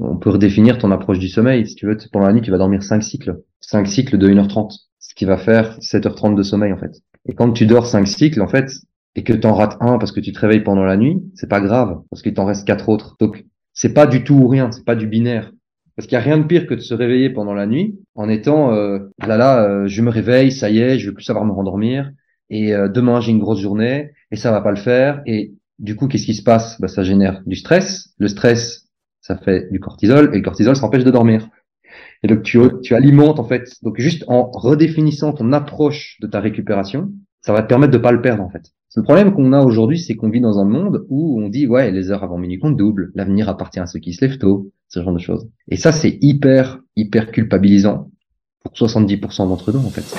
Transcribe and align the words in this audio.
on 0.00 0.16
peut 0.16 0.30
redéfinir 0.30 0.78
ton 0.78 0.90
approche 0.90 1.18
du 1.18 1.28
sommeil. 1.28 1.66
Si 1.66 1.74
tu 1.74 1.86
veux, 1.86 1.96
pendant 2.12 2.26
la 2.26 2.32
nuit, 2.32 2.42
tu 2.42 2.50
vas 2.50 2.58
dormir 2.58 2.82
5 2.82 3.02
cycles. 3.02 3.42
5 3.60 3.86
cycles 3.86 4.18
de 4.18 4.28
1h30. 4.28 4.76
Ce 4.98 5.14
qui 5.14 5.24
va 5.24 5.36
faire 5.36 5.78
7h30 5.80 6.34
de 6.34 6.42
sommeil, 6.42 6.72
en 6.72 6.78
fait. 6.78 7.02
Et 7.26 7.34
quand 7.34 7.52
tu 7.52 7.66
dors 7.66 7.86
5 7.86 8.06
cycles, 8.06 8.40
en 8.40 8.48
fait, 8.48 8.70
et 9.16 9.24
que 9.24 9.32
tu 9.32 9.46
en 9.46 9.54
rates 9.54 9.76
un 9.80 9.98
parce 9.98 10.12
que 10.12 10.20
tu 10.20 10.32
te 10.32 10.38
réveilles 10.38 10.62
pendant 10.62 10.84
la 10.84 10.96
nuit, 10.96 11.22
c'est 11.34 11.48
pas 11.48 11.60
grave, 11.60 12.00
parce 12.10 12.22
qu'il 12.22 12.34
t'en 12.34 12.44
reste 12.44 12.66
quatre 12.66 12.88
autres. 12.88 13.16
Donc, 13.18 13.44
c'est 13.74 13.92
pas 13.92 14.06
du 14.06 14.24
tout 14.24 14.34
ou 14.34 14.48
rien, 14.48 14.70
c'est 14.72 14.84
pas 14.84 14.94
du 14.94 15.06
binaire. 15.06 15.52
Parce 15.96 16.06
qu'il 16.06 16.14
y 16.16 16.18
a 16.18 16.24
rien 16.24 16.38
de 16.38 16.44
pire 16.44 16.66
que 16.66 16.74
de 16.74 16.80
se 16.80 16.94
réveiller 16.94 17.30
pendant 17.30 17.52
la 17.52 17.66
nuit 17.66 17.98
en 18.14 18.28
étant 18.28 18.72
euh, 18.72 19.00
là 19.18 19.36
là, 19.36 19.64
euh, 19.64 19.86
je 19.86 20.00
me 20.02 20.10
réveille, 20.10 20.50
ça 20.50 20.70
y 20.70 20.78
est, 20.78 20.98
je 20.98 21.08
veux 21.08 21.14
plus 21.14 21.24
savoir 21.24 21.44
me 21.44 21.52
rendormir 21.52 22.10
et 22.48 22.74
euh, 22.74 22.88
demain 22.88 23.20
j'ai 23.20 23.32
une 23.32 23.38
grosse 23.38 23.60
journée 23.60 24.12
et 24.30 24.36
ça 24.36 24.50
va 24.50 24.62
pas 24.62 24.70
le 24.70 24.78
faire 24.78 25.20
et 25.26 25.52
du 25.78 25.96
coup 25.96 26.08
qu'est-ce 26.08 26.24
qui 26.24 26.34
se 26.34 26.42
passe? 26.42 26.80
Bah, 26.80 26.88
ça 26.88 27.02
génère 27.02 27.42
du 27.44 27.54
stress. 27.54 28.14
Le 28.18 28.28
stress, 28.28 28.86
ça 29.20 29.36
fait 29.36 29.70
du 29.70 29.80
cortisol 29.80 30.30
et 30.32 30.36
le 30.36 30.42
cortisol 30.42 30.76
ça 30.76 30.86
empêche 30.86 31.04
de 31.04 31.10
dormir. 31.10 31.48
Et 32.22 32.28
donc 32.28 32.42
tu, 32.42 32.58
tu 32.82 32.94
alimentes 32.94 33.38
en 33.38 33.44
fait. 33.44 33.70
Donc 33.82 33.98
juste 33.98 34.24
en 34.28 34.50
redéfinissant 34.50 35.32
ton 35.32 35.52
approche 35.52 36.18
de 36.20 36.26
ta 36.26 36.40
récupération, 36.40 37.12
ça 37.40 37.52
va 37.52 37.62
te 37.62 37.68
permettre 37.68 37.92
de 37.92 37.98
pas 37.98 38.12
le 38.12 38.20
perdre 38.20 38.42
en 38.42 38.50
fait. 38.50 38.72
Le 38.96 39.02
problème 39.02 39.32
qu'on 39.32 39.52
a 39.52 39.62
aujourd'hui, 39.62 40.00
c'est 40.00 40.16
qu'on 40.16 40.30
vit 40.30 40.40
dans 40.40 40.58
un 40.58 40.64
monde 40.64 41.06
où 41.08 41.40
on 41.40 41.48
dit 41.48 41.66
ouais 41.66 41.90
les 41.90 42.10
heures 42.10 42.24
avant 42.24 42.38
minuit 42.38 42.58
comptent 42.58 42.76
double, 42.76 43.12
l'avenir 43.14 43.48
appartient 43.48 43.80
à 43.80 43.86
ceux 43.86 44.00
qui 44.00 44.12
se 44.12 44.24
lèvent 44.24 44.38
tôt, 44.38 44.70
ce 44.88 45.02
genre 45.02 45.14
de 45.14 45.18
choses. 45.18 45.48
Et 45.68 45.76
ça 45.76 45.92
c'est 45.92 46.18
hyper 46.20 46.80
hyper 46.96 47.30
culpabilisant 47.30 48.10
pour 48.62 48.72
70% 48.72 49.48
d'entre 49.48 49.72
nous 49.72 49.80
en 49.80 49.90
fait. 49.90 50.16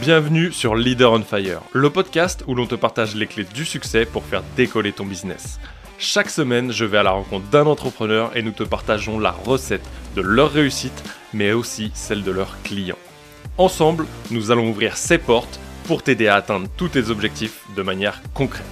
Bienvenue 0.00 0.50
sur 0.50 0.74
Leader 0.74 1.12
on 1.12 1.20
Fire, 1.20 1.62
le 1.72 1.88
podcast 1.88 2.42
où 2.48 2.56
l'on 2.56 2.66
te 2.66 2.74
partage 2.74 3.14
les 3.14 3.26
clés 3.26 3.46
du 3.54 3.64
succès 3.64 4.04
pour 4.04 4.24
faire 4.24 4.42
décoller 4.56 4.90
ton 4.90 5.06
business. 5.06 5.60
Chaque 6.04 6.30
semaine, 6.30 6.72
je 6.72 6.84
vais 6.84 6.98
à 6.98 7.04
la 7.04 7.12
rencontre 7.12 7.46
d'un 7.46 7.64
entrepreneur 7.64 8.36
et 8.36 8.42
nous 8.42 8.50
te 8.50 8.64
partageons 8.64 9.20
la 9.20 9.30
recette 9.30 9.88
de 10.16 10.20
leur 10.20 10.50
réussite, 10.50 11.04
mais 11.32 11.52
aussi 11.52 11.92
celle 11.94 12.24
de 12.24 12.32
leurs 12.32 12.60
clients. 12.64 12.98
Ensemble, 13.56 14.06
nous 14.32 14.50
allons 14.50 14.68
ouvrir 14.68 14.96
ces 14.96 15.18
portes 15.18 15.60
pour 15.84 16.02
t'aider 16.02 16.26
à 16.26 16.34
atteindre 16.34 16.66
tous 16.76 16.88
tes 16.88 17.08
objectifs 17.10 17.60
de 17.76 17.82
manière 17.82 18.20
concrète. 18.34 18.66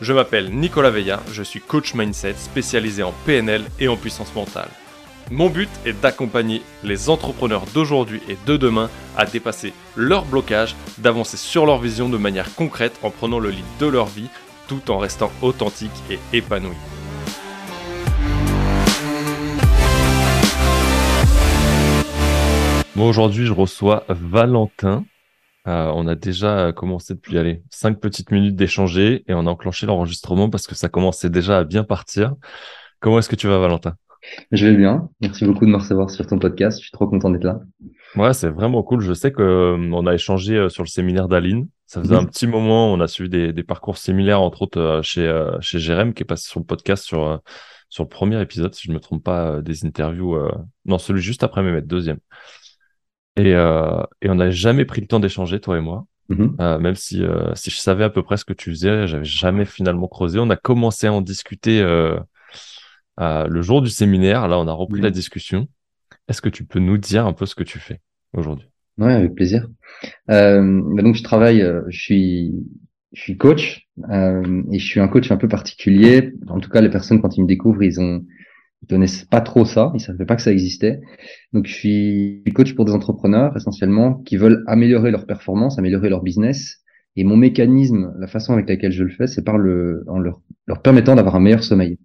Je 0.00 0.14
m'appelle 0.14 0.52
Nicolas 0.52 0.88
Veilla, 0.88 1.20
je 1.30 1.42
suis 1.42 1.60
coach 1.60 1.92
mindset 1.92 2.32
spécialisé 2.38 3.02
en 3.02 3.12
PNL 3.26 3.66
et 3.78 3.88
en 3.88 3.98
puissance 3.98 4.34
mentale. 4.34 4.70
Mon 5.30 5.50
but 5.50 5.68
est 5.84 6.00
d'accompagner 6.00 6.62
les 6.82 7.10
entrepreneurs 7.10 7.66
d'aujourd'hui 7.74 8.22
et 8.26 8.38
de 8.46 8.56
demain 8.56 8.88
à 9.18 9.26
dépasser 9.26 9.74
leurs 9.96 10.24
blocages, 10.24 10.76
d'avancer 10.96 11.36
sur 11.36 11.66
leur 11.66 11.78
vision 11.78 12.08
de 12.08 12.16
manière 12.16 12.54
concrète 12.54 12.98
en 13.02 13.10
prenant 13.10 13.38
le 13.38 13.50
lead 13.50 13.64
de 13.80 13.86
leur 13.86 14.06
vie 14.06 14.30
tout 14.68 14.90
en 14.90 14.98
restant 14.98 15.30
authentique 15.42 15.90
et 16.10 16.18
épanoui. 16.36 16.74
Bon, 22.96 23.08
aujourd'hui, 23.08 23.44
je 23.44 23.52
reçois 23.52 24.04
Valentin. 24.08 25.04
Euh, 25.66 25.90
on 25.94 26.06
a 26.06 26.14
déjà 26.14 26.72
commencé 26.72 27.14
depuis 27.14 27.38
aller 27.38 27.62
cinq 27.70 27.98
petites 27.98 28.30
minutes 28.30 28.54
d'échanger 28.54 29.24
et 29.26 29.34
on 29.34 29.46
a 29.46 29.50
enclenché 29.50 29.86
l'enregistrement 29.86 30.50
parce 30.50 30.66
que 30.66 30.74
ça 30.74 30.88
commençait 30.88 31.30
déjà 31.30 31.58
à 31.58 31.64
bien 31.64 31.84
partir. 31.84 32.34
Comment 33.00 33.18
est-ce 33.18 33.28
que 33.28 33.36
tu 33.36 33.48
vas, 33.48 33.58
Valentin? 33.58 33.94
Je 34.52 34.66
vais 34.66 34.76
bien. 34.76 35.08
Merci 35.20 35.44
beaucoup 35.44 35.66
de 35.66 35.70
me 35.70 35.76
recevoir 35.76 36.10
sur 36.10 36.26
ton 36.26 36.38
podcast. 36.38 36.78
Je 36.78 36.84
suis 36.84 36.92
trop 36.92 37.06
content 37.06 37.30
d'être 37.30 37.44
là. 37.44 37.60
Ouais, 38.16 38.32
c'est 38.32 38.48
vraiment 38.48 38.82
cool. 38.82 39.00
Je 39.00 39.12
sais 39.12 39.32
que 39.32 39.42
euh, 39.42 39.90
on 39.92 40.06
a 40.06 40.14
échangé 40.14 40.56
euh, 40.56 40.68
sur 40.68 40.82
le 40.82 40.88
séminaire 40.88 41.28
d'Aline. 41.28 41.68
Ça 41.94 42.02
faisait 42.02 42.16
un 42.16 42.22
mhm. 42.22 42.26
petit 42.26 42.48
moment. 42.48 42.92
On 42.92 42.98
a 42.98 43.06
suivi 43.06 43.30
des, 43.30 43.52
des 43.52 43.62
parcours 43.62 43.98
similaires, 43.98 44.40
entre 44.40 44.62
autres 44.62 44.80
euh, 44.80 45.02
chez 45.02 45.32
chez 45.60 45.78
Jérém, 45.78 46.12
qui 46.12 46.24
est 46.24 46.26
passé 46.26 46.48
sur 46.48 46.58
le 46.58 46.66
podcast 46.66 47.04
sur 47.04 47.40
sur 47.88 48.02
le 48.02 48.08
premier 48.08 48.42
épisode, 48.42 48.74
si 48.74 48.88
je 48.88 48.92
me 48.92 48.98
trompe 48.98 49.22
pas, 49.22 49.62
des 49.62 49.86
interviews. 49.86 50.36
Non, 50.86 50.98
celui 50.98 51.22
juste 51.22 51.44
après 51.44 51.62
mais 51.62 51.80
deuxième. 51.82 52.18
Et 53.36 53.50
et 53.50 54.28
on 54.28 54.34
n'a 54.34 54.50
jamais 54.50 54.84
pris 54.84 55.02
le 55.02 55.06
temps 55.06 55.20
d'échanger, 55.20 55.60
toi 55.60 55.78
et 55.78 55.80
moi. 55.80 56.04
Mhm. 56.30 56.56
même 56.80 56.96
si 56.96 57.22
si 57.54 57.70
je 57.70 57.76
savais 57.76 58.02
à 58.02 58.10
peu 58.10 58.24
près 58.24 58.38
ce 58.38 58.44
que 58.44 58.54
tu 58.54 58.70
faisais, 58.70 59.06
j'avais 59.06 59.24
jamais 59.24 59.64
finalement 59.64 60.08
creusé. 60.08 60.40
On 60.40 60.50
a 60.50 60.56
commencé 60.56 61.06
à 61.06 61.12
en 61.12 61.20
discuter 61.20 61.80
le 63.20 63.62
jour 63.62 63.82
du 63.82 63.90
séminaire. 63.90 64.48
Là, 64.48 64.58
on 64.58 64.66
a 64.66 64.72
repris 64.72 65.00
la 65.00 65.10
discussion. 65.10 65.68
Est-ce 66.26 66.42
que 66.42 66.48
tu 66.48 66.64
peux 66.64 66.80
nous 66.80 66.98
dire 66.98 67.24
un 67.24 67.34
peu 67.34 67.46
ce 67.46 67.54
que 67.54 67.62
tu 67.62 67.78
fais 67.78 68.00
aujourd'hui? 68.32 68.66
Ouais, 68.98 69.12
avec 69.12 69.34
plaisir. 69.34 69.68
Euh, 70.30 70.82
donc 71.02 71.16
je 71.16 71.22
travaille, 71.24 71.62
euh, 71.62 71.82
je 71.88 72.00
suis, 72.00 72.54
je 73.12 73.22
suis 73.22 73.36
coach 73.38 73.88
euh, 74.10 74.62
et 74.72 74.78
je 74.78 74.86
suis 74.86 75.00
un 75.00 75.08
coach 75.08 75.30
un 75.32 75.36
peu 75.36 75.48
particulier. 75.48 76.32
En 76.48 76.60
tout 76.60 76.70
cas, 76.70 76.80
les 76.80 76.90
personnes 76.90 77.20
quand 77.20 77.36
ils 77.36 77.42
me 77.42 77.48
découvrent, 77.48 77.82
ils 77.82 78.00
ont, 78.00 78.24
ils 78.82 78.88
connaissent 78.88 79.24
pas 79.24 79.40
trop 79.40 79.64
ça, 79.64 79.92
ils 79.94 80.00
savaient 80.00 80.26
pas 80.26 80.36
que 80.36 80.42
ça 80.42 80.52
existait. 80.52 81.00
Donc 81.52 81.66
je 81.66 81.74
suis 81.74 82.44
coach 82.54 82.74
pour 82.74 82.84
des 82.84 82.92
entrepreneurs 82.92 83.56
essentiellement 83.56 84.14
qui 84.24 84.36
veulent 84.36 84.64
améliorer 84.68 85.10
leur 85.10 85.26
performance, 85.26 85.78
améliorer 85.78 86.08
leur 86.10 86.22
business. 86.22 86.82
Et 87.16 87.24
mon 87.24 87.36
mécanisme, 87.36 88.14
la 88.18 88.26
façon 88.28 88.54
avec 88.54 88.68
laquelle 88.68 88.92
je 88.92 89.04
le 89.04 89.10
fais, 89.10 89.26
c'est 89.28 89.44
par 89.44 89.58
le, 89.58 90.04
en 90.08 90.18
leur, 90.20 90.40
leur 90.66 90.82
permettant 90.82 91.16
d'avoir 91.16 91.36
un 91.36 91.40
meilleur 91.40 91.64
sommeil. 91.64 91.98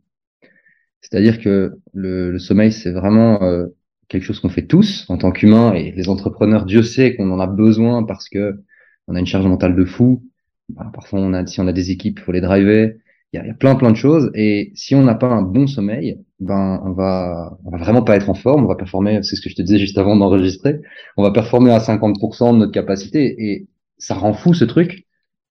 C'est-à-dire 1.02 1.40
que 1.40 1.74
le, 1.94 2.32
le 2.32 2.40
sommeil, 2.40 2.72
c'est 2.72 2.92
vraiment 2.92 3.42
euh, 3.44 3.68
quelque 4.10 4.24
chose 4.24 4.40
qu'on 4.40 4.50
fait 4.50 4.66
tous 4.66 5.06
en 5.08 5.18
tant 5.18 5.32
qu'humains 5.32 5.74
et 5.74 5.92
les 5.92 6.10
entrepreneurs, 6.10 6.66
Dieu 6.66 6.84
sait 6.84 7.16
qu'on 7.16 7.32
en 7.32 7.40
a 7.40 7.48
besoin 7.48 8.04
parce 8.04 8.28
que 8.28 8.60
on 9.08 9.16
a 9.16 9.20
une 9.20 9.26
charge 9.26 9.46
mentale 9.46 9.76
de 9.76 9.86
fou. 9.86 10.24
Bah, 10.70 10.92
parfois, 10.94 11.20
on 11.20 11.34
a, 11.34 11.46
si 11.48 11.60
on 11.62 11.68
a 11.68 11.74
des 11.74 11.92
équipes, 11.92 12.20
faut 12.20 12.32
les 12.32 12.42
driver. 12.42 12.96
Il 13.32 13.38
y 13.38 13.50
a, 13.50 13.54
plein, 13.54 13.76
plein 13.76 13.92
de 13.92 13.96
choses. 13.96 14.32
Et 14.34 14.72
si 14.76 14.96
on 14.96 15.04
n'a 15.04 15.16
pas 15.16 15.28
un 15.28 15.44
bon 15.44 15.68
sommeil, 15.68 16.20
ben, 16.40 16.82
on 16.84 16.94
va, 16.94 17.58
va 17.64 17.78
vraiment 17.78 18.02
pas 18.02 18.16
être 18.16 18.30
en 18.30 18.34
forme. 18.34 18.66
On 18.66 18.68
va 18.68 18.76
performer, 18.76 19.22
c'est 19.24 19.36
ce 19.36 19.42
que 19.42 19.50
je 19.50 19.56
te 19.56 19.62
disais 19.62 19.78
juste 19.78 19.98
avant 19.98 20.16
d'enregistrer. 20.16 20.82
On 21.16 21.24
va 21.24 21.32
performer 21.32 21.72
à 21.72 21.80
50% 21.80 22.54
de 22.54 22.58
notre 22.58 22.72
capacité. 22.72 23.36
Et 23.40 23.68
ça 23.98 24.16
rend 24.16 24.34
fou 24.34 24.54
ce 24.54 24.66
truc 24.66 25.06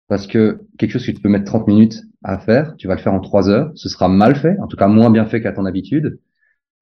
parce 0.08 0.26
que 0.26 0.62
quelque 0.78 0.92
chose 0.92 1.06
que 1.06 1.12
tu 1.12 1.20
peux 1.20 1.28
mettre 1.28 1.44
30 1.44 1.68
minutes 1.68 2.02
à 2.24 2.38
faire, 2.38 2.74
tu 2.78 2.88
vas 2.88 2.94
le 2.94 3.00
faire 3.00 3.14
en 3.14 3.20
3 3.20 3.48
heures. 3.48 3.70
Ce 3.74 3.88
sera 3.88 4.08
mal 4.08 4.34
fait, 4.36 4.58
en 4.60 4.66
tout 4.66 4.76
cas 4.76 4.88
moins 4.88 5.10
bien 5.10 5.26
fait 5.26 5.40
qu'à 5.40 5.52
ton 5.52 5.64
habitude. 5.64 6.18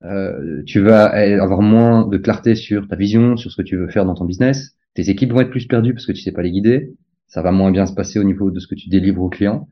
Euh, 0.05 0.63
tu 0.67 0.81
vas 0.81 1.07
avoir 1.43 1.63
moins 1.63 2.07
de 2.07 2.19
clarté 2.19 2.55
sur 2.55 2.87
ta 2.87 2.97
vision, 2.97 3.37
sur 3.37 3.51
ce 3.51 3.57
que 3.57 3.67
tu 3.67 3.77
veux 3.77 3.89
faire 3.89 4.05
dans 4.05 4.15
ton 4.15 4.25
business. 4.25 4.77
Tes 4.95 5.11
équipes 5.11 5.33
vont 5.33 5.41
être 5.41 5.51
plus 5.51 5.67
perdues 5.67 5.95
parce 5.95 6.07
que 6.07 6.13
tu 6.13 6.21
sais 6.21 6.33
pas 6.33 6.43
les 6.43 6.51
guider. 6.51 6.95
Ça 7.27 7.43
va 7.43 7.53
moins 7.53 7.71
bien 7.71 7.87
se 7.87 7.95
passer 7.95 8.19
au 8.19 8.25
niveau 8.25 8.51
de 8.51 8.61
ce 8.61 8.67
que 8.67 8.75
tu 8.75 8.89
délivres 8.89 9.23
aux 9.23 9.29
clients. 9.29 9.69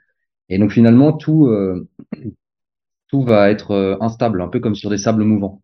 Et 0.48 0.58
donc 0.58 0.72
finalement, 0.72 1.12
tout, 1.12 1.46
euh, 1.46 1.88
tout 3.08 3.22
va 3.22 3.50
être 3.50 3.70
euh, 3.72 3.96
instable, 4.00 4.42
un 4.42 4.48
peu 4.48 4.60
comme 4.60 4.74
sur 4.74 4.90
des 4.90 4.98
sables 4.98 5.24
mouvants. 5.24 5.62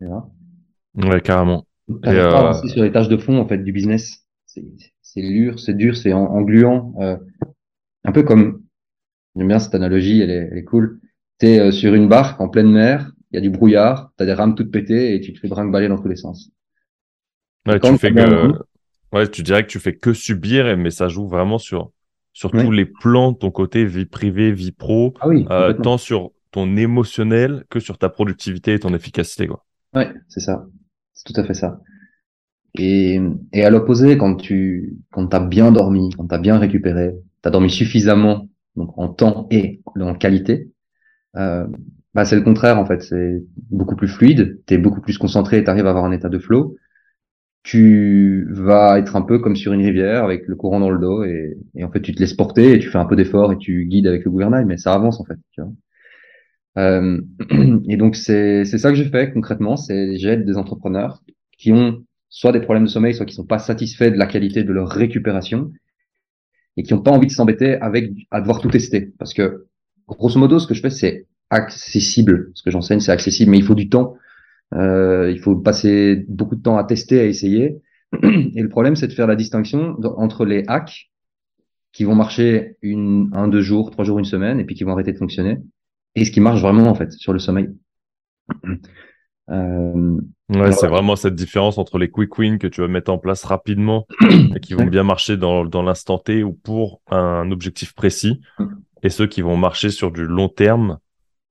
Ouais, 0.00 1.20
carrément. 1.22 1.64
Tu 1.88 2.08
euh... 2.08 2.30
pas 2.30 2.54
sur 2.54 2.82
les 2.82 2.92
tâches 2.92 3.08
de 3.08 3.16
fond 3.16 3.38
en 3.38 3.48
fait 3.48 3.58
du 3.58 3.72
business. 3.72 4.24
C'est 4.46 5.22
dur, 5.22 5.58
c'est 5.58 5.74
dur, 5.74 5.96
c'est 5.96 6.12
engluant. 6.12 6.94
un 8.04 8.12
peu 8.12 8.22
comme, 8.22 8.62
j'aime 9.36 9.48
bien 9.48 9.58
cette 9.58 9.74
analogie, 9.74 10.20
elle 10.20 10.30
est, 10.30 10.48
elle 10.50 10.58
est 10.58 10.64
cool. 10.64 11.00
T'es 11.38 11.70
sur 11.70 11.94
une 11.94 12.08
barque 12.08 12.40
en 12.40 12.48
pleine 12.48 12.70
mer, 12.70 13.12
il 13.30 13.36
y 13.36 13.38
a 13.38 13.40
du 13.40 13.50
brouillard, 13.50 14.12
tu 14.16 14.22
as 14.22 14.26
des 14.26 14.32
rames 14.32 14.54
toutes 14.54 14.70
pétées 14.70 15.14
et 15.14 15.20
tu 15.20 15.32
te 15.32 15.38
fais 15.38 15.48
brinque-baller 15.48 15.88
dans 15.88 15.98
tous 15.98 16.08
les 16.08 16.16
sens. 16.16 16.50
Ouais, 17.66 17.78
tu 17.78 17.98
fais 17.98 18.12
que... 18.12 18.52
ouais, 19.12 19.28
tu 19.28 19.42
dirais 19.42 19.62
que 19.64 19.70
tu 19.70 19.78
fais 19.78 19.94
que 19.94 20.12
subir, 20.12 20.76
mais 20.76 20.90
ça 20.90 21.08
joue 21.08 21.28
vraiment 21.28 21.58
sur, 21.58 21.90
sur 22.32 22.50
tous 22.50 22.70
les 22.70 22.86
plans, 22.86 23.34
ton 23.34 23.50
côté 23.50 23.84
vie 23.84 24.06
privée, 24.06 24.52
vie 24.52 24.72
pro, 24.72 25.14
ah 25.20 25.28
oui, 25.28 25.46
euh, 25.50 25.74
tant 25.74 25.98
sur 25.98 26.30
ton 26.50 26.76
émotionnel 26.76 27.64
que 27.68 27.80
sur 27.80 27.98
ta 27.98 28.08
productivité 28.08 28.74
et 28.74 28.78
ton 28.78 28.94
efficacité. 28.94 29.46
Quoi. 29.46 29.66
Ouais, 29.94 30.10
c'est 30.28 30.40
ça. 30.40 30.66
C'est 31.12 31.32
tout 31.32 31.38
à 31.38 31.44
fait 31.44 31.54
ça. 31.54 31.80
Et, 32.78 33.20
et 33.52 33.64
à 33.64 33.70
l'opposé, 33.70 34.16
quand 34.16 34.36
tu 34.36 34.98
quand 35.10 35.34
as 35.34 35.40
bien 35.40 35.72
dormi, 35.72 36.10
quand 36.16 36.26
tu 36.28 36.34
as 36.34 36.38
bien 36.38 36.58
récupéré, 36.58 37.14
tu 37.42 37.48
as 37.48 37.50
dormi 37.50 37.70
suffisamment 37.70 38.48
donc 38.76 38.96
en 38.96 39.08
temps 39.08 39.48
et 39.50 39.82
en 39.98 40.14
qualité, 40.14 40.70
euh, 41.36 41.66
bah, 42.14 42.24
c'est 42.24 42.36
le 42.36 42.42
contraire 42.42 42.78
en 42.78 42.86
fait, 42.86 43.02
c'est 43.02 43.42
beaucoup 43.70 43.96
plus 43.96 44.08
fluide, 44.08 44.60
tu 44.66 44.74
es 44.74 44.78
beaucoup 44.78 45.00
plus 45.00 45.18
concentré 45.18 45.58
et 45.58 45.64
tu 45.64 45.70
arrives 45.70 45.86
à 45.86 45.90
avoir 45.90 46.04
un 46.04 46.12
état 46.12 46.28
de 46.28 46.38
flow. 46.38 46.76
Tu 47.64 48.46
vas 48.50 48.98
être 48.98 49.14
un 49.16 49.22
peu 49.22 49.40
comme 49.40 49.56
sur 49.56 49.72
une 49.72 49.84
rivière 49.84 50.24
avec 50.24 50.46
le 50.46 50.56
courant 50.56 50.80
dans 50.80 50.90
le 50.90 50.98
dos 50.98 51.24
et, 51.24 51.56
en 51.82 51.90
fait 51.90 52.00
tu 52.00 52.14
te 52.14 52.20
laisses 52.20 52.34
porter 52.34 52.72
et 52.74 52.78
tu 52.78 52.88
fais 52.88 52.98
un 52.98 53.04
peu 53.04 53.16
d'effort 53.16 53.52
et 53.52 53.58
tu 53.58 53.84
guides 53.86 54.06
avec 54.06 54.24
le 54.24 54.30
gouvernail, 54.30 54.64
mais 54.64 54.78
ça 54.78 54.94
avance 54.94 55.20
en 55.20 55.24
fait. 55.24 55.38
Euh, 56.78 57.20
et 57.88 57.96
donc 57.96 58.16
c'est 58.16 58.64
ça 58.64 58.90
que 58.90 58.96
je 58.96 59.04
fais 59.04 59.32
concrètement, 59.32 59.76
c'est 59.76 60.16
j'aide 60.16 60.44
des 60.46 60.56
entrepreneurs 60.56 61.22
qui 61.58 61.72
ont 61.72 62.04
soit 62.30 62.52
des 62.52 62.60
problèmes 62.60 62.84
de 62.84 62.90
sommeil, 62.90 63.14
soit 63.14 63.26
qui 63.26 63.34
sont 63.34 63.46
pas 63.46 63.58
satisfaits 63.58 64.10
de 64.10 64.18
la 64.18 64.26
qualité 64.26 64.64
de 64.64 64.72
leur 64.72 64.88
récupération 64.88 65.72
et 66.76 66.82
qui 66.82 66.94
n'ont 66.94 67.02
pas 67.02 67.10
envie 67.10 67.26
de 67.26 67.32
s'embêter 67.32 67.74
avec 67.74 68.12
à 68.30 68.40
devoir 68.40 68.60
tout 68.60 68.70
tester. 68.70 69.12
Parce 69.18 69.34
que 69.34 69.66
grosso 70.06 70.38
modo, 70.38 70.58
ce 70.58 70.66
que 70.66 70.74
je 70.74 70.80
fais, 70.80 70.90
c'est 70.90 71.26
accessible. 71.50 72.50
Ce 72.54 72.62
que 72.62 72.70
j'enseigne, 72.70 73.00
c'est 73.00 73.12
accessible, 73.12 73.50
mais 73.50 73.58
il 73.58 73.64
faut 73.64 73.74
du 73.74 73.88
temps. 73.88 74.16
Euh, 74.74 75.30
il 75.30 75.40
faut 75.40 75.56
passer 75.56 76.24
beaucoup 76.28 76.56
de 76.56 76.62
temps 76.62 76.76
à 76.76 76.84
tester, 76.84 77.20
à 77.20 77.24
essayer. 77.24 77.80
Et 78.22 78.62
le 78.62 78.68
problème, 78.68 78.96
c'est 78.96 79.08
de 79.08 79.12
faire 79.12 79.26
la 79.26 79.36
distinction 79.36 79.96
entre 80.16 80.44
les 80.44 80.64
hacks 80.66 81.10
qui 81.92 82.04
vont 82.04 82.14
marcher 82.14 82.76
une, 82.82 83.30
un, 83.32 83.48
deux 83.48 83.60
jours, 83.60 83.90
trois 83.90 84.04
jours, 84.04 84.18
une 84.18 84.24
semaine, 84.24 84.60
et 84.60 84.64
puis 84.64 84.74
qui 84.74 84.84
vont 84.84 84.92
arrêter 84.92 85.12
de 85.12 85.18
fonctionner, 85.18 85.58
et 86.14 86.24
ce 86.24 86.30
qui 86.30 86.40
marche 86.40 86.60
vraiment 86.60 86.88
en 86.88 86.94
fait 86.94 87.12
sur 87.12 87.32
le 87.32 87.38
sommeil. 87.38 87.68
Euh, 89.50 90.18
ouais, 90.50 90.72
c'est 90.72 90.88
vraiment 90.88 91.16
cette 91.16 91.34
différence 91.34 91.78
entre 91.78 91.96
les 91.96 92.10
quick 92.10 92.36
wins 92.36 92.58
que 92.58 92.66
tu 92.66 92.82
vas 92.82 92.88
mettre 92.88 93.10
en 93.10 93.16
place 93.16 93.44
rapidement 93.44 94.06
et 94.54 94.60
qui 94.60 94.74
vont 94.74 94.84
bien 94.84 95.04
marcher 95.04 95.38
dans, 95.38 95.64
dans 95.64 95.82
l'instant 95.82 96.18
T 96.18 96.42
ou 96.42 96.52
pour 96.52 97.00
un 97.10 97.50
objectif 97.50 97.94
précis 97.94 98.42
mm. 98.58 98.66
et 99.04 99.08
ceux 99.08 99.26
qui 99.26 99.40
vont 99.40 99.56
marcher 99.56 99.88
sur 99.88 100.12
du 100.12 100.26
long 100.26 100.50
terme 100.50 100.98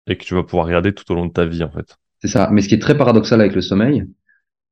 et 0.07 0.18
que 0.18 0.24
tu 0.24 0.33
vas 0.33 0.44
pouvoir 0.44 0.65
regarder 0.68 0.94
tout 0.94 1.09
au 1.12 1.15
long 1.15 1.25
de 1.25 1.31
ta 1.31 1.45
vie 1.45 1.63
en 1.63 1.71
fait. 1.71 1.98
C'est 2.21 2.27
ça. 2.27 2.50
Mais 2.51 2.62
ce 2.62 2.68
qui 2.68 2.75
est 2.75 2.81
très 2.81 2.98
paradoxal 2.98 3.39
avec 3.39 3.54
le 3.54 3.62
sommeil, 3.62 4.06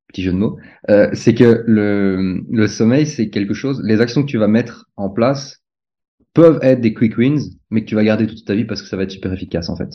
petit 0.08 0.22
jeu 0.22 0.32
de 0.32 0.36
mots, 0.36 0.58
euh, 0.90 1.08
c'est 1.12 1.34
que 1.34 1.64
le, 1.66 2.42
le 2.50 2.66
sommeil, 2.66 3.06
c'est 3.06 3.30
quelque 3.30 3.54
chose, 3.54 3.80
les 3.84 4.00
actions 4.00 4.22
que 4.22 4.28
tu 4.28 4.38
vas 4.38 4.48
mettre 4.48 4.86
en 4.96 5.10
place 5.10 5.62
peuvent 6.34 6.58
être 6.62 6.80
des 6.80 6.92
quick 6.92 7.16
wins, 7.16 7.40
mais 7.70 7.82
que 7.82 7.88
tu 7.88 7.94
vas 7.94 8.04
garder 8.04 8.26
toute 8.26 8.44
ta 8.44 8.54
vie 8.54 8.64
parce 8.64 8.82
que 8.82 8.88
ça 8.88 8.96
va 8.96 9.04
être 9.04 9.10
super 9.10 9.32
efficace 9.32 9.68
en 9.68 9.76
fait. 9.76 9.90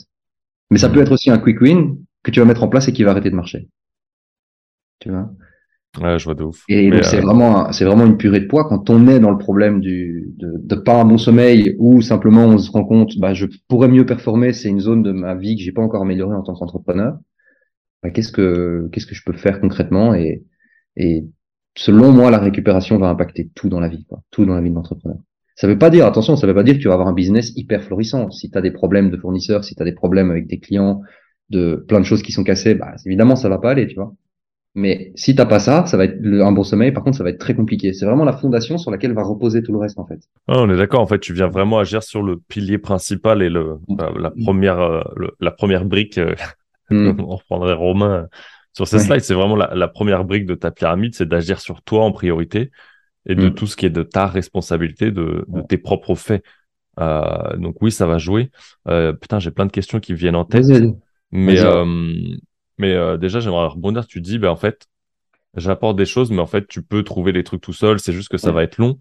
Mais 0.70 0.78
ça 0.78 0.88
mm. 0.88 0.92
peut 0.92 1.00
être 1.00 1.12
aussi 1.12 1.30
un 1.30 1.38
quick 1.38 1.60
win 1.60 1.98
que 2.22 2.30
tu 2.30 2.40
vas 2.40 2.46
mettre 2.46 2.62
en 2.62 2.68
place 2.68 2.88
et 2.88 2.92
qui 2.92 3.04
va 3.04 3.10
arrêter 3.10 3.30
de 3.30 3.36
marcher. 3.36 3.68
Tu 5.00 5.10
vois? 5.10 5.30
Ouais, 6.00 6.18
je 6.18 6.24
vois 6.24 6.34
de 6.34 6.42
ouf. 6.42 6.64
Et 6.68 6.90
donc 6.90 7.04
c'est 7.04 7.18
euh, 7.18 7.20
vraiment, 7.20 7.70
c'est 7.70 7.84
vraiment 7.84 8.06
une 8.06 8.16
purée 8.16 8.40
de 8.40 8.46
poids 8.46 8.64
quand 8.64 8.88
on 8.88 9.08
est 9.08 9.20
dans 9.20 9.30
le 9.30 9.36
problème 9.36 9.80
du, 9.80 10.32
de, 10.38 10.54
de 10.56 10.74
pas 10.74 11.00
un 11.00 11.04
bon 11.04 11.18
sommeil 11.18 11.76
ou 11.78 12.00
simplement 12.00 12.46
on 12.46 12.56
se 12.56 12.70
rend 12.70 12.84
compte, 12.84 13.18
bah, 13.18 13.34
je 13.34 13.46
pourrais 13.68 13.88
mieux 13.88 14.06
performer, 14.06 14.54
c'est 14.54 14.70
une 14.70 14.80
zone 14.80 15.02
de 15.02 15.12
ma 15.12 15.34
vie 15.34 15.56
que 15.56 15.62
j'ai 15.62 15.72
pas 15.72 15.82
encore 15.82 16.02
améliorée 16.02 16.34
en 16.34 16.42
tant 16.42 16.54
qu'entrepreneur. 16.54 17.18
Bah, 18.02 18.10
qu'est-ce 18.10 18.32
que, 18.32 18.88
qu'est-ce 18.92 19.06
que 19.06 19.14
je 19.14 19.22
peux 19.24 19.32
faire 19.34 19.60
concrètement 19.60 20.14
et, 20.14 20.42
et 20.96 21.26
selon 21.76 22.12
moi, 22.12 22.30
la 22.30 22.38
récupération 22.38 22.98
va 22.98 23.08
impacter 23.08 23.50
tout 23.54 23.68
dans 23.68 23.80
la 23.80 23.88
vie, 23.88 24.04
quoi, 24.06 24.22
tout 24.30 24.46
dans 24.46 24.54
la 24.54 24.60
vie 24.62 24.70
de 24.70 24.74
l'entrepreneur. 24.74 25.18
Ça 25.56 25.66
veut 25.68 25.78
pas 25.78 25.90
dire, 25.90 26.06
attention, 26.06 26.36
ça 26.36 26.46
veut 26.46 26.54
pas 26.54 26.62
dire 26.64 26.74
que 26.74 26.80
tu 26.80 26.88
vas 26.88 26.94
avoir 26.94 27.08
un 27.08 27.12
business 27.12 27.52
hyper 27.56 27.82
florissant. 27.84 28.30
Si 28.30 28.50
tu 28.50 28.56
as 28.58 28.62
des 28.62 28.70
problèmes 28.70 29.10
de 29.10 29.16
fournisseurs, 29.18 29.64
si 29.64 29.74
tu 29.76 29.82
as 29.82 29.84
des 29.84 29.92
problèmes 29.92 30.30
avec 30.30 30.46
des 30.46 30.58
clients, 30.58 31.02
de 31.50 31.84
plein 31.86 32.00
de 32.00 32.04
choses 32.04 32.22
qui 32.22 32.32
sont 32.32 32.44
cassées, 32.44 32.74
bah, 32.74 32.94
évidemment, 33.06 33.36
ça 33.36 33.48
va 33.50 33.58
pas 33.58 33.70
aller, 33.70 33.86
tu 33.86 33.96
vois. 33.96 34.14
Mais 34.74 35.12
si 35.16 35.34
t'as 35.34 35.44
pas 35.44 35.58
ça, 35.58 35.84
ça 35.84 35.96
va 35.98 36.04
être 36.04 36.24
un 36.24 36.52
bon 36.52 36.62
sommeil. 36.62 36.92
Par 36.92 37.04
contre, 37.04 37.18
ça 37.18 37.24
va 37.24 37.30
être 37.30 37.38
très 37.38 37.54
compliqué. 37.54 37.92
C'est 37.92 38.06
vraiment 38.06 38.24
la 38.24 38.32
fondation 38.32 38.78
sur 38.78 38.90
laquelle 38.90 39.12
va 39.12 39.22
reposer 39.22 39.62
tout 39.62 39.72
le 39.72 39.78
reste, 39.78 39.98
en 39.98 40.06
fait. 40.06 40.20
Ah, 40.48 40.60
on 40.60 40.70
est 40.70 40.76
d'accord. 40.76 41.00
En 41.00 41.06
fait, 41.06 41.18
tu 41.18 41.34
viens 41.34 41.48
vraiment 41.48 41.78
agir 41.78 42.02
sur 42.02 42.22
le 42.22 42.38
pilier 42.38 42.78
principal 42.78 43.42
et 43.42 43.50
le, 43.50 43.78
mm. 43.88 44.00
euh, 44.00 44.18
la 44.18 44.30
première, 44.30 44.80
euh, 44.80 45.02
la 45.40 45.50
première 45.50 45.84
brique. 45.84 46.16
Euh, 46.16 46.34
mm. 46.90 47.20
on 47.20 47.36
reprendrait 47.36 47.74
Romain 47.74 48.28
sur 48.72 48.88
ces 48.88 48.98
slides. 48.98 49.20
C'est 49.20 49.34
vraiment 49.34 49.56
la, 49.56 49.88
première 49.88 50.24
brique 50.24 50.46
de 50.46 50.54
ta 50.54 50.70
pyramide, 50.70 51.14
c'est 51.14 51.28
d'agir 51.28 51.60
sur 51.60 51.82
toi 51.82 52.04
en 52.04 52.12
priorité 52.12 52.70
et 53.26 53.34
de 53.34 53.48
mm. 53.48 53.54
tout 53.54 53.66
ce 53.66 53.76
qui 53.76 53.84
est 53.84 53.90
de 53.90 54.02
ta 54.02 54.26
responsabilité, 54.26 55.10
de, 55.10 55.44
de 55.48 55.60
tes 55.60 55.76
propres 55.76 56.14
faits. 56.14 56.42
donc 56.98 57.76
oui, 57.82 57.92
ça 57.92 58.06
va 58.06 58.16
jouer. 58.16 58.50
putain, 59.20 59.38
j'ai 59.38 59.50
plein 59.50 59.66
de 59.66 59.70
questions 59.70 60.00
qui 60.00 60.14
viennent 60.14 60.36
en 60.36 60.46
tête. 60.46 60.64
Mais, 61.32 61.58
euh, 61.60 62.36
mais 62.82 62.94
euh, 62.94 63.16
déjà, 63.16 63.38
j'aimerais 63.38 63.68
rebondir. 63.68 64.06
Tu 64.08 64.20
dis, 64.20 64.38
ben, 64.38 64.50
en 64.50 64.56
fait, 64.56 64.88
j'apporte 65.54 65.96
des 65.96 66.04
choses, 66.04 66.32
mais 66.32 66.40
en 66.40 66.46
fait, 66.46 66.66
tu 66.66 66.82
peux 66.82 67.04
trouver 67.04 67.32
des 67.32 67.44
trucs 67.44 67.60
tout 67.60 67.72
seul. 67.72 68.00
C'est 68.00 68.12
juste 68.12 68.28
que 68.28 68.38
ça 68.38 68.50
va 68.50 68.64
être 68.64 68.78
long. 68.78 68.98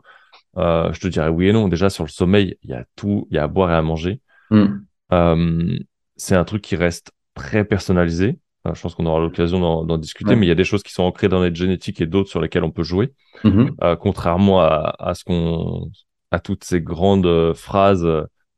Euh, 0.58 0.94
je 0.94 1.00
te 1.00 1.08
dirais 1.08 1.30
oui 1.30 1.48
et 1.48 1.54
non. 1.54 1.68
Déjà, 1.68 1.90
sur 1.90 2.04
le 2.04 2.10
sommeil, 2.10 2.58
il 2.62 2.70
y 2.70 2.74
a 2.74 2.86
tout, 2.96 3.28
il 3.32 3.36
y 3.36 3.40
a 3.40 3.44
à 3.44 3.48
boire 3.48 3.72
et 3.72 3.76
à 3.76 3.82
manger. 3.82 4.22
Mm. 4.52 5.78
c'est 6.16 6.36
un 6.36 6.44
truc 6.44 6.62
qui 6.62 6.76
reste 6.76 7.12
très 7.34 7.66
personnalisé. 7.66 8.38
je 8.66 8.80
pense 8.80 8.94
qu'on 8.94 9.06
aura 9.08 9.20
l'occasion 9.20 9.84
d'en 9.84 9.98
discuter, 9.98 10.36
mais 10.36 10.46
il 10.46 10.50
y 10.50 10.52
a 10.52 10.56
des 10.56 10.66
choses 10.66 10.84
qui 10.84 10.94
sont 10.94 11.04
ancrées 11.04 11.30
dans 11.30 11.40
notre 11.40 11.56
génétique 11.56 12.02
et 12.02 12.06
d'autres 12.06 12.30
sur 12.30 12.42
lesquelles 12.42 12.66
on 12.66 12.72
peut 12.72 12.84
jouer. 12.84 13.14
Mm-hmm. 13.44 13.98
contrairement 13.98 14.62
à, 14.62 14.94
à 15.00 15.16
ce 15.16 15.24
qu'on, 15.24 15.90
à 16.30 16.40
toutes 16.40 16.66
ces 16.66 16.82
grandes 16.82 17.54
phrases 17.54 18.08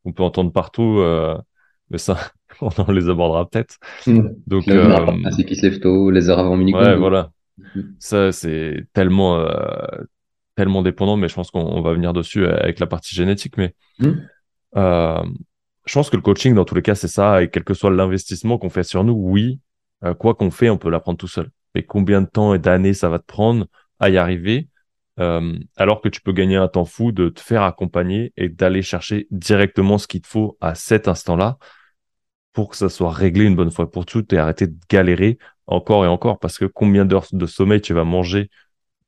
qu'on 0.03 0.11
peut 0.11 0.23
entendre 0.23 0.51
partout. 0.51 0.99
mais 1.91 1.99
ça, 1.99 2.17
on 2.87 2.91
les 2.91 3.09
abordera 3.09 3.49
peut-être. 3.49 3.77
Hmm. 4.07 4.29
Donc, 4.47 4.67
ainsi 4.67 5.45
qui 5.45 5.55
se 5.55 5.65
lève 5.65 5.79
tôt, 5.79 6.11
les 6.11 6.29
heures 6.29 6.39
avant 6.39 6.57
minuit. 6.57 6.73
Ouais, 6.73 6.95
voilà. 6.95 7.31
Hmm. 7.57 7.81
Ça, 7.99 8.31
c'est 8.31 8.87
tellement, 8.93 9.39
euh, 9.39 9.55
tellement 10.55 10.81
dépendant, 10.81 11.17
mais 11.17 11.27
je 11.27 11.35
pense 11.35 11.51
qu'on 11.51 11.81
va 11.81 11.93
venir 11.93 12.13
dessus 12.13 12.45
avec 12.47 12.79
la 12.79 12.87
partie 12.87 13.15
génétique. 13.15 13.57
Mais 13.57 13.73
hmm. 13.99 14.13
euh, 14.77 15.23
je 15.85 15.93
pense 15.93 16.09
que 16.09 16.15
le 16.15 16.21
coaching, 16.21 16.55
dans 16.55 16.65
tous 16.65 16.75
les 16.75 16.81
cas, 16.81 16.95
c'est 16.95 17.07
ça. 17.07 17.43
Et 17.43 17.49
quel 17.49 17.63
que 17.63 17.73
soit 17.73 17.91
l'investissement 17.91 18.57
qu'on 18.57 18.69
fait 18.69 18.83
sur 18.83 19.03
nous, 19.03 19.13
oui, 19.13 19.59
euh, 20.03 20.13
quoi 20.13 20.35
qu'on 20.35 20.51
fait, 20.51 20.69
on 20.69 20.77
peut 20.77 20.89
l'apprendre 20.89 21.17
tout 21.17 21.27
seul. 21.27 21.49
Mais 21.75 21.83
combien 21.83 22.21
de 22.21 22.27
temps 22.27 22.53
et 22.53 22.59
d'années 22.59 22.93
ça 22.93 23.09
va 23.09 23.19
te 23.19 23.25
prendre 23.25 23.65
à 23.99 24.09
y 24.09 24.17
arriver 24.17 24.67
alors 25.17 26.01
que 26.01 26.09
tu 26.09 26.21
peux 26.21 26.31
gagner 26.31 26.55
un 26.55 26.67
temps 26.67 26.85
fou 26.85 27.11
de 27.11 27.29
te 27.29 27.39
faire 27.39 27.61
accompagner 27.61 28.33
et 28.35 28.49
d'aller 28.49 28.81
chercher 28.81 29.27
directement 29.29 29.99
ce 29.99 30.07
qu'il 30.07 30.21
te 30.21 30.27
faut 30.27 30.57
à 30.59 30.73
cet 30.73 31.07
instant-là 31.07 31.59
pour 32.53 32.69
que 32.69 32.77
ça 32.77 32.89
soit 32.89 33.11
réglé 33.11 33.45
une 33.45 33.55
bonne 33.55 33.71
fois 33.71 33.89
pour 33.91 34.05
toutes 34.05 34.31
et 34.33 34.37
arrêter 34.37 34.67
de 34.67 34.75
galérer 34.89 35.37
encore 35.67 36.05
et 36.05 36.07
encore. 36.07 36.39
Parce 36.39 36.57
que 36.57 36.65
combien 36.65 37.05
d'heures 37.05 37.27
de 37.31 37.45
sommeil 37.45 37.81
tu 37.81 37.93
vas 37.93 38.03
manger 38.03 38.49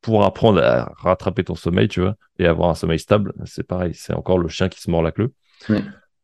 pour 0.02 0.24
apprendre 0.24 0.62
à 0.62 0.92
rattraper 0.98 1.44
ton 1.44 1.56
sommeil, 1.56 1.88
tu 1.88 2.02
vois, 2.02 2.16
et 2.38 2.46
avoir 2.46 2.70
un 2.70 2.76
sommeil 2.76 3.00
stable, 3.00 3.34
c'est 3.46 3.64
pareil, 3.64 3.94
c'est 3.96 4.14
encore 4.14 4.38
le 4.38 4.48
chien 4.50 4.70
qui 4.70 4.80
se 4.80 4.92
mord 4.92 5.02
la 5.02 5.12
queue. 5.12 5.34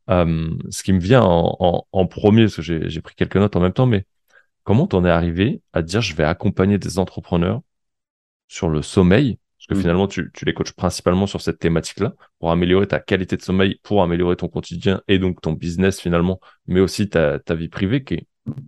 Euh, 0.10 0.50
ce 0.70 0.84
qui 0.84 0.94
me 0.94 1.00
vient 1.00 1.24
en, 1.24 1.88
en, 1.92 2.06
premier, 2.06 2.44
parce 2.44 2.58
que 2.58 2.62
j'ai 2.62 3.02
pris 3.02 3.16
quelques 3.16 3.38
notes 3.38 3.56
en 3.56 3.60
même 3.60 3.74
temps, 3.74 3.88
mais 3.88 4.06
comment 4.64 4.86
t'en 4.86 5.06
es 5.06 5.10
arrivé 5.10 5.62
à 5.74 5.82
dire 5.82 6.02
je 6.02 6.16
vais 6.16 6.24
accompagner 6.24 6.78
des 6.78 7.00
entrepreneurs 7.00 7.62
sur 8.48 8.70
le 8.70 8.82
sommeil 8.82 9.40
parce 9.68 9.78
que 9.78 9.82
finalement, 9.84 10.08
tu, 10.08 10.32
tu 10.34 10.44
les 10.46 10.56
coaches 10.56 10.74
principalement 10.74 11.28
sur 11.28 11.40
cette 11.40 11.60
thématique-là 11.60 12.14
pour 12.40 12.52
améliorer 12.52 12.88
ta 12.88 13.00
qualité 13.00 13.38
de 13.38 13.44
sommeil, 13.44 13.80
pour 13.84 14.02
améliorer 14.02 14.36
ton 14.36 14.48
quotidien 14.48 15.02
et 15.08 15.20
donc 15.20 15.40
ton 15.40 15.54
business 15.54 16.02
finalement, 16.02 16.40
mais 16.66 16.80
aussi 16.80 17.10
ta, 17.10 17.38
ta 17.38 17.54
vie 17.54 17.68
privée 17.68 18.04
qui, 18.04 18.28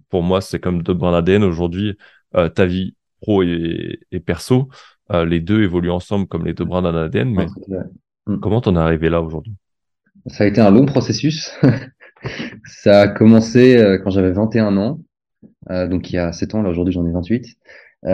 pour 0.09 0.21
moi, 0.21 0.39
c'est 0.39 0.59
comme 0.59 0.83
deux 0.83 0.93
brins 0.93 1.11
d'ADN 1.11 1.43
aujourd'hui, 1.43 1.97
euh, 2.35 2.47
ta 2.47 2.67
vie 2.67 2.95
pro 3.21 3.41
et, 3.41 4.01
et 4.11 4.19
perso, 4.19 4.69
euh, 5.11 5.25
les 5.25 5.39
deux 5.39 5.63
évoluent 5.63 5.89
ensemble 5.89 6.27
comme 6.27 6.45
les 6.45 6.53
deux 6.53 6.65
brins 6.65 6.83
d'un 6.83 6.95
ADN. 6.95 7.33
Mais 7.33 7.47
mm. 8.27 8.39
comment 8.39 8.61
t'en 8.61 8.75
es 8.75 8.79
arrivé 8.79 9.09
là 9.09 9.19
aujourd'hui? 9.19 9.55
Ça 10.27 10.43
a 10.43 10.47
été 10.47 10.61
un 10.61 10.69
long 10.69 10.85
processus. 10.85 11.51
ça 12.65 13.01
a 13.01 13.07
commencé 13.07 13.77
euh, 13.77 13.97
quand 13.97 14.11
j'avais 14.11 14.31
21 14.31 14.77
ans, 14.77 14.99
donc 15.89 16.11
il 16.11 16.17
y 16.17 16.19
a 16.19 16.31
7 16.31 16.53
ans, 16.53 16.61
là 16.61 16.69
aujourd'hui 16.69 16.93
j'en 16.93 17.07
ai 17.07 17.11
28. 17.11 17.47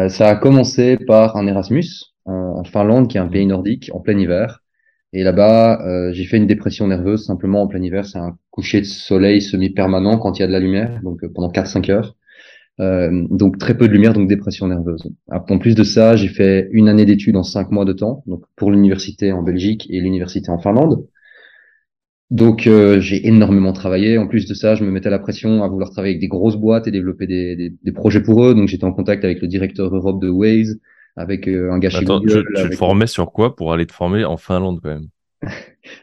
ça 0.10 0.30
a 0.30 0.36
commencé 0.36 0.98
par 0.98 1.36
un 1.36 1.46
Erasmus 1.46 2.09
en, 2.25 2.63
Finlande, 2.63 3.07
qui 3.10 3.18
est 3.18 3.21
un 3.21 3.27
pays 3.27 3.45
nordique, 3.45 3.89
en 3.94 4.00
plein 4.00 4.18
hiver. 4.18 4.63
Et 5.13 5.24
là-bas, 5.24 5.81
euh, 5.88 6.13
j'ai 6.13 6.25
fait 6.25 6.38
une 6.38 6.48
dépression 6.48 6.88
nerveuse 6.88 7.25
simplement 7.25 7.63
en 7.63 7.68
plein 7.68 7.81
hiver. 7.81 8.06
C'est 8.06 8.19
un 8.19 8.38
coucher 8.51 8.81
de 8.81 8.86
soleil 8.86 9.42
semi-permanent 9.42 10.19
quand 10.19 10.38
il 10.38 10.42
y 10.42 10.44
a 10.44 10.48
de 10.48 10.51
la 10.51 10.60
lumière, 10.60 11.00
donc 11.04 11.24
euh, 11.24 11.30
pendant 11.33 11.50
4-5 11.50 11.89
heures. 11.92 12.16
Euh, 12.80 13.27
donc 13.29 13.58
très 13.58 13.75
peu 13.77 13.88
de 13.88 13.94
lumière, 13.94 14.13
donc 14.13 14.29
dépression 14.29 14.67
nerveuse. 14.67 15.03
En 15.29 15.58
plus 15.60 15.75
de 15.75 15.84
ça, 15.84 16.15
j'ai 16.15 16.29
fait 16.29 16.70
une 16.72 16.88
année 16.88 17.05
d'études 17.05 17.36
en 17.36 17.44
5 17.44 17.72
mois 17.72 17.86
de 17.86 17.94
temps, 17.94 18.24
donc 18.25 18.44
pour 18.55 18.72
l'université 18.72 19.32
en 19.34 19.44
Belgique 19.44 19.88
et 19.89 20.00
l'université 20.00 20.50
en 20.50 20.60
Finlande. 20.60 21.05
Donc 22.32 22.67
euh, 22.67 23.00
j'ai 23.00 23.27
énormément 23.27 23.74
travaillé. 23.74 24.17
En 24.17 24.27
plus 24.27 24.48
de 24.48 24.53
ça, 24.53 24.75
je 24.75 24.84
me 24.84 24.91
mettais 24.91 25.10
la 25.10 25.20
pression 25.20 25.63
à 25.63 25.67
vouloir 25.67 25.89
travailler 25.89 26.13
avec 26.13 26.22
des 26.22 26.27
grosses 26.27 26.58
boîtes 26.58 26.88
et 26.88 26.91
développer 26.91 27.25
des, 27.27 27.55
des, 27.55 27.74
des 27.84 27.91
projets 27.91 28.22
pour 28.22 28.46
eux. 28.46 28.53
Donc 28.53 28.67
j'étais 28.67 28.84
en 28.86 28.94
contact 28.94 29.25
avec 29.25 29.41
le 29.41 29.48
directeur 29.48 29.94
Europe 29.94 30.22
de 30.22 30.29
Waze, 30.29 30.79
avec 31.16 31.48
euh, 31.48 31.72
un 31.72 31.80
gars 31.80 31.89
chez 31.89 32.06
Google. 32.06 32.46
Tu, 32.56 32.70
te 32.70 32.75
formais 32.75 33.08
sur 33.08 33.32
quoi 33.32 33.56
pour 33.56 33.74
aller 33.74 33.86
te 33.86 33.94
former 33.94 34.25
en 34.25 34.38
Finlande 34.38 34.80
quand 34.82 34.89
même? 34.89 35.08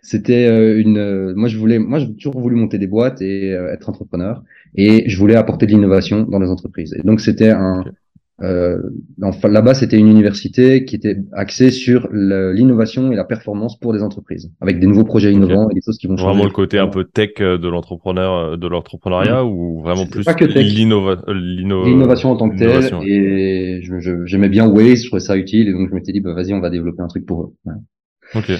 C'était 0.02 0.46
euh, 0.46 0.80
une. 0.80 0.98
Euh, 0.98 1.32
moi, 1.36 1.48
je 1.48 1.58
voulais. 1.58 1.78
Moi, 1.78 1.98
j'ai 1.98 2.14
toujours 2.14 2.40
voulu 2.40 2.56
monter 2.56 2.78
des 2.78 2.86
boîtes 2.86 3.20
et 3.22 3.50
être 3.50 3.88
entrepreneur. 3.88 4.42
Et 4.74 5.08
je 5.08 5.18
voulais 5.18 5.36
apporter 5.36 5.66
de 5.66 5.72
l'innovation 5.72 6.22
dans 6.22 6.38
les 6.38 6.48
entreprises. 6.48 6.94
Et 6.98 7.02
donc, 7.02 7.20
c'était 7.20 7.50
un. 7.50 7.84
Euh, 8.42 8.78
là-bas, 9.44 9.72
c'était 9.72 9.98
une 9.98 10.08
université 10.08 10.84
qui 10.84 10.94
était 10.94 11.16
axée 11.32 11.70
sur 11.70 12.08
l'innovation 12.12 13.10
et 13.10 13.16
la 13.16 13.24
performance 13.24 13.78
pour 13.78 13.94
des 13.94 14.02
entreprises, 14.02 14.52
avec 14.60 14.78
des 14.78 14.86
nouveaux 14.86 15.04
projets 15.04 15.32
innovants 15.32 15.70
et 15.70 15.74
des 15.74 15.80
choses 15.80 15.96
qui 15.96 16.06
vont 16.06 16.16
changer. 16.16 16.28
Vraiment 16.28 16.44
le 16.44 16.50
côté 16.50 16.78
un 16.78 16.88
peu 16.88 17.04
tech 17.04 17.34
de 17.38 17.68
l'entrepreneur, 17.68 18.58
de 18.58 18.66
l'entrepreneuriat, 18.66 19.44
ou 19.44 19.80
vraiment 19.80 20.06
plus 20.06 20.24
l'innovation 21.28 22.30
en 22.30 22.36
tant 22.36 22.50
que 22.50 22.58
telle. 22.58 22.92
Et 23.06 23.80
j'aimais 24.26 24.50
bien 24.50 24.66
Waze, 24.66 25.02
je 25.02 25.06
trouvais 25.06 25.20
ça 25.20 25.36
utile, 25.36 25.68
et 25.68 25.72
donc 25.72 25.88
je 25.88 25.94
m'étais 25.94 26.12
dit, 26.12 26.20
bah, 26.20 26.34
vas-y, 26.34 26.52
on 26.52 26.60
va 26.60 26.70
développer 26.70 27.02
un 27.02 27.08
truc 27.08 27.24
pour 27.24 27.42
eux. 27.42 27.72
Ok. 28.34 28.52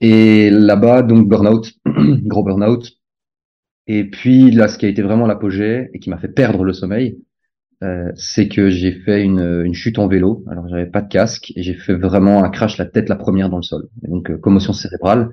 Et 0.00 0.50
là-bas, 0.50 1.02
donc 1.02 1.28
burnout, 1.28 1.72
gros 2.24 2.44
burnout. 2.44 2.92
Et 3.86 4.04
puis 4.04 4.52
là, 4.52 4.68
ce 4.68 4.78
qui 4.78 4.86
a 4.86 4.88
été 4.88 5.02
vraiment 5.02 5.26
l'apogée 5.26 5.90
et 5.92 5.98
qui 5.98 6.10
m'a 6.10 6.18
fait 6.18 6.28
perdre 6.28 6.62
le 6.64 6.72
sommeil, 6.72 7.18
euh, 7.82 8.10
c'est 8.14 8.48
que 8.48 8.68
j'ai 8.68 8.92
fait 8.92 9.22
une, 9.22 9.62
une, 9.64 9.74
chute 9.74 9.98
en 9.98 10.06
vélo. 10.06 10.44
Alors 10.50 10.68
j'avais 10.68 10.86
pas 10.86 11.00
de 11.00 11.08
casque 11.08 11.52
et 11.56 11.62
j'ai 11.62 11.74
fait 11.74 11.94
vraiment 11.94 12.44
un 12.44 12.50
crash 12.50 12.76
la 12.76 12.84
tête 12.84 13.08
la 13.08 13.16
première 13.16 13.48
dans 13.48 13.56
le 13.56 13.62
sol. 13.62 13.88
donc 14.02 14.30
euh, 14.30 14.36
commotion 14.36 14.72
cérébrale. 14.72 15.30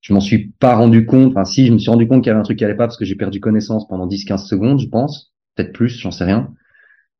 Je 0.00 0.14
m'en 0.14 0.20
suis 0.20 0.52
pas 0.58 0.74
rendu 0.74 1.04
compte. 1.04 1.32
Enfin 1.32 1.44
si, 1.44 1.66
je 1.66 1.72
me 1.72 1.78
suis 1.78 1.90
rendu 1.90 2.08
compte 2.08 2.22
qu'il 2.22 2.28
y 2.28 2.30
avait 2.30 2.40
un 2.40 2.44
truc 2.44 2.58
qui 2.58 2.64
allait 2.64 2.74
pas 2.74 2.86
parce 2.86 2.96
que 2.96 3.04
j'ai 3.04 3.16
perdu 3.16 3.40
connaissance 3.40 3.86
pendant 3.86 4.06
10-15 4.06 4.46
secondes, 4.46 4.80
je 4.80 4.88
pense, 4.88 5.34
peut-être 5.56 5.72
plus, 5.72 5.98
j'en 5.98 6.10
sais 6.10 6.24
rien. 6.24 6.54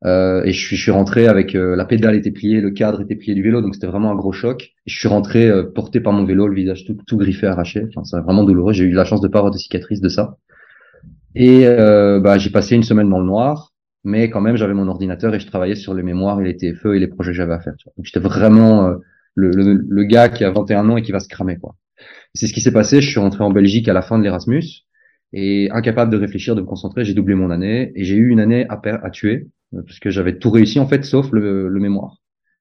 Euh, 0.06 0.42
et 0.44 0.52
je 0.52 0.66
suis, 0.66 0.76
je 0.76 0.82
suis 0.82 0.90
rentré 0.90 1.26
avec 1.26 1.54
euh, 1.54 1.76
la 1.76 1.84
pédale 1.84 2.14
était 2.14 2.30
pliée, 2.30 2.62
le 2.62 2.70
cadre 2.70 3.02
était 3.02 3.16
plié 3.16 3.34
du 3.34 3.42
vélo, 3.42 3.60
donc 3.60 3.74
c'était 3.74 3.86
vraiment 3.86 4.10
un 4.10 4.14
gros 4.14 4.32
choc. 4.32 4.72
Et 4.86 4.90
je 4.90 4.98
suis 4.98 5.08
rentré 5.08 5.50
porté 5.74 6.00
par 6.00 6.14
mon 6.14 6.24
vélo, 6.24 6.46
le 6.48 6.54
visage 6.54 6.86
tout, 6.86 6.96
tout 7.06 7.18
griffé, 7.18 7.46
arraché. 7.46 7.86
Enfin, 7.88 8.04
c'est 8.04 8.18
vraiment 8.20 8.44
douloureux. 8.44 8.72
J'ai 8.72 8.84
eu 8.84 8.92
la 8.92 9.04
chance 9.04 9.20
de 9.20 9.28
pas 9.28 9.40
avoir 9.40 9.52
de 9.52 9.58
cicatrices 9.58 10.00
de 10.00 10.08
ça. 10.08 10.38
Et 11.34 11.66
euh, 11.66 12.20
bah, 12.20 12.38
j'ai 12.38 12.50
passé 12.50 12.74
une 12.74 12.82
semaine 12.82 13.08
dans 13.08 13.20
le 13.20 13.26
noir, 13.26 13.72
mais 14.04 14.30
quand 14.30 14.40
même 14.40 14.56
j'avais 14.56 14.74
mon 14.74 14.88
ordinateur 14.88 15.34
et 15.34 15.40
je 15.40 15.46
travaillais 15.46 15.74
sur 15.74 15.94
les 15.94 16.02
mémoires 16.02 16.40
et 16.40 16.44
les 16.44 16.56
TFE 16.56 16.94
et 16.94 16.98
les 16.98 17.08
projets 17.08 17.32
que 17.32 17.36
j'avais 17.36 17.54
à 17.54 17.60
faire. 17.60 17.74
Donc 17.96 18.04
j'étais 18.04 18.20
vraiment 18.20 18.86
euh, 18.86 18.96
le, 19.34 19.50
le, 19.50 19.84
le, 19.86 20.04
gars 20.04 20.28
qui 20.28 20.44
a 20.44 20.50
21 20.50 20.88
ans 20.88 20.96
et 20.96 21.02
qui 21.02 21.12
va 21.12 21.20
se 21.20 21.28
cramer 21.28 21.56
quoi. 21.56 21.76
C'est 22.34 22.46
ce 22.46 22.52
qui 22.52 22.60
s'est 22.60 22.72
passé. 22.72 23.00
Je 23.00 23.10
suis 23.10 23.20
rentré 23.20 23.42
en 23.44 23.50
Belgique 23.50 23.88
à 23.88 23.92
la 23.92 24.02
fin 24.02 24.18
de 24.18 24.24
l'Erasmus 24.24 24.86
et 25.32 25.68
incapable 25.70 26.10
de 26.12 26.16
réfléchir, 26.16 26.56
de 26.56 26.60
me 26.60 26.66
concentrer, 26.66 27.04
j'ai 27.04 27.14
doublé 27.14 27.34
mon 27.34 27.50
année 27.50 27.92
et 27.94 28.04
j'ai 28.04 28.16
eu 28.16 28.30
une 28.30 28.40
année 28.40 28.66
à, 28.68 28.80
à 28.84 29.10
tuer 29.10 29.48
euh, 29.74 29.82
parce 29.86 29.98
que 30.00 30.10
j'avais 30.10 30.38
tout 30.38 30.50
réussi 30.50 30.80
en 30.80 30.86
fait 30.86 31.04
sauf 31.04 31.30
le, 31.32 31.68
le 31.68 31.80
mémoire. 31.80 32.16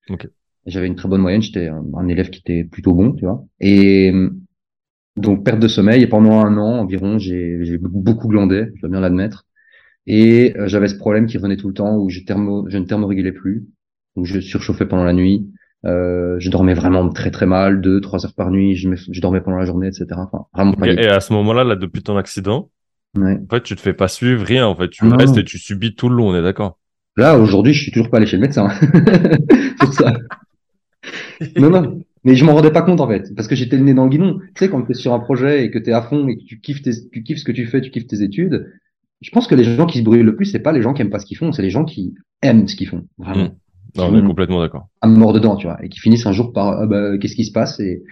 Okay. 0.09 0.27
J'avais 0.65 0.87
une 0.87 0.95
très 0.95 1.07
bonne 1.07 1.21
moyenne, 1.21 1.41
j'étais 1.41 1.67
un, 1.67 1.83
un, 1.95 2.07
élève 2.07 2.29
qui 2.29 2.39
était 2.39 2.63
plutôt 2.63 2.93
bon, 2.93 3.13
tu 3.13 3.25
vois. 3.25 3.43
Et 3.59 4.13
donc 5.15 5.43
perte 5.43 5.59
de 5.59 5.67
sommeil 5.67 6.03
et 6.03 6.07
pendant 6.07 6.45
un 6.45 6.57
an 6.57 6.79
environ, 6.79 7.17
j'ai 7.17 7.77
beaucoup 7.79 8.27
glandé, 8.27 8.67
je 8.75 8.81
dois 8.81 8.89
bien 8.89 8.99
l'admettre. 8.99 9.45
Et 10.11 10.57
euh, 10.57 10.67
j'avais 10.67 10.87
ce 10.87 10.95
problème 10.95 11.27
qui 11.27 11.37
revenait 11.37 11.55
tout 11.55 11.67
le 11.67 11.73
temps 11.75 11.95
où 11.95 12.09
je, 12.09 12.21
thermo, 12.21 12.65
je 12.67 12.79
ne 12.79 12.85
thermorégulais 12.85 13.31
plus, 13.31 13.67
où 14.15 14.25
je 14.25 14.39
surchauffais 14.39 14.87
pendant 14.87 15.03
la 15.03 15.13
nuit. 15.13 15.47
Euh, 15.85 16.35
je 16.39 16.49
dormais 16.49 16.73
vraiment 16.73 17.07
très 17.09 17.29
très 17.29 17.45
mal, 17.45 17.79
deux, 17.79 18.01
trois 18.01 18.25
heures 18.25 18.33
par 18.33 18.49
nuit. 18.49 18.75
Je, 18.75 18.89
me, 18.89 18.95
je 18.95 19.21
dormais 19.21 19.39
pendant 19.39 19.57
la 19.57 19.65
journée, 19.65 19.87
etc. 19.87 20.07
Enfin, 20.13 20.47
vraiment 20.51 20.71
okay. 20.71 20.95
Et 20.99 21.07
à 21.07 21.19
ce 21.19 21.31
moment-là, 21.33 21.63
là, 21.63 21.75
depuis 21.75 22.01
ton 22.01 22.17
accident, 22.17 22.71
ouais. 23.15 23.37
en 23.37 23.55
fait, 23.55 23.61
tu 23.61 23.75
te 23.75 23.81
fais 23.81 23.93
pas 23.93 24.07
suivre 24.07 24.43
rien. 24.43 24.65
En 24.65 24.75
fait, 24.75 24.89
tu 24.89 25.05
non. 25.05 25.15
restes 25.15 25.37
et 25.37 25.43
tu 25.43 25.59
subis 25.59 25.93
tout 25.93 26.09
le 26.09 26.15
long. 26.15 26.29
On 26.29 26.35
est 26.35 26.41
d'accord? 26.41 26.79
Là, 27.15 27.37
aujourd'hui, 27.37 27.73
je 27.73 27.83
suis 27.83 27.91
toujours 27.91 28.09
pas 28.09 28.17
allé 28.17 28.25
chez 28.25 28.37
le 28.37 28.41
médecin. 28.41 28.67
Pour 29.79 29.93
ça. 29.93 30.13
non, 31.55 31.69
non. 31.69 32.03
Mais 32.23 32.35
je 32.35 32.43
m'en 32.45 32.55
rendais 32.55 32.71
pas 32.71 32.81
compte 32.81 32.99
en 32.99 33.07
fait, 33.07 33.33
parce 33.35 33.47
que 33.47 33.55
j'étais 33.55 33.77
le 33.77 33.83
nez 33.83 33.93
dans 33.93 34.05
le 34.05 34.09
guidon. 34.09 34.39
Tu 34.39 34.65
sais, 34.65 34.69
quand 34.69 34.81
tu 34.81 34.91
es 34.91 34.95
sur 34.95 35.13
un 35.13 35.19
projet 35.19 35.63
et 35.65 35.71
que 35.71 35.77
tu 35.77 35.91
es 35.91 35.93
à 35.93 36.01
fond 36.01 36.27
et 36.27 36.35
que 36.35 36.43
tu 36.45 36.59
kiffes, 36.59 36.81
tes, 36.81 36.91
tu 37.11 37.21
kiffes 37.23 37.37
ce 37.37 37.45
que 37.45 37.51
tu 37.51 37.67
fais, 37.67 37.79
tu 37.79 37.91
kiffes 37.91 38.07
tes 38.07 38.23
études, 38.23 38.65
je 39.21 39.31
pense 39.31 39.47
que 39.47 39.55
les 39.55 39.63
gens 39.63 39.85
qui 39.85 39.99
se 39.99 40.03
brûlent 40.03 40.25
le 40.25 40.35
plus, 40.35 40.45
c'est 40.45 40.59
pas 40.59 40.71
les 40.71 40.81
gens 40.81 40.93
qui 40.93 41.01
aiment 41.01 41.09
pas 41.09 41.19
ce 41.19 41.25
qu'ils 41.25 41.37
font, 41.37 41.51
c'est 41.51 41.61
les 41.61 41.69
gens 41.69 41.85
qui 41.85 42.13
aiment 42.41 42.67
ce 42.67 42.75
qu'ils 42.75 42.87
font. 42.87 43.05
Vraiment. 43.17 43.45
Mmh. 43.45 43.55
Non, 43.97 44.09
on 44.11 44.17
est 44.17 44.27
complètement 44.27 44.59
d'accord. 44.59 44.87
À 45.01 45.07
mort 45.07 45.33
dedans, 45.33 45.55
tu 45.55 45.67
vois, 45.67 45.83
et 45.83 45.89
qui 45.89 45.99
finissent 45.99 46.25
un 46.25 46.31
jour 46.31 46.53
par 46.53 46.79
ah 46.79 46.85
bah, 46.85 47.17
qu'est-ce 47.17 47.35
qui 47.35 47.45
se 47.45 47.51
passe 47.51 47.79
et 47.79 48.03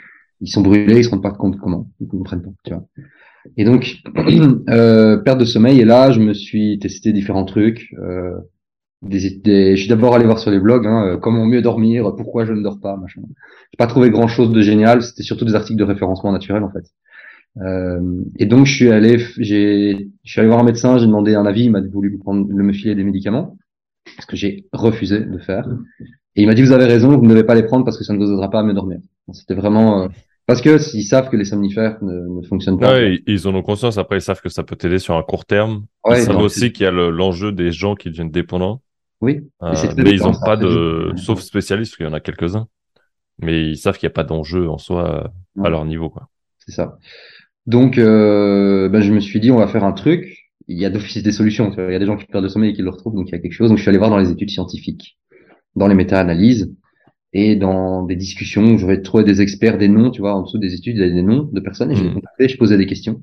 ils 0.42 0.50
sont 0.50 0.62
brûlés, 0.62 0.98
ils 0.98 1.04
se 1.04 1.10
rendent 1.10 1.24
pas 1.24 1.32
compte 1.32 1.58
comment, 1.58 1.88
ils 2.00 2.08
comprennent 2.08 2.42
pas, 2.42 2.50
tu 2.64 2.74
vois. 2.74 2.84
Et 3.56 3.64
donc 3.64 3.98
euh, 4.70 5.18
perte 5.18 5.40
de 5.40 5.46
sommeil 5.46 5.80
et 5.80 5.86
là, 5.86 6.12
je 6.12 6.20
me 6.20 6.34
suis 6.34 6.80
testé 6.80 7.14
différents 7.14 7.46
trucs. 7.46 7.94
Euh, 8.00 8.38
des, 9.04 9.30
des, 9.30 9.76
je 9.76 9.82
suis 9.82 9.90
d'abord 9.90 10.16
allé 10.16 10.26
voir 10.26 10.40
sur 10.40 10.50
les 10.50 10.60
blogs 10.60 10.88
hein, 10.88 11.06
euh, 11.06 11.18
comment 11.18 11.46
mieux 11.46 11.62
dormir, 11.62 12.16
pourquoi 12.16 12.46
je 12.46 12.54
ne 12.54 12.64
dors 12.64 12.80
pas, 12.80 12.98
machin. 12.98 13.22
J'ai 13.72 13.78
pas 13.78 13.88
trouvé 13.88 14.10
grand 14.10 14.28
chose 14.28 14.52
de 14.52 14.62
génial. 14.62 15.04
C'était 15.04 15.24
surtout 15.24 15.46
des 15.46 15.56
articles 15.56 15.80
de 15.80 15.84
référencement 15.84 16.32
naturel 16.32 16.64
en 16.64 16.72
fait. 16.72 16.84
Euh, 17.62 18.22
et 18.38 18.46
donc 18.46 18.66
je 18.66 18.76
suis 18.76 18.92
allé, 18.92 19.18
j'ai, 19.38 20.10
je 20.24 20.32
suis 20.32 20.40
allé 20.40 20.48
voir 20.48 20.60
un 20.60 20.64
médecin, 20.64 20.98
j'ai 20.98 21.06
demandé 21.06 21.36
un 21.36 21.46
avis, 21.46 21.66
il 21.66 21.72
m'a 21.72 21.82
voulu 21.82 22.18
prendre, 22.18 22.48
me 22.48 22.74
filer 22.74 22.96
des 22.96 23.04
médicaments, 23.04 23.58
ce 24.20 24.26
que 24.26 24.36
j'ai 24.36 24.66
refusé 24.74 25.22
de 25.22 25.38
faire. 25.40 25.68
Et 26.36 26.44
il 26.44 26.48
m'a 26.48 26.54
dit 26.54 26.62
vous 26.62 26.72
avez 26.72 26.86
raison, 26.86 27.18
vous 27.18 27.26
ne 27.26 27.30
devez 27.30 27.44
pas 27.44 27.56
les 27.56 27.64
prendre 27.64 27.84
parce 27.84 27.98
que 27.98 28.04
ça 28.04 28.14
ne 28.14 28.20
vous 28.20 28.32
aidera 28.32 28.50
pas 28.50 28.60
à 28.60 28.64
mieux 28.64 28.74
dormir. 28.74 29.00
C'était 29.34 29.56
vraiment 29.56 30.04
euh, 30.04 30.08
parce 30.46 30.62
que 30.62 30.78
s'ils 30.78 31.04
savent 31.04 31.30
que 31.30 31.36
les 31.36 31.46
somnifères 31.46 31.98
ne, 32.02 32.40
ne 32.40 32.42
fonctionnent 32.48 32.80
pas. 32.80 32.94
Ouais, 32.94 33.22
ils 33.28 33.48
en 33.48 33.56
ont 33.56 33.64
conscience. 33.64 33.98
Après, 33.98 34.18
ils 34.18 34.22
savent 34.22 34.42
que 34.42 34.50
ça 34.50 34.64
peut 34.64 34.78
t'aider 34.78 35.00
sur 35.00 35.16
un 35.16 35.24
court 35.24 35.46
terme. 35.46 35.86
Ouais, 36.06 36.22
ils 36.22 36.26
savent 36.26 36.38
aussi 36.38 36.72
qu'il 36.72 36.86
y 36.86 36.88
a 36.88 36.92
l'enjeu 36.92 37.52
des 37.52 37.72
gens 37.72 37.96
qui 37.96 38.10
deviennent 38.10 38.32
dépendants. 38.32 38.82
Oui. 39.20 39.42
Euh, 39.64 39.74
mais 39.98 40.12
ils 40.12 40.22
n'ont 40.22 40.40
pas 40.40 40.56
de, 40.56 41.12
sauf 41.18 41.42
spécialistes, 41.42 41.98
qu'il 41.98 42.06
y 42.06 42.10
en 42.10 42.14
a 42.14 42.20
quelques-uns. 42.20 42.68
Mais 43.40 43.72
ils 43.72 43.78
savent 43.78 43.98
qu'il 43.98 44.08
n'y 44.08 44.12
a 44.12 44.14
pas 44.14 44.24
d'enjeu 44.24 44.70
en 44.70 44.78
soi 44.78 45.32
à 45.58 45.62
ouais. 45.62 45.70
leur 45.70 45.84
niveau, 45.86 46.10
quoi. 46.10 46.30
C'est 46.60 46.72
ça. 46.72 46.98
Donc, 47.68 47.98
euh, 47.98 48.90
ben, 48.90 49.02
je 49.02 49.14
me 49.14 49.20
suis 49.20 49.40
dit, 49.40 49.52
on 49.52 49.58
va 49.58 49.68
faire 49.68 49.84
un 49.84 49.92
truc. 49.92 50.50
Il 50.68 50.78
y 50.78 50.86
a 50.86 50.90
d'office 50.90 51.22
des 51.22 51.32
solutions. 51.32 51.72
Il 51.78 51.92
y 51.92 51.96
a 51.96 52.00
des 52.00 52.06
gens 52.06 52.18
qui 52.18 52.26
perdent 52.26 52.44
le 52.44 52.50
sommeil 52.50 52.72
et 52.72 52.74
qui 52.74 52.82
le 52.82 52.90
retrouvent, 52.90 53.16
donc 53.16 53.30
il 53.30 53.34
y 53.34 53.36
a 53.36 53.40
quelque 53.40 53.54
chose. 53.54 53.70
Donc, 53.70 53.78
je 53.78 53.84
suis 53.84 53.90
allé 53.90 53.98
voir 53.98 54.10
dans 54.10 54.18
les 54.18 54.32
études 54.32 54.50
scientifiques, 54.50 55.18
dans 55.76 55.88
les 55.88 55.96
méta-analyses 55.96 56.74
et 57.34 57.56
dans 57.56 58.04
des 58.04 58.16
discussions 58.16 58.64
où 58.74 58.78
j'aurais 58.78 59.02
trouvé 59.02 59.24
des 59.24 59.42
experts, 59.42 59.78
des 59.78 59.90
noms, 59.90 60.12
tu 60.12 60.22
vois, 60.22 60.34
en 60.34 60.44
dessous 60.44 60.58
des 60.58 60.74
études, 60.74 60.96
il 60.96 61.00
y 61.00 61.04
avait 61.04 61.14
des 61.14 61.22
noms 61.22 61.44
de 61.44 61.60
personnes 61.60 61.92
et 61.92 61.94
mmh. 61.94 61.98
je 61.98 62.04
les 62.04 62.14
contactais, 62.14 62.50
je 62.50 62.58
posais 62.58 62.78
des 62.78 62.86
questions. 62.86 63.22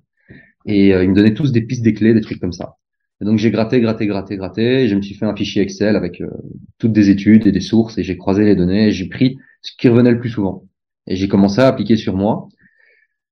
Et 0.66 0.94
euh, 0.94 1.04
ils 1.04 1.10
me 1.10 1.14
donnaient 1.14 1.34
tous 1.34 1.52
des 1.52 1.62
pistes, 1.62 1.82
des 1.82 1.94
clés, 1.94 2.14
des 2.14 2.20
trucs 2.20 2.40
comme 2.40 2.52
ça. 2.52 2.76
Et 3.20 3.24
donc 3.24 3.38
j'ai 3.38 3.50
gratté, 3.50 3.80
gratté, 3.80 4.06
gratté, 4.06 4.36
gratté. 4.36 4.84
Et 4.84 4.88
je 4.88 4.94
me 4.94 5.02
suis 5.02 5.14
fait 5.14 5.26
un 5.26 5.34
fichier 5.34 5.62
Excel 5.62 5.96
avec 5.96 6.20
euh, 6.20 6.28
toutes 6.78 6.92
des 6.92 7.10
études 7.10 7.46
et 7.46 7.52
des 7.52 7.60
sources 7.60 7.98
et 7.98 8.02
j'ai 8.02 8.16
croisé 8.16 8.44
les 8.44 8.56
données 8.56 8.88
et 8.88 8.90
j'ai 8.92 9.08
pris 9.08 9.38
ce 9.62 9.72
qui 9.76 9.88
revenait 9.88 10.10
le 10.10 10.20
plus 10.20 10.30
souvent. 10.30 10.64
Et 11.06 11.16
j'ai 11.16 11.28
commencé 11.28 11.60
à 11.60 11.68
appliquer 11.68 11.96
sur 11.96 12.16
moi. 12.16 12.48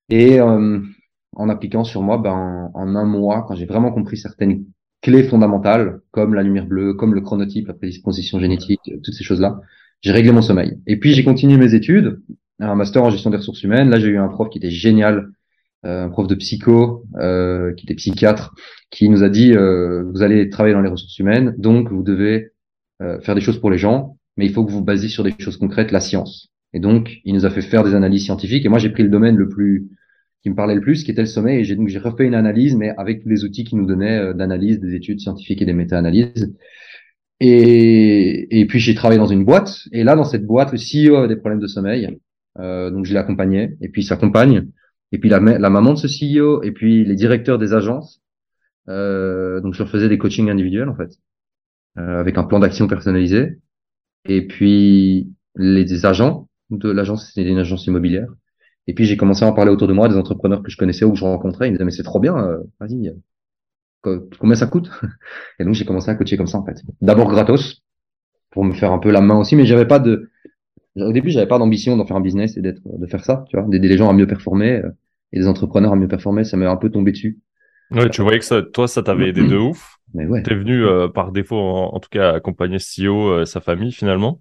Et 0.09 0.41
euh, 0.41 0.81
en 1.35 1.49
appliquant 1.49 1.85
sur 1.85 2.03
moi, 2.03 2.19
ben, 2.19 2.71
en 2.75 2.97
un 2.97 3.05
mois, 3.05 3.45
quand 3.47 3.55
j'ai 3.55 3.67
vraiment 3.67 3.93
compris 3.93 4.17
certaines 4.17 4.65
clés 5.01 5.25
fondamentales, 5.25 6.01
comme 6.11 6.35
la 6.35 6.43
lumière 6.43 6.67
bleue, 6.67 6.95
comme 6.95 7.15
le 7.15 7.21
chronotype, 7.21 7.69
la 7.69 7.75
prédisposition 7.75 8.39
génétique, 8.39 8.81
toutes 9.03 9.15
ces 9.15 9.25
choses-là, 9.25 9.61
j'ai 10.01 10.13
réglé 10.13 10.33
mon 10.33 10.43
sommeil. 10.43 10.79
Et 10.87 10.99
puis 10.99 11.13
j'ai 11.13 11.25
continué 11.25 11.57
mes 11.57 11.75
études, 11.75 12.21
un 12.61 12.75
master 12.75 13.03
en 13.03 13.11
gestion 13.11 13.31
des 13.31 13.37
ressources 13.37 13.63
humaines. 13.63 13.91
Là, 13.91 13.99
j'ai 13.99 14.09
eu 14.09 14.19
un 14.19 14.29
prof 14.29 14.49
qui 14.49 14.59
était 14.59 14.71
génial, 14.71 15.31
euh, 15.85 16.05
un 16.07 16.09
prof 16.09 16.27
de 16.27 16.35
psycho, 16.35 17.05
euh, 17.17 17.73
qui 17.75 17.87
était 17.87 17.95
psychiatre, 17.95 18.55
qui 18.91 19.09
nous 19.09 19.23
a 19.23 19.29
dit 19.29 19.53
euh, 19.55 20.05
vous 20.13 20.23
allez 20.23 20.49
travailler 20.51 20.75
dans 20.75 20.83
les 20.83 20.91
ressources 20.91 21.19
humaines, 21.19 21.55
donc 21.59 21.91
vous 21.91 22.03
devez 22.03 22.51
euh, 23.01 23.21
faire 23.21 23.35
des 23.35 23.41
choses 23.41 23.59
pour 23.59 23.71
les 23.71 23.79
gens, 23.79 24.17
mais 24.37 24.47
il 24.47 24.53
faut 24.53 24.65
que 24.65 24.71
vous 24.71 24.83
basiez 24.83 25.09
sur 25.09 25.25
des 25.25 25.35
choses 25.39 25.57
concrètes, 25.57 25.91
la 25.91 26.01
science. 26.01 26.51
Et 26.73 26.81
donc, 26.81 27.21
il 27.25 27.35
nous 27.35 27.45
a 27.45 27.51
fait 27.51 27.63
faire 27.63 27.85
des 27.85 27.95
analyses 27.95 28.25
scientifiques. 28.25 28.65
Et 28.65 28.69
moi, 28.69 28.79
j'ai 28.79 28.91
pris 28.91 29.03
le 29.03 29.09
domaine 29.09 29.37
le 29.37 29.49
plus 29.49 29.89
qui 30.43 30.51
me 30.51 30.55
parlait 30.55 30.75
le 30.75 30.81
plus, 30.81 31.05
qui 31.05 31.11
était 31.11 31.23
le 31.23 31.27
sommeil. 31.27 31.61
Et 31.61 31.65
j'ai 31.65 31.77
donc 31.77 31.89
j'ai 31.89 31.99
refait 31.99 32.27
une 32.27 32.35
analyse, 32.35 32.77
mais 32.77 32.91
avec 32.97 33.23
les 33.25 33.45
outils 33.45 33.65
qui 33.65 33.77
nous 33.77 33.87
donnaient 33.87 34.19
euh, 34.19 34.33
d'analyse, 34.35 34.81
des 34.81 34.95
études 34.95 35.21
scientifiques 35.21 35.63
et 35.63 35.67
des 35.67 35.73
méta-analyses. 35.73 36.55
Et, 37.41 38.61
et 38.61 38.67
puis 38.67 38.79
j'ai 38.79 38.95
travaillé 38.95 39.19
dans 39.19 39.27
une 39.27 39.45
boîte. 39.45 39.89
Et 39.93 40.05
là, 40.05 40.17
dans 40.17 40.25
cette 40.25 40.47
boîte, 40.47 40.73
le 40.73 40.79
CEO 40.79 41.17
avait 41.17 41.29
des 41.29 41.37
problèmes 41.37 41.61
de 41.61 41.67
sommeil. 41.67 42.19
Euh, 42.59 42.91
donc 42.91 43.07
je 43.07 43.13
l'ai 43.13 43.19
accompagné. 43.19 43.77
Et 43.81 43.89
puis 43.89 44.03
sa 44.03 44.17
compagne. 44.17 44.69
Et 45.13 45.19
puis 45.19 45.29
la, 45.29 45.41
la 45.41 45.71
maman 45.71 45.95
de 45.95 45.99
ce 45.99 46.07
CEO. 46.07 46.63
Et 46.63 46.73
puis 46.73 47.05
les 47.05 47.17
directeurs 47.17 47.59
des 47.59 47.73
agences. 47.73 48.23
Euh, 48.89 49.61
donc 49.61 49.75
je 49.75 49.85
faisais 49.85 50.09
des 50.09 50.19
coachings 50.19 50.51
individuels 50.51 50.89
en 50.89 50.97
fait, 50.97 51.11
euh, 51.99 52.21
avec 52.21 52.37
un 52.37 52.45
plan 52.45 52.59
d'action 52.59 52.89
personnalisé. 52.89 53.59
Et 54.25 54.47
puis 54.47 55.33
les 55.57 56.07
agents 56.07 56.49
de 56.71 56.91
l'agence, 56.91 57.33
c'était 57.33 57.49
une 57.49 57.59
agence 57.59 57.87
immobilière. 57.87 58.29
Et 58.87 58.95
puis 58.95 59.05
j'ai 59.05 59.17
commencé 59.17 59.45
à 59.45 59.49
en 59.49 59.53
parler 59.53 59.71
autour 59.71 59.89
de 59.89 59.93
moi, 59.93 60.09
des 60.09 60.17
entrepreneurs 60.17 60.63
que 60.63 60.71
je 60.71 60.77
connaissais 60.77 61.05
ou 61.05 61.13
que 61.13 61.19
je 61.19 61.25
rencontrais. 61.25 61.69
Ils 61.69 61.73
me 61.73 61.77
disaient 61.77 61.85
mais 61.85 61.91
c'est 61.91 62.03
trop 62.03 62.21
bien, 62.21 62.37
euh, 62.37 62.59
vas-y, 62.81 63.15
combien 64.03 64.55
ça 64.55 64.67
coûte? 64.67 64.91
Et 65.59 65.65
donc 65.65 65.75
j'ai 65.75 65.85
commencé 65.85 66.11
à 66.11 66.15
coacher 66.15 66.37
comme 66.37 66.47
ça 66.47 66.59
en 66.59 66.65
fait. 66.65 66.83
D'abord 67.01 67.29
gratos 67.29 67.83
pour 68.51 68.65
me 68.65 68.73
faire 68.73 68.93
un 68.93 68.99
peu 68.99 69.11
la 69.11 69.21
main 69.21 69.39
aussi, 69.39 69.57
mais 69.57 69.65
j'avais 69.65 69.87
pas 69.87 69.99
de 69.99 70.31
au 70.97 71.13
début 71.13 71.31
j'avais 71.31 71.47
pas 71.47 71.59
d'ambition 71.59 71.97
d'en 71.97 72.05
faire 72.05 72.17
un 72.17 72.21
business 72.21 72.57
et 72.57 72.61
d'être 72.61 72.83
de 72.85 73.07
faire 73.07 73.25
ça, 73.25 73.45
tu 73.49 73.57
vois, 73.57 73.67
d'aider 73.67 73.89
les 73.89 73.97
gens 73.97 74.11
à 74.11 74.13
mieux 74.13 74.27
performer 74.27 74.83
et 75.33 75.39
des 75.39 75.49
entrepreneurs 75.49 75.93
à 75.93 75.97
mieux 75.97 76.09
performer. 76.09 76.45
Ça 76.45 76.57
m'est 76.57 76.67
un 76.67 76.77
peu 76.77 76.91
tombé 76.91 77.13
dessus. 77.13 77.39
Ouais, 77.91 78.09
tu 78.09 78.23
voyais 78.23 78.39
que 78.39 78.45
ça, 78.45 78.63
toi, 78.63 78.89
ça 78.89 79.03
t'avait 79.03 79.29
aidé 79.29 79.47
de 79.47 79.57
ouf. 79.59 79.99
Mais 80.15 80.27
ouais. 80.27 80.43
T'es 80.43 80.55
venu 80.55 80.85
euh, 80.85 81.09
par 81.09 81.33
défaut, 81.33 81.59
en, 81.59 81.95
en, 81.95 82.01
tout 82.01 82.09
cas, 82.11 82.35
accompagner 82.35 82.79
CEO, 82.79 83.29
euh, 83.29 83.45
sa 83.45 83.61
famille 83.61 83.93
finalement. 83.93 84.41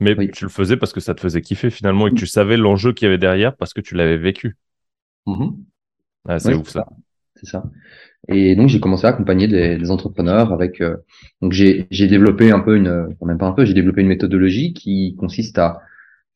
Mais 0.00 0.16
Oui. 0.16 0.30
tu 0.30 0.44
le 0.44 0.50
faisais 0.50 0.76
parce 0.76 0.92
que 0.92 1.00
ça 1.00 1.14
te 1.14 1.20
faisait 1.20 1.40
kiffer 1.42 1.70
finalement 1.70 2.06
et 2.06 2.10
que 2.10 2.16
tu 2.16 2.26
savais 2.26 2.56
l'enjeu 2.56 2.92
qu'il 2.92 3.06
y 3.06 3.08
avait 3.08 3.18
derrière 3.18 3.56
parce 3.56 3.74
que 3.74 3.80
tu 3.80 3.94
l'avais 3.96 4.18
vécu. 4.18 4.56
Mhm. 5.26 5.64
Ah, 6.28 6.38
c'est 6.38 6.52
Ouais, 6.52 6.54
ouf 6.54 6.68
ça. 6.68 6.86
C'est 7.36 7.46
ça. 7.46 7.64
Et 8.28 8.56
donc 8.56 8.68
j'ai 8.70 8.80
commencé 8.80 9.06
à 9.06 9.10
accompagner 9.10 9.48
des, 9.48 9.78
des 9.78 9.90
entrepreneurs 9.90 10.52
avec. 10.52 10.80
euh, 10.82 10.96
donc 11.42 11.52
j'ai 11.52 11.86
j'ai 11.90 12.08
développé 12.08 12.50
un 12.52 12.60
peu 12.60 12.76
une, 12.76 13.08
même 13.22 13.38
pas 13.38 13.46
un 13.48 13.52
peu, 13.52 13.64
j'ai 13.66 13.74
développé 13.74 14.02
une 14.02 14.08
méthodologie 14.08 14.74
qui 14.74 15.16
consiste 15.18 15.58
à 15.58 15.80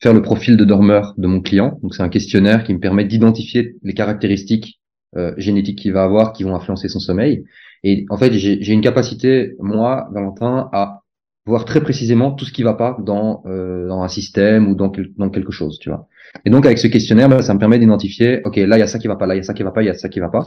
faire 0.00 0.14
le 0.14 0.22
profil 0.22 0.56
de 0.56 0.64
dormeur 0.64 1.14
de 1.18 1.26
mon 1.28 1.40
client. 1.42 1.78
Donc 1.82 1.94
c'est 1.94 2.02
un 2.04 2.10
questionnaire 2.10 2.64
qui 2.64 2.74
me 2.74 2.80
permet 2.80 3.04
d'identifier 3.06 3.76
les 3.82 3.94
caractéristiques 3.94 4.80
euh, 5.16 5.34
génétiques 5.38 5.78
qu'il 5.80 5.92
va 5.92 6.04
avoir 6.04 6.32
qui 6.34 6.44
vont 6.44 6.56
influencer 6.56 6.88
son 6.88 7.00
sommeil. 7.00 7.44
Et 7.84 8.06
en 8.10 8.18
fait 8.18 8.32
j'ai 8.34 8.72
une 8.72 8.82
capacité 8.82 9.54
moi 9.60 10.08
Valentin 10.12 10.70
à 10.72 11.02
voir 11.48 11.64
très 11.64 11.80
précisément 11.80 12.32
tout 12.32 12.44
ce 12.44 12.52
qui 12.52 12.62
va 12.62 12.74
pas 12.74 12.96
dans 13.04 13.42
euh, 13.46 13.88
dans 13.88 14.02
un 14.02 14.08
système 14.08 14.68
ou 14.68 14.74
dans 14.74 14.92
dans 15.16 15.30
quelque 15.30 15.52
chose, 15.52 15.78
tu 15.78 15.88
vois. 15.88 16.08
Et 16.44 16.50
donc 16.50 16.66
avec 16.66 16.78
ce 16.78 16.86
questionnaire, 16.86 17.28
ben, 17.28 17.42
ça 17.42 17.54
me 17.54 17.58
permet 17.58 17.78
d'identifier, 17.78 18.42
ok, 18.44 18.56
là 18.56 18.76
il 18.76 18.80
y 18.80 18.82
a 18.82 18.86
ça 18.86 18.98
qui 18.98 19.08
va 19.08 19.16
pas, 19.16 19.26
là 19.26 19.34
il 19.34 19.38
y 19.38 19.40
a 19.40 19.44
ça 19.44 19.54
qui 19.54 19.62
va 19.62 19.70
pas, 19.70 19.82
il 19.82 19.86
y 19.86 19.90
a 19.90 19.94
ça 19.94 20.08
qui 20.08 20.20
va 20.20 20.28
pas. 20.28 20.46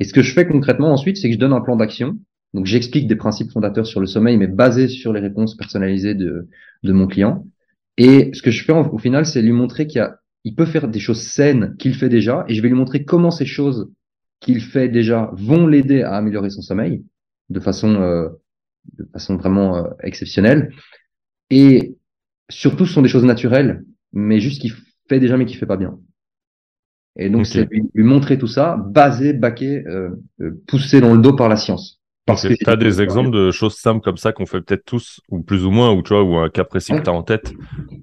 Et 0.00 0.04
ce 0.04 0.12
que 0.12 0.22
je 0.22 0.32
fais 0.32 0.46
concrètement 0.46 0.92
ensuite, 0.92 1.16
c'est 1.16 1.28
que 1.28 1.34
je 1.34 1.38
donne 1.38 1.52
un 1.52 1.60
plan 1.60 1.76
d'action. 1.76 2.16
Donc 2.52 2.66
j'explique 2.66 3.06
des 3.06 3.16
principes 3.16 3.52
fondateurs 3.52 3.86
sur 3.86 4.00
le 4.00 4.06
sommeil, 4.06 4.36
mais 4.36 4.48
basés 4.48 4.88
sur 4.88 5.12
les 5.12 5.20
réponses 5.20 5.56
personnalisées 5.56 6.14
de, 6.14 6.48
de 6.82 6.92
mon 6.92 7.06
client. 7.06 7.46
Et 7.96 8.30
ce 8.32 8.42
que 8.42 8.50
je 8.50 8.64
fais 8.64 8.72
au 8.72 8.98
final, 8.98 9.26
c'est 9.26 9.42
lui 9.42 9.52
montrer 9.52 9.86
qu'il 9.86 10.00
a, 10.00 10.16
il 10.44 10.54
peut 10.54 10.66
faire 10.66 10.88
des 10.88 10.98
choses 10.98 11.20
saines 11.20 11.76
qu'il 11.78 11.94
fait 11.94 12.08
déjà, 12.08 12.44
et 12.48 12.54
je 12.54 12.62
vais 12.62 12.68
lui 12.68 12.76
montrer 12.76 13.04
comment 13.04 13.30
ces 13.30 13.46
choses 13.46 13.90
qu'il 14.40 14.60
fait 14.60 14.88
déjà 14.88 15.30
vont 15.34 15.66
l'aider 15.66 16.02
à 16.02 16.14
améliorer 16.14 16.50
son 16.50 16.62
sommeil 16.62 17.04
de 17.50 17.60
façon, 17.60 17.96
euh, 17.96 18.28
de 18.98 19.08
façon 19.12 19.36
vraiment 19.36 19.76
euh, 19.76 19.90
exceptionnelle. 20.02 20.72
Et 21.50 21.96
surtout, 22.48 22.86
ce 22.86 22.92
sont 22.92 23.02
des 23.02 23.08
choses 23.08 23.24
naturelles, 23.24 23.84
mais 24.12 24.40
juste 24.40 24.60
qu'il 24.60 24.72
fait 25.08 25.20
déjà 25.20 25.36
mais 25.36 25.46
qu'il 25.46 25.58
fait 25.58 25.66
pas 25.66 25.76
bien. 25.76 25.98
Et 27.16 27.28
donc, 27.28 27.46
c'est 27.46 27.68
lui, 27.70 28.04
montrer 28.04 28.38
tout 28.38 28.46
ça, 28.46 28.76
basé, 28.76 29.32
baqué, 29.32 29.84
euh, 29.86 30.10
euh, 30.40 30.62
poussé 30.66 31.00
dans 31.00 31.14
le 31.14 31.20
dos 31.20 31.34
par 31.34 31.48
la 31.48 31.56
science. 31.56 32.00
Parce 32.24 32.46
que 32.46 32.54
tu 32.54 32.70
as 32.70 32.76
des 32.76 33.02
exemples 33.02 33.30
de 33.30 33.50
choses 33.50 33.74
simples 33.74 34.00
comme 34.00 34.16
ça 34.16 34.32
qu'on 34.32 34.46
fait 34.46 34.60
peut-être 34.60 34.84
tous, 34.84 35.20
ou 35.28 35.42
plus 35.42 35.64
ou 35.64 35.70
moins, 35.70 35.92
ou 35.92 36.02
tu 36.02 36.14
vois, 36.14 36.22
ou 36.22 36.36
un 36.36 36.48
cas 36.48 36.64
précis 36.64 36.92
que 36.92 37.02
tu 37.02 37.10
as 37.10 37.12
en 37.12 37.24
tête, 37.24 37.52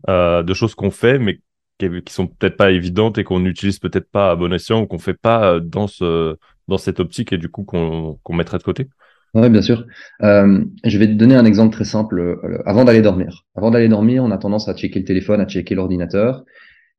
euh, 0.10 0.44
de 0.44 0.53
choses 0.53 0.75
qu'on 0.75 0.91
fait, 0.91 1.17
mais 1.20 1.39
qui, 1.77 1.89
qui 2.03 2.13
sont 2.13 2.27
peut-être 2.27 2.58
pas 2.58 2.72
évidentes 2.72 3.17
et 3.17 3.24
qu'on 3.24 3.39
n'utilise 3.39 3.79
peut-être 3.79 4.12
pas 4.12 4.32
à 4.32 4.36
bon 4.36 4.51
escient 4.51 4.82
ou 4.82 4.88
qu'on 4.88 5.00
fait 5.00 5.13
pas 5.13 5.60
dans 5.60 5.88
ce 5.88 6.36
dans 6.67 6.77
cette 6.77 7.00
optique 7.00 7.32
et 7.32 7.38
du 7.38 7.50
coup 7.50 7.63
qu'on 7.63 8.20
qu'on 8.24 8.34
mettrait 8.34 8.58
de 8.58 8.63
côté. 8.63 8.88
Oui, 9.34 9.50
bien 9.50 9.62
sûr. 9.62 9.86
Euh, 10.24 10.63
je 10.84 10.98
vais 10.98 11.07
te 11.07 11.13
donner 11.13 11.36
un 11.36 11.46
exemple 11.46 11.74
très 11.74 11.86
simple. 11.86 12.19
Euh, 12.19 12.62
avant 12.65 12.86
d'aller 12.86 13.01
dormir, 13.01 13.46
avant 13.55 13.72
d'aller 13.72 13.89
dormir, 13.89 14.24
on 14.24 14.31
a 14.31 14.38
tendance 14.38 14.67
à 14.67 14.75
checker 14.75 15.00
le 15.00 15.05
téléphone, 15.05 15.41
à 15.41 15.46
checker 15.46 15.75
l'ordinateur. 15.75 16.43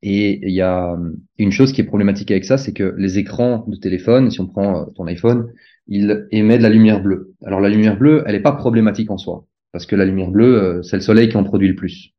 Et 0.02 0.38
il 0.46 0.54
y 0.54 0.60
a 0.60 0.96
une 1.38 1.50
chose 1.50 1.72
qui 1.72 1.80
est 1.80 1.84
problématique 1.84 2.30
avec 2.30 2.44
ça, 2.44 2.56
c'est 2.56 2.72
que 2.72 2.94
les 2.98 3.18
écrans 3.18 3.64
de 3.66 3.76
téléphone, 3.76 4.30
si 4.30 4.40
on 4.40 4.46
prend 4.46 4.86
ton 4.94 5.06
iPhone, 5.06 5.52
il 5.88 6.28
émet 6.30 6.58
de 6.58 6.62
la 6.62 6.68
lumière 6.68 7.02
bleue. 7.02 7.34
Alors 7.44 7.60
la 7.60 7.68
lumière 7.68 7.98
bleue, 7.98 8.22
elle 8.24 8.34
n'est 8.36 8.42
pas 8.42 8.52
problématique 8.52 9.10
en 9.10 9.18
soi, 9.18 9.46
parce 9.72 9.86
que 9.86 9.96
la 9.96 10.04
lumière 10.04 10.30
bleue, 10.30 10.82
c'est 10.84 10.94
le 10.94 11.02
soleil 11.02 11.28
qui 11.28 11.36
en 11.36 11.42
produit 11.42 11.66
le 11.66 11.74
plus. 11.74 12.14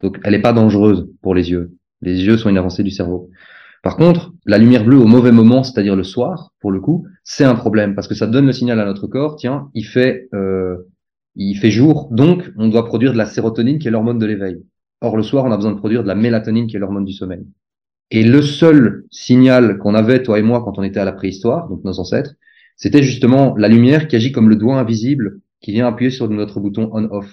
Donc 0.00 0.18
elle 0.24 0.32
n'est 0.32 0.40
pas 0.40 0.54
dangereuse 0.54 1.10
pour 1.20 1.34
les 1.34 1.50
yeux. 1.50 1.76
Les 2.00 2.24
yeux 2.24 2.38
sont 2.38 2.48
une 2.48 2.56
avancée 2.56 2.82
du 2.82 2.90
cerveau. 2.90 3.28
Par 3.82 3.96
contre, 3.96 4.31
la 4.44 4.58
lumière 4.58 4.84
bleue 4.84 4.98
au 4.98 5.06
mauvais 5.06 5.32
moment, 5.32 5.62
c'est-à-dire 5.62 5.96
le 5.96 6.02
soir, 6.02 6.52
pour 6.60 6.72
le 6.72 6.80
coup, 6.80 7.06
c'est 7.24 7.44
un 7.44 7.54
problème 7.54 7.94
parce 7.94 8.08
que 8.08 8.14
ça 8.14 8.26
donne 8.26 8.46
le 8.46 8.52
signal 8.52 8.80
à 8.80 8.84
notre 8.84 9.06
corps, 9.06 9.36
tiens, 9.36 9.70
il 9.74 9.84
fait, 9.84 10.28
euh, 10.34 10.76
il 11.36 11.56
fait 11.56 11.70
jour, 11.70 12.08
donc 12.10 12.50
on 12.56 12.68
doit 12.68 12.84
produire 12.84 13.12
de 13.12 13.18
la 13.18 13.26
sérotonine 13.26 13.78
qui 13.78 13.88
est 13.88 13.90
l'hormone 13.90 14.18
de 14.18 14.26
l'éveil. 14.26 14.62
Or, 15.00 15.16
le 15.16 15.22
soir, 15.22 15.44
on 15.44 15.50
a 15.50 15.56
besoin 15.56 15.72
de 15.72 15.78
produire 15.78 16.02
de 16.02 16.08
la 16.08 16.14
mélatonine 16.14 16.66
qui 16.66 16.76
est 16.76 16.78
l'hormone 16.78 17.04
du 17.04 17.12
sommeil. 17.12 17.44
Et 18.10 18.24
le 18.24 18.42
seul 18.42 19.04
signal 19.10 19.78
qu'on 19.78 19.94
avait, 19.94 20.22
toi 20.22 20.38
et 20.38 20.42
moi, 20.42 20.62
quand 20.62 20.78
on 20.78 20.82
était 20.82 21.00
à 21.00 21.04
la 21.04 21.12
préhistoire, 21.12 21.68
donc 21.68 21.82
nos 21.82 21.98
ancêtres, 21.98 22.34
c'était 22.76 23.02
justement 23.02 23.56
la 23.56 23.68
lumière 23.68 24.06
qui 24.06 24.16
agit 24.16 24.32
comme 24.32 24.48
le 24.48 24.56
doigt 24.56 24.78
invisible 24.78 25.40
qui 25.60 25.72
vient 25.72 25.86
appuyer 25.86 26.10
sur 26.10 26.28
notre 26.28 26.60
bouton 26.60 26.90
on-off. 26.92 27.32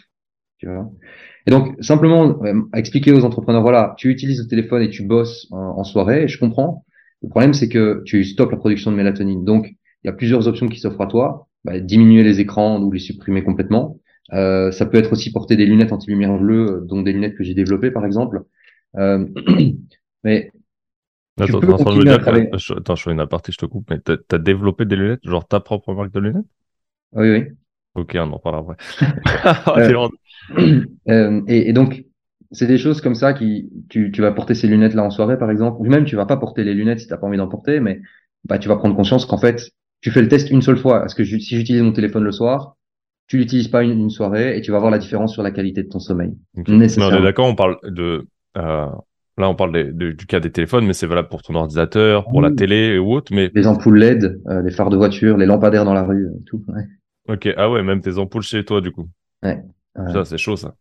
Et 0.61 1.51
donc, 1.51 1.75
simplement 1.83 2.41
euh, 2.43 2.61
expliquer 2.73 3.11
aux 3.11 3.23
entrepreneurs, 3.23 3.61
voilà, 3.61 3.95
tu 3.97 4.09
utilises 4.09 4.41
le 4.41 4.47
téléphone 4.47 4.81
et 4.81 4.89
tu 4.89 5.03
bosses 5.03 5.47
en, 5.51 5.83
soirée, 5.83 6.27
je 6.27 6.37
comprends. 6.37 6.85
Le 7.23 7.29
problème, 7.29 7.53
c'est 7.53 7.69
que 7.69 8.01
tu 8.05 8.23
stoppes 8.23 8.51
la 8.51 8.57
production 8.57 8.91
de 8.91 8.95
mélatonine. 8.95 9.43
Donc, 9.43 9.67
il 9.67 10.07
y 10.07 10.09
a 10.09 10.13
plusieurs 10.13 10.47
options 10.47 10.67
qui 10.67 10.79
s'offrent 10.79 11.01
à 11.01 11.07
toi. 11.07 11.47
Bah, 11.65 11.79
diminuer 11.79 12.23
les 12.23 12.39
écrans 12.39 12.81
ou 12.81 12.91
les 12.91 12.99
supprimer 12.99 13.43
complètement. 13.43 13.99
Euh, 14.31 14.71
ça 14.71 14.85
peut 14.85 14.97
être 14.97 15.11
aussi 15.11 15.31
porter 15.31 15.57
des 15.57 15.65
lunettes 15.65 15.91
anti-lumière 15.91 16.37
bleue, 16.37 16.71
euh, 16.71 16.85
dont 16.85 17.01
des 17.01 17.11
lunettes 17.11 17.35
que 17.35 17.43
j'ai 17.43 17.53
développées, 17.53 17.91
par 17.91 18.05
exemple. 18.05 18.43
Euh, 18.97 19.27
mais 20.23 20.51
Attends, 21.39 21.59
tu 21.59 21.67
peux 21.67 22.03
dire 22.03 22.19
que... 22.19 22.77
Attends, 22.77 22.95
je 22.95 23.03
fais 23.03 23.11
une 23.11 23.19
aparté, 23.19 23.51
je 23.51 23.57
te 23.57 23.65
coupe, 23.65 23.89
mais 23.89 23.99
tu 23.99 24.11
as 24.31 24.37
développé 24.37 24.85
des 24.85 24.95
lunettes, 24.95 25.21
genre 25.23 25.47
ta 25.47 25.59
propre 25.59 25.93
marque 25.93 26.11
de 26.13 26.19
lunettes? 26.19 26.45
Oui, 27.13 27.31
oui. 27.31 27.45
Ok, 27.95 28.15
on 28.15 28.31
en 28.31 28.39
parlera 28.39 28.73
après. 28.73 30.07
Euh, 31.09 31.41
et, 31.47 31.69
et, 31.69 31.73
donc, 31.73 32.03
c'est 32.51 32.67
des 32.67 32.77
choses 32.77 33.01
comme 33.01 33.15
ça 33.15 33.33
qui, 33.33 33.69
tu, 33.89 34.11
tu 34.11 34.21
vas 34.21 34.31
porter 34.31 34.55
ces 34.55 34.67
lunettes 34.67 34.93
là 34.93 35.03
en 35.03 35.11
soirée, 35.11 35.37
par 35.37 35.51
exemple, 35.51 35.77
ou 35.79 35.85
même 35.85 36.05
tu 36.05 36.15
vas 36.15 36.25
pas 36.25 36.37
porter 36.37 36.63
les 36.63 36.73
lunettes 36.73 36.99
si 36.99 37.07
t'as 37.07 37.17
pas 37.17 37.27
envie 37.27 37.37
d'en 37.37 37.47
porter, 37.47 37.79
mais 37.79 38.01
bah, 38.45 38.57
tu 38.57 38.67
vas 38.67 38.77
prendre 38.77 38.95
conscience 38.95 39.25
qu'en 39.25 39.37
fait, 39.37 39.71
tu 40.01 40.11
fais 40.11 40.21
le 40.21 40.27
test 40.27 40.49
une 40.49 40.61
seule 40.61 40.77
fois. 40.77 40.99
Parce 40.99 41.13
que 41.13 41.23
si 41.23 41.55
j'utilise 41.55 41.81
mon 41.81 41.91
téléphone 41.91 42.23
le 42.23 42.31
soir, 42.31 42.75
tu 43.27 43.37
l'utilises 43.37 43.67
pas 43.67 43.83
une, 43.83 44.09
soirée 44.09 44.57
et 44.57 44.61
tu 44.61 44.71
vas 44.71 44.79
voir 44.79 44.91
la 44.91 44.97
différence 44.97 45.33
sur 45.33 45.43
la 45.43 45.51
qualité 45.51 45.83
de 45.83 45.89
ton 45.89 45.99
sommeil. 45.99 46.31
Okay. 46.57 46.71
on 46.71 46.81
est 46.81 47.21
d'accord, 47.21 47.47
on 47.47 47.55
parle 47.55 47.77
de, 47.83 48.27
euh, 48.57 48.87
là 49.37 49.49
on 49.49 49.55
parle 49.55 49.93
du 49.93 50.25
cas 50.25 50.39
des 50.39 50.51
téléphones, 50.51 50.87
mais 50.87 50.93
c'est 50.93 51.05
valable 51.05 51.27
pour 51.27 51.43
ton 51.43 51.53
ordinateur, 51.53 52.25
pour 52.25 52.41
la 52.41 52.51
télé 52.51 52.97
ou 52.97 53.13
autre. 53.13 53.31
Mais 53.31 53.51
les 53.53 53.67
ampoules 53.67 53.99
LED, 53.99 54.41
euh, 54.47 54.63
les 54.63 54.71
phares 54.71 54.89
de 54.89 54.97
voiture, 54.97 55.37
les 55.37 55.45
lampadaires 55.45 55.85
dans 55.85 55.93
la 55.93 56.03
rue, 56.03 56.27
tout. 56.47 56.63
Ouais. 56.69 56.85
Ok, 57.27 57.47
ah 57.55 57.69
ouais, 57.69 57.83
même 57.83 58.01
tes 58.01 58.17
ampoules 58.17 58.41
chez 58.41 58.65
toi 58.65 58.81
du 58.81 58.91
coup. 58.91 59.07
Ouais. 59.43 59.61
Ça, 60.11 60.25
c'est 60.25 60.37
chaud, 60.37 60.55
ça. 60.55 60.73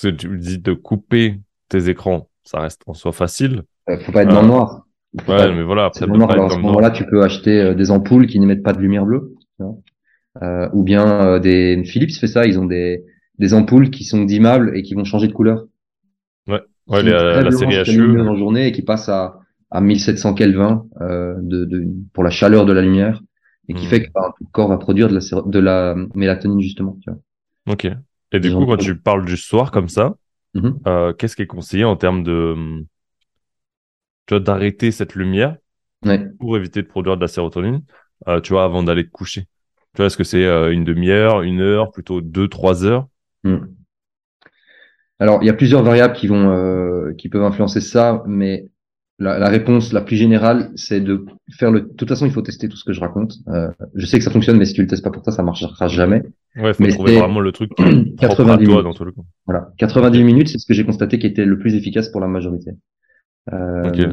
Parce 0.00 0.14
que 0.14 0.20
tu 0.20 0.28
me 0.28 0.38
dis 0.38 0.58
de 0.58 0.72
couper 0.72 1.40
tes 1.68 1.90
écrans, 1.90 2.30
ça 2.42 2.60
reste 2.60 2.82
en 2.86 2.94
soi 2.94 3.12
facile. 3.12 3.64
Euh, 3.90 3.98
faut 3.98 4.12
pas 4.12 4.22
être 4.22 4.30
dans 4.30 4.40
le 4.40 4.48
noir. 4.48 4.86
Ouais, 5.28 5.52
mais 5.52 5.62
voilà, 5.62 5.86
après, 5.86 6.06
noir, 6.06 6.30
alors, 6.30 6.46
à 6.46 6.50
ce 6.50 6.58
moment-là, 6.58 6.90
tu 6.90 7.04
peux 7.04 7.22
acheter 7.22 7.60
euh, 7.60 7.74
des 7.74 7.90
ampoules 7.90 8.26
qui 8.26 8.40
n'émettent 8.40 8.62
pas 8.62 8.72
de 8.72 8.80
lumière 8.80 9.04
bleue. 9.04 9.34
Euh, 10.40 10.68
ou 10.72 10.84
bien 10.84 11.26
euh, 11.26 11.38
des 11.38 11.82
Philips 11.84 12.16
fait 12.18 12.28
ça, 12.28 12.46
ils 12.46 12.58
ont 12.58 12.64
des, 12.64 13.04
des 13.38 13.52
ampoules 13.52 13.90
qui 13.90 14.04
sont 14.04 14.24
dimmables 14.24 14.74
et 14.74 14.82
qui 14.82 14.94
vont 14.94 15.04
changer 15.04 15.28
de 15.28 15.32
couleur. 15.32 15.66
Ouais, 16.46 16.62
ouais 16.86 17.02
la, 17.02 17.42
la 17.42 17.50
série 17.50 17.82
HU. 17.84 18.20
en 18.20 18.36
journée 18.36 18.68
et 18.68 18.72
qui 18.72 18.82
passe 18.82 19.08
à, 19.10 19.40
à 19.70 19.82
1700 19.82 20.32
Kelvin 20.34 20.86
euh, 21.02 21.34
de, 21.42 21.66
de, 21.66 21.86
pour 22.14 22.24
la 22.24 22.30
chaleur 22.30 22.64
de 22.64 22.72
la 22.72 22.80
lumière 22.80 23.20
et 23.68 23.74
qui 23.74 23.84
hmm. 23.84 23.88
fait 23.90 24.02
que 24.04 24.10
bah, 24.14 24.32
ton 24.38 24.46
corps 24.52 24.68
va 24.68 24.78
produire 24.78 25.08
de 25.08 25.14
la, 25.14 25.42
de 25.44 25.58
la 25.58 25.94
mélatonine 26.14 26.60
justement. 26.60 26.96
Tu 27.02 27.10
vois. 27.10 27.18
Ok. 27.74 27.88
Et 28.32 28.40
du 28.40 28.52
coup, 28.52 28.66
quand 28.66 28.76
tu 28.76 28.96
parles 28.96 29.24
du 29.24 29.36
soir 29.36 29.70
comme 29.70 29.88
ça, 29.88 30.14
mhm. 30.54 30.78
euh, 30.86 31.12
qu'est-ce 31.12 31.36
qui 31.36 31.42
est 31.42 31.46
conseillé 31.46 31.84
en 31.84 31.96
termes 31.96 32.22
de, 32.22 32.84
tu 34.26 34.34
vois, 34.34 34.40
d'arrêter 34.40 34.90
cette 34.90 35.14
lumière 35.14 35.56
pour 36.38 36.56
éviter 36.56 36.82
de 36.82 36.86
produire 36.86 37.16
de 37.16 37.20
la 37.20 37.28
sérotonine, 37.28 37.82
euh, 38.28 38.40
tu 38.40 38.52
vois, 38.52 38.64
avant 38.64 38.82
d'aller 38.82 39.04
te 39.04 39.10
coucher? 39.10 39.42
Tu 39.94 39.96
vois, 39.96 40.06
est-ce 40.06 40.16
que 40.16 40.24
c'est 40.24 40.44
euh, 40.44 40.72
une 40.72 40.84
demi-heure, 40.84 41.42
une 41.42 41.60
heure, 41.60 41.90
plutôt 41.90 42.20
deux, 42.20 42.48
trois 42.48 42.84
heures? 42.84 43.08
Mhm. 43.44 43.74
Alors, 45.18 45.42
il 45.42 45.46
y 45.46 45.50
a 45.50 45.54
plusieurs 45.54 45.82
variables 45.82 46.14
qui 46.14 46.28
vont, 46.28 47.12
qui 47.18 47.28
peuvent 47.28 47.42
influencer 47.42 47.82
ça, 47.82 48.22
mais 48.26 48.68
la, 49.20 49.38
la, 49.38 49.48
réponse 49.48 49.92
la 49.92 50.00
plus 50.00 50.16
générale, 50.16 50.70
c'est 50.76 51.00
de 51.00 51.26
faire 51.50 51.70
le. 51.70 51.82
De 51.82 51.92
toute 51.94 52.08
façon, 52.08 52.24
il 52.24 52.32
faut 52.32 52.40
tester 52.40 52.68
tout 52.68 52.76
ce 52.76 52.84
que 52.84 52.94
je 52.94 53.00
raconte. 53.00 53.34
Euh, 53.48 53.68
je 53.94 54.06
sais 54.06 54.18
que 54.18 54.24
ça 54.24 54.30
fonctionne, 54.30 54.56
mais 54.56 54.64
si 54.64 54.72
tu 54.72 54.80
le 54.80 54.86
testes 54.86 55.04
pas 55.04 55.10
pour 55.10 55.22
toi, 55.22 55.32
ça 55.32 55.42
marchera 55.42 55.88
jamais. 55.88 56.22
Ouais, 56.56 56.72
faut 56.72 56.82
mais 56.82 56.88
trouver 56.88 57.18
vraiment 57.18 57.40
le 57.40 57.52
truc 57.52 57.70
90 57.74 58.66
minutes. 58.66 58.82
dans 58.82 58.94
tout 58.94 59.04
le 59.04 59.12
coup. 59.12 59.26
Voilà, 59.44 59.72
90 59.78 60.24
minutes, 60.24 60.48
c'est 60.48 60.58
ce 60.58 60.66
que 60.66 60.72
j'ai 60.72 60.86
constaté 60.86 61.18
qui 61.18 61.26
était 61.26 61.44
le 61.44 61.58
plus 61.58 61.74
efficace 61.74 62.08
pour 62.08 62.20
la 62.22 62.28
majorité. 62.28 62.70
Euh, 63.52 64.12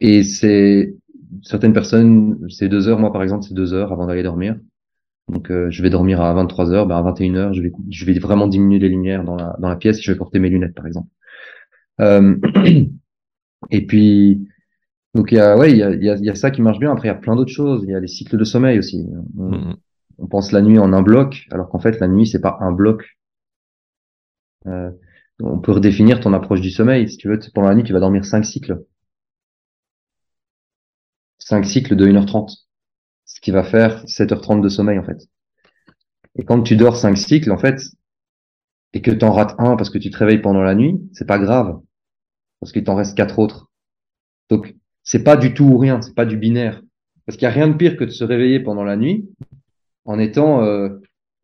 Et 0.00 0.22
c'est 0.24 0.94
certaines 1.42 1.74
personnes, 1.74 2.38
c'est 2.48 2.68
deux 2.70 2.88
heures. 2.88 2.98
Moi, 2.98 3.12
par 3.12 3.22
exemple, 3.22 3.44
c'est 3.46 3.54
deux 3.54 3.74
heures 3.74 3.92
avant 3.92 4.06
d'aller 4.06 4.22
dormir. 4.22 4.56
Donc, 5.28 5.50
euh, 5.50 5.70
je 5.70 5.82
vais 5.82 5.90
dormir 5.90 6.22
à 6.22 6.32
23 6.32 6.72
heures. 6.72 6.86
Ben, 6.86 6.96
à 6.96 7.02
21 7.02 7.34
heures, 7.36 7.52
je 7.52 7.60
vais, 7.60 7.72
je 7.90 8.04
vais 8.06 8.18
vraiment 8.18 8.46
diminuer 8.46 8.78
les 8.78 8.88
lumières 8.88 9.24
dans 9.24 9.36
la 9.36 9.56
dans 9.58 9.68
la 9.68 9.76
pièce. 9.76 10.00
Je 10.00 10.10
vais 10.10 10.16
porter 10.16 10.38
mes 10.38 10.48
lunettes, 10.48 10.74
par 10.74 10.86
exemple. 10.86 11.08
Euh, 12.00 12.36
Et 13.70 13.86
puis, 13.86 14.46
donc 15.14 15.32
il 15.32 15.36
y 15.36 15.40
a, 15.40 15.56
ouais, 15.56 15.70
il 15.70 15.76
y 15.76 15.82
a, 15.82 15.90
il 15.90 16.24
y 16.24 16.30
a, 16.30 16.34
ça 16.34 16.50
qui 16.50 16.62
marche 16.62 16.78
bien. 16.78 16.92
Après, 16.92 17.08
il 17.08 17.10
y 17.10 17.14
a 17.14 17.18
plein 17.18 17.36
d'autres 17.36 17.52
choses. 17.52 17.84
Il 17.84 17.90
y 17.90 17.94
a 17.94 18.00
les 18.00 18.08
cycles 18.08 18.36
de 18.36 18.44
sommeil 18.44 18.78
aussi. 18.78 19.06
On, 19.38 19.50
mm-hmm. 19.50 19.74
on 20.18 20.26
pense 20.26 20.52
la 20.52 20.62
nuit 20.62 20.78
en 20.78 20.92
un 20.92 21.02
bloc, 21.02 21.46
alors 21.50 21.68
qu'en 21.68 21.78
fait, 21.78 22.00
la 22.00 22.08
nuit, 22.08 22.26
c'est 22.26 22.40
pas 22.40 22.58
un 22.60 22.72
bloc. 22.72 23.04
Euh, 24.66 24.90
on 25.40 25.58
peut 25.58 25.72
redéfinir 25.72 26.20
ton 26.20 26.32
approche 26.32 26.60
du 26.60 26.70
sommeil. 26.70 27.08
Si 27.08 27.16
tu 27.16 27.28
veux, 27.28 27.38
pendant 27.54 27.68
la 27.68 27.74
nuit, 27.74 27.84
tu 27.84 27.92
vas 27.92 28.00
dormir 28.00 28.24
cinq 28.24 28.44
cycles. 28.44 28.84
Cinq 31.38 31.64
cycles 31.64 31.96
de 31.96 32.06
1h30. 32.06 32.66
Ce 33.24 33.40
qui 33.40 33.50
va 33.50 33.64
faire 33.64 34.04
7h30 34.04 34.60
de 34.60 34.68
sommeil, 34.68 34.98
en 34.98 35.04
fait. 35.04 35.18
Et 36.36 36.44
quand 36.44 36.62
tu 36.62 36.76
dors 36.76 36.96
cinq 36.96 37.16
cycles, 37.16 37.50
en 37.50 37.58
fait, 37.58 37.80
et 38.92 39.02
que 39.02 39.10
tu 39.10 39.24
en 39.24 39.32
rates 39.32 39.54
un 39.58 39.76
parce 39.76 39.90
que 39.90 39.98
tu 39.98 40.10
te 40.10 40.18
réveilles 40.18 40.40
pendant 40.40 40.62
la 40.62 40.74
nuit, 40.74 41.00
c'est 41.12 41.26
pas 41.26 41.38
grave 41.38 41.80
parce 42.62 42.70
qu'il 42.70 42.84
t'en 42.84 42.94
reste 42.94 43.16
quatre 43.16 43.40
autres. 43.40 43.72
Donc, 44.48 44.76
c'est 45.02 45.24
pas 45.24 45.36
du 45.36 45.52
tout 45.52 45.64
ou 45.64 45.78
rien, 45.78 46.00
c'est 46.00 46.14
pas 46.14 46.24
du 46.24 46.36
binaire. 46.36 46.80
Parce 47.26 47.36
qu'il 47.36 47.44
y 47.44 47.50
a 47.50 47.52
rien 47.52 47.66
de 47.66 47.74
pire 47.74 47.96
que 47.96 48.04
de 48.04 48.10
se 48.10 48.22
réveiller 48.22 48.60
pendant 48.60 48.84
la 48.84 48.96
nuit 48.96 49.28
en 50.04 50.20
étant 50.20 50.62
euh, 50.62 51.00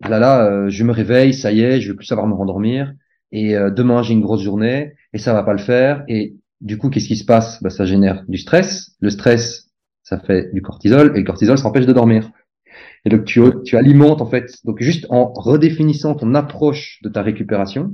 là 0.09 0.21
là, 0.21 0.47
euh, 0.47 0.69
je 0.69 0.85
me 0.85 0.93
réveille, 0.93 1.35
ça 1.35 1.51
y 1.51 1.63
est, 1.63 1.81
je 1.81 1.91
vais 1.91 1.97
plus 1.97 2.07
savoir 2.07 2.29
me 2.29 2.35
rendormir 2.35 2.95
et 3.33 3.57
euh, 3.57 3.69
demain 3.71 4.05
j'ai 4.05 4.15
une 4.15 4.21
grosse 4.21 4.43
journée 4.43 4.95
et 5.13 5.19
ça 5.19 5.33
va 5.33 5.43
pas 5.43 5.55
le 5.55 5.59
faire 5.59 6.05
et 6.07 6.37
du 6.61 6.79
coup 6.79 6.89
qu'est-ce 6.89 7.09
qui 7.09 7.17
se 7.17 7.25
passe? 7.25 7.61
Bah, 7.65 7.71
ça 7.71 7.85
génère 7.85 8.25
du 8.29 8.39
stress. 8.39 8.97
Le 9.01 9.11
stress, 9.11 9.73
ça 10.05 10.21
fait 10.21 10.53
du 10.55 10.63
cortisol 10.63 11.17
et 11.17 11.19
le 11.19 11.27
cortisol 11.27 11.59
s'empêche 11.59 11.87
de 11.87 11.93
dormir. 11.93 12.31
Et 13.05 13.11
donc 13.11 13.25
tu, 13.25 13.43
tu 13.65 13.77
alimentes 13.77 14.23
en 14.23 14.27
fait. 14.27 14.55
Donc 14.65 14.81
juste 14.81 15.07
en 15.11 15.33
redéfinissant 15.33 16.15
ton 16.15 16.37
approche 16.37 17.01
de 17.03 17.09
ta 17.09 17.23
récupération, 17.23 17.93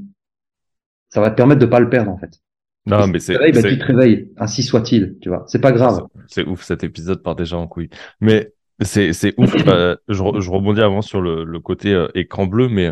ça 1.08 1.22
va 1.22 1.30
te 1.30 1.36
permettre 1.36 1.60
de 1.60 1.66
pas 1.66 1.80
le 1.80 1.88
perdre 1.88 2.10
en 2.10 2.18
fait. 2.18 2.38
Non, 2.86 3.06
mais 3.06 3.18
c'est. 3.18 3.34
Bah, 3.38 3.50
tu 3.50 3.78
te 3.78 3.84
réveilles, 3.84 4.28
ainsi 4.36 4.62
soit-il, 4.62 5.16
tu 5.20 5.30
vois. 5.30 5.44
C'est 5.46 5.60
pas 5.60 5.72
grave. 5.72 6.06
C'est 6.26 6.46
ouf, 6.46 6.62
cet 6.62 6.84
épisode 6.84 7.22
part 7.22 7.34
déjà 7.34 7.56
en 7.56 7.66
couille. 7.66 7.88
Mais 8.20 8.52
c'est, 8.80 9.12
c'est 9.12 9.34
ouf. 9.38 9.54
Euh, 9.66 9.96
je, 10.08 10.14
je, 10.16 10.50
rebondis 10.50 10.82
avant 10.82 11.00
sur 11.02 11.20
le, 11.20 11.44
le 11.44 11.60
côté 11.60 11.94
euh, 11.94 12.08
écran 12.14 12.46
bleu, 12.46 12.68
mais 12.68 12.90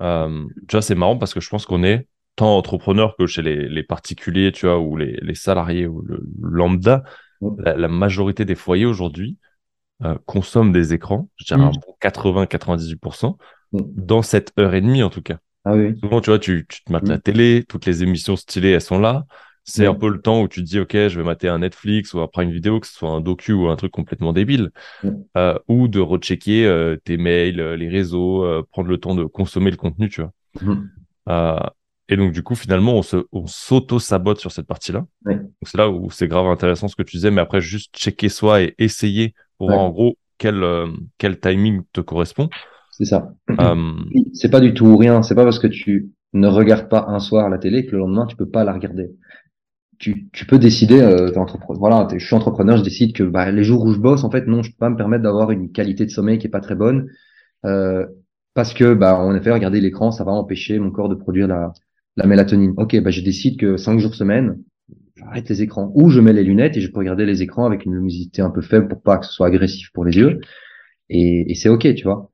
euh, 0.00 0.44
tu 0.68 0.72
vois, 0.72 0.82
c'est 0.82 0.94
marrant 0.94 1.16
parce 1.16 1.34
que 1.34 1.40
je 1.40 1.48
pense 1.48 1.66
qu'on 1.66 1.82
est 1.82 2.06
tant 2.36 2.56
entrepreneur 2.56 3.16
que 3.16 3.26
chez 3.26 3.42
les, 3.42 3.68
les 3.68 3.82
particuliers, 3.82 4.52
tu 4.52 4.66
vois, 4.66 4.78
ou 4.78 4.96
les, 4.96 5.18
les 5.22 5.34
salariés 5.34 5.86
ou 5.86 6.02
le 6.02 6.22
lambda. 6.40 7.02
La, 7.58 7.88
majorité 7.88 8.44
des 8.46 8.54
foyers 8.54 8.86
aujourd'hui 8.86 9.36
euh, 10.04 10.16
consomment 10.24 10.72
des 10.72 10.94
écrans, 10.94 11.28
je 11.36 11.44
dirais 11.44 11.68
mmh. 11.68 11.72
80-98%, 12.02 13.36
mmh. 13.72 13.80
dans 13.94 14.22
cette 14.22 14.52
heure 14.58 14.74
et 14.74 14.80
demie 14.80 15.02
en 15.02 15.10
tout 15.10 15.20
cas. 15.20 15.38
Ah 15.66 15.72
oui. 15.74 15.98
Souvent, 16.00 16.20
tu 16.20 16.30
vois, 16.30 16.38
tu, 16.38 16.64
tu 16.68 16.84
te 16.84 16.92
mates 16.92 17.08
la 17.08 17.16
mm. 17.16 17.22
télé, 17.22 17.64
toutes 17.68 17.86
les 17.86 18.04
émissions 18.04 18.36
stylées, 18.36 18.70
elles 18.70 18.80
sont 18.80 19.00
là. 19.00 19.26
c'est 19.64 19.84
un 19.84 19.94
peu 19.94 20.08
le 20.08 20.22
temps 20.22 20.40
où 20.40 20.46
tu 20.46 20.60
te 20.62 20.66
dis, 20.66 20.78
OK, 20.78 20.92
je 20.92 21.18
vais 21.18 21.24
mater 21.24 21.48
un 21.48 21.58
Netflix 21.58 22.14
ou 22.14 22.20
après 22.20 22.44
une 22.44 22.52
vidéo, 22.52 22.78
que 22.78 22.86
ce 22.86 22.92
soit 22.92 23.10
un 23.10 23.20
docu 23.20 23.52
ou 23.52 23.66
un 23.66 23.74
truc 23.74 23.90
complètement 23.90 24.32
débile, 24.32 24.70
euh, 25.36 25.58
ou 25.66 25.88
de 25.88 25.98
rechecker 25.98 26.64
euh, 26.64 26.96
tes 27.02 27.16
mails, 27.16 27.58
euh, 27.58 27.76
les 27.76 27.88
réseaux, 27.88 28.46
prendre 28.70 28.88
le 28.88 28.98
temps 28.98 29.16
de 29.16 29.24
consommer 29.24 29.72
le 29.72 29.76
contenu, 29.76 30.08
tu 30.08 30.22
vois. 30.22 30.32
Mm. 30.62 31.68
et 32.10 32.16
donc, 32.16 32.32
du 32.32 32.44
coup, 32.44 32.54
finalement, 32.54 32.94
on 32.94 33.02
se, 33.02 33.26
on 33.32 33.48
s'auto-sabote 33.48 34.38
sur 34.38 34.52
cette 34.52 34.68
partie-là. 34.68 35.04
C'est 35.62 35.78
là 35.78 35.90
où 35.90 36.12
c'est 36.12 36.28
grave 36.28 36.46
intéressant 36.46 36.86
ce 36.86 36.94
que 36.94 37.02
tu 37.02 37.16
disais, 37.16 37.32
mais 37.32 37.40
après, 37.40 37.60
juste 37.60 37.92
checker 37.92 38.28
soi 38.28 38.62
et 38.62 38.76
essayer 38.78 39.34
pour 39.58 39.70
voir 39.70 39.80
en 39.80 39.90
gros 39.90 40.16
quel, 40.38 40.64
quel 41.18 41.40
timing 41.40 41.82
te 41.92 42.00
correspond. 42.00 42.48
C'est 42.96 43.04
ça. 43.04 43.34
C'est 44.32 44.50
pas 44.50 44.60
du 44.60 44.72
tout 44.72 44.86
ou 44.86 44.96
rien. 44.96 45.22
C'est 45.22 45.34
pas 45.34 45.44
parce 45.44 45.58
que 45.58 45.66
tu 45.66 46.10
ne 46.32 46.48
regardes 46.48 46.88
pas 46.88 47.06
un 47.08 47.18
soir 47.18 47.48
la 47.50 47.58
télé 47.58 47.86
que 47.86 47.92
le 47.92 47.98
lendemain 47.98 48.26
tu 48.26 48.36
peux 48.36 48.48
pas 48.48 48.64
la 48.64 48.72
regarder 48.72 49.10
tu, 49.98 50.28
tu 50.32 50.46
peux 50.46 50.58
décider, 50.58 51.00
euh, 51.00 51.30
voilà, 51.70 52.06
je 52.12 52.24
suis 52.24 52.34
entrepreneur, 52.34 52.76
je 52.76 52.82
décide 52.82 53.14
que 53.14 53.22
bah, 53.22 53.50
les 53.50 53.64
jours 53.64 53.84
où 53.84 53.92
je 53.92 53.98
bosse, 53.98 54.24
en 54.24 54.30
fait, 54.30 54.46
non, 54.46 54.62
je 54.62 54.70
peux 54.70 54.76
pas 54.78 54.90
me 54.90 54.96
permettre 54.96 55.22
d'avoir 55.22 55.50
une 55.50 55.72
qualité 55.72 56.04
de 56.04 56.10
sommeil 56.10 56.38
qui 56.38 56.46
est 56.46 56.50
pas 56.50 56.60
très 56.60 56.74
bonne, 56.74 57.08
euh, 57.64 58.04
parce 58.54 58.74
que, 58.74 58.94
bah, 58.94 59.18
en 59.18 59.34
effet, 59.34 59.50
regarder 59.50 59.80
l'écran, 59.80 60.10
ça 60.10 60.24
va 60.24 60.32
empêcher 60.32 60.78
mon 60.78 60.90
corps 60.90 61.08
de 61.08 61.14
produire 61.14 61.48
la, 61.48 61.72
la 62.16 62.26
mélatonine. 62.26 62.74
Ok, 62.76 63.00
bah, 63.00 63.10
je 63.10 63.22
décide 63.22 63.58
que 63.58 63.76
cinq 63.76 63.98
jours 63.98 64.14
semaine, 64.14 64.58
j'arrête 65.16 65.48
les 65.48 65.62
écrans, 65.62 65.92
ou 65.94 66.10
je 66.10 66.20
mets 66.20 66.32
les 66.32 66.44
lunettes 66.44 66.76
et 66.76 66.80
je 66.80 66.90
peux 66.90 66.98
regarder 66.98 67.24
les 67.24 67.42
écrans 67.42 67.64
avec 67.64 67.86
une 67.86 67.94
luminosité 67.94 68.42
un 68.42 68.50
peu 68.50 68.60
faible 68.60 68.88
pour 68.88 69.02
pas 69.02 69.18
que 69.18 69.26
ce 69.26 69.32
soit 69.32 69.46
agressif 69.46 69.90
pour 69.92 70.04
les 70.04 70.16
yeux, 70.16 70.40
et, 71.08 71.50
et 71.50 71.54
c'est 71.54 71.68
ok, 71.68 71.94
tu 71.94 72.04
vois. 72.04 72.30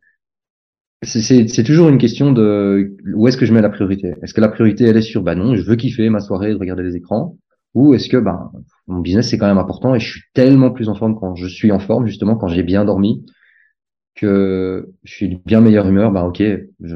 C'est 1.03 1.65
toujours 1.65 1.89
une 1.89 1.99
question 1.99 2.33
de 2.33 2.97
où 3.15 3.27
est-ce 3.27 3.37
que 3.37 3.45
je 3.45 3.53
mets 3.53 3.61
la 3.61 3.71
priorité? 3.71 4.15
Est-ce 4.23 4.35
que 4.35 4.41
la 4.41 4.49
priorité 4.49 4.85
elle 4.85 4.97
est 4.97 5.03
sur 5.03 5.23
bah 5.23 5.35
non, 5.35 5.57
je 5.57 5.63
veux 5.63 5.75
kiffer 5.75 6.09
ma 6.11 6.21
soirée 6.21 6.53
de 6.53 6.59
regarder 6.59 6.85
les 6.85 6.95
écrans, 6.95 7.37
ou 7.75 7.95
est-ce 7.95 8.09
que 8.09 8.17
ben 8.17 8.51
mon 8.87 9.01
business 9.01 9.29
c'est 9.29 9.39
quand 9.39 9.47
même 9.47 9.59
important 9.59 9.95
et 9.95 10.01
je 10.01 10.11
suis 10.11 10.23
tellement 10.35 10.71
plus 10.71 10.89
en 10.89 10.95
forme 10.95 11.19
quand 11.19 11.35
je 11.35 11.47
suis 11.47 11.73
en 11.73 11.79
forme 11.79 12.07
justement 12.07 12.37
quand 12.37 12.49
j'ai 12.49 12.63
bien 12.63 12.85
dormi 12.85 13.25
que 14.15 14.93
je 15.05 15.13
suis 15.13 15.29
de 15.29 15.39
bien 15.45 15.61
meilleure 15.61 15.89
humeur 15.89 16.11
ben 16.11 16.23
ok 16.25 16.43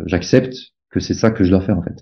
j'accepte 0.07 0.55
que 0.91 1.01
c'est 1.01 1.15
ça 1.15 1.31
que 1.31 1.45
je 1.45 1.51
dois 1.51 1.61
faire 1.61 1.79
en 1.79 1.83
fait. 1.83 1.97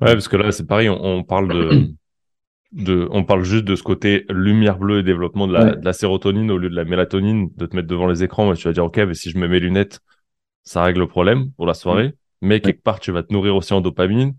Ouais 0.00 0.12
parce 0.12 0.28
que 0.28 0.36
là 0.36 0.52
c'est 0.52 0.66
pareil 0.66 0.88
on, 0.88 1.24
parle 1.24 1.48
de 1.48 1.88
de 2.72 3.08
on 3.10 3.24
parle 3.24 3.44
juste 3.44 3.64
de 3.64 3.74
ce 3.74 3.82
côté 3.82 4.24
lumière 4.28 4.78
bleue 4.78 5.00
et 5.00 5.02
développement 5.02 5.46
de 5.46 5.54
la, 5.54 5.76
de 5.76 5.84
la 5.84 5.92
sérotonine 5.92 6.50
au 6.50 6.58
lieu 6.58 6.70
de 6.70 6.76
la 6.76 6.84
mélatonine 6.84 7.48
de 7.56 7.66
te 7.66 7.74
mettre 7.74 7.88
devant 7.88 8.06
les 8.06 8.22
écrans 8.22 8.52
tu 8.54 8.68
vas 8.68 8.74
dire 8.74 8.84
ok 8.84 8.98
mais 8.98 9.14
si 9.14 9.30
je 9.30 9.38
me 9.38 9.42
mets 9.42 9.54
mes 9.54 9.60
lunettes 9.60 10.00
ça 10.64 10.82
règle 10.82 11.00
le 11.00 11.08
problème 11.08 11.50
pour 11.52 11.66
la 11.66 11.74
soirée 11.74 12.14
mais 12.40 12.60
quelque 12.60 12.82
part 12.82 13.00
tu 13.00 13.12
vas 13.12 13.22
te 13.22 13.32
nourrir 13.32 13.56
aussi 13.56 13.72
en 13.72 13.80
dopamine 13.80 14.34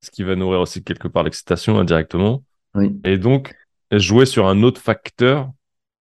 ce 0.00 0.10
qui 0.10 0.22
va 0.22 0.36
nourrir 0.36 0.60
aussi 0.60 0.84
quelque 0.84 1.08
part 1.08 1.22
l'excitation 1.22 1.78
indirectement 1.78 2.42
et 3.04 3.18
donc, 3.18 3.54
jouer 3.92 4.26
sur 4.26 4.46
un 4.46 4.62
autre 4.62 4.80
facteur, 4.80 5.50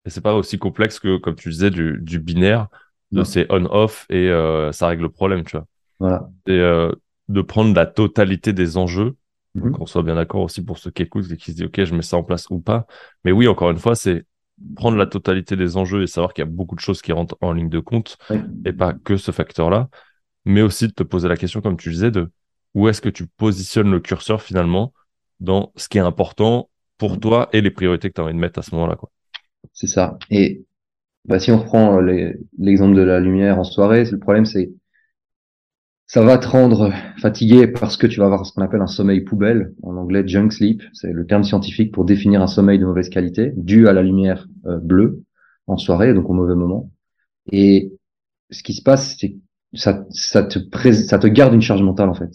et 0.06 0.10
c'est 0.10 0.21
pas 0.21 0.36
aussi 0.36 0.58
complexe 0.58 1.00
que, 1.00 1.17
comme 1.17 1.36
tu 1.36 1.50
disais, 1.50 1.69
du, 1.69 2.00
du 2.02 2.19
binaire, 2.19 2.67
de 3.12 3.26
ces 3.26 3.45
on-off 3.50 4.06
et 4.10 4.30
euh, 4.30 4.71
ça 4.71 4.88
règle 4.88 5.04
le 5.04 5.10
problème, 5.10 5.43
tu 5.43 5.58
vois. 5.58 5.65
Voilà. 6.00 6.30
Et 6.47 6.52
euh, 6.54 6.91
de 7.28 7.41
prendre 7.41 7.76
la 7.76 7.86
totalité 7.86 8.54
des 8.54 8.78
enjeux, 8.78 9.17
mm-hmm. 9.56 9.71
qu'on 9.71 9.86
soit 9.86 10.04
bien 10.04 10.15
d'accord 10.15 10.43
aussi 10.43 10.63
pour 10.63 10.78
ceux 10.78 10.91
qui 10.91 11.02
écoutent 11.02 11.30
et 11.30 11.36
qui 11.36 11.52
se 11.52 11.58
disent, 11.58 11.65
OK, 11.65 11.84
je 11.84 11.93
mets 11.93 12.04
ça 12.04 12.15
en 12.15 12.24
place 12.24 12.47
ou 12.50 12.60
pas. 12.62 12.88
Mais 13.26 13.34
oui, 13.34 13.50
encore 13.50 13.69
une 13.69 13.80
fois, 13.80 13.95
c'est 13.95 14.24
prendre 14.76 14.97
la 14.97 15.06
totalité 15.06 15.56
des 15.56 15.78
enjeux 15.78 16.04
et 16.04 16.08
savoir 16.08 16.34
qu'il 16.34 16.43
y 16.43 16.47
a 16.47 16.52
beaucoup 16.52 16.76
de 16.76 16.80
choses 16.80 17.02
qui 17.02 17.12
rentrent 17.12 17.38
en 17.41 17.54
ligne 17.54 17.69
de 17.69 17.80
compte 17.80 18.17
et 18.65 18.74
pas 18.74 18.93
que 18.93 19.17
ce 19.17 19.32
facteur-là, 19.32 19.89
mais 20.45 20.62
aussi 20.62 20.88
de 20.88 20.93
te 20.93 21.04
poser 21.04 21.28
la 21.28 21.38
question, 21.38 21.62
comme 21.62 21.78
tu 21.78 21.89
disais, 21.89 22.12
de 22.12 22.30
où 22.74 22.88
est-ce 22.88 23.02
que 23.02 23.10
tu 23.10 23.28
positionnes 23.28 23.91
le 23.91 24.00
curseur 24.00 24.41
finalement 24.41 24.93
dans 25.39 25.71
ce 25.76 25.89
qui 25.89 25.97
est 25.97 26.02
important 26.02 26.69
pour 26.97 27.19
toi 27.19 27.50
et 27.52 27.62
les 27.62 27.71
priorités 27.71 28.10
que 28.10 28.13
tu 28.13 28.21
as 28.21 28.24
envie 28.24 28.34
de 28.34 28.39
mettre 28.39 28.60
à 28.60 28.62
ce 28.62 28.74
moment-là. 28.76 28.97
C'est 29.74 29.88
ça. 29.88 30.17
Et 30.30 30.63
bah, 31.26 31.39
si 31.39 31.52
on 31.52 31.60
reprend 31.60 32.02
euh, 32.02 32.32
l'exemple 32.58 32.95
de 32.95 33.02
la 33.02 33.19
lumière 33.19 33.60
en 33.60 33.63
soirée, 33.63 34.06
le 34.06 34.19
problème 34.19 34.45
c'est 34.45 34.71
ça 36.12 36.21
va 36.21 36.38
te 36.38 36.45
rendre 36.45 36.91
fatigué 37.19 37.67
parce 37.67 37.95
que 37.95 38.06
tu 38.06 38.19
vas 38.19 38.26
avoir 38.26 38.45
ce 38.45 38.52
qu'on 38.52 38.62
appelle 38.62 38.82
un 38.82 38.88
sommeil 38.88 39.21
poubelle, 39.21 39.74
en 39.82 39.95
anglais 39.95 40.28
junk 40.28 40.50
sleep, 40.52 40.84
c'est 40.91 41.13
le 41.13 41.26
terme 41.26 41.45
scientifique 41.45 41.93
pour 41.93 42.04
définir 42.04 42.41
un 42.41 42.47
sommeil 42.47 42.80
de 42.80 42.86
mauvaise 42.86 43.08
qualité, 43.08 43.54
dû 43.56 43.88
à 43.88 43.93
la 43.93 44.02
lumière 44.04 44.45
euh, 44.65 44.78
bleue 44.78 45.24
en 45.67 45.78
soirée, 45.78 46.13
donc 46.13 46.30
au 46.30 46.34
mauvais 46.34 46.56
moment. 46.56 46.91
Et 47.54 47.93
ce 48.50 48.62
qui 48.62 48.74
se 48.74 48.82
passe, 48.82 49.15
c'est 49.21 49.38
ça, 49.71 50.06
ça 50.10 50.43
te 50.43 50.60
ça 50.91 51.17
te 51.17 51.28
garde 51.28 51.54
une 51.54 51.62
charge 51.62 51.82
mentale 51.82 52.10
en 52.10 52.13
fait 52.13 52.34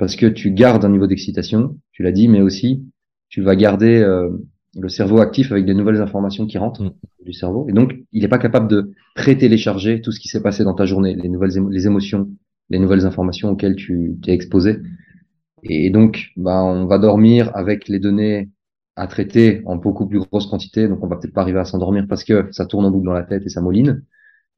parce 0.00 0.16
que 0.16 0.26
tu 0.26 0.50
gardes 0.50 0.84
un 0.84 0.88
niveau 0.88 1.06
d'excitation, 1.06 1.78
tu 1.92 2.02
l'as 2.02 2.10
dit, 2.10 2.26
mais 2.26 2.40
aussi 2.40 2.84
tu 3.28 3.40
vas 3.40 3.54
garder 3.54 4.00
euh, 4.00 4.30
le 4.76 4.88
cerveau 4.88 5.18
actif 5.18 5.52
avec 5.52 5.64
des 5.64 5.74
nouvelles 5.74 6.00
informations 6.00 6.44
qui 6.46 6.58
rentrent 6.58 6.82
mm. 6.82 6.92
du 7.24 7.32
cerveau. 7.32 7.68
Et 7.68 7.72
donc, 7.72 7.94
il 8.10 8.22
n'est 8.22 8.28
pas 8.28 8.38
capable 8.38 8.66
de 8.66 8.90
pré-télécharger 9.14 10.00
tout 10.00 10.10
ce 10.10 10.18
qui 10.18 10.26
s'est 10.26 10.42
passé 10.42 10.64
dans 10.64 10.74
ta 10.74 10.86
journée, 10.86 11.14
les 11.14 11.28
nouvelles 11.28 11.52
les 11.70 11.86
émotions, 11.86 12.28
les 12.72 12.78
nouvelles 12.78 13.06
informations 13.06 13.50
auxquelles 13.50 13.76
tu 13.76 14.16
t'es 14.22 14.32
exposé. 14.32 14.78
Et 15.62 15.90
donc, 15.90 16.32
bah, 16.36 16.64
on 16.64 16.86
va 16.86 16.98
dormir 16.98 17.50
avec 17.54 17.86
les 17.86 18.00
données 18.00 18.50
à 18.96 19.06
traiter 19.06 19.62
en 19.66 19.76
beaucoup 19.76 20.08
plus 20.08 20.18
grosse 20.18 20.46
quantité. 20.46 20.88
Donc, 20.88 21.04
on 21.04 21.06
va 21.06 21.16
peut-être 21.16 21.34
pas 21.34 21.42
arriver 21.42 21.60
à 21.60 21.64
s'endormir 21.64 22.06
parce 22.08 22.24
que 22.24 22.48
ça 22.50 22.66
tourne 22.66 22.86
en 22.86 22.90
boucle 22.90 23.04
dans 23.04 23.12
la 23.12 23.22
tête 23.22 23.44
et 23.44 23.50
ça 23.50 23.60
moline. 23.60 24.02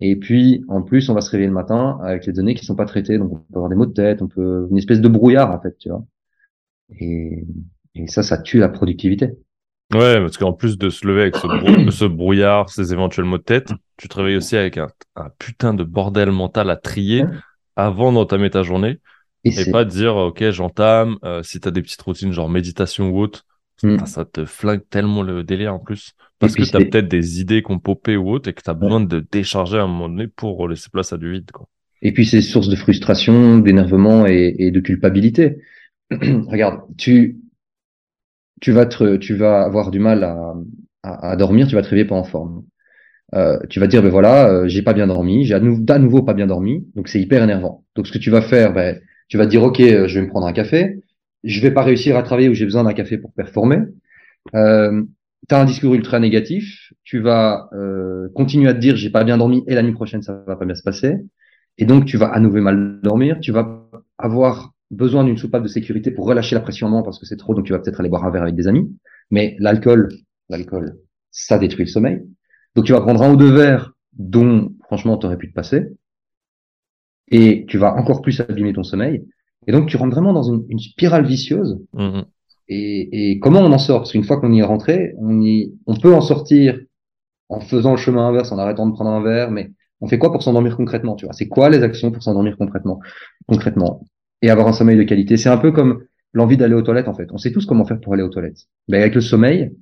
Et 0.01 0.17
puis, 0.17 0.65
en 0.69 0.83
plus, 0.83 1.09
on 1.09 1.15
va 1.15 1.21
se 1.21 1.31
réveiller 1.31 1.49
le 1.49 1.55
matin 1.55 1.99
avec 2.03 2.27
les 2.27 2.33
données 2.33 2.55
qui 2.55 2.65
sont 2.65 2.77
pas 2.77 2.87
traitées. 2.87 3.19
Donc, 3.19 3.33
on 3.33 3.37
peut 3.37 3.45
avoir 3.57 3.69
des 3.69 3.77
maux 3.77 3.87
de 3.87 3.93
tête, 3.93 4.23
on 4.23 4.29
peut, 4.29 4.69
une 4.71 4.79
espèce 4.79 5.01
de 5.01 5.09
brouillard, 5.09 5.51
en 5.51 5.61
fait, 5.61 5.77
tu 5.79 5.89
vois. 5.89 6.05
Et, 7.01 7.45
et 7.97 8.07
ça, 8.07 8.23
ça 8.23 8.39
tue 8.39 8.59
la 8.59 8.69
productivité. 8.69 9.37
Ouais, 9.93 10.19
parce 10.21 10.39
qu'en 10.39 10.53
plus 10.53 10.79
de 10.79 10.89
se 10.89 11.07
lever 11.07 11.23
avec 11.23 11.37
ce, 11.37 11.47
ce, 11.91 12.05
brouillard, 12.05 12.71
ces 12.71 12.93
éventuels 12.93 13.27
maux 13.27 13.39
de 13.39 13.43
tête, 13.43 13.73
tu 13.97 14.09
te 14.09 14.17
réveilles 14.17 14.37
aussi 14.37 14.57
avec 14.57 14.79
un, 14.79 14.89
un 15.17 15.31
putain 15.39 15.75
de 15.75 15.85
bordel 15.85 16.31
mental 16.31 16.71
à 16.71 16.77
trier 16.77 17.25
avant 17.77 18.13
d'entamer 18.13 18.51
ta 18.51 18.63
journée. 18.63 18.99
Et, 19.45 19.71
pas 19.71 19.85
dire, 19.85 20.17
OK, 20.17 20.43
j'entame, 20.51 21.19
euh, 21.23 21.43
si 21.43 21.61
tu 21.61 21.69
as 21.69 21.71
des 21.71 21.83
petites 21.83 22.01
routines 22.01 22.33
genre 22.33 22.49
méditation 22.49 23.11
ou 23.11 23.21
autre, 23.21 23.45
mm. 23.83 24.07
ça 24.07 24.25
te 24.25 24.47
flingue 24.47 24.81
tellement 24.89 25.23
le 25.23 25.45
délire 25.45 25.75
en 25.75 25.79
plus. 25.79 26.15
Parce 26.39 26.55
que 26.55 26.63
tu 26.63 26.77
as 26.77 26.81
peut-être 26.81 27.09
des 27.09 27.41
idées 27.41 27.63
qu'on 27.63 27.79
popé 27.79 28.17
ou 28.17 28.31
autre 28.31 28.49
et 28.49 28.55
que 28.55 28.63
tu 28.63 28.71
as 28.71 28.75
besoin 28.75 29.01
de 29.01 29.25
décharger 29.31 29.79
à 29.79 29.83
un 29.83 29.87
moment 29.87 30.09
donné 30.09 30.29
pour 30.29 30.67
laisser 30.67 30.89
place 30.91 31.13
à 31.13 31.19
du 31.19 31.31
vide. 31.31 31.51
Quoi. 31.53 31.69
Et 32.05 32.13
puis 32.13 32.27
c'est 32.27 32.43
source 32.43 32.69
de 32.69 32.77
frustration, 32.77 33.59
d'énervement 33.59 34.27
et, 34.27 34.71
de 34.71 34.81
culpabilité. 34.81 35.59
Regarde, 36.11 36.81
tu, 36.99 37.39
tu, 38.61 38.73
vas 38.73 38.87
te, 38.87 39.17
tu 39.17 39.35
vas 39.35 39.63
avoir 39.63 39.91
du 39.91 39.99
mal 39.99 40.23
à, 40.23 40.55
à, 41.03 41.37
dormir, 41.37 41.67
tu 41.67 41.75
vas 41.75 41.83
te 41.83 41.89
réveiller 41.89 42.07
pas 42.07 42.15
en 42.15 42.25
forme. 42.25 42.65
Euh, 43.35 43.59
tu 43.69 43.81
vas 43.81 43.87
dire, 43.87 44.03
ben 44.03 44.11
voilà, 44.11 44.49
euh, 44.49 44.69
j'ai 44.69 44.83
pas 44.83 44.95
bien 44.95 45.09
dormi, 45.09 45.45
j'ai 45.45 45.55
à, 45.55 45.61
nouveau 45.61 46.23
pas 46.23 46.35
bien 46.35 46.47
dormi, 46.47 46.87
donc 46.95 47.09
c'est 47.09 47.21
hyper 47.21 47.43
énervant. 47.43 47.85
Donc 47.97 48.07
ce 48.07 48.13
que 48.13 48.19
tu 48.19 48.31
vas 48.31 48.43
faire, 48.43 48.73
ben, 48.73 49.01
tu 49.29 49.37
vas 49.37 49.47
dire, 49.47 49.63
ok, 49.63 49.81
euh, 49.81 50.07
je 50.07 50.21
vais 50.21 50.27
me 50.27 50.31
prendre 50.31 50.47
un 50.47 50.53
café, 50.53 51.01
je 51.43 51.61
vais 51.61 51.73
pas 51.73 51.83
réussir 51.83 52.17
à 52.17 52.23
travailler 52.23 52.49
où 52.49 52.55
j'ai 52.55 52.65
besoin 52.65 52.85
d'un 52.85 52.93
café 52.93 53.19
pour 53.19 53.33
performer. 53.33 53.79
Euh, 54.55 55.03
tu 55.49 55.55
as 55.55 55.61
un 55.61 55.65
discours 55.65 55.95
ultra 55.95 56.21
négatif, 56.21 56.93
tu 57.03 57.19
vas 57.19 57.69
continuer 58.35 58.69
à 58.69 58.75
te 58.75 58.79
dire 58.79 58.97
j'ai 58.97 59.11
pas 59.11 59.25
bien 59.25 59.37
dormi 59.37 59.63
et 59.67 59.75
la 59.75 59.83
nuit 59.83 59.93
prochaine 59.93 60.23
ça 60.23 60.43
va 60.47 60.57
pas 60.57 60.65
bien 60.65 60.75
se 60.75 60.83
passer, 60.83 61.17
et 61.77 61.85
donc 61.85 62.07
tu 62.07 62.17
vas 62.17 62.29
à 62.29 62.41
nouveau 62.41 62.63
mal 62.63 63.01
dormir, 63.03 63.39
tu 63.41 63.53
vas 63.53 63.91
avoir 64.17 64.73
besoin 64.91 65.23
d'une 65.25 65.37
soupape 65.37 65.63
de 65.63 65.69
sécurité 65.69 66.11
pour 66.11 66.27
relâcher 66.27 66.55
la 66.55 66.63
pression 66.63 66.87
en 66.87 67.03
parce 67.03 67.19
que 67.19 67.27
c'est 67.27 67.37
trop, 67.37 67.55
donc 67.55 67.67
tu 67.67 67.73
vas 67.73 67.79
peut-être 67.79 68.01
aller 68.01 68.09
boire 68.09 68.25
un 68.25 68.31
verre 68.31 68.43
avec 68.43 68.55
des 68.55 68.69
amis, 68.69 68.89
mais 69.31 69.55
l'alcool, 69.59 70.09
l'alcool, 70.49 70.97
ça 71.31 71.59
détruit 71.59 71.85
le 71.85 71.91
sommeil, 71.91 72.23
donc 72.75 72.85
tu 72.85 72.93
vas 72.93 73.01
prendre 73.01 73.23
un 73.23 73.33
ou 73.33 73.37
deux 73.37 73.53
verres 73.53 73.93
dont 74.13 74.73
franchement 74.85 75.17
tu 75.19 75.27
aurais 75.27 75.39
pu 75.39 75.49
te 75.49 75.55
passer, 75.55 75.89
et 77.29 77.65
tu 77.69 77.79
vas 77.79 77.95
encore 77.95 78.23
plus 78.23 78.41
abîmer 78.41 78.73
ton 78.73 78.83
sommeil, 78.83 79.25
et 79.67 79.73
donc 79.73 79.89
tu 79.89 79.97
rentres 79.97 80.15
vraiment 80.15 80.33
dans 80.33 80.43
une, 80.43 80.65
une 80.69 80.79
spirale 80.79 81.27
vicieuse. 81.27 81.79
Mmh 81.93 82.23
et, 82.67 83.33
et, 83.33 83.39
comment 83.41 83.61
on 83.61 83.73
en 83.73 83.79
sort? 83.79 84.01
Parce 84.01 84.13
qu'une 84.13 84.25
fois 84.25 84.41
qu'on 84.41 84.51
y 84.51 84.61
est 84.61 84.63
rentré, 84.63 85.15
on, 85.19 85.39
y, 85.43 85.75
on 85.87 85.97
peut 85.97 86.15
en 86.15 86.23
sortir 86.23 86.81
en 87.51 87.61
faisant 87.61 87.91
le 87.91 87.99
chemin 87.99 88.27
inverse, 88.27 88.53
en 88.53 88.59
arrêtant 88.59 88.87
de 88.87 88.93
prendre 88.93 89.11
un 89.11 89.23
verre, 89.23 89.51
mais 89.51 89.71
on 90.01 90.09
fait 90.09 90.19
quoi 90.19 90.33
pour 90.33 90.43
s'endormir 90.43 90.77
concrètement 90.77 91.15
Tu 91.15 91.27
vois, 91.27 91.35
c'est 91.35 91.49
quoi 91.49 91.69
les 91.69 91.83
actions 91.83 92.11
pour 92.11 92.23
s'endormir 92.23 92.57
concrètement, 92.57 93.01
concrètement? 93.47 94.03
Et 94.43 94.51
avoir 94.51 94.67
un 94.67 94.73
sommeil 94.73 94.97
de 94.97 95.03
qualité. 95.03 95.37
C'est 95.37 95.49
un 95.49 95.59
peu 95.59 95.73
comme 95.73 96.05
l'envie 96.33 96.57
d'aller 96.57 96.75
aux 96.75 96.83
toilettes 96.83 97.09
en 97.09 97.15
fait. 97.15 97.29
On 97.33 97.39
sait 97.39 97.53
tous 97.53 97.67
comment 97.67 97.85
faire 97.85 98.01
pour 98.01 98.15
aller 98.15 98.23
aux 98.23 98.29
toilettes. 98.29 98.67
Mais 98.89 98.99
avec 98.99 99.15
le 99.15 99.21
sommeil, 99.21 99.73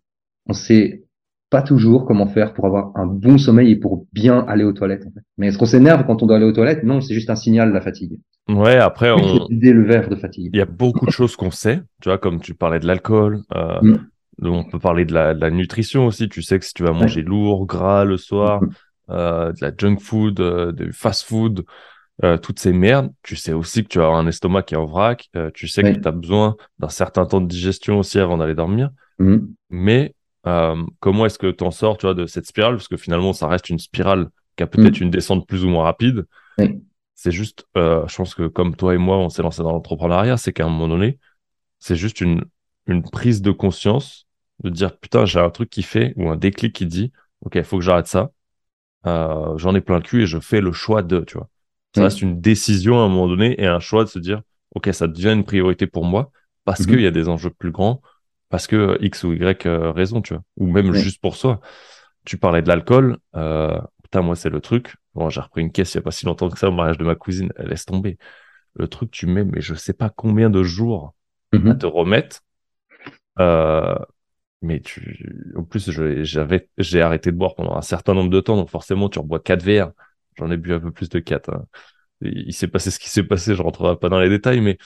on 0.46 0.52
sait 0.52 1.04
pas 1.52 1.62
toujours 1.62 2.04
comment 2.04 2.26
faire 2.26 2.52
pour 2.54 2.66
avoir 2.66 2.90
un 2.96 3.06
bon 3.06 3.38
sommeil 3.38 3.70
et 3.70 3.76
pour 3.76 4.06
bien 4.12 4.44
aller 4.48 4.64
aux 4.64 4.72
toilettes. 4.72 5.06
Mais 5.38 5.48
est-ce 5.48 5.58
qu'on 5.58 5.66
s'énerve 5.66 6.04
quand 6.04 6.22
on 6.22 6.26
doit 6.26 6.36
aller 6.36 6.46
aux 6.46 6.52
toilettes? 6.52 6.82
Non, 6.82 7.00
c'est 7.00 7.14
juste 7.14 7.30
un 7.30 7.36
signal 7.36 7.68
de 7.68 7.74
la 7.74 7.80
fatigue. 7.80 8.18
Ouais, 8.48 8.76
après 8.76 9.12
on. 9.12 9.46
le 9.48 9.84
verre 9.84 10.08
de 10.08 10.16
fatigue. 10.16 10.50
Il 10.52 10.58
y 10.58 10.62
a 10.62 10.66
beaucoup 10.66 11.06
de 11.06 11.12
choses 11.12 11.36
qu'on 11.36 11.52
sait, 11.52 11.80
tu 12.00 12.08
vois, 12.08 12.18
comme 12.18 12.40
tu 12.40 12.54
parlais 12.54 12.80
de 12.80 12.86
l'alcool. 12.86 13.42
Euh, 13.54 13.80
mm. 13.80 13.98
On 14.42 14.64
peut 14.64 14.80
parler 14.80 15.04
de 15.04 15.12
la, 15.12 15.50
nutrition 15.50 16.06
aussi. 16.06 16.28
Tu 16.28 16.42
sais 16.42 16.58
que 16.58 16.64
si 16.64 16.74
tu 16.74 16.82
vas 16.82 16.92
manger 16.92 17.22
lourd, 17.22 17.66
gras 17.66 18.04
le 18.04 18.16
soir, 18.16 18.62
mm. 18.62 18.70
euh, 19.10 19.52
de 19.52 19.58
la 19.60 19.70
junk 19.76 19.98
food, 20.00 20.40
euh, 20.40 20.72
du 20.72 20.92
fast 20.92 21.24
food, 21.24 21.64
euh, 22.24 22.36
toutes 22.38 22.60
ces 22.60 22.72
merdes, 22.72 23.10
tu 23.22 23.34
sais 23.34 23.52
aussi 23.52 23.82
que 23.82 23.88
tu 23.88 24.00
as 24.00 24.06
un 24.06 24.26
estomac 24.26 24.62
qui 24.62 24.74
est 24.74 24.76
en 24.76 24.86
vrac, 24.86 25.28
euh, 25.34 25.50
tu 25.52 25.66
sais 25.66 25.82
que 25.82 25.98
tu 25.98 26.06
as 26.06 26.12
besoin 26.12 26.56
d'un 26.78 26.88
certain 26.88 27.26
temps 27.26 27.40
de 27.40 27.48
digestion 27.48 27.98
aussi 27.98 28.20
avant 28.20 28.38
d'aller 28.38 28.54
dormir. 28.54 28.90
Mhm. 29.18 29.52
Mais 29.70 30.14
euh, 30.46 30.82
comment 31.00 31.26
est-ce 31.26 31.38
que 31.38 31.50
tu 31.50 31.64
en 31.64 31.70
sors 31.70 31.98
tu 31.98 32.06
vois, 32.06 32.14
de 32.14 32.26
cette 32.26 32.46
spirale? 32.46 32.74
Parce 32.76 32.88
que 32.88 32.96
finalement, 32.96 33.32
ça 33.32 33.48
reste 33.48 33.70
une 33.70 33.78
spirale 33.78 34.28
qui 34.56 34.62
a 34.62 34.66
peut-être 34.66 35.00
une 35.00 35.10
descente 35.10 35.46
plus 35.46 35.64
ou 35.64 35.68
moins 35.68 35.84
rapide. 35.84 36.26
C'est 37.14 37.30
juste, 37.32 37.66
euh, 37.76 38.06
je 38.08 38.16
pense 38.16 38.34
que 38.34 38.48
comme 38.48 38.74
toi 38.76 38.94
et 38.94 38.98
moi, 38.98 39.18
on 39.18 39.28
s'est 39.28 39.42
lancé 39.42 39.62
dans 39.62 39.72
l'entrepreneuriat, 39.72 40.36
c'est 40.36 40.52
qu'à 40.52 40.64
un 40.66 40.68
moment 40.68 40.88
donné, 40.88 41.18
c'est 41.80 41.96
juste 41.96 42.20
une, 42.20 42.44
une 42.86 43.02
prise 43.02 43.42
de 43.42 43.52
conscience 43.52 44.26
de 44.64 44.70
dire 44.70 44.98
putain, 44.98 45.26
j'ai 45.26 45.40
un 45.40 45.50
truc 45.50 45.70
qui 45.70 45.82
fait 45.82 46.14
ou 46.16 46.30
un 46.30 46.36
déclic 46.36 46.74
qui 46.74 46.86
dit 46.86 47.12
ok, 47.42 47.56
il 47.56 47.64
faut 47.64 47.78
que 47.78 47.84
j'arrête 47.84 48.08
ça. 48.08 48.32
Euh, 49.06 49.56
J'en 49.58 49.74
ai 49.74 49.80
plein 49.80 49.96
le 49.96 50.02
cul 50.02 50.22
et 50.22 50.26
je 50.26 50.38
fais 50.38 50.60
le 50.60 50.72
choix 50.72 51.02
de, 51.02 51.20
tu 51.20 51.36
vois. 51.38 51.48
Ça 51.94 52.02
Oui. 52.02 52.04
reste 52.04 52.22
une 52.22 52.40
décision 52.40 53.00
à 53.00 53.04
un 53.04 53.08
moment 53.08 53.28
donné 53.28 53.60
et 53.60 53.66
un 53.66 53.80
choix 53.80 54.04
de 54.04 54.08
se 54.08 54.18
dire 54.18 54.42
ok, 54.74 54.88
ça 54.92 55.08
devient 55.08 55.32
une 55.32 55.44
priorité 55.44 55.86
pour 55.86 56.04
moi 56.04 56.30
parce 56.64 56.80
Mhm. 56.82 56.90
qu'il 56.90 57.00
y 57.02 57.06
a 57.06 57.10
des 57.10 57.28
enjeux 57.28 57.50
plus 57.50 57.70
grands, 57.72 58.00
parce 58.52 58.68
que 58.68 58.98
X 59.02 59.24
ou 59.24 59.34
Y 59.34 59.66
euh, 59.66 59.92
raison, 59.92 60.22
tu 60.22 60.34
vois, 60.34 60.44
ou 60.58 60.68
même 60.68 60.92
juste 60.94 61.20
pour 61.22 61.36
soi. 61.36 61.60
Tu 62.26 62.38
parlais 62.38 62.62
de 62.62 62.68
l'alcool, 62.68 63.18
euh, 63.36 63.80
putain, 64.04 64.22
moi 64.22 64.36
c'est 64.36 64.50
le 64.50 64.60
truc. 64.62 64.96
Bon, 65.16 65.30
j'ai 65.30 65.42
repris 65.42 65.62
une 65.62 65.72
caisse 65.72 65.94
il 65.94 65.98
y 65.98 66.00
a 66.00 66.02
pas 66.02 66.12
si 66.12 66.26
longtemps 66.26 66.50
que 66.50 66.58
ça 66.58 66.68
au 66.68 66.72
mariage 66.72 66.98
de 66.98 67.04
ma 67.04 67.16
cousine, 67.16 67.52
laisse 67.58 67.86
tomber. 67.86 68.18
Le 68.74 68.88
truc, 68.88 69.10
tu 69.12 69.26
mets, 69.26 69.44
mais 69.44 69.62
je 69.62 69.74
sais 69.74 69.94
pas 69.94 70.10
combien 70.10 70.50
de 70.50 70.64
jours 70.64 71.14
à 71.54 71.58
Mhm. 71.58 71.78
te 71.78 71.86
remettre. 71.86 72.40
Euh, 73.40 73.96
mais 74.62 74.80
tu, 74.80 75.52
en 75.56 75.64
plus, 75.64 75.90
j'avais, 76.24 76.68
j'ai 76.78 77.02
arrêté 77.02 77.32
de 77.32 77.38
boire 77.38 77.54
pendant 77.56 77.76
un 77.76 77.82
certain 77.82 78.14
nombre 78.14 78.30
de 78.30 78.40
temps, 78.40 78.56
donc 78.56 78.70
forcément, 78.70 79.08
tu 79.08 79.18
rebois 79.20 79.40
quatre 79.40 79.62
verres. 79.64 79.92
J'en 80.38 80.50
ai 80.50 80.58
bu 80.58 80.74
un 80.74 80.80
peu 80.80 80.92
plus 80.92 81.10
de 81.10 81.20
quatre. 81.20 81.50
hein. 81.54 81.66
Et 82.24 82.30
Il 82.48 82.54
s'est 82.54 82.68
passé 82.68 82.90
ce 82.90 82.98
qui 83.00 83.10
s'est 83.10 83.24
passé, 83.24 83.54
je 83.56 83.62
rentrerai 83.62 83.96
pas 83.98 84.08
dans 84.10 84.20
les 84.20 84.30
détails, 84.30 84.60
mais 84.62 84.78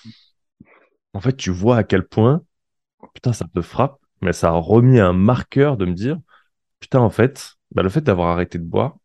en 1.14 1.20
fait, 1.20 1.36
tu 1.36 1.50
vois 1.50 1.78
à 1.78 1.84
quel 1.84 2.06
point, 2.06 2.42
putain, 3.14 3.32
ça 3.32 3.46
te 3.52 3.60
frappe, 3.60 3.98
mais 4.22 4.32
ça 4.32 4.48
a 4.48 4.52
remis 4.52 5.00
un 5.00 5.12
marqueur 5.12 5.76
de 5.76 5.86
me 5.86 5.94
dire, 5.94 6.18
putain, 6.80 7.00
en 7.00 7.10
fait, 7.10 7.54
bah, 7.74 7.82
le 7.82 7.88
fait 7.90 8.02
d'avoir 8.02 8.28
arrêté 8.30 8.58
de 8.58 8.64
boire, 8.64 8.96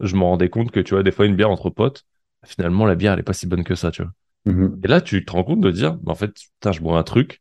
je 0.00 0.16
me 0.16 0.22
rendais 0.22 0.50
compte 0.50 0.70
que, 0.70 0.80
tu 0.80 0.94
vois, 0.94 1.02
des 1.02 1.12
fois, 1.12 1.26
une 1.26 1.36
bière 1.36 1.50
entre 1.50 1.70
potes, 1.70 2.06
finalement, 2.44 2.86
la 2.86 2.94
bière, 2.94 3.14
elle 3.14 3.20
est 3.20 3.22
pas 3.24 3.32
si 3.32 3.46
bonne 3.46 3.64
que 3.64 3.74
ça, 3.74 3.90
tu 3.90 4.02
vois. 4.02 4.12
Mhm. 4.46 4.80
Et 4.84 4.88
là, 4.88 5.00
tu 5.00 5.24
te 5.24 5.32
rends 5.32 5.44
compte 5.44 5.60
de 5.60 5.70
dire, 5.70 5.94
bah, 5.98 6.12
en 6.12 6.16
fait, 6.16 6.32
putain, 6.34 6.72
je 6.72 6.80
bois 6.80 6.98
un 6.98 7.02
truc. 7.04 7.40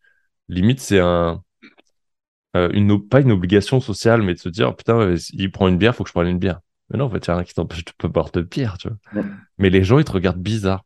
Limite, 0.50 0.80
c'est 0.80 1.00
un, 1.00 1.44
euh, 2.56 2.70
une, 2.74 3.08
pas 3.08 3.22
une 3.22 3.32
obligation 3.32 3.80
sociale, 3.80 4.22
mais 4.22 4.34
de 4.34 4.40
se 4.40 4.50
dire, 4.50 4.76
putain, 4.76 5.16
il 5.34 5.52
prend 5.52 5.68
une 5.68 5.78
bière, 5.78 5.96
faut 5.96 6.04
que 6.04 6.10
je 6.10 6.14
prenne 6.14 6.28
une 6.28 6.40
bière. 6.40 6.62
Mais 6.90 6.98
non, 6.98 7.06
en 7.06 7.10
fait, 7.10 7.20
il 7.26 7.28
y 7.28 7.32
a 7.32 7.36
rien 7.36 7.44
qui 7.44 7.54
t'empêche 7.54 7.84
de 7.86 8.08
boire 8.08 8.32
de 8.32 8.42
bière, 8.42 8.78
tu 8.78 8.88
vois. 8.88 8.98
Mais 9.58 9.70
les 9.70 9.84
gens, 9.84 10.00
ils 10.00 10.06
te 10.06 10.12
regardent 10.12 10.42
bizarre, 10.42 10.86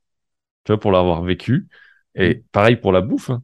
tu 0.66 0.72
vois, 0.74 0.80
pour 0.80 0.92
l'avoir 0.92 1.24
vécu. 1.24 1.68
Et 2.16 2.44
pareil 2.52 2.78
pour 2.78 2.92
la 2.92 3.02
bouffe. 3.02 3.30
hein. 3.32 3.44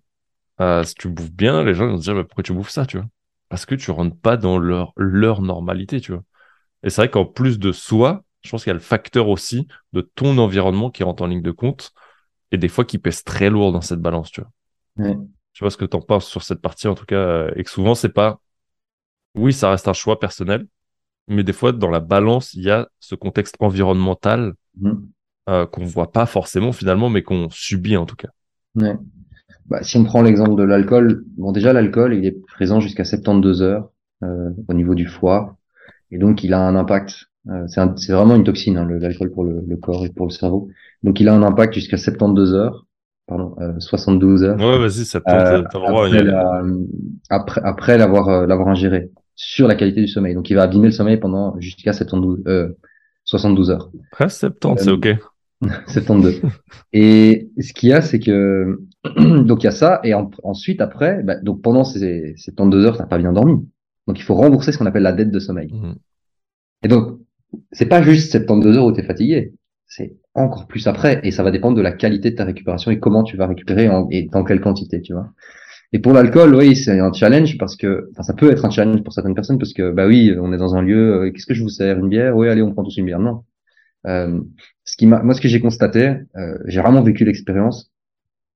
Euh, 0.60 0.84
si 0.84 0.96
tu 0.96 1.10
bouffes 1.10 1.32
bien, 1.32 1.63
les 1.63 1.74
gens 1.74 1.88
vont 1.88 1.98
se 1.98 2.04
dire, 2.04 2.15
bah, 2.15 2.24
pourquoi 2.24 2.43
tu 2.43 2.54
bouffes 2.54 2.70
ça, 2.70 2.86
tu 2.86 2.98
vois? 2.98 3.08
Parce 3.50 3.65
que 3.65 3.76
tu 3.76 3.91
rentres 3.91 4.17
pas 4.17 4.38
dans 4.38 4.58
leur, 4.58 4.93
leur 4.98 5.41
normalité, 5.41 6.02
tu 6.02 6.12
vois. 6.13 6.24
Et 6.84 6.89
c'est 6.89 7.02
vrai 7.02 7.10
qu'en 7.12 7.26
plus 7.26 7.60
de 7.60 7.72
soi, 7.72 8.24
je 8.43 8.50
pense 8.52 8.63
qu'il 8.63 8.70
y 8.70 8.72
a 8.72 8.76
le 8.76 8.80
facteur 8.80 9.30
aussi 9.30 9.67
de 9.93 10.02
ton 10.02 10.38
environnement 10.38 10.91
qui 10.91 11.04
rentre 11.04 11.24
en 11.24 11.28
ligne 11.28 11.41
de 11.41 11.52
compte 11.52 11.93
et 12.52 12.58
des 12.58 12.67
fois 12.70 12.86
qui 12.86 12.98
pèse 13.00 13.24
très 13.24 13.50
lourd 13.50 13.72
dans 13.72 13.82
cette 13.82 14.02
balance, 14.02 14.32
tu 14.32 14.41
vois. 14.41 14.52
Ouais. 14.98 15.17
Je 15.54 15.60
vois 15.62 15.72
ce 15.72 15.78
que 15.78 15.86
tu 15.86 15.98
en 15.98 16.02
penses 16.02 16.28
sur 16.28 16.43
cette 16.43 16.62
partie, 16.62 16.88
en 16.88 16.96
tout 16.96 17.06
cas, 17.06 17.15
euh, 17.15 17.52
et 17.56 17.63
que 17.63 17.70
souvent, 17.70 17.96
c'est 17.96 18.10
pas. 18.10 18.39
Oui, 19.36 19.54
ça 19.54 19.70
reste 19.72 19.88
un 19.88 19.93
choix 19.93 20.20
personnel, 20.20 20.67
mais 21.28 21.43
des 21.43 21.54
fois, 21.54 21.72
dans 21.72 21.89
la 21.89 22.00
balance, 22.00 22.54
il 22.54 22.63
y 22.63 22.72
a 22.72 22.88
ce 23.00 23.15
contexte 23.15 23.56
environnemental 23.60 24.54
Mhm. 24.76 25.10
euh, 25.50 25.65
qu'on 25.65 25.86
voit 25.86 26.12
pas 26.12 26.26
forcément 26.26 26.72
finalement, 26.72 27.10
mais 27.10 27.24
qu'on 27.24 27.50
subit 27.50 27.98
en 27.98 28.06
tout 28.06 28.15
cas. 28.15 28.30
Ouais. 28.76 28.96
Bah, 29.67 29.84
si 29.84 29.97
on 29.97 30.03
prend 30.03 30.21
l'exemple 30.21 30.56
de 30.56 30.63
l'alcool, 30.63 31.25
bon 31.38 31.51
déjà 31.51 31.73
l'alcool 31.73 32.13
il 32.15 32.25
est 32.25 32.38
présent 32.47 32.80
jusqu'à 32.80 33.03
72 33.03 33.62
heures 33.62 33.89
euh, 34.23 34.49
au 34.69 34.73
niveau 34.73 34.95
du 34.95 35.08
foie 35.08 35.58
et 36.12 36.17
donc 36.17 36.43
il 36.43 36.53
a 36.53 36.60
un 36.60 36.75
impact. 36.75 37.25
euh, 37.49 37.65
c'est 37.67 37.82
un- 37.82 37.95
vraiment 38.10 38.36
une 38.36 38.43
toxine 38.43 38.77
hein, 38.77 38.88
l'alcool 38.89 39.32
pour 39.32 39.43
le, 39.45 39.62
le 39.67 39.77
corps 39.77 40.06
et 40.06 40.10
pour 40.10 40.25
le 40.27 40.32
cerveau. 40.32 40.69
Donc 41.03 41.19
il 41.19 41.30
a 41.30 41.34
un 41.36 41.43
impact 41.43 41.73
jusqu'à 41.73 41.97
72 41.97 42.53
heures, 42.53 42.86
pardon, 43.27 43.56
euh, 43.62 43.73
72 43.80 44.43
heures 44.43 44.58
Ouais, 44.60 44.77
vas-y, 44.80 45.06
ça 45.06 45.19
euh, 45.30 45.63
après 45.63 46.23
la- 46.23 46.63
après 47.30 47.62
après 47.63 47.97
l'avoir 47.97 48.30
euh, 48.30 48.45
l'avoir 48.47 48.67
ingéré 48.69 49.12
sur 49.36 49.67
la 49.67 49.75
qualité 49.75 50.01
du 50.01 50.08
sommeil. 50.08 50.34
Donc 50.36 50.49
il 50.49 50.56
va 50.56 50.63
abîmer 50.63 50.88
le 50.88 50.91
sommeil 50.91 51.17
pendant 51.17 51.60
jusqu'à 51.60 51.93
72 51.93 52.41
euh, 52.47 52.69
72 53.25 53.69
heures. 53.71 53.91
Après 54.12 54.30
70, 54.30 54.77
c'est 54.84 54.89
Euh, 54.89 54.93
ok. 54.93 55.08
72. 55.88 56.41
Et 56.93 57.49
ce 57.60 57.73
qu'il 57.73 57.89
y 57.89 57.93
a, 57.93 58.01
c'est 58.01 58.19
que 58.19 58.80
donc 59.46 59.63
il 59.63 59.65
y 59.65 59.67
a 59.67 59.72
ça, 59.72 60.00
et 60.04 60.13
en- 60.13 60.30
ensuite 60.43 60.82
après, 60.82 61.22
bah, 61.24 61.36
donc 61.41 61.62
pendant 61.62 61.84
ces, 61.84 62.34
ces 62.38 62.52
72 62.52 62.86
heures, 62.86 62.98
t'as 62.98 63.06
pas 63.06 63.17
bien 63.17 63.34
dormi. 63.34 63.67
Donc 64.08 64.20
il 64.20 64.24
faut 64.24 64.36
rembourser 64.36 64.72
ce 64.72 64.78
qu'on 64.78 64.86
appelle 64.86 65.04
la 65.04 65.13
dette 65.13 65.32
de 65.32 65.39
sommeil. 65.39 65.72
Mhm. 65.74 65.96
Et 66.84 66.88
donc 66.88 67.20
c'est 67.72 67.88
pas 67.88 68.02
juste 68.02 68.32
72 68.32 68.78
heures 68.78 68.86
où 68.86 68.91
t'es 68.91 69.04
fatigué, 69.04 69.54
c'est 69.88 70.15
encore 70.34 70.67
plus 70.67 70.88
après, 70.88 71.20
et 71.24 71.32
ça 71.32 71.43
va 71.43 71.52
dépendre 71.52 71.78
de 71.78 71.82
la 71.82 71.91
qualité 71.91 72.32
de 72.32 72.36
ta 72.36 72.46
récupération 72.46 72.91
et 72.91 73.00
comment 73.00 73.24
tu 73.24 73.38
vas 73.38 73.48
récupérer 73.48 73.89
en- 73.89 74.08
et 74.12 74.24
dans 74.32 74.43
quelle 74.43 74.62
quantité, 74.62 75.02
tu 75.02 75.13
vois. 75.13 75.30
Et 75.93 76.00
pour 76.00 76.13
l'alcool, 76.13 76.54
oui, 76.56 76.76
c'est 76.76 77.00
un 77.00 77.13
challenge 77.13 77.58
parce 77.58 77.78
que, 77.78 78.10
enfin, 78.12 78.24
ça 78.24 78.34
peut 78.34 78.52
être 78.52 78.65
un 78.65 78.70
challenge 78.70 79.04
pour 79.04 79.13
certaines 79.13 79.36
personnes 79.36 79.58
parce 79.58 79.74
que, 79.74 79.91
bah 79.91 80.06
oui, 80.08 80.34
on 80.39 80.52
est 80.52 80.58
dans 80.58 80.76
un 80.76 80.82
lieu, 80.82 81.13
euh, 81.28 81.32
qu'est-ce 81.32 81.46
que 81.46 81.54
je 81.54 81.63
vous 81.63 81.70
sers, 81.70 81.98
une 81.98 82.10
bière? 82.10 82.36
Oui, 82.36 82.50
allez, 82.50 82.62
on 82.62 82.74
prend 82.74 82.84
tous 82.84 82.98
une 82.98 83.06
bière. 83.06 83.20
Non. 83.20 83.43
Euh, 84.06 84.41
ce 84.84 84.98
qui 84.98 85.06
m'a, 85.08 85.24
moi, 85.24 85.34
ce 85.34 85.41
que 85.41 85.48
j'ai 85.48 85.62
constaté, 85.62 86.15
euh, 86.36 86.58
j'ai 86.65 86.82
vraiment 86.82 87.02
vécu 87.02 87.26
l'expérience. 87.26 87.91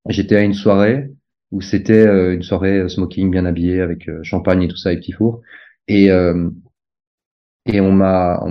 J'étais 0.10 0.36
à 0.36 0.42
une 0.44 0.54
soirée 0.54 1.12
où 1.52 1.62
c'était 1.62 2.08
euh, 2.08 2.34
une 2.34 2.44
soirée 2.44 2.80
euh, 2.80 2.88
smoking 2.88 3.30
bien 3.30 3.46
habillée 3.46 3.82
avec 3.82 4.08
euh, 4.10 4.24
champagne 4.24 4.64
et 4.64 4.68
tout 4.68 4.78
ça 4.78 4.94
et 4.94 4.98
petit 4.98 5.12
four. 5.12 5.42
Et 5.88 6.10
et 7.68 7.80
on 7.80 7.92
m'a, 7.92 8.44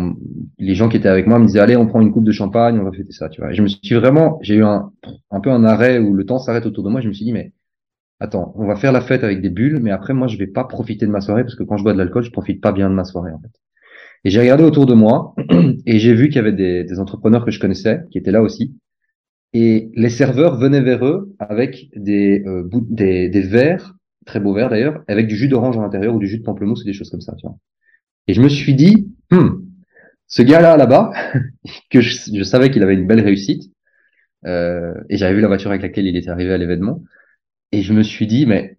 les 0.58 0.76
gens 0.76 0.88
qui 0.88 0.96
étaient 0.96 1.08
avec 1.08 1.26
moi 1.26 1.40
me 1.40 1.46
disaient 1.46 1.58
allez, 1.58 1.74
on 1.76 1.86
prend 1.86 2.00
une 2.00 2.12
coupe 2.12 2.24
de 2.24 2.30
champagne, 2.30 2.78
on 2.78 2.84
va 2.84 2.92
fêter 2.92 3.10
ça, 3.10 3.28
tu 3.28 3.40
vois. 3.40 3.50
Et 3.50 3.54
je 3.54 3.62
me 3.62 3.66
suis 3.66 3.94
vraiment, 3.96 4.38
j'ai 4.40 4.54
eu 4.56 4.62
un 4.64 4.92
un 5.32 5.40
peu 5.40 5.50
un 5.50 5.64
arrêt 5.64 5.98
où 5.98 6.14
le 6.14 6.24
temps 6.24 6.38
s'arrête 6.38 6.64
autour 6.66 6.84
de 6.84 6.90
moi. 6.90 7.00
Je 7.00 7.08
me 7.08 7.12
suis 7.12 7.24
dit 7.24 7.32
mais 7.32 7.52
attends, 8.20 8.52
on 8.56 8.66
va 8.66 8.76
faire 8.76 8.92
la 8.92 9.00
fête 9.00 9.24
avec 9.24 9.42
des 9.42 9.50
bulles, 9.50 9.80
mais 9.80 9.90
après 9.90 10.14
moi 10.14 10.28
je 10.28 10.38
vais 10.38 10.46
pas 10.46 10.64
profiter 10.64 11.06
de 11.06 11.10
ma 11.10 11.20
soirée 11.20 11.42
parce 11.44 11.56
que 11.56 11.64
quand 11.64 11.76
je 11.76 11.82
bois 11.82 11.92
de 11.92 11.98
l'alcool, 11.98 12.22
je 12.24 12.30
profite 12.30 12.60
pas 12.60 12.72
bien 12.72 12.88
de 12.90 12.94
ma 12.94 13.04
soirée 13.04 13.32
en 13.32 13.40
fait. 13.40 13.50
Et 14.24 14.30
j'ai 14.30 14.40
regardé 14.40 14.64
autour 14.64 14.86
de 14.86 14.94
moi 14.94 15.34
et 15.86 15.98
j'ai 15.98 16.14
vu 16.14 16.28
qu'il 16.28 16.36
y 16.36 16.40
avait 16.40 16.52
des 16.52 17.00
entrepreneurs 17.00 17.44
que 17.44 17.50
je 17.50 17.60
connaissais 17.60 18.02
qui 18.12 18.18
étaient 18.18 18.32
là 18.32 18.42
aussi. 18.42 18.76
Et 19.52 19.90
les 19.94 20.10
serveurs 20.10 20.56
venaient 20.56 20.80
vers 20.80 21.04
eux 21.04 21.34
avec 21.38 21.90
des, 21.96 22.42
euh, 22.46 22.68
des, 22.72 23.28
des 23.28 23.42
verres, 23.42 23.96
très 24.26 24.40
beaux 24.40 24.54
verres 24.54 24.70
d'ailleurs, 24.70 25.02
avec 25.08 25.26
du 25.26 25.36
jus 25.36 25.48
d'orange 25.48 25.76
à 25.76 25.80
l'intérieur 25.80 26.14
ou 26.14 26.18
du 26.18 26.28
jus 26.28 26.38
de 26.38 26.44
pamplemousse 26.44 26.82
ou 26.82 26.84
des 26.84 26.92
choses 26.92 27.10
comme 27.10 27.20
ça. 27.20 27.34
Tu 27.36 27.46
vois. 27.46 27.56
Et 28.28 28.34
je 28.34 28.42
me 28.42 28.48
suis 28.48 28.74
dit, 28.74 29.08
hmm, 29.30 29.64
ce 30.28 30.42
gars-là 30.42 30.76
là-bas, 30.76 31.12
que 31.90 32.00
je, 32.00 32.30
je 32.32 32.42
savais 32.44 32.70
qu'il 32.70 32.82
avait 32.82 32.94
une 32.94 33.06
belle 33.06 33.20
réussite, 33.20 33.72
euh, 34.46 34.94
et 35.08 35.16
j'avais 35.16 35.34
vu 35.34 35.40
la 35.40 35.48
voiture 35.48 35.70
avec 35.70 35.82
laquelle 35.82 36.06
il 36.06 36.16
était 36.16 36.30
arrivé 36.30 36.52
à 36.52 36.58
l'événement, 36.58 37.02
et 37.72 37.82
je 37.82 37.92
me 37.92 38.02
suis 38.02 38.26
dit, 38.26 38.46
mais 38.46 38.76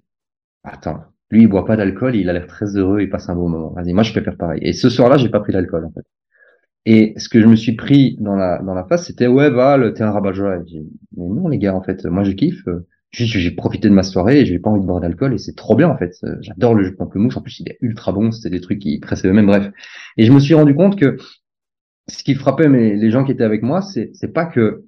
attends, 0.63 1.03
lui 1.29 1.41
il 1.43 1.47
boit 1.47 1.65
pas 1.65 1.77
d'alcool, 1.77 2.15
il 2.15 2.29
a 2.29 2.33
l'air 2.33 2.47
très 2.47 2.77
heureux, 2.77 3.01
il 3.01 3.09
passe 3.09 3.29
un 3.29 3.35
bon 3.35 3.49
moment. 3.49 3.71
Vas-y, 3.73 3.93
moi 3.93 4.03
je 4.03 4.13
peux 4.13 4.21
faire 4.21 4.37
pareil. 4.37 4.59
Et 4.63 4.73
ce 4.73 4.89
soir-là, 4.89 5.17
j'ai 5.17 5.29
pas 5.29 5.39
pris 5.39 5.53
d'alcool 5.53 5.85
en 5.85 5.91
fait. 5.91 6.05
Et 6.85 7.13
ce 7.17 7.29
que 7.29 7.39
je 7.41 7.45
me 7.47 7.55
suis 7.55 7.75
pris 7.75 8.17
dans 8.19 8.35
la 8.35 8.59
dans 8.63 8.73
la 8.73 8.83
face, 8.85 9.05
c'était 9.07 9.27
ouais 9.27 9.49
Val, 9.49 9.93
t'es 9.93 10.03
un 10.03 10.11
rabat-joie. 10.11 10.57
Mais 11.17 11.27
non 11.29 11.47
les 11.47 11.57
gars, 11.59 11.75
en 11.75 11.81
fait, 11.83 12.05
moi 12.05 12.23
je 12.23 12.31
kiffe. 12.31 12.67
euh, 12.67 12.87
Juste 13.11 13.37
j'ai 13.37 13.51
profité 13.51 13.89
de 13.89 13.93
ma 13.93 14.03
soirée 14.03 14.39
et 14.39 14.45
j'ai 14.45 14.57
pas 14.57 14.69
envie 14.69 14.81
de 14.81 14.85
boire 14.87 15.01
d'alcool 15.01 15.33
et 15.33 15.37
c'est 15.37 15.55
trop 15.55 15.75
bien 15.75 15.89
en 15.89 15.97
fait. 15.97 16.13
Euh, 16.23 16.37
J'adore 16.41 16.73
le 16.75 16.83
jus 16.85 16.91
de 16.91 16.95
pamplemousse. 16.95 17.35
En 17.37 17.41
plus 17.41 17.59
il 17.59 17.69
est 17.69 17.77
ultra 17.81 18.11
bon. 18.13 18.31
C'était 18.31 18.49
des 18.49 18.61
trucs 18.61 18.79
qui 18.79 18.99
pressaient 18.99 19.27
eux-mêmes. 19.27 19.47
Bref. 19.47 19.69
Et 20.17 20.25
je 20.25 20.31
me 20.31 20.39
suis 20.39 20.53
rendu 20.53 20.73
compte 20.75 20.97
que 20.97 21.17
ce 22.07 22.23
qui 22.23 22.35
frappait 22.35 22.67
les 22.69 23.11
gens 23.11 23.23
qui 23.23 23.31
étaient 23.31 23.43
avec 23.43 23.63
moi, 23.63 23.81
c'est 23.81 24.11
c'est 24.13 24.33
pas 24.33 24.45
que 24.45 24.83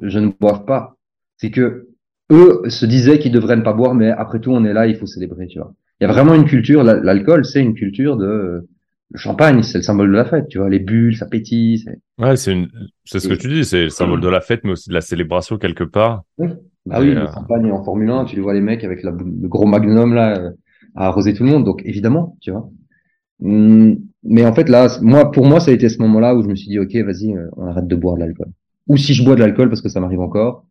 je 0.00 0.18
ne 0.18 0.28
boive 0.40 0.64
pas, 0.64 0.96
c'est 1.38 1.50
que 1.50 1.88
eux 2.30 2.62
se 2.68 2.86
disaient 2.86 3.18
qu'ils 3.18 3.32
devraient 3.32 3.56
ne 3.56 3.62
pas 3.62 3.72
boire, 3.72 3.94
mais 3.94 4.10
après 4.10 4.40
tout 4.40 4.50
on 4.52 4.64
est 4.64 4.72
là, 4.72 4.86
il 4.86 4.96
faut 4.96 5.06
célébrer, 5.06 5.46
tu 5.46 5.58
vois. 5.58 5.74
Il 6.00 6.04
y 6.06 6.10
a 6.10 6.12
vraiment 6.12 6.34
une 6.34 6.44
culture, 6.44 6.82
la- 6.82 6.96
l'alcool 7.00 7.44
c'est 7.44 7.62
une 7.62 7.74
culture 7.74 8.16
de 8.16 8.68
le 9.10 9.18
champagne, 9.18 9.62
c'est 9.62 9.78
le 9.78 9.82
symbole 9.82 10.08
de 10.08 10.16
la 10.16 10.24
fête, 10.24 10.48
tu 10.48 10.58
vois, 10.58 10.68
les 10.68 10.80
bulles, 10.80 11.16
ça 11.16 11.26
pétille, 11.26 11.78
c'est 11.78 11.98
Ouais, 12.18 12.36
c'est 12.36 12.52
une, 12.52 12.68
c'est 13.04 13.20
ce 13.20 13.28
que 13.28 13.34
tu 13.34 13.48
dis, 13.48 13.64
c'est 13.64 13.84
le 13.84 13.88
symbole 13.88 14.20
de 14.20 14.28
la 14.28 14.40
fête, 14.40 14.64
mais 14.64 14.72
aussi 14.72 14.88
de 14.88 14.94
la 14.94 15.00
célébration 15.00 15.58
quelque 15.58 15.84
part. 15.84 16.24
Bah 16.38 16.98
oui, 17.00 17.08
Et, 17.08 17.14
le 17.14 17.22
euh, 17.22 17.32
champagne 17.32 17.70
en 17.70 17.84
Formule 17.84 18.10
1, 18.10 18.24
tu 18.24 18.36
les 18.36 18.42
vois 18.42 18.54
les 18.54 18.60
mecs 18.60 18.84
avec 18.84 19.02
la, 19.02 19.10
le 19.10 19.48
gros 19.48 19.66
magnum 19.66 20.14
là 20.14 20.38
euh, 20.38 20.50
à 20.94 21.06
arroser 21.06 21.34
tout 21.34 21.44
le 21.44 21.50
monde, 21.50 21.64
donc 21.64 21.82
évidemment, 21.84 22.36
tu 22.40 22.50
vois. 22.50 22.68
Hum, 23.42 23.98
Mais 24.24 24.44
en 24.44 24.54
fait 24.54 24.68
là, 24.68 24.88
moi, 25.02 25.30
pour 25.30 25.46
moi, 25.46 25.60
ça 25.60 25.70
a 25.70 25.74
été 25.74 25.88
ce 25.88 25.98
moment-là 26.02 26.34
où 26.34 26.42
je 26.42 26.48
me 26.48 26.56
suis 26.56 26.68
dit, 26.68 26.78
ok, 26.78 26.94
vas-y, 26.96 27.32
euh, 27.36 27.48
on 27.56 27.66
arrête 27.66 27.86
de 27.86 27.96
boire 27.96 28.16
de 28.16 28.20
l'alcool. 28.20 28.48
Ou 28.88 28.96
si 28.96 29.14
je 29.14 29.24
bois 29.24 29.34
de 29.34 29.40
l'alcool, 29.40 29.68
parce 29.68 29.82
que 29.82 29.88
ça 29.88 30.00
m'arrive 30.00 30.20
encore, 30.20 30.64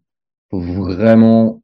faut 0.50 0.60
vraiment 0.60 1.62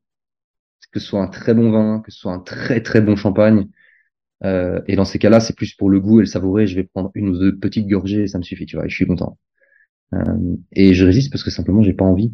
que 0.91 0.99
ce 0.99 1.07
soit 1.07 1.21
un 1.21 1.27
très 1.27 1.53
bon 1.53 1.71
vin, 1.71 2.01
que 2.01 2.11
ce 2.11 2.19
soit 2.19 2.33
un 2.33 2.39
très 2.39 2.81
très 2.81 3.01
bon 3.01 3.15
champagne. 3.15 3.67
Euh, 4.43 4.81
et 4.87 4.95
dans 4.95 5.05
ces 5.05 5.19
cas-là, 5.19 5.39
c'est 5.39 5.55
plus 5.55 5.73
pour 5.75 5.89
le 5.89 5.99
goût 5.99 6.19
et 6.19 6.23
le 6.23 6.27
savourer. 6.27 6.67
Je 6.67 6.75
vais 6.75 6.83
prendre 6.83 7.11
une 7.13 7.29
ou 7.29 7.37
deux 7.37 7.57
petites 7.57 7.87
gorgées 7.87 8.23
et 8.23 8.27
ça 8.27 8.37
me 8.37 8.43
suffit, 8.43 8.65
tu 8.65 8.75
vois. 8.75 8.85
Et 8.85 8.89
je 8.89 8.95
suis 8.95 9.05
content. 9.05 9.37
Euh, 10.13 10.55
et 10.71 10.93
je 10.93 11.05
résiste 11.05 11.31
parce 11.31 11.43
que 11.43 11.51
simplement, 11.51 11.81
j'ai 11.81 11.93
pas 11.93 12.05
envie. 12.05 12.33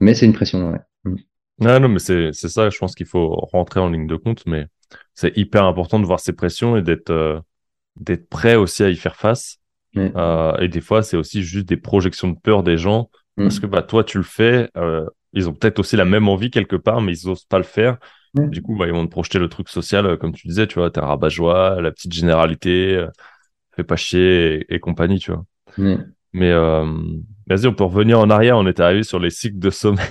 Mais 0.00 0.14
c'est 0.14 0.26
une 0.26 0.32
pression, 0.32 0.70
ouais. 0.70 0.80
Mm. 1.04 1.16
Ah 1.64 1.78
non, 1.78 1.88
mais 1.88 2.00
c'est 2.00 2.32
ça, 2.32 2.68
je 2.68 2.78
pense 2.78 2.94
qu'il 2.94 3.06
faut 3.06 3.28
rentrer 3.52 3.80
en 3.80 3.88
ligne 3.88 4.08
de 4.08 4.16
compte, 4.16 4.44
mais 4.46 4.66
c'est 5.14 5.36
hyper 5.36 5.64
important 5.64 6.00
de 6.00 6.04
voir 6.04 6.18
ces 6.18 6.32
pressions 6.32 6.76
et 6.76 6.82
d'être 6.82 7.10
euh, 7.10 7.38
d'être 7.96 8.28
prêt 8.28 8.56
aussi 8.56 8.82
à 8.82 8.90
y 8.90 8.96
faire 8.96 9.16
face. 9.16 9.58
Et 9.96 10.68
des 10.68 10.80
fois, 10.80 11.04
c'est 11.04 11.16
aussi 11.16 11.44
juste 11.44 11.68
des 11.68 11.76
projections 11.76 12.28
de 12.28 12.36
peur 12.36 12.64
des 12.64 12.76
gens, 12.76 13.08
mm. 13.36 13.42
parce 13.44 13.60
que 13.60 13.66
bah, 13.66 13.82
toi, 13.82 14.02
tu 14.02 14.18
le 14.18 14.24
fais, 14.24 14.68
ils 15.32 15.48
ont 15.48 15.52
peut-être 15.52 15.78
aussi 15.78 15.96
la 15.96 16.04
même 16.04 16.28
envie 16.28 16.50
quelque 16.50 16.76
part, 16.76 17.00
mais 17.00 17.16
ils 17.16 17.28
osent 17.28 17.44
pas 17.44 17.58
le 17.58 17.64
faire. 17.64 17.98
Du 18.34 18.62
coup, 18.62 18.76
bah, 18.76 18.86
ils 18.86 18.92
vont 18.92 19.06
te 19.06 19.10
projeter 19.10 19.38
le 19.38 19.48
truc 19.48 19.68
social, 19.68 20.06
euh, 20.06 20.16
comme 20.16 20.32
tu 20.32 20.48
disais, 20.48 20.66
tu 20.66 20.80
vois, 20.80 20.90
t'es 20.90 21.00
un 21.00 21.06
rabat-joie, 21.06 21.80
la 21.80 21.92
petite 21.92 22.12
généralité, 22.12 22.96
euh, 22.96 23.08
fais 23.74 23.84
pas 23.84 23.96
chier 23.96 24.66
et, 24.72 24.80
compagnie, 24.80 25.18
tu 25.18 25.32
vois. 25.32 25.44
Mais 26.32 26.50
euh, 26.50 26.84
vas-y, 27.46 27.66
on 27.66 27.74
peut 27.74 27.84
revenir 27.84 28.18
en 28.18 28.30
arrière. 28.30 28.58
On 28.58 28.66
est 28.66 28.80
arrivé 28.80 29.02
sur 29.02 29.18
les 29.18 29.30
cycles 29.30 29.58
de 29.58 29.70
sommeil, 29.70 30.08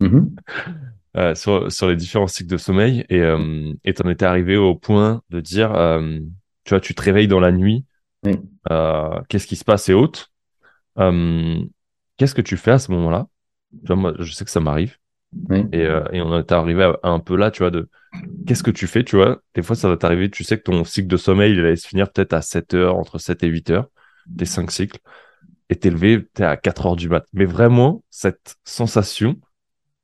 mm-hmm. 0.00 0.28
euh, 1.16 1.34
sur, 1.34 1.70
sur 1.70 1.88
les 1.88 1.96
différents 1.96 2.26
cycles 2.26 2.50
de 2.50 2.56
sommeil, 2.56 3.04
et 3.08 3.20
euh, 3.20 3.72
t'en 3.96 4.08
étais 4.10 4.26
arrivé 4.26 4.56
au 4.56 4.74
point 4.74 5.22
de 5.30 5.40
dire, 5.40 5.70
tu 6.64 6.70
vois, 6.70 6.80
tu 6.80 6.94
te 6.94 7.02
réveilles 7.02 7.28
dans 7.28 7.40
la 7.40 7.52
nuit. 7.52 7.84
Qu'est-ce 9.28 9.46
qui 9.46 9.56
se 9.56 9.64
passe? 9.64 9.88
Et 9.88 9.94
haute 9.94 10.30
Qu'est-ce 10.96 12.34
que 12.34 12.42
tu 12.42 12.56
fais 12.56 12.72
à 12.72 12.78
ce 12.78 12.92
moment-là? 12.92 13.28
Moi, 13.88 14.14
je 14.18 14.32
sais 14.32 14.44
que 14.44 14.50
ça 14.50 14.60
m'arrive. 14.60 14.96
Et, 15.72 15.86
euh, 15.86 16.04
et, 16.12 16.20
on 16.20 16.36
est 16.36 16.52
arrivé 16.52 16.82
à, 16.82 17.08
un 17.08 17.20
peu 17.20 17.36
là, 17.36 17.50
tu 17.50 17.62
vois, 17.62 17.70
de 17.70 17.88
qu'est-ce 18.46 18.62
que 18.62 18.70
tu 18.70 18.86
fais, 18.86 19.04
tu 19.04 19.16
vois? 19.16 19.40
Des 19.54 19.62
fois, 19.62 19.76
ça 19.76 19.88
va 19.88 19.96
t'arriver, 19.96 20.28
tu 20.30 20.42
sais 20.42 20.58
que 20.58 20.64
ton 20.64 20.84
cycle 20.84 21.06
de 21.06 21.16
sommeil, 21.16 21.52
il 21.52 21.62
va 21.62 21.74
se 21.76 21.86
finir 21.86 22.10
peut-être 22.10 22.32
à 22.32 22.42
7 22.42 22.74
heures, 22.74 22.96
entre 22.96 23.18
7 23.18 23.44
et 23.44 23.46
8 23.46 23.70
heures, 23.70 23.88
des 24.26 24.44
5 24.44 24.70
cycles, 24.70 24.98
et 25.68 25.76
t'es 25.76 25.90
levé, 25.90 26.26
t'es 26.34 26.42
à 26.42 26.56
4 26.56 26.86
heures 26.86 26.96
du 26.96 27.08
mat. 27.08 27.24
Mais 27.32 27.44
vraiment, 27.44 28.02
cette 28.10 28.56
sensation 28.64 29.36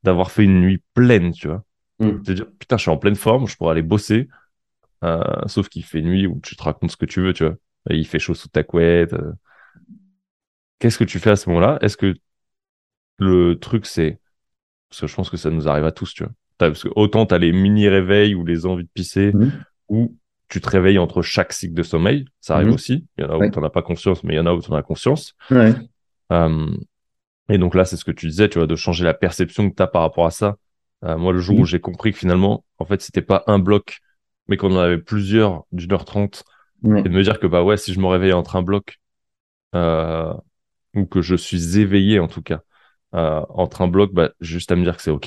d'avoir 0.05 0.31
fait 0.31 0.45
une 0.45 0.61
nuit 0.61 0.83
pleine, 0.95 1.33
tu 1.33 1.49
vois. 1.49 1.65
Mm. 1.99 2.23
De 2.23 2.33
dire, 2.33 2.47
putain, 2.59 2.77
je 2.77 2.83
suis 2.83 2.91
en 2.91 2.97
pleine 2.97 3.17
forme, 3.17 3.49
je 3.49 3.57
pourrais 3.57 3.73
aller 3.73 3.83
bosser, 3.83 4.29
euh, 5.05 5.23
sauf 5.47 5.69
qu'il 5.69 5.85
fait 5.85 6.03
nuit 6.03 6.27
où 6.27 6.41
tu 6.41 6.55
te 6.55 6.63
racontes 6.63 6.93
ce 6.93 6.97
que 6.97 7.07
tu 7.07 7.21
veux, 7.21 7.33
tu 7.33 7.45
vois. 7.45 7.57
Et 7.91 7.97
il 7.97 8.07
fait 8.07 8.19
chaud 8.21 8.35
sous 8.35 8.49
ta 8.49 8.63
couette. 8.63 9.13
Euh. 9.13 9.33
Qu'est-ce 10.79 10.99
que 10.99 11.05
tu 11.05 11.19
fais 11.19 11.31
à 11.31 11.37
ce 11.37 11.49
moment-là? 11.49 11.79
Est-ce 11.81 11.97
que 11.97 12.15
le 13.19 13.59
truc, 13.59 13.87
c'est 13.87 14.21
parce 14.89 15.01
que 15.01 15.07
je 15.07 15.15
pense 15.15 15.31
que 15.31 15.37
ça 15.37 15.51
nous 15.51 15.69
arrive 15.69 15.85
à 15.85 15.93
tous, 15.93 16.15
tu 16.15 16.25
vois. 16.25 16.33
Parce 16.59 16.83
que 16.83 16.89
autant 16.97 17.27
tu 17.27 17.35
as 17.35 17.39
les 17.39 17.53
mini-réveils 17.53 18.35
ou 18.35 18.45
les 18.45 18.67
envies 18.67 18.85
de 18.85 18.91
pisser, 18.93 19.33
mmh. 19.33 19.53
ou 19.89 20.17
tu 20.49 20.61
te 20.61 20.69
réveilles 20.69 20.99
entre 20.99 21.23
chaque 21.23 21.53
cycle 21.53 21.75
de 21.75 21.83
sommeil. 21.83 22.25
Ça 22.41 22.55
arrive 22.55 22.69
mmh. 22.69 22.75
aussi. 22.75 23.07
Il 23.19 23.25
y 23.25 23.27
en 23.27 23.31
a 23.31 23.37
où 23.37 23.51
tu 23.51 23.59
n'en 23.59 23.67
as 23.67 23.71
pas 23.71 23.83
conscience, 23.83 24.25
mais 24.25 24.35
il 24.35 24.37
y 24.37 24.41
en 24.41 24.47
a 24.47 24.53
où 24.53 24.61
tu 24.61 24.71
en 24.71 24.77
as 24.77 24.83
conscience. 24.83 25.35
Ouais. 25.51 25.75
Euh, 26.33 26.71
et 27.49 27.59
donc 27.59 27.75
là, 27.75 27.85
c'est 27.85 27.97
ce 27.97 28.05
que 28.05 28.13
tu 28.13 28.27
disais, 28.29 28.49
tu 28.49 28.59
vois, 28.59 28.67
de 28.67 28.77
changer 28.77 29.05
la 29.05 29.15
perception 29.15 29.69
que 29.69 29.75
tu 29.75 29.83
as 29.83 29.87
par 29.87 30.03
rapport 30.03 30.27
à 30.27 30.31
ça. 30.31 30.57
Euh, 31.05 31.19
moi, 31.19 31.33
le 31.33 31.41
jour 31.41 31.59
où 31.59 31.63
mmh. 31.63 31.67
j'ai 31.67 31.81
compris 31.81 32.13
que 32.13 32.19
finalement, 32.19 32.65
en 32.79 32.85
fait, 32.87 33.03
c'était 33.03 33.23
pas 33.23 33.45
un 33.47 33.59
bloc, 33.59 33.99
mais 34.49 34.57
qu'on 34.57 34.75
en 34.75 34.79
avait 34.79 34.99
plusieurs 34.99 35.65
d'une 35.73 35.93
heure 35.93 36.05
trente, 36.05 36.45
et 36.85 37.03
de 37.03 37.09
me 37.09 37.23
dire 37.23 37.41
que, 37.41 37.47
bah 37.47 37.65
ouais, 37.65 37.77
si 37.77 37.93
je 37.93 37.99
me 37.99 38.07
réveille 38.07 38.33
entre 38.33 38.55
un 38.55 38.63
bloc, 38.63 38.99
euh, 39.75 40.33
ou 40.95 41.05
que 41.07 41.21
je 41.21 41.35
suis 41.35 41.79
éveillé 41.79 42.21
en 42.21 42.29
tout 42.29 42.43
cas, 42.43 42.61
euh, 43.17 43.43
entre 43.49 43.83
un 43.83 43.89
bloc, 43.89 44.13
bah, 44.13 44.31
juste 44.41 44.71
à 44.73 44.77
me 44.77 44.85
dire 44.85 44.97
que 44.97 45.03
c'est 45.03 45.11
OK. 45.11 45.27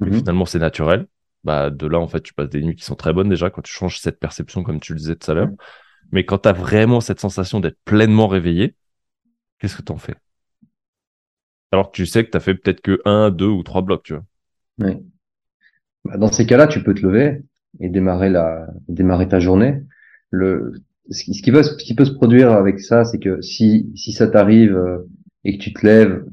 Mais 0.00 0.10
mhm. 0.10 0.18
finalement, 0.18 0.46
c'est 0.46 0.58
naturel. 0.58 1.06
Bah, 1.42 1.70
de 1.70 1.86
là, 1.86 1.98
en 1.98 2.08
fait, 2.08 2.22
tu 2.22 2.32
passes 2.32 2.48
des 2.48 2.62
nuits 2.62 2.76
qui 2.76 2.84
sont 2.84 2.94
très 2.94 3.12
bonnes 3.12 3.28
déjà 3.28 3.50
quand 3.50 3.62
tu 3.62 3.72
changes 3.72 3.98
cette 3.98 4.18
perception, 4.18 4.62
comme 4.62 4.80
tu 4.80 4.92
le 4.92 4.98
disais 4.98 5.16
tout 5.16 5.30
à 5.30 5.34
l'heure. 5.34 5.50
Mais 6.12 6.24
quand 6.24 6.38
tu 6.38 6.48
as 6.48 6.52
vraiment 6.52 7.00
cette 7.00 7.20
sensation 7.20 7.60
d'être 7.60 7.78
pleinement 7.84 8.28
réveillé, 8.28 8.76
qu'est-ce 9.58 9.76
que 9.76 9.82
tu 9.82 9.92
en 9.92 9.96
fais? 9.96 10.14
Alors 11.72 11.90
que 11.90 11.96
tu 11.96 12.06
sais 12.06 12.24
que 12.24 12.30
tu 12.30 12.36
as 12.36 12.40
fait 12.40 12.54
peut-être 12.54 12.80
que 12.80 13.00
un, 13.04 13.30
deux 13.30 13.48
ou 13.48 13.62
trois 13.62 13.82
blocs, 13.82 14.04
tu 14.04 14.14
vois. 14.14 14.24
Oui. 14.78 14.96
Bah, 16.04 16.16
dans 16.16 16.30
ces 16.30 16.46
cas-là, 16.46 16.66
tu 16.66 16.82
peux 16.82 16.94
te 16.94 17.04
lever 17.04 17.42
et 17.80 17.88
démarrer 17.88 18.30
la, 18.30 18.68
démarrer 18.88 19.28
ta 19.28 19.40
journée. 19.40 19.82
Le, 20.30 20.72
ce 21.10 21.24
qui, 21.24 21.50
peut, 21.50 21.62
ce 21.62 21.76
qui 21.76 21.94
peut 21.94 22.04
se 22.04 22.12
produire 22.12 22.52
avec 22.52 22.80
ça, 22.80 23.04
c'est 23.04 23.18
que 23.18 23.42
si, 23.42 23.90
si 23.96 24.12
ça 24.12 24.28
t'arrive 24.28 24.76
euh, 24.76 24.98
et 25.44 25.58
que 25.58 25.62
tu 25.62 25.72
te 25.72 25.84
lèves, 25.84 26.24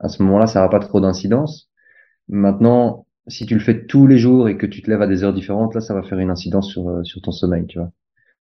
à 0.00 0.08
ce 0.08 0.22
moment-là, 0.22 0.46
ça 0.46 0.60
n'aura 0.60 0.70
pas 0.70 0.80
trop 0.80 1.00
d'incidence. 1.00 1.70
Maintenant, 2.28 3.06
si 3.26 3.46
tu 3.46 3.54
le 3.54 3.60
fais 3.60 3.86
tous 3.86 4.06
les 4.06 4.18
jours 4.18 4.48
et 4.48 4.56
que 4.56 4.66
tu 4.66 4.82
te 4.82 4.90
lèves 4.90 5.02
à 5.02 5.06
des 5.06 5.24
heures 5.24 5.34
différentes, 5.34 5.74
là, 5.74 5.80
ça 5.80 5.94
va 5.94 6.02
faire 6.02 6.18
une 6.18 6.30
incidence 6.30 6.70
sur, 6.70 6.88
euh, 6.88 7.04
sur 7.04 7.20
ton 7.20 7.32
sommeil, 7.32 7.66
tu 7.66 7.78
vois. 7.78 7.90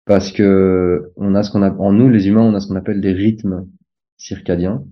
Parce 0.04 0.32
que 0.32 1.12
on 1.16 1.34
a 1.34 1.42
ce 1.42 1.50
qu'on 1.50 1.62
a, 1.62 1.70
en 1.72 1.92
nous, 1.92 2.08
les 2.08 2.28
humains, 2.28 2.42
on 2.42 2.54
a 2.54 2.60
ce 2.60 2.68
qu'on 2.68 2.76
appelle 2.76 3.00
des 3.00 3.12
rythmes 3.12 3.66
circadiens. 4.16 4.84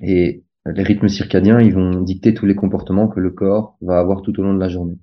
Et 0.00 0.44
les 0.66 0.82
rythmes 0.82 1.08
circadiens, 1.08 1.60
ils 1.60 1.74
vont 1.74 2.00
dicter 2.00 2.34
tous 2.34 2.46
les 2.46 2.54
comportements 2.54 3.08
que 3.08 3.20
le 3.20 3.30
corps 3.30 3.76
va 3.80 3.98
avoir 3.98 4.22
tout 4.22 4.38
au 4.38 4.42
long 4.42 4.54
de 4.54 4.60
la 4.60 4.68
journée. 4.68 4.98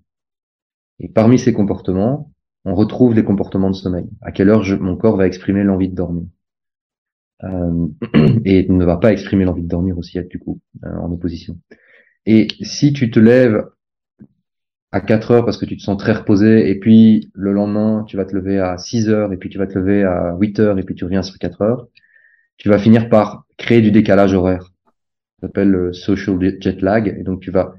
Et 0.99 1.09
parmi 1.09 1.39
ces 1.39 1.53
comportements, 1.53 2.31
on 2.65 2.75
retrouve 2.75 3.13
les 3.13 3.23
comportements 3.23 3.69
de 3.69 3.75
sommeil. 3.75 4.09
À 4.21 4.31
quelle 4.31 4.49
heure 4.49 4.63
mon 4.79 4.95
corps 4.95 5.17
va 5.17 5.27
exprimer 5.27 5.63
l'envie 5.63 5.89
de 5.89 5.95
dormir 5.95 6.25
euh, 7.43 7.87
et 8.45 8.67
ne 8.67 8.85
va 8.85 8.97
pas 8.97 9.11
exprimer 9.11 9.45
l'envie 9.45 9.63
de 9.63 9.67
dormir 9.67 9.97
aussi 9.97 10.19
du 10.29 10.39
coup 10.39 10.59
euh, 10.83 10.95
en 10.97 11.11
opposition. 11.11 11.57
Et 12.25 12.47
si 12.61 12.93
tu 12.93 13.11
te 13.11 13.19
lèves 13.19 13.65
à 14.91 15.01
4 15.01 15.31
heures 15.31 15.45
parce 15.45 15.57
que 15.57 15.65
tu 15.65 15.77
te 15.77 15.81
sens 15.81 15.97
très 15.97 16.13
reposé 16.13 16.69
et 16.69 16.79
puis 16.79 17.29
le 17.33 17.53
lendemain 17.53 18.03
tu 18.07 18.17
vas 18.17 18.25
te 18.25 18.35
lever 18.35 18.59
à 18.59 18.77
6 18.77 19.09
heures 19.09 19.31
et 19.31 19.37
puis 19.37 19.49
tu 19.49 19.57
vas 19.57 19.67
te 19.67 19.77
lever 19.77 20.03
à 20.03 20.35
8 20.39 20.59
heures 20.59 20.79
et 20.79 20.83
puis 20.83 20.95
tu 20.95 21.05
reviens 21.05 21.21
sur 21.21 21.37
4 21.37 21.61
heures, 21.61 21.87
tu 22.57 22.69
vas 22.69 22.79
finir 22.79 23.09
par 23.09 23.45
créer 23.57 23.81
du 23.81 23.91
décalage 23.91 24.33
horaire. 24.33 24.73
Ça 25.39 25.47
s'appelle 25.47 25.69
le 25.69 25.93
social 25.93 26.37
jet 26.59 26.81
lag 26.81 27.15
et 27.19 27.23
donc 27.23 27.39
tu 27.39 27.51
vas 27.51 27.75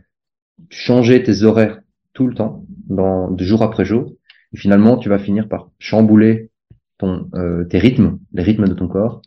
changer 0.70 1.22
tes 1.22 1.42
horaires 1.42 1.80
tout 2.12 2.26
le 2.26 2.34
temps, 2.34 2.64
dans, 2.88 3.30
de 3.30 3.44
jour 3.44 3.62
après 3.62 3.84
jour, 3.84 4.14
et 4.52 4.56
finalement 4.56 4.96
tu 4.96 5.08
vas 5.08 5.18
finir 5.18 5.48
par 5.48 5.70
chambouler 5.78 6.50
ton, 6.98 7.28
euh, 7.34 7.64
tes 7.64 7.78
rythmes, 7.78 8.18
les 8.32 8.42
rythmes 8.42 8.68
de 8.68 8.74
ton 8.74 8.88
corps, 8.88 9.22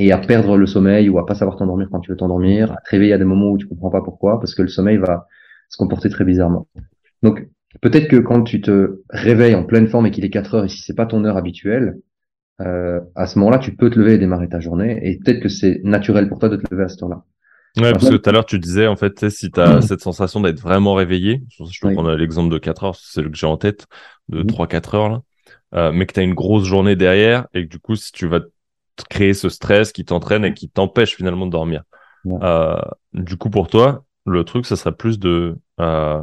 et 0.00 0.12
à 0.12 0.18
perdre 0.18 0.56
le 0.56 0.66
sommeil 0.66 1.10
ou 1.10 1.18
à 1.18 1.26
pas 1.26 1.34
savoir 1.34 1.58
t'endormir 1.58 1.88
quand 1.90 2.00
tu 2.00 2.10
veux 2.10 2.16
t'endormir, 2.16 2.72
à 2.72 2.76
te 2.76 2.90
réveiller 2.90 3.12
à 3.12 3.18
des 3.18 3.24
moments 3.24 3.50
où 3.50 3.58
tu 3.58 3.66
comprends 3.66 3.90
pas 3.90 4.00
pourquoi, 4.00 4.40
parce 4.40 4.54
que 4.54 4.62
le 4.62 4.68
sommeil 4.68 4.96
va 4.96 5.26
se 5.68 5.76
comporter 5.76 6.08
très 6.08 6.24
bizarrement. 6.24 6.66
Donc 7.22 7.46
peut-être 7.82 8.08
que 8.08 8.16
quand 8.16 8.42
tu 8.42 8.62
te 8.62 9.02
réveilles 9.10 9.54
en 9.54 9.64
pleine 9.64 9.88
forme 9.88 10.06
et 10.06 10.10
qu'il 10.10 10.24
est 10.24 10.30
4 10.30 10.54
heures 10.54 10.64
et 10.64 10.68
si 10.70 10.80
c'est 10.80 10.94
pas 10.94 11.04
ton 11.04 11.22
heure 11.26 11.36
habituelle, 11.36 11.98
euh, 12.62 13.00
à 13.14 13.26
ce 13.26 13.38
moment-là, 13.38 13.58
tu 13.58 13.76
peux 13.76 13.90
te 13.90 13.98
lever 13.98 14.14
et 14.14 14.18
démarrer 14.18 14.48
ta 14.48 14.58
journée 14.58 14.98
et 15.02 15.18
peut-être 15.18 15.40
que 15.40 15.50
c'est 15.50 15.82
naturel 15.84 16.30
pour 16.30 16.38
toi 16.38 16.48
de 16.48 16.56
te 16.56 16.62
lever 16.70 16.84
à 16.84 16.88
cette 16.88 17.02
heure-là. 17.02 17.22
Ouais, 17.76 17.92
parce 17.92 18.08
que 18.08 18.16
tout 18.16 18.28
à 18.28 18.32
l'heure, 18.32 18.46
tu 18.46 18.58
disais, 18.58 18.86
en 18.86 18.96
fait, 18.96 19.28
si 19.28 19.50
tu 19.50 19.60
as 19.60 19.80
cette 19.82 20.00
sensation 20.00 20.40
d'être 20.40 20.60
vraiment 20.60 20.94
réveillé, 20.94 21.42
je 21.50 21.80
peux 21.82 21.92
prendre 21.92 22.14
l'exemple 22.14 22.50
de 22.50 22.58
4 22.58 22.84
heures, 22.84 22.96
c'est 22.96 23.20
le 23.20 23.28
que 23.28 23.36
j'ai 23.36 23.46
en 23.46 23.58
tête, 23.58 23.86
de 24.30 24.42
3-4 24.42 24.96
heures, 24.96 25.08
là, 25.10 25.22
euh, 25.74 25.92
mais 25.92 26.06
que 26.06 26.14
tu 26.14 26.20
as 26.20 26.22
une 26.22 26.34
grosse 26.34 26.64
journée 26.64 26.96
derrière 26.96 27.46
et 27.52 27.66
que 27.66 27.70
du 27.70 27.78
coup, 27.78 27.96
si 27.96 28.12
tu 28.12 28.26
vas 28.26 28.40
créer 29.08 29.34
ce 29.34 29.48
stress 29.48 29.92
qui 29.92 30.04
t'entraîne 30.04 30.44
et 30.44 30.54
qui 30.54 30.68
t'empêche 30.68 31.16
finalement 31.16 31.46
de 31.46 31.52
dormir. 31.52 31.82
Euh, 32.26 32.76
du 33.12 33.36
coup, 33.36 33.50
pour 33.50 33.68
toi, 33.68 34.04
le 34.26 34.44
truc, 34.44 34.66
ça 34.66 34.76
serait 34.76 34.94
plus 34.94 35.18
de 35.18 35.56
euh, 35.80 36.22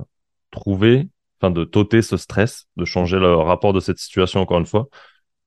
trouver, 0.51 1.09
enfin 1.39 1.51
de 1.51 1.63
t'ôter 1.63 2.01
ce 2.01 2.17
stress, 2.17 2.67
de 2.77 2.85
changer 2.85 3.17
le 3.17 3.35
rapport 3.35 3.73
de 3.73 3.79
cette 3.79 3.97
situation 3.97 4.39
encore 4.39 4.59
une 4.59 4.65
fois, 4.65 4.87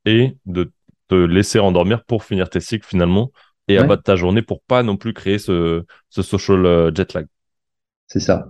et 0.05 0.37
de 0.47 0.73
te 1.09 1.15
laisser 1.15 1.59
endormir 1.59 2.05
pour 2.05 2.25
finir 2.25 2.49
tes 2.51 2.61
cycles 2.61 2.87
finalement 2.87 3.33
et 3.69 3.79
abattre 3.79 4.03
ta 4.03 4.17
journée 4.17 4.43
pour 4.43 4.63
pas 4.63 4.83
non 4.83 4.97
plus 4.97 5.13
créer 5.13 5.39
ce, 5.39 5.85
ce 6.09 6.23
social 6.23 6.65
euh, 6.67 6.91
jet 6.95 7.13
lag. 7.15 7.27
C'est 8.09 8.21
ça. 8.21 8.49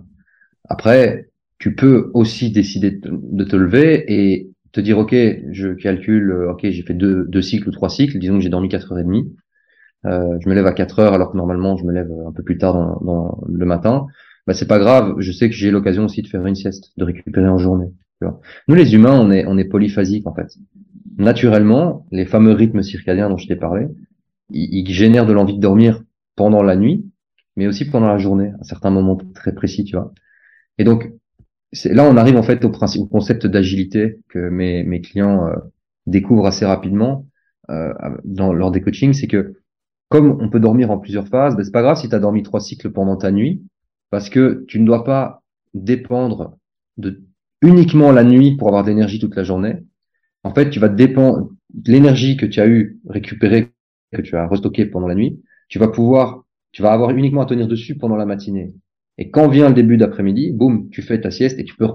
Après, 0.67 1.29
tu 1.59 1.75
peux 1.75 2.09
aussi 2.13 2.51
décider 2.51 2.99
de 3.03 3.43
te 3.43 3.55
lever 3.55 4.03
et 4.07 4.49
te 4.71 4.79
dire 4.81 4.97
ok 4.97 5.15
je 5.51 5.73
calcule 5.73 6.31
euh, 6.31 6.51
ok 6.51 6.61
j'ai 6.63 6.83
fait 6.83 6.93
deux, 6.93 7.25
deux 7.27 7.41
cycles 7.41 7.69
ou 7.69 7.71
trois 7.71 7.89
cycles 7.89 8.19
disons 8.19 8.35
que 8.37 8.41
j'ai 8.41 8.49
dormi 8.49 8.69
quatre 8.69 8.91
heures 8.91 8.99
et 8.99 9.03
demie. 9.03 9.35
Euh, 10.05 10.37
je 10.39 10.49
me 10.49 10.55
lève 10.55 10.65
à 10.65 10.73
4 10.73 10.97
heures 10.99 11.13
alors 11.13 11.31
que 11.31 11.37
normalement 11.37 11.77
je 11.77 11.85
me 11.85 11.91
lève 11.93 12.11
un 12.27 12.31
peu 12.31 12.41
plus 12.41 12.57
tard 12.57 12.73
dans, 12.73 12.99
dans 13.05 13.41
le 13.47 13.65
matin. 13.65 14.07
Bah 14.47 14.53
c'est 14.53 14.67
pas 14.67 14.79
grave 14.79 15.15
je 15.19 15.31
sais 15.31 15.49
que 15.49 15.55
j'ai 15.55 15.71
l'occasion 15.71 16.05
aussi 16.05 16.21
de 16.21 16.27
faire 16.27 16.45
une 16.45 16.55
sieste 16.55 16.91
de 16.97 17.03
récupérer 17.03 17.47
en 17.47 17.57
journée 17.57 17.91
nous 18.67 18.75
les 18.75 18.93
humains 18.93 19.19
on 19.19 19.31
est 19.31 19.45
on 19.47 19.57
est 19.57 19.65
polyphasique 19.65 20.27
en 20.27 20.33
fait. 20.33 20.47
Naturellement 21.17 22.05
les 22.11 22.25
fameux 22.25 22.53
rythmes 22.53 22.81
circadiens 22.81 23.29
dont 23.29 23.37
je 23.37 23.47
t'ai 23.47 23.55
parlé 23.55 23.87
ils, 24.49 24.87
ils 24.87 24.93
génèrent 24.93 25.25
de 25.25 25.33
l'envie 25.33 25.55
de 25.55 25.61
dormir 25.61 26.01
pendant 26.35 26.63
la 26.63 26.75
nuit 26.75 27.05
mais 27.55 27.67
aussi 27.67 27.85
pendant 27.85 28.07
la 28.07 28.17
journée 28.17 28.53
à 28.59 28.63
certains 28.63 28.89
moments 28.91 29.17
très 29.35 29.53
précis 29.53 29.83
tu 29.83 29.95
vois. 29.95 30.13
Et 30.77 30.83
donc 30.83 31.11
là 31.85 32.05
on 32.05 32.17
arrive 32.17 32.37
en 32.37 32.43
fait 32.43 32.63
au 32.65 32.69
principe, 32.69 33.01
au 33.03 33.05
concept 33.05 33.45
d'agilité 33.47 34.19
que 34.29 34.49
mes, 34.49 35.01
clients 35.01 35.47
euh, 35.47 35.55
découvrent 36.05 36.47
assez 36.47 36.65
rapidement 36.65 37.27
euh, 37.69 37.93
dans 38.23 38.53
lors 38.53 38.71
des 38.71 38.81
coachings, 38.81 39.13
c'est 39.13 39.27
que 39.27 39.55
comme 40.09 40.37
on 40.41 40.49
peut 40.49 40.59
dormir 40.59 40.91
en 40.91 40.97
plusieurs 40.97 41.27
phases, 41.27 41.55
ben, 41.55 41.63
c'est 41.63 41.71
pas 41.71 41.81
grave 41.81 41.97
si 41.97 42.09
tu 42.09 42.15
as 42.15 42.19
dormi 42.19 42.43
trois 42.43 42.59
cycles 42.59 42.91
pendant 42.91 43.15
ta 43.15 43.31
nuit, 43.31 43.63
parce 44.09 44.29
que 44.29 44.65
tu 44.67 44.79
ne 44.79 44.85
dois 44.85 45.05
pas 45.05 45.41
dépendre 45.73 46.57
de 46.97 47.21
uniquement 47.61 48.11
la 48.11 48.23
nuit 48.23 48.57
pour 48.57 48.67
avoir 48.67 48.83
de 48.83 48.89
l'énergie 48.89 49.19
toute 49.19 49.35
la 49.35 49.43
journée. 49.43 49.77
En 50.43 50.53
fait, 50.53 50.69
tu 50.69 50.79
vas 50.79 50.89
dépendre 50.89 51.49
l'énergie 51.85 52.35
que 52.35 52.45
tu 52.45 52.59
as 52.59 52.67
eu 52.67 52.99
récupérée, 53.07 53.71
que 54.11 54.21
tu 54.21 54.35
as 54.35 54.47
restockée 54.47 54.85
pendant 54.85 55.07
la 55.07 55.15
nuit, 55.15 55.41
tu 55.69 55.79
vas 55.79 55.87
pouvoir 55.87 56.43
tu 56.71 56.81
vas 56.81 56.93
avoir 56.93 57.11
uniquement 57.11 57.41
à 57.41 57.45
tenir 57.45 57.67
dessus 57.67 57.97
pendant 57.97 58.15
la 58.15 58.25
matinée. 58.25 58.73
Et 59.21 59.29
quand 59.29 59.47
vient 59.49 59.67
le 59.67 59.75
début 59.75 59.97
d'après-midi, 59.97 60.51
boum, 60.51 60.89
tu 60.89 61.03
fais 61.03 61.21
ta 61.21 61.29
sieste 61.29 61.59
et 61.59 61.63
tu 61.63 61.75
peux 61.75 61.85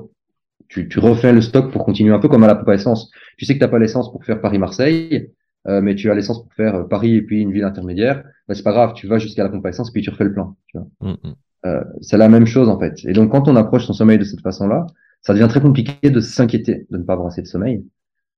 tu, 0.69 0.89
tu 0.89 1.01
refais 1.01 1.33
le 1.33 1.41
stock 1.41 1.73
pour 1.73 1.85
continuer 1.85 2.15
un 2.15 2.21
peu 2.21 2.29
comme 2.29 2.45
à 2.45 2.47
la 2.47 2.55
pompe 2.55 2.69
à 2.69 2.75
essence. 2.75 3.11
Tu 3.37 3.45
sais 3.45 3.55
que 3.55 3.59
t'as 3.59 3.67
pas 3.67 3.81
l'essence 3.81 4.13
pour 4.13 4.25
faire 4.25 4.41
Paris-Marseille, 4.41 5.33
euh, 5.67 5.81
mais 5.81 5.97
tu 5.97 6.09
as 6.09 6.15
l'essence 6.15 6.45
pour 6.45 6.55
faire 6.55 6.77
euh, 6.77 6.85
Paris 6.85 7.17
et 7.17 7.23
puis 7.23 7.41
une 7.41 7.51
ville 7.51 7.65
intermédiaire. 7.65 8.23
Bah, 8.47 8.55
c'est 8.55 8.63
pas 8.63 8.71
grave, 8.71 8.93
tu 8.95 9.09
vas 9.09 9.19
jusqu'à 9.19 9.43
la 9.43 9.49
pompe 9.49 9.67
à 9.67 9.71
essence 9.71 9.91
puis 9.91 10.03
tu 10.03 10.11
refais 10.11 10.23
le 10.23 10.35
plein. 10.35 10.55
Tu 10.69 10.79
vois. 10.79 10.87
Mm, 11.01 11.17
mm. 11.29 11.35
Euh, 11.67 11.85
c'est 12.01 12.17
la 12.17 12.29
même 12.29 12.47
chose 12.47 12.69
en 12.69 12.79
fait. 12.79 12.95
Et 13.07 13.13
donc 13.13 13.33
quand 13.33 13.49
on 13.49 13.57
approche 13.57 13.87
son 13.87 13.93
sommeil 13.93 14.19
de 14.19 14.25
cette 14.25 14.43
façon-là, 14.43 14.87
ça 15.23 15.35
devient 15.35 15.49
très 15.49 15.61
compliqué 15.61 16.09
de 16.09 16.21
s'inquiéter 16.21 16.87
de 16.91 16.97
ne 16.97 17.03
pas 17.03 17.15
avoir 17.15 17.27
assez 17.27 17.43
de 17.43 17.49
sommeil 17.49 17.85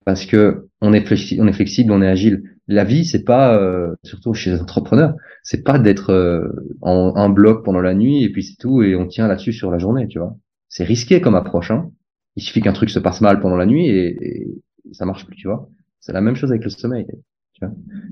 parce 0.05 0.27
que 0.27 0.69
on 0.81 0.93
est, 0.93 1.05
flexible, 1.05 1.93
on 1.93 2.03
est 2.03 2.07
agile. 2.07 2.43
La 2.67 2.85
vie, 2.85 3.05
c'est 3.05 3.25
pas, 3.25 3.59
euh, 3.59 3.95
surtout 4.05 4.35
chez 4.35 4.51
les 4.51 4.61
entrepreneurs, 4.61 5.15
c'est 5.43 5.63
pas 5.63 5.79
d'être 5.79 6.11
euh, 6.11 6.49
en 6.81 7.15
un 7.17 7.29
bloc 7.29 7.65
pendant 7.65 7.81
la 7.81 7.95
nuit 7.95 8.23
et 8.23 8.31
puis 8.31 8.43
c'est 8.43 8.57
tout 8.57 8.83
et 8.83 8.95
on 8.95 9.07
tient 9.07 9.29
là-dessus 9.29 9.53
sur 9.53 9.71
la 9.71 9.79
journée, 9.79 10.07
tu 10.09 10.19
vois. 10.19 10.37
C'est 10.69 10.85
risqué 10.85 11.21
comme 11.21 11.35
approche. 11.35 11.71
Hein. 11.71 11.91
Il 12.37 12.43
suffit 12.43 12.61
qu'un 12.61 12.73
truc 12.73 12.91
se 12.91 12.99
passe 12.99 13.21
mal 13.21 13.41
pendant 13.41 13.57
la 13.57 13.67
nuit 13.67 13.89
et, 13.89 14.09
et 14.23 14.49
ça 14.93 15.05
marche 15.05 15.27
plus, 15.27 15.37
tu 15.37 15.49
vois. 15.49 15.69
C'est 16.01 16.13
la 16.13 16.21
même 16.21 16.37
chose 16.37 16.51
avec 16.51 16.65
le 16.65 16.71
sommeil. 16.71 17.07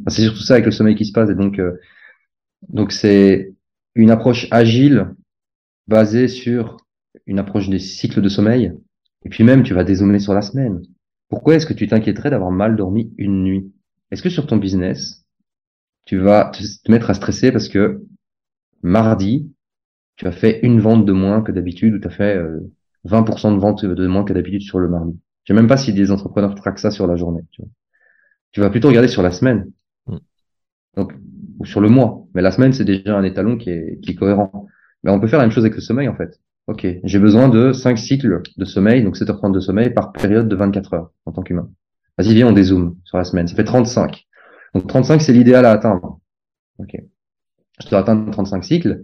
C'est 0.08 0.22
surtout 0.22 0.42
ça 0.42 0.54
avec 0.54 0.66
le 0.66 0.72
sommeil 0.72 0.96
qui 0.96 1.04
se 1.04 1.12
passe 1.12 1.30
et 1.30 1.34
donc 1.34 1.58
euh, 1.58 1.72
donc 2.68 2.92
c'est 2.92 3.54
une 3.94 4.10
approche 4.10 4.48
agile 4.50 5.14
basée 5.86 6.28
sur 6.28 6.76
une 7.26 7.38
approche 7.38 7.68
des 7.68 7.78
cycles 7.78 8.20
de 8.20 8.28
sommeil. 8.28 8.72
Et 9.24 9.28
puis 9.28 9.44
même, 9.44 9.62
tu 9.62 9.74
vas 9.74 9.84
dézoomer 9.84 10.18
sur 10.20 10.34
la 10.34 10.42
semaine. 10.42 10.82
Pourquoi 11.28 11.54
est-ce 11.54 11.66
que 11.66 11.74
tu 11.74 11.86
t'inquiéterais 11.88 12.30
d'avoir 12.30 12.50
mal 12.50 12.76
dormi 12.76 13.12
une 13.18 13.42
nuit? 13.42 13.72
Est-ce 14.10 14.22
que 14.22 14.30
sur 14.30 14.46
ton 14.46 14.56
business, 14.56 15.24
tu 16.04 16.18
vas 16.18 16.52
te 16.52 16.90
mettre 16.90 17.10
à 17.10 17.14
stresser 17.14 17.50
parce 17.52 17.68
que 17.68 18.02
mardi, 18.82 19.52
tu 20.16 20.26
as 20.26 20.32
fait 20.32 20.60
une 20.62 20.80
vente 20.80 21.04
de 21.04 21.12
moins 21.12 21.42
que 21.42 21.52
d'habitude 21.52 21.94
ou 21.94 21.98
tu 21.98 22.06
as 22.06 22.10
fait 22.10 22.40
20% 23.04 23.50
euh, 23.50 23.54
de 23.54 23.60
vente 23.60 23.84
de 23.84 24.06
moins 24.06 24.24
que 24.24 24.32
d'habitude 24.32 24.62
sur 24.62 24.78
le 24.78 24.88
mardi? 24.88 25.18
Je 25.44 25.52
sais 25.52 25.56
même 25.56 25.68
pas 25.68 25.76
si 25.76 25.92
des 25.92 26.10
entrepreneurs 26.10 26.54
traquent 26.54 26.78
ça 26.78 26.90
sur 26.90 27.06
la 27.06 27.16
journée. 27.16 27.42
Tu, 27.50 27.62
tu 28.52 28.60
vas 28.60 28.70
plutôt 28.70 28.88
regarder 28.88 29.08
sur 29.08 29.22
la 29.22 29.30
semaine. 29.30 29.70
Mm. 30.06 30.16
Donc, 30.96 31.12
ou 31.58 31.64
sur 31.64 31.80
le 31.80 31.88
mois. 31.88 32.26
Mais 32.34 32.42
la 32.42 32.50
semaine, 32.50 32.72
c'est 32.72 32.84
déjà 32.84 33.16
un 33.16 33.24
étalon 33.24 33.56
qui 33.56 33.70
est, 33.70 34.00
qui 34.00 34.12
est 34.12 34.14
cohérent. 34.14 34.66
Mais 35.02 35.10
on 35.10 35.20
peut 35.20 35.28
faire 35.28 35.38
la 35.38 35.44
même 35.44 35.52
chose 35.52 35.64
avec 35.64 35.74
le 35.74 35.80
sommeil, 35.80 36.08
en 36.08 36.16
fait. 36.16 36.40
Ok, 36.66 36.86
j'ai 37.04 37.18
besoin 37.20 37.48
de 37.48 37.72
5 37.72 37.96
cycles 37.96 38.42
de 38.56 38.64
sommeil, 38.64 39.04
donc 39.04 39.16
7h30 39.16 39.52
de 39.52 39.60
sommeil 39.60 39.90
par 39.90 40.12
période 40.12 40.48
de 40.48 40.56
24 40.56 40.94
heures 40.94 41.12
en 41.24 41.32
tant 41.32 41.42
qu'humain. 41.42 41.70
Vas-y, 42.18 42.34
viens, 42.34 42.48
on 42.48 42.52
dézoome 42.52 42.96
sur 43.04 43.18
la 43.18 43.24
semaine. 43.24 43.46
Ça 43.46 43.54
fait 43.54 43.64
35. 43.64 44.26
Donc 44.74 44.88
35, 44.88 45.22
c'est 45.22 45.32
l'idéal 45.32 45.64
à 45.64 45.70
atteindre. 45.70 46.18
Ok. 46.78 46.96
Je 47.82 47.88
dois 47.88 48.00
atteindre 48.00 48.30
35 48.30 48.64
cycles. 48.64 49.02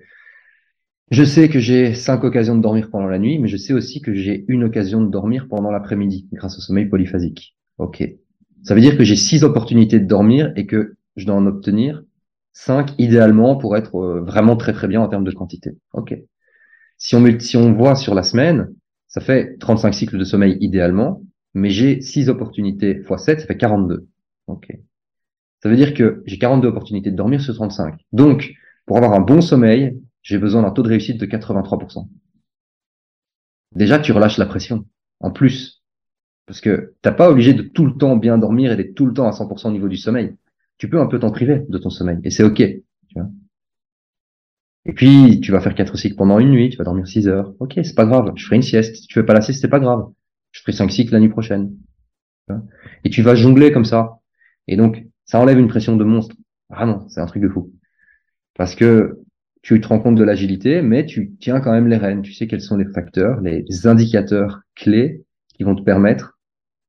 Je 1.10 1.24
sais 1.24 1.48
que 1.48 1.60
j'ai 1.60 1.94
5 1.94 2.24
occasions 2.24 2.56
de 2.56 2.62
dormir 2.62 2.90
pendant 2.90 3.06
la 3.06 3.18
nuit, 3.18 3.38
mais 3.38 3.48
je 3.48 3.56
sais 3.56 3.74
aussi 3.74 4.00
que 4.00 4.14
j'ai 4.14 4.44
une 4.48 4.64
occasion 4.64 5.02
de 5.02 5.10
dormir 5.10 5.46
pendant 5.48 5.70
l'après-midi 5.70 6.26
grâce 6.32 6.56
au 6.58 6.60
sommeil 6.60 6.86
polyphasique. 6.86 7.54
Ok. 7.78 8.02
Ça 8.64 8.74
veut 8.74 8.80
dire 8.80 8.96
que 8.96 9.04
j'ai 9.04 9.16
6 9.16 9.44
opportunités 9.44 10.00
de 10.00 10.06
dormir 10.06 10.52
et 10.56 10.66
que 10.66 10.94
je 11.16 11.26
dois 11.26 11.34
en 11.34 11.46
obtenir 11.46 12.02
5 12.54 12.94
idéalement 12.98 13.56
pour 13.56 13.76
être 13.76 13.96
euh, 13.96 14.20
vraiment 14.22 14.56
très 14.56 14.72
très 14.72 14.88
bien 14.88 15.00
en 15.00 15.08
termes 15.08 15.24
de 15.24 15.32
quantité. 15.32 15.76
Ok. 15.92 16.14
Si 17.02 17.16
on, 17.16 17.40
si 17.40 17.56
on 17.56 17.72
voit 17.72 17.96
sur 17.96 18.14
la 18.14 18.22
semaine, 18.22 18.72
ça 19.08 19.20
fait 19.20 19.58
35 19.58 19.92
cycles 19.92 20.18
de 20.18 20.22
sommeil 20.22 20.56
idéalement, 20.60 21.20
mais 21.52 21.68
j'ai 21.68 22.00
6 22.00 22.28
opportunités 22.28 23.00
x 23.00 23.24
7, 23.24 23.40
ça 23.40 23.46
fait 23.46 23.56
42. 23.56 24.06
Ok. 24.46 24.68
Ça 25.60 25.68
veut 25.68 25.74
dire 25.74 25.94
que 25.94 26.22
j'ai 26.26 26.38
42 26.38 26.68
opportunités 26.68 27.10
de 27.10 27.16
dormir 27.16 27.40
sur 27.40 27.54
35. 27.54 27.96
Donc, 28.12 28.54
pour 28.86 28.98
avoir 28.98 29.14
un 29.14 29.20
bon 29.20 29.40
sommeil, 29.40 30.00
j'ai 30.22 30.38
besoin 30.38 30.62
d'un 30.62 30.70
taux 30.70 30.84
de 30.84 30.90
réussite 30.90 31.18
de 31.18 31.26
83%. 31.26 32.06
Déjà, 33.74 33.98
tu 33.98 34.12
relâches 34.12 34.38
la 34.38 34.46
pression. 34.46 34.86
En 35.18 35.32
plus. 35.32 35.82
Parce 36.46 36.60
que 36.60 36.94
t'as 37.02 37.10
pas 37.10 37.28
obligé 37.30 37.52
de 37.52 37.62
tout 37.62 37.84
le 37.84 37.96
temps 37.96 38.16
bien 38.16 38.38
dormir 38.38 38.70
et 38.70 38.76
d'être 38.76 38.94
tout 38.94 39.06
le 39.06 39.12
temps 39.12 39.26
à 39.26 39.32
100% 39.32 39.66
au 39.66 39.72
niveau 39.72 39.88
du 39.88 39.96
sommeil. 39.96 40.36
Tu 40.78 40.88
peux 40.88 41.00
un 41.00 41.06
peu 41.06 41.18
t'en 41.18 41.32
priver 41.32 41.64
de 41.68 41.78
ton 41.78 41.90
sommeil. 41.90 42.18
Et 42.22 42.30
c'est 42.30 42.44
OK. 42.44 42.62
Et 44.84 44.92
puis, 44.92 45.40
tu 45.40 45.52
vas 45.52 45.60
faire 45.60 45.74
quatre 45.74 45.96
cycles 45.96 46.16
pendant 46.16 46.38
une 46.40 46.50
nuit, 46.50 46.70
tu 46.70 46.76
vas 46.76 46.84
dormir 46.84 47.06
six 47.06 47.28
heures. 47.28 47.54
Ok, 47.60 47.74
c'est 47.82 47.94
pas 47.94 48.04
grave. 48.04 48.32
Je 48.34 48.44
ferai 48.44 48.56
une 48.56 48.62
sieste. 48.62 48.96
Si 48.96 49.06
tu 49.06 49.14
fais 49.14 49.22
pas 49.22 49.32
la 49.32 49.40
sieste, 49.40 49.60
c'est 49.60 49.68
pas 49.68 49.78
grave. 49.78 50.06
Je 50.50 50.60
ferai 50.60 50.72
cinq 50.72 50.90
cycles 50.90 51.12
la 51.12 51.20
nuit 51.20 51.28
prochaine. 51.28 51.72
Et 53.04 53.10
tu 53.10 53.22
vas 53.22 53.34
jongler 53.34 53.72
comme 53.72 53.84
ça. 53.84 54.18
Et 54.66 54.76
donc, 54.76 55.04
ça 55.24 55.40
enlève 55.40 55.58
une 55.58 55.68
pression 55.68 55.96
de 55.96 56.04
monstre. 56.04 56.34
Vraiment, 56.68 57.08
c'est 57.08 57.20
un 57.20 57.26
truc 57.26 57.42
de 57.42 57.48
fou. 57.48 57.72
Parce 58.54 58.74
que 58.74 59.20
tu 59.62 59.80
te 59.80 59.86
rends 59.86 60.00
compte 60.00 60.16
de 60.16 60.24
l'agilité, 60.24 60.82
mais 60.82 61.06
tu 61.06 61.32
tiens 61.38 61.60
quand 61.60 61.72
même 61.72 61.86
les 61.86 61.96
rênes. 61.96 62.22
Tu 62.22 62.32
sais 62.32 62.48
quels 62.48 62.60
sont 62.60 62.76
les 62.76 62.90
facteurs, 62.92 63.40
les 63.40 63.86
indicateurs 63.86 64.62
clés 64.74 65.24
qui 65.54 65.62
vont 65.62 65.76
te 65.76 65.82
permettre 65.82 66.38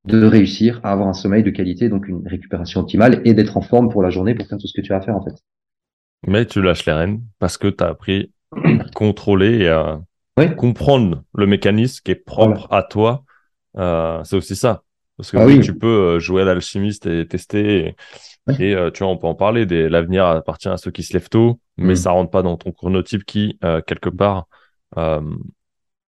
de 0.06 0.26
réussir 0.26 0.82
à 0.84 0.92
avoir 0.92 1.08
un 1.08 1.14
sommeil 1.14 1.44
de 1.44 1.52
qualité, 1.52 1.90
donc 1.90 2.08
une 2.08 2.28
récupération 2.28 2.82
optimale 2.82 3.22
et 3.24 3.34
d'être 3.34 3.56
en 3.56 3.62
forme 3.62 3.90
pour 3.90 4.02
la 4.02 4.10
journée 4.10 4.36
pour 4.36 4.48
faire 4.48 4.58
tout 4.58 4.68
ce 4.68 4.74
que 4.74 4.86
tu 4.86 4.92
as 4.94 4.98
à 4.98 5.02
faire 5.02 5.16
en 5.16 5.24
fait. 5.24 5.36
Mais 6.28 6.46
tu 6.46 6.62
lâches 6.62 6.86
les 6.86 6.94
rênes 6.94 7.22
parce 7.40 7.58
que 7.58 7.68
tu 7.68 7.84
as 7.84 7.88
appris 7.88 8.32
à 8.52 8.90
contrôler 8.96 9.60
et 9.60 9.70
à 9.70 10.00
comprendre 10.58 11.24
le 11.36 11.46
mécanisme 11.46 12.02
qui 12.04 12.12
est 12.12 12.16
propre 12.16 12.68
à 12.72 12.84
toi. 12.84 13.24
Euh, 13.78 14.24
c'est 14.24 14.36
aussi 14.36 14.56
ça. 14.56 14.84
Parce 15.18 15.32
que 15.32 15.38
ah 15.38 15.46
oui, 15.46 15.60
tu 15.60 15.78
peux 15.78 15.88
euh, 16.16 16.20
jouer 16.20 16.42
à 16.42 16.46
l'alchimiste 16.46 17.06
et 17.06 17.28
tester. 17.28 17.96
Et, 18.60 18.76
euh, 18.76 18.90
tu 18.92 19.04
vois, 19.04 19.12
on 19.12 19.18
peut 19.18 19.28
en 19.28 19.36
parler. 19.36 19.66
Des... 19.66 19.90
L'avenir 19.90 20.26
appartient 20.26 20.70
à 20.70 20.78
ceux 20.78 20.92
qui 20.92 21.04
se 21.04 21.14
lèvent 21.14 21.30
tôt, 21.30 21.60
mais 21.78 21.94
mm. 21.94 21.98
ça 21.98 22.12
rentre 22.12 22.32
pas 22.32 22.42
dans 22.42 22.58
ton 22.58 22.72
chronotype 22.72 23.24
qui, 23.24 23.58
euh, 23.64 23.82
quelque 23.82 24.10
part, 24.10 24.48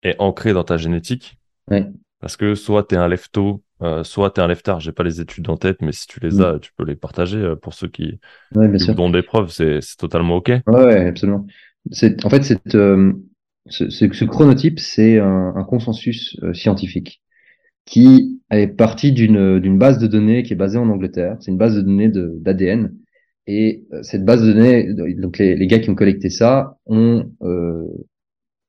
est 0.02 0.16
ancré 0.18 0.52
dans 0.52 0.64
ta 0.64 0.76
génétique. 0.76 1.38
Parce 2.20 2.36
que 2.36 2.54
soit 2.54 2.84
tu 2.84 2.96
es 2.96 2.98
un 2.98 3.08
lève 3.08 3.28
tôt, 3.30 3.62
euh, 3.82 4.02
soit 4.02 4.30
tu 4.30 4.40
es 4.40 4.44
un 4.44 4.48
lève-tard, 4.48 4.80
j'ai 4.80 4.92
pas 4.92 5.04
les 5.04 5.20
études 5.20 5.48
en 5.48 5.56
tête, 5.56 5.82
mais 5.82 5.92
si 5.92 6.06
tu 6.06 6.20
les 6.20 6.36
mm. 6.36 6.42
as, 6.42 6.58
tu 6.58 6.72
peux 6.76 6.84
les 6.84 6.96
partager 6.96 7.38
euh, 7.38 7.56
pour 7.56 7.74
ceux 7.74 7.88
qui, 7.88 8.18
ouais, 8.54 8.68
des 8.68 9.22
preuves, 9.22 9.50
c'est 9.50 9.80
totalement 9.96 10.36
OK. 10.36 10.50
Ouais, 10.66 11.06
absolument. 11.06 11.46
En 12.24 12.30
fait, 12.30 12.74
euh, 12.74 13.12
ce, 13.66 13.88
ce, 13.88 14.24
chronotype, 14.24 14.80
c'est 14.80 15.18
un, 15.18 15.54
un, 15.56 15.64
consensus 15.64 16.36
euh, 16.42 16.52
scientifique 16.52 17.22
qui 17.86 18.40
est 18.50 18.66
parti 18.66 19.12
d'une 19.12 19.78
base 19.78 19.98
de 19.98 20.06
données 20.06 20.42
qui 20.42 20.52
est 20.52 20.56
basée 20.56 20.78
en 20.78 20.90
Angleterre. 20.90 21.36
C'est 21.40 21.50
une 21.50 21.56
base 21.56 21.74
de 21.74 21.80
données 21.80 22.10
d'ADN. 22.10 22.94
Et 23.46 23.86
cette 24.02 24.26
base 24.26 24.42
de 24.42 24.52
données, 24.52 24.92
donc 25.14 25.38
les, 25.38 25.56
les, 25.56 25.66
gars 25.66 25.78
qui 25.78 25.88
ont 25.88 25.94
collecté 25.94 26.28
ça, 26.28 26.76
ont 26.84 27.30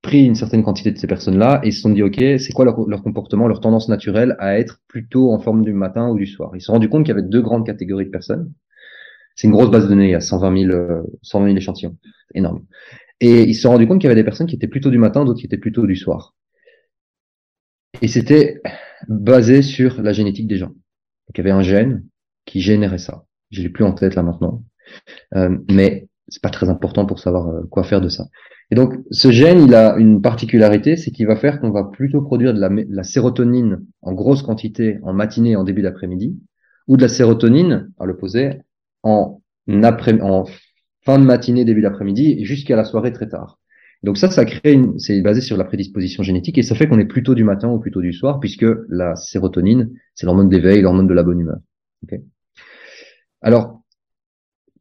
pris 0.02 0.26
une 0.26 0.36
certaine 0.36 0.64
quantité 0.64 0.91
de 0.91 0.97
ces 0.97 1.08
personnes-là 1.08 1.60
et 1.64 1.72
se 1.72 1.82
sont 1.82 1.89
dit, 1.89 2.04
OK, 2.04 2.18
c'est 2.18 2.54
quoi 2.54 2.66
leur, 2.66 3.04
comportement, 3.04 3.47
leur 3.47 3.60
tendance 3.60 3.89
naturelle 3.89 4.36
à 4.39 4.58
être 4.58 4.80
plutôt 4.88 5.32
en 5.32 5.39
forme 5.39 5.64
du 5.64 5.74
matin 5.74 6.10
ou 6.10 6.18
du 6.18 6.26
soir? 6.26 6.52
Ils 6.56 6.62
se 6.62 6.68
sont 6.68 6.74
rendus 6.74 6.89
compte 6.89 7.04
qu'il 7.06 7.16
y 7.16 7.18
avait 7.18 7.28
deux 7.28 7.41
grandes 7.41 7.66
catégories 7.66 8.06
de 8.06 8.10
personnes. 8.10 8.52
C'est 9.36 9.47
une 9.47 9.54
grosse 9.54 9.72
base 9.72 9.84
de 9.84 9.89
données, 9.89 10.08
il 10.08 10.12
y 10.12 10.16
a 10.16 10.22
120 10.22 10.68
000, 10.68 10.78
120 11.22 11.45
000 11.45 11.58
échantillons. 11.58 11.97
Énorme. 12.34 12.66
Et 13.22 13.43
ils 13.43 13.56
se 13.56 13.62
sont 13.62 13.72
rendus 13.72 13.88
compte 13.88 14.00
qu'il 14.00 14.08
y 14.08 14.12
avait 14.12 14.20
des 14.20 14.26
personnes 14.26 14.47
qui 14.47 14.56
étaient 14.56 14.68
plutôt 14.68 14.89
du 14.89 14.97
matin, 14.97 15.26
d'autres 15.26 15.39
qui 15.39 15.45
étaient 15.45 15.58
plutôt 15.58 15.86
du 15.86 15.95
soir. 15.95 16.36
Et 18.02 18.08
c'était 18.08 18.62
basé 19.08 19.62
sur 19.62 20.02
la 20.02 20.14
génétique 20.14 20.47
des 20.47 20.58
gens. 20.58 20.68
Donc 20.68 21.36
il 21.36 21.38
y 21.38 21.41
avait 21.41 21.52
un 21.52 21.62
gène 21.62 22.06
qui 22.45 22.62
générait 22.62 22.97
ça. 22.97 23.26
Je 23.52 23.62
l'ai 23.62 23.70
plus 23.70 23.84
en 23.84 23.93
tête 23.93 24.16
là 24.16 24.24
maintenant. 24.24 24.64
Euh, 25.36 25.58
mais 25.72 26.09
c'est 26.30 26.42
pas 26.42 26.50
très 26.50 26.70
important 26.70 27.06
pour 27.06 27.20
savoir 27.20 27.50
euh, 27.50 27.62
quoi 27.70 27.84
faire 27.84 28.02
de 28.02 28.10
ça. 28.10 28.26
Et 28.72 28.76
donc, 28.76 28.94
ce 29.12 29.32
gène, 29.32 29.62
il 29.62 29.74
a 29.74 29.96
une 29.98 30.22
particularité, 30.22 30.96
c'est 30.96 31.12
qu'il 31.12 31.26
va 31.26 31.36
faire 31.36 31.60
qu'on 31.60 31.72
va 31.72 31.86
plutôt 31.86 32.22
produire 32.22 32.54
de 32.54 32.60
la, 32.60 33.04
sérotonine 33.04 33.86
en 34.02 34.14
grosse 34.14 34.44
quantité 34.44 35.00
en 35.04 35.14
matinée 35.14 35.52
et 35.52 35.56
en 35.56 35.64
début 35.64 35.82
d'après-midi, 35.82 36.38
ou 36.88 36.96
de 36.96 37.02
la 37.02 37.08
sérotonine, 37.08 37.92
à 38.00 38.06
l'opposé, 38.06 38.62
en, 39.02 39.42
après, 39.84 40.22
en 40.22 40.46
fin 41.04 41.18
de 41.18 41.24
matinée, 41.24 41.66
début 41.66 41.82
d'après-midi, 41.82 42.46
jusqu'à 42.46 42.76
la 42.76 42.84
soirée 42.84 43.12
très 43.12 43.28
tard. 43.28 43.60
Donc 44.04 44.18
ça, 44.18 44.30
ça 44.30 44.46
crée 44.46 44.74
une, 44.74 44.98
c'est 44.98 45.20
basé 45.22 45.42
sur 45.42 45.58
la 45.58 45.66
prédisposition 45.66 46.24
génétique 46.24 46.58
et 46.58 46.64
ça 46.64 46.74
fait 46.74 46.88
qu'on 46.88 47.00
est 47.00 47.06
plutôt 47.06 47.36
du 47.36 47.44
matin 47.44 47.70
ou 47.70 47.80
plutôt 47.80 48.02
du 48.02 48.14
soir, 48.14 48.40
puisque 48.40 48.66
la 48.88 49.16
sérotonine, 49.16 49.92
c'est 50.16 50.26
l'hormone 50.26 50.48
d'éveil, 50.48 50.82
l'hormone 50.82 51.08
de 51.08 51.14
la 51.14 51.24
bonne 51.24 51.40
humeur. 51.40 51.58
Okay 52.04 52.24
Alors, 53.42 53.79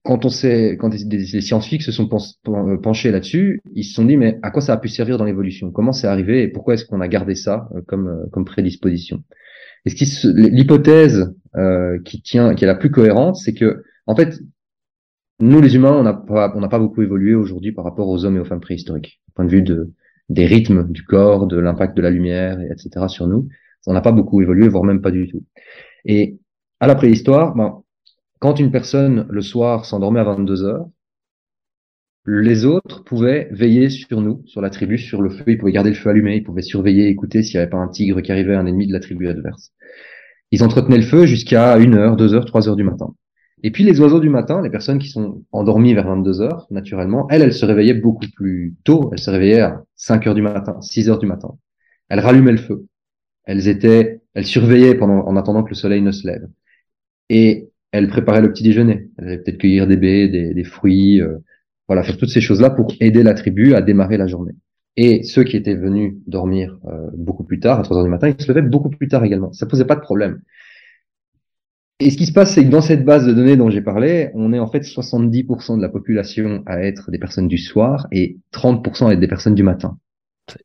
quand 0.08 0.24
on 0.24 0.30
sait, 0.30 0.78
quand 0.80 0.88
les 0.88 1.42
scientifiques 1.42 1.82
se 1.82 1.92
sont 1.92 2.08
euh, 2.48 2.78
penchés 2.78 3.10
là-dessus, 3.10 3.60
ils 3.74 3.84
se 3.84 3.92
sont 3.92 4.06
dit 4.06 4.16
mais 4.16 4.38
à 4.42 4.50
quoi 4.50 4.62
ça 4.62 4.72
a 4.72 4.78
pu 4.78 4.88
servir 4.88 5.18
dans 5.18 5.26
l'évolution? 5.26 5.70
Comment 5.70 5.92
c'est 5.92 6.06
arrivé 6.06 6.42
et 6.42 6.48
pourquoi 6.48 6.72
est-ce 6.72 6.86
qu'on 6.86 7.02
a 7.02 7.08
gardé 7.08 7.34
ça 7.34 7.68
euh, 7.74 7.82
comme 7.86 8.08
euh, 8.08 8.26
comme 8.32 8.46
prédisposition? 8.46 9.22
Et 9.84 9.90
l'hypothèse 10.24 11.34
euh, 11.56 11.98
qui 12.06 12.22
tient, 12.22 12.54
qui 12.54 12.64
est 12.64 12.66
la 12.66 12.74
plus 12.74 12.90
cohérente, 12.90 13.36
c'est 13.36 13.52
que 13.52 13.82
en 14.06 14.16
fait, 14.16 14.40
nous 15.40 15.60
les 15.60 15.76
humains, 15.76 15.92
on 15.92 16.02
n'a 16.02 16.68
pas 16.68 16.78
beaucoup 16.78 17.02
évolué 17.02 17.34
aujourd'hui 17.34 17.72
par 17.72 17.84
rapport 17.84 18.08
aux 18.08 18.24
hommes 18.24 18.38
et 18.38 18.40
aux 18.40 18.46
femmes 18.46 18.60
préhistoriques, 18.60 19.20
du 19.28 19.34
point 19.34 19.44
de 19.44 19.50
vue 19.50 19.62
de 19.62 19.92
des 20.30 20.46
rythmes 20.46 20.90
du 20.90 21.04
corps, 21.04 21.46
de 21.46 21.58
l'impact 21.58 21.94
de 21.94 22.02
la 22.02 22.10
lumière, 22.10 22.58
etc. 22.62 23.08
sur 23.08 23.26
nous, 23.26 23.46
on 23.86 23.92
n'a 23.92 24.00
pas 24.00 24.12
beaucoup 24.12 24.40
évolué, 24.40 24.68
voire 24.68 24.84
même 24.84 25.02
pas 25.02 25.10
du 25.10 25.28
tout. 25.28 25.44
Et 26.06 26.38
à 26.80 26.86
la 26.86 26.94
préhistoire, 26.94 27.54
ben, 27.54 27.82
quand 28.38 28.60
une 28.60 28.70
personne 28.70 29.26
le 29.30 29.42
soir 29.42 29.84
s'endormait 29.84 30.20
à 30.20 30.24
22 30.24 30.64
heures, 30.64 30.88
les 32.26 32.66
autres 32.66 33.04
pouvaient 33.04 33.48
veiller 33.52 33.88
sur 33.88 34.20
nous, 34.20 34.42
sur 34.46 34.60
la 34.60 34.70
tribu, 34.70 34.98
sur 34.98 35.22
le 35.22 35.30
feu. 35.30 35.44
Ils 35.46 35.58
pouvaient 35.58 35.72
garder 35.72 35.90
le 35.90 35.96
feu 35.96 36.10
allumé, 36.10 36.36
ils 36.36 36.42
pouvaient 36.42 36.62
surveiller, 36.62 37.08
écouter 37.08 37.42
s'il 37.42 37.56
n'y 37.56 37.62
avait 37.62 37.70
pas 37.70 37.78
un 37.78 37.88
tigre 37.88 38.20
qui 38.20 38.30
arrivait, 38.30 38.54
un 38.54 38.66
ennemi 38.66 38.86
de 38.86 38.92
la 38.92 39.00
tribu 39.00 39.28
adverse. 39.28 39.72
Ils 40.50 40.62
entretenaient 40.62 40.98
le 40.98 41.02
feu 41.02 41.26
jusqu'à 41.26 41.78
une 41.78 41.94
heure, 41.94 42.16
deux 42.16 42.34
heures, 42.34 42.44
trois 42.44 42.68
heures 42.68 42.76
du 42.76 42.84
matin. 42.84 43.14
Et 43.62 43.70
puis 43.70 43.82
les 43.82 43.98
oiseaux 44.00 44.20
du 44.20 44.28
matin, 44.28 44.62
les 44.62 44.70
personnes 44.70 44.98
qui 44.98 45.08
sont 45.08 45.42
endormies 45.52 45.94
vers 45.94 46.06
22 46.06 46.40
heures, 46.42 46.66
naturellement, 46.70 47.26
elles, 47.30 47.42
elles 47.42 47.52
se 47.52 47.66
réveillaient 47.66 47.94
beaucoup 47.94 48.26
plus 48.36 48.76
tôt. 48.84 49.10
Elles 49.12 49.18
se 49.18 49.30
réveillaient 49.30 49.60
à 49.60 49.82
5 49.96 50.26
heures 50.26 50.34
du 50.34 50.42
matin, 50.42 50.80
6 50.80 51.08
heures 51.08 51.18
du 51.18 51.26
matin. 51.26 51.56
Elles 52.08 52.20
rallumaient 52.20 52.52
le 52.52 52.58
feu. 52.58 52.86
Elles 53.44 53.68
étaient, 53.68 54.20
elles 54.34 54.46
surveillaient 54.46 54.94
pendant, 54.94 55.26
en 55.26 55.36
attendant 55.36 55.64
que 55.64 55.70
le 55.70 55.74
soleil 55.74 56.02
ne 56.02 56.12
se 56.12 56.26
lève. 56.26 56.46
Et 57.30 57.67
elles 57.92 58.08
préparaient 58.08 58.40
le 58.40 58.52
petit 58.52 58.62
déjeuner. 58.62 59.08
Elles 59.18 59.28
allaient 59.28 59.38
peut-être 59.38 59.58
cueillir 59.58 59.86
des 59.86 59.96
baies, 59.96 60.28
des, 60.28 60.54
des 60.54 60.64
fruits, 60.64 61.20
euh, 61.20 61.38
voilà, 61.88 62.02
faire 62.02 62.16
toutes 62.16 62.30
ces 62.30 62.40
choses-là 62.40 62.70
pour 62.70 62.92
aider 63.00 63.22
la 63.22 63.34
tribu 63.34 63.74
à 63.74 63.82
démarrer 63.82 64.18
la 64.18 64.26
journée. 64.26 64.52
Et 64.96 65.22
ceux 65.22 65.44
qui 65.44 65.56
étaient 65.56 65.76
venus 65.76 66.14
dormir 66.26 66.76
euh, 66.86 67.08
beaucoup 67.16 67.44
plus 67.44 67.60
tard, 67.60 67.78
à 67.78 67.82
3 67.82 67.98
heures 67.98 68.04
du 68.04 68.10
matin, 68.10 68.28
ils 68.28 68.42
se 68.42 68.48
levaient 68.48 68.62
beaucoup 68.62 68.90
plus 68.90 69.08
tard 69.08 69.24
également. 69.24 69.52
Ça 69.52 69.66
posait 69.66 69.84
pas 69.84 69.94
de 69.94 70.00
problème. 70.00 70.40
Et 72.00 72.10
ce 72.10 72.16
qui 72.16 72.26
se 72.26 72.32
passe, 72.32 72.54
c'est 72.54 72.64
que 72.64 72.70
dans 72.70 72.80
cette 72.80 73.04
base 73.04 73.26
de 73.26 73.32
données 73.32 73.56
dont 73.56 73.70
j'ai 73.70 73.80
parlé, 73.80 74.30
on 74.34 74.52
est 74.52 74.58
en 74.58 74.68
fait 74.68 74.80
70% 74.80 75.76
de 75.76 75.82
la 75.82 75.88
population 75.88 76.62
à 76.66 76.82
être 76.82 77.10
des 77.10 77.18
personnes 77.18 77.48
du 77.48 77.58
soir 77.58 78.06
et 78.12 78.38
30% 78.52 79.08
à 79.08 79.12
être 79.12 79.20
des 79.20 79.28
personnes 79.28 79.54
du 79.54 79.62
matin. 79.62 79.98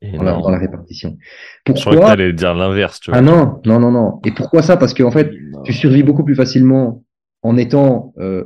Dans 0.01 0.23
la, 0.23 0.31
dans 0.31 0.49
la, 0.49 0.59
répartition. 0.59 1.17
Pourquoi 1.65 1.91
Je 1.91 1.97
crois 1.97 2.07
que 2.07 2.11
allais 2.13 2.31
dire 2.31 2.53
l'inverse. 2.53 3.01
Ah 3.11 3.19
non, 3.19 3.59
non, 3.65 3.81
non, 3.81 3.91
non. 3.91 4.21
Et 4.25 4.31
pourquoi 4.31 4.61
ça? 4.61 4.77
Parce 4.77 4.93
qu'en 4.93 5.11
fait, 5.11 5.29
tu 5.65 5.73
survis 5.73 6.03
beaucoup 6.03 6.23
plus 6.23 6.35
facilement 6.35 7.03
en 7.43 7.57
étant 7.57 8.13
euh, 8.17 8.45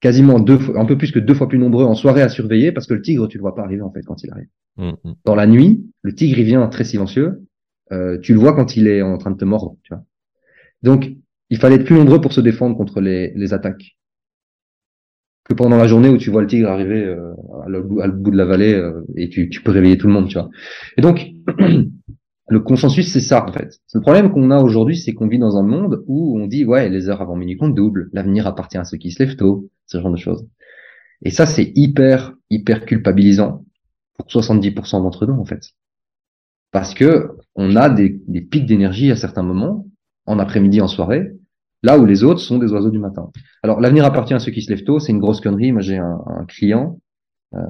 quasiment 0.00 0.38
deux 0.38 0.58
fois, 0.58 0.80
un 0.80 0.84
peu 0.84 0.96
plus 0.96 1.12
que 1.12 1.18
deux 1.18 1.34
fois 1.34 1.48
plus 1.48 1.58
nombreux 1.58 1.84
en 1.84 1.94
soirée 1.94 2.22
à 2.22 2.28
surveiller, 2.28 2.72
parce 2.72 2.86
que 2.86 2.94
le 2.94 3.02
tigre, 3.02 3.28
tu 3.28 3.36
le 3.36 3.42
vois 3.42 3.54
pas 3.54 3.62
arriver 3.62 3.82
en 3.82 3.92
fait 3.92 4.02
quand 4.02 4.22
il 4.22 4.30
arrive. 4.30 4.48
Mm, 4.76 4.92
mm. 5.04 5.14
Dans 5.24 5.34
la 5.34 5.46
nuit, 5.46 5.84
le 6.02 6.14
tigre 6.14 6.38
il 6.38 6.44
vient 6.44 6.66
très 6.68 6.84
silencieux. 6.84 7.42
Euh, 7.92 8.18
tu 8.18 8.32
le 8.32 8.38
vois 8.38 8.54
quand 8.54 8.76
il 8.76 8.86
est 8.86 9.02
en 9.02 9.18
train 9.18 9.30
de 9.30 9.36
te 9.36 9.44
mordre, 9.44 9.76
tu 9.82 9.94
vois. 9.94 10.04
Donc 10.82 11.10
il 11.50 11.58
fallait 11.58 11.76
être 11.76 11.84
plus 11.84 11.96
nombreux 11.96 12.20
pour 12.20 12.32
se 12.32 12.40
défendre 12.40 12.76
contre 12.76 13.00
les, 13.00 13.32
les 13.34 13.54
attaques 13.54 13.96
que 15.44 15.54
pendant 15.54 15.78
la 15.78 15.86
journée 15.86 16.10
où 16.10 16.18
tu 16.18 16.30
vois 16.30 16.42
le 16.42 16.46
tigre 16.46 16.68
arriver 16.68 17.02
euh, 17.02 17.32
à, 17.64 17.68
le, 17.68 17.82
bout 17.82 18.30
de 18.30 18.36
la 18.36 18.44
vallée 18.44 18.74
euh, 18.74 19.00
et 19.16 19.30
tu, 19.30 19.48
tu, 19.48 19.62
peux 19.62 19.70
réveiller 19.70 19.96
tout 19.96 20.06
le 20.06 20.12
monde, 20.12 20.28
tu 20.28 20.34
vois. 20.34 20.50
Et 20.98 21.00
donc, 21.00 21.26
le 22.48 22.60
consensus, 22.60 23.12
c'est 23.12 23.20
ça, 23.20 23.46
en 23.46 23.52
fait. 23.52 23.80
Le 23.92 24.00
problème 24.00 24.32
qu'on 24.32 24.50
a 24.50 24.58
aujourd'hui, 24.58 24.96
c'est 24.96 25.12
qu'on 25.12 25.28
vit 25.28 25.38
dans 25.38 25.56
un 25.56 25.62
monde 25.62 26.02
où 26.06 26.38
on 26.38 26.46
dit, 26.46 26.64
ouais, 26.64 26.88
les 26.88 27.08
heures 27.08 27.20
avant 27.20 27.36
minuit 27.36 27.56
comptent 27.56 27.74
double, 27.74 28.08
l'avenir 28.12 28.46
appartient 28.46 28.78
à 28.78 28.84
ceux 28.84 28.96
qui 28.96 29.10
se 29.10 29.22
lèvent 29.22 29.36
tôt, 29.36 29.68
ce 29.86 30.00
genre 30.00 30.10
de 30.10 30.16
choses. 30.16 30.46
Et 31.22 31.30
ça, 31.30 31.46
c'est 31.46 31.72
hyper, 31.74 32.32
hyper 32.48 32.86
culpabilisant 32.86 33.64
pour 34.16 34.26
70% 34.28 35.02
d'entre 35.02 35.26
nous, 35.26 35.34
en 35.34 35.44
fait. 35.44 35.74
Parce 36.70 36.94
que 36.94 37.30
on 37.54 37.76
a 37.76 37.88
des, 37.88 38.10
pics 38.50 38.66
d'énergie 38.66 39.10
à 39.10 39.16
certains 39.16 39.42
moments, 39.42 39.86
en 40.26 40.38
après-midi, 40.38 40.80
en 40.80 40.88
soirée, 40.88 41.32
là 41.82 41.98
où 41.98 42.04
les 42.04 42.24
autres 42.24 42.40
sont 42.40 42.58
des 42.58 42.72
oiseaux 42.72 42.90
du 42.90 42.98
matin. 42.98 43.30
Alors 43.62 43.80
l'avenir 43.80 44.04
appartient 44.04 44.34
à 44.34 44.38
ceux 44.38 44.52
qui 44.52 44.62
se 44.62 44.70
lèvent 44.70 44.84
tôt, 44.84 44.98
c'est 44.98 45.12
une 45.12 45.20
grosse 45.20 45.40
connerie. 45.40 45.72
Moi 45.72 45.80
j'ai 45.80 45.96
un, 45.96 46.20
un, 46.26 46.44
client, 46.44 47.00
euh, 47.54 47.60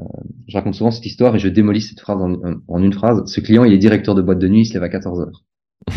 je 0.49 0.57
raconte 0.57 0.75
souvent 0.75 0.91
cette 0.91 1.07
histoire 1.07 1.37
et 1.37 1.39
je 1.39 1.49
démolis 1.49 1.83
cette 1.83 2.01
phrase 2.01 2.21
en, 2.21 2.35
en, 2.67 2.83
une 2.83 2.93
phrase. 2.93 3.25
Ce 3.27 3.41
client, 3.41 3.65
il 3.65 3.73
est 3.73 3.79
directeur 3.79 4.15
de 4.15 4.23
boîte 4.23 4.39
de 4.39 4.49
nuit, 4.49 4.63
il 4.63 4.67
se 4.67 4.75
lève 4.75 4.83
à 4.83 4.89
14 4.89 5.21
heures. 5.21 5.45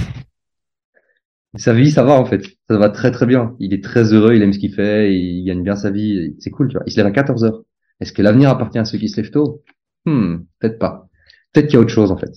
sa 1.56 1.74
vie, 1.74 1.92
ça 1.92 2.04
va 2.04 2.14
en 2.14 2.26
fait, 2.26 2.44
ça 2.70 2.78
va 2.78 2.90
très 2.90 3.12
très 3.12 3.26
bien. 3.26 3.56
Il 3.60 3.74
est 3.74 3.84
très 3.84 4.14
heureux, 4.14 4.36
il 4.36 4.42
aime 4.42 4.54
ce 4.54 4.60
qu'il 4.60 4.74
fait, 4.74 5.14
il 5.14 5.44
gagne 5.46 5.64
bien 5.64 5.76
sa 5.76 5.90
vie, 5.90 6.36
c'est 6.40 6.52
cool, 6.52 6.70
tu 6.70 6.78
vois. 6.78 6.84
Il 6.86 6.92
se 6.92 6.98
lève 6.98 7.08
à 7.08 7.12
14 7.12 7.44
heures. 7.44 7.64
Est-ce 8.00 8.14
que 8.14 8.22
l'avenir 8.22 8.50
appartient 8.50 8.80
à 8.80 8.86
ceux 8.86 8.98
qui 8.98 9.10
se 9.10 9.20
lèvent 9.20 9.32
tôt? 9.32 9.64
Hmm, 10.06 10.38
peut-être 10.60 10.80
pas. 10.80 11.08
Peut-être 11.52 11.68
qu'il 11.68 11.76
y 11.76 11.78
a 11.78 11.82
autre 11.82 11.94
chose 11.94 12.12
en 12.12 12.18
fait. 12.18 12.32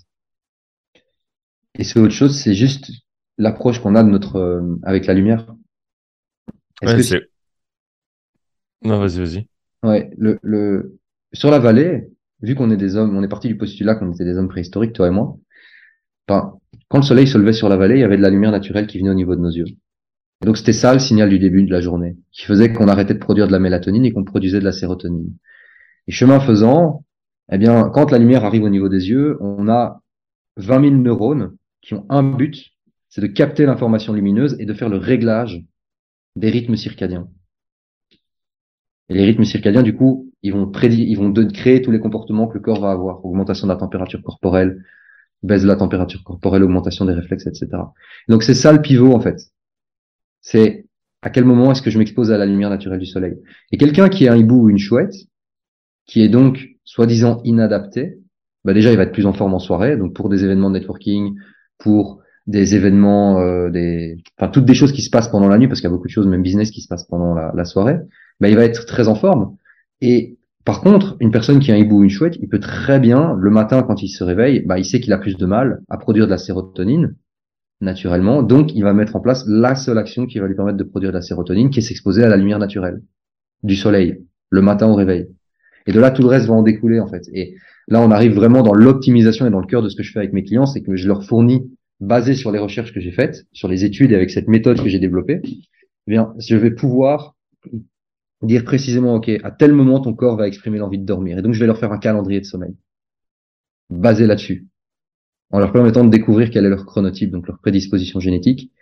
Et 1.78 1.84
ce 1.84 1.98
autre 1.98 2.14
chose, 2.14 2.38
c'est 2.38 2.54
juste 2.54 2.90
l'approche 3.38 3.80
qu'on 3.80 3.94
a 3.94 4.02
de 4.02 4.08
notre 4.08 4.36
euh, 4.36 4.76
avec 4.84 5.06
la 5.06 5.14
lumière. 5.14 5.54
Ouais. 6.82 7.00
Non, 8.82 8.98
vas-y, 8.98 9.18
vas-y. 9.18 9.48
Ouais, 9.82 10.10
le, 10.16 10.38
le... 10.42 10.98
sur 11.34 11.50
la 11.50 11.58
vallée, 11.58 12.08
vu 12.42 12.54
qu'on 12.54 12.70
est 12.70 12.76
des 12.76 12.96
hommes, 12.96 13.16
on 13.16 13.22
est 13.22 13.28
parti 13.28 13.48
du 13.48 13.56
postulat 13.56 13.94
qu'on 13.94 14.12
était 14.12 14.24
des 14.24 14.36
hommes 14.36 14.48
préhistoriques, 14.48 14.92
toi 14.92 15.08
et 15.08 15.10
moi. 15.10 15.36
Quand 16.26 16.98
le 16.98 17.02
soleil 17.02 17.26
se 17.26 17.36
levait 17.36 17.52
sur 17.52 17.68
la 17.68 17.76
vallée, 17.76 17.96
il 17.96 18.00
y 18.00 18.04
avait 18.04 18.16
de 18.16 18.22
la 18.22 18.30
lumière 18.30 18.50
naturelle 18.50 18.86
qui 18.86 18.98
venait 18.98 19.10
au 19.10 19.14
niveau 19.14 19.36
de 19.36 19.40
nos 19.40 19.50
yeux. 19.50 19.66
Donc 20.42 20.56
c'était 20.56 20.72
ça 20.72 20.92
le 20.92 21.00
signal 21.00 21.28
du 21.28 21.38
début 21.38 21.62
de 21.62 21.72
la 21.72 21.80
journée, 21.80 22.16
qui 22.32 22.44
faisait 22.44 22.72
qu'on 22.72 22.88
arrêtait 22.88 23.14
de 23.14 23.18
produire 23.18 23.46
de 23.46 23.52
la 23.52 23.58
mélatonine 23.58 24.04
et 24.04 24.12
qu'on 24.12 24.24
produisait 24.24 24.60
de 24.60 24.64
la 24.64 24.72
sérotonine. 24.72 25.32
Et 26.06 26.12
chemin 26.12 26.40
faisant, 26.40 27.04
eh 27.50 27.58
bien, 27.58 27.88
quand 27.90 28.10
la 28.10 28.18
lumière 28.18 28.44
arrive 28.44 28.62
au 28.62 28.68
niveau 28.68 28.88
des 28.88 29.08
yeux, 29.08 29.36
on 29.40 29.68
a 29.68 30.02
20 30.56 30.80
000 30.82 30.94
neurones 30.96 31.56
qui 31.80 31.94
ont 31.94 32.06
un 32.08 32.22
but, 32.22 32.72
c'est 33.08 33.20
de 33.20 33.26
capter 33.26 33.66
l'information 33.66 34.12
lumineuse 34.12 34.56
et 34.58 34.66
de 34.66 34.74
faire 34.74 34.88
le 34.88 34.96
réglage 34.96 35.62
des 36.36 36.50
rythmes 36.50 36.76
circadiens. 36.76 37.28
Et 39.08 39.14
les 39.14 39.24
rythmes 39.24 39.44
circadiens, 39.44 39.82
du 39.82 39.94
coup, 39.94 40.32
ils 40.42 40.52
vont 40.52 40.66
prédire, 40.66 41.06
ils 41.06 41.16
vont 41.16 41.32
créer 41.52 41.82
tous 41.82 41.90
les 41.90 42.00
comportements 42.00 42.46
que 42.46 42.54
le 42.54 42.60
corps 42.60 42.80
va 42.80 42.90
avoir. 42.90 43.24
Augmentation 43.24 43.66
de 43.66 43.72
la 43.72 43.78
température 43.78 44.22
corporelle, 44.22 44.84
baisse 45.42 45.62
de 45.62 45.68
la 45.68 45.76
température 45.76 46.22
corporelle, 46.24 46.62
augmentation 46.62 47.04
des 47.04 47.12
réflexes, 47.12 47.46
etc. 47.46 47.68
Donc 48.28 48.42
c'est 48.42 48.54
ça 48.54 48.72
le 48.72 48.80
pivot, 48.80 49.12
en 49.12 49.20
fait. 49.20 49.38
C'est 50.40 50.86
à 51.22 51.30
quel 51.30 51.44
moment 51.44 51.72
est-ce 51.72 51.82
que 51.82 51.90
je 51.90 51.98
m'expose 51.98 52.30
à 52.30 52.38
la 52.38 52.46
lumière 52.46 52.70
naturelle 52.70 53.00
du 53.00 53.06
soleil. 53.06 53.34
Et 53.72 53.78
quelqu'un 53.78 54.08
qui 54.08 54.28
a 54.28 54.34
un 54.34 54.36
hibou 54.36 54.64
ou 54.64 54.70
une 54.70 54.78
chouette, 54.78 55.14
qui 56.06 56.22
est 56.22 56.28
donc 56.28 56.68
soi-disant 56.84 57.40
inadapté, 57.44 58.18
bah 58.64 58.74
déjà 58.74 58.90
il 58.90 58.96
va 58.96 59.04
être 59.04 59.12
plus 59.12 59.26
en 59.26 59.32
forme 59.32 59.54
en 59.54 59.58
soirée, 59.58 59.96
donc 59.96 60.14
pour 60.14 60.28
des 60.28 60.44
événements 60.44 60.70
de 60.70 60.78
networking, 60.78 61.34
pour 61.78 62.20
des 62.46 62.74
événements, 62.74 63.40
euh, 63.40 63.70
des, 63.70 64.18
enfin 64.38 64.50
toutes 64.50 64.66
des 64.66 64.74
choses 64.74 64.92
qui 64.92 65.00
se 65.00 65.08
passent 65.08 65.28
pendant 65.28 65.48
la 65.48 65.56
nuit, 65.56 65.66
parce 65.66 65.80
qu'il 65.80 65.88
y 65.88 65.92
a 65.92 65.94
beaucoup 65.94 66.06
de 66.06 66.12
choses, 66.12 66.26
même 66.26 66.42
business, 66.42 66.70
qui 66.70 66.82
se 66.82 66.88
passent 66.88 67.06
pendant 67.06 67.34
la, 67.34 67.52
la 67.54 67.64
soirée, 67.64 67.96
bah, 68.44 68.50
il 68.50 68.56
va 68.56 68.64
être 68.66 68.84
très 68.84 69.08
en 69.08 69.14
forme. 69.14 69.56
Et 70.02 70.36
par 70.66 70.82
contre, 70.82 71.16
une 71.18 71.30
personne 71.30 71.60
qui 71.60 71.72
a 71.72 71.76
un 71.76 71.78
hibou 71.78 72.00
ou 72.00 72.04
une 72.04 72.10
chouette, 72.10 72.36
il 72.42 72.46
peut 72.50 72.60
très 72.60 73.00
bien, 73.00 73.34
le 73.40 73.50
matin 73.50 73.82
quand 73.82 74.02
il 74.02 74.08
se 74.08 74.22
réveille, 74.22 74.60
bah, 74.66 74.78
il 74.78 74.84
sait 74.84 75.00
qu'il 75.00 75.14
a 75.14 75.18
plus 75.18 75.38
de 75.38 75.46
mal 75.46 75.80
à 75.88 75.96
produire 75.96 76.26
de 76.26 76.30
la 76.30 76.36
sérotonine 76.36 77.14
naturellement, 77.80 78.42
donc 78.42 78.74
il 78.74 78.82
va 78.82 78.92
mettre 78.92 79.16
en 79.16 79.20
place 79.20 79.46
la 79.46 79.74
seule 79.74 79.96
action 79.96 80.26
qui 80.26 80.40
va 80.40 80.46
lui 80.46 80.54
permettre 80.54 80.76
de 80.76 80.84
produire 80.84 81.10
de 81.10 81.16
la 81.16 81.22
sérotonine, 81.22 81.70
qui 81.70 81.78
est 81.78 81.82
s'exposer 81.82 82.22
à 82.22 82.28
la 82.28 82.36
lumière 82.36 82.58
naturelle 82.58 83.00
du 83.62 83.76
soleil 83.76 84.22
le 84.50 84.60
matin 84.60 84.88
au 84.88 84.94
réveil. 84.94 85.26
Et 85.86 85.92
de 85.92 85.98
là, 85.98 86.10
tout 86.10 86.20
le 86.20 86.28
reste 86.28 86.46
va 86.46 86.52
en 86.52 86.62
découler 86.62 87.00
en 87.00 87.06
fait. 87.06 87.22
Et 87.32 87.54
là, 87.88 88.02
on 88.02 88.10
arrive 88.10 88.34
vraiment 88.34 88.62
dans 88.62 88.74
l'optimisation 88.74 89.46
et 89.46 89.50
dans 89.50 89.60
le 89.60 89.66
cœur 89.66 89.82
de 89.82 89.88
ce 89.88 89.96
que 89.96 90.02
je 90.02 90.12
fais 90.12 90.18
avec 90.18 90.34
mes 90.34 90.44
clients, 90.44 90.66
c'est 90.66 90.82
que 90.82 90.96
je 90.96 91.08
leur 91.08 91.24
fournis 91.24 91.62
basé 91.98 92.34
sur 92.34 92.52
les 92.52 92.58
recherches 92.58 92.92
que 92.92 93.00
j'ai 93.00 93.12
faites, 93.12 93.46
sur 93.52 93.68
les 93.68 93.86
études 93.86 94.12
et 94.12 94.16
avec 94.16 94.28
cette 94.28 94.48
méthode 94.48 94.82
que 94.82 94.88
j'ai 94.90 94.98
développée, 94.98 95.40
eh 95.44 96.10
bien, 96.10 96.34
je 96.38 96.56
vais 96.56 96.72
pouvoir 96.72 97.34
dire 98.44 98.64
précisément, 98.64 99.14
OK, 99.14 99.28
à 99.42 99.50
tel 99.50 99.72
moment, 99.72 100.00
ton 100.00 100.14
corps 100.14 100.36
va 100.36 100.46
exprimer 100.46 100.78
l'envie 100.78 100.98
de 100.98 101.04
dormir. 101.04 101.38
Et 101.38 101.42
donc, 101.42 101.52
je 101.52 101.60
vais 101.60 101.66
leur 101.66 101.78
faire 101.78 101.92
un 101.92 101.98
calendrier 101.98 102.40
de 102.40 102.46
sommeil 102.46 102.74
basé 103.90 104.26
là-dessus, 104.26 104.66
en 105.50 105.58
leur 105.58 105.72
permettant 105.72 106.04
de 106.04 106.10
découvrir 106.10 106.50
quel 106.50 106.64
est 106.64 106.70
leur 106.70 106.86
chronotype, 106.86 107.30
donc 107.30 107.46
leur 107.46 107.58
prédisposition 107.58 108.20
génétique. 108.20 108.72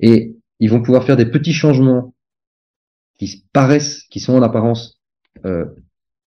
Et 0.00 0.36
ils 0.60 0.70
vont 0.70 0.82
pouvoir 0.82 1.04
faire 1.04 1.16
des 1.16 1.26
petits 1.26 1.52
changements 1.52 2.14
qui 3.18 3.44
paraissent, 3.52 4.02
qui 4.10 4.20
sont 4.20 4.34
en 4.34 4.42
apparence 4.42 5.00
euh, 5.44 5.66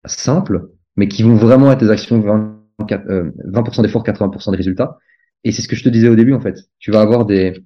simples, 0.04 0.70
mais 0.96 1.08
qui 1.08 1.22
vont 1.22 1.34
vraiment 1.34 1.72
être 1.72 1.80
des 1.80 1.90
actions 1.90 2.20
20, 2.20 2.60
20% 2.80 3.10
euh, 3.10 3.82
d'efforts, 3.82 4.04
80% 4.04 4.50
des 4.52 4.56
résultats. 4.56 4.98
Et 5.44 5.52
c'est 5.52 5.62
ce 5.62 5.68
que 5.68 5.76
je 5.76 5.84
te 5.84 5.88
disais 5.88 6.08
au 6.08 6.16
début, 6.16 6.32
en 6.32 6.40
fait. 6.40 6.58
Tu 6.78 6.90
vas 6.90 7.00
avoir 7.00 7.26
des, 7.26 7.62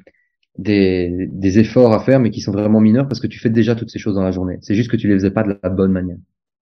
des, 0.59 1.28
des, 1.30 1.59
efforts 1.61 1.92
à 1.92 2.00
faire, 2.00 2.20
mais 2.20 2.30
qui 2.30 2.40
sont 2.40 2.52
vraiment 2.52 2.80
mineurs 2.80 3.06
parce 3.09 3.20
que 3.20 3.26
tu 3.26 3.38
fais 3.38 3.50
déjà 3.50 3.74
toutes 3.74 3.90
ces 3.90 3.98
choses 3.98 4.16
dans 4.16 4.22
la 4.22 4.32
journée. 4.32 4.59
C'est 4.61 4.74
juste 4.74 4.90
que 4.90 4.96
tu 4.96 5.09
les 5.09 5.14
faisais 5.14 5.30
pas 5.30 5.44
de 5.44 5.59
la 5.62 5.70
bonne 5.70 5.92
manière. 5.92 6.18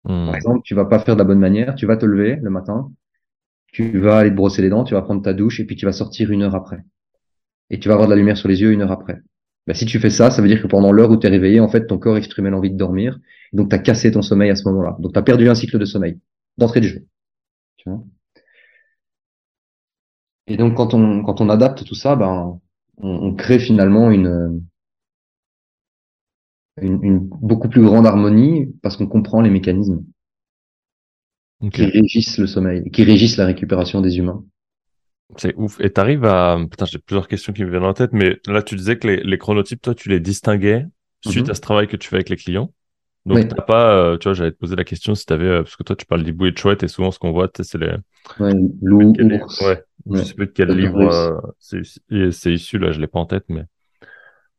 Hmm. 0.05 0.27
Par 0.27 0.37
exemple, 0.37 0.61
tu 0.65 0.75
vas 0.75 0.85
pas 0.85 1.01
faire 1.01 1.17
de 1.17 1.21
la 1.21 1.25
bonne 1.25 1.41
manière, 1.41 1.75
tu 1.75 1.87
vas 1.87 1.97
te 1.97 2.07
lever 2.07 2.39
le 2.41 2.51
matin, 2.51 2.91
tu 3.73 3.99
vas 3.99 4.19
aller 4.19 4.31
te 4.31 4.37
brosser 4.37 4.63
les 4.63 4.69
dents, 4.69 4.85
tu 4.85 4.95
vas 4.95 5.03
prendre 5.03 5.23
ta 5.23 5.35
douche 5.35 5.61
et 5.61 5.65
puis 5.65 5.77
tu 5.77 5.85
vas 5.85 5.93
sortir 5.93 6.31
une 6.31 6.43
heure 6.43 6.55
après. 6.55 6.79
Et 7.71 7.79
tu 7.79 7.89
vas 7.89 7.95
avoir 7.95 8.09
de 8.09 8.13
la 8.13 8.19
lumière 8.19 8.37
sur 8.37 8.49
les 8.49 8.61
yeux 8.61 8.73
une 8.73 8.83
heure 8.83 8.93
après. 8.93 9.21
Ben, 9.67 9.75
si 9.75 9.87
tu 9.87 9.99
fais 10.01 10.11
ça, 10.11 10.31
ça 10.31 10.43
veut 10.43 10.49
dire 10.49 10.61
que 10.61 10.67
pendant 10.67 10.93
l'heure 10.93 11.11
où 11.11 11.17
tu 11.17 11.27
es 11.27 11.31
réveillé, 11.31 11.61
en 11.61 11.69
fait, 11.69 11.87
ton 11.87 11.99
corps 11.99 12.17
exprimait 12.17 12.51
l'envie 12.51 12.71
de 12.71 12.77
dormir. 12.77 13.19
donc, 13.53 13.71
tu 13.71 13.77
as 13.77 13.79
cassé 13.79 14.11
ton 14.11 14.23
sommeil 14.23 14.51
à 14.51 14.57
ce 14.57 14.69
moment-là. 14.69 14.97
Donc, 14.99 15.13
tu 15.13 15.19
as 15.19 15.23
perdu 15.23 15.49
un 15.49 15.55
cycle 15.55 15.79
de 15.79 15.85
sommeil 15.85 16.19
d'entrée 16.59 16.81
de 16.81 16.89
jeu. 16.89 17.07
Tu 17.77 17.89
vois? 17.89 18.03
Et 20.49 20.57
donc, 20.57 20.75
quand 20.77 20.95
on, 20.95 21.23
quand 21.23 21.41
on 21.41 21.49
adapte 21.49 21.85
tout 21.85 21.95
ça, 21.95 22.17
ben, 22.17 22.61
on, 23.03 23.09
on 23.09 23.35
crée 23.35 23.59
finalement 23.59 24.11
une, 24.11 24.63
une, 26.81 27.03
une, 27.03 27.19
beaucoup 27.19 27.69
plus 27.69 27.83
grande 27.83 28.07
harmonie 28.07 28.75
parce 28.83 28.97
qu'on 28.97 29.07
comprend 29.07 29.41
les 29.41 29.51
mécanismes 29.51 30.05
qui 31.73 31.85
régissent 31.85 32.39
le 32.39 32.47
sommeil, 32.47 32.91
qui 32.91 33.05
régissent 33.05 33.37
la 33.37 33.47
récupération 33.47 34.01
des 34.01 34.19
humains. 34.19 34.45
C'est 35.37 35.55
ouf. 35.57 35.81
Et 35.81 35.91
t'arrives 35.91 36.25
à, 36.25 36.59
putain, 36.71 36.85
j'ai 36.85 36.99
plusieurs 36.99 37.29
questions 37.29 37.53
qui 37.53 37.65
me 37.65 37.71
viennent 37.71 37.85
en 37.85 37.95
tête, 37.95 38.13
mais 38.13 38.39
là, 38.47 38.63
tu 38.63 38.75
disais 38.75 38.99
que 38.99 39.07
les, 39.07 39.23
les 39.23 39.39
chronotypes, 39.39 39.81
toi, 39.81 39.95
tu 39.95 40.09
les 40.09 40.21
distinguais 40.21 40.87
suite 41.25 41.47
mm-hmm. 41.47 41.51
à 41.51 41.55
ce 41.55 41.61
travail 41.61 41.89
que 41.89 41.97
tu 41.97 42.09
fais 42.09 42.17
avec 42.17 42.29
les 42.29 42.37
clients. 42.37 42.73
Donc, 43.25 43.49
t'as 43.49 43.63
pas, 43.63 43.95
euh, 43.95 44.19
tu 44.19 44.25
vois, 44.25 44.35
j'allais 44.35 44.51
te 44.51 44.57
poser 44.57 44.75
la 44.75 44.85
question 44.85 45.15
si 45.15 45.25
t'avais, 45.25 45.47
euh, 45.47 45.63
parce 45.63 45.77
que 45.77 45.85
toi, 45.85 45.95
tu 45.95 46.07
parles 46.07 46.25
d'hibou 46.25 46.47
et 46.47 46.51
de 46.51 46.59
chouette, 46.59 46.83
et 46.83 46.89
souvent, 46.89 47.11
ce 47.13 47.19
qu'on 47.19 47.31
voit, 47.31 47.49
c'est 47.55 47.79
les. 47.79 47.95
Ouais, 48.41 48.53
loup, 48.83 49.13
ours. 49.19 49.61
Ouais. 49.61 49.83
Je 50.11 50.23
sais 50.23 50.35
plus 50.35 50.47
de 50.47 50.53
quel 50.53 50.71
livre 50.71 51.01
euh, 51.01 51.39
c'est 51.61 52.53
issu, 52.53 52.79
là, 52.79 52.91
je 52.91 53.01
l'ai 53.01 53.07
pas 53.07 53.21
en 53.21 53.27
tête, 53.27 53.45
mais. 53.49 53.65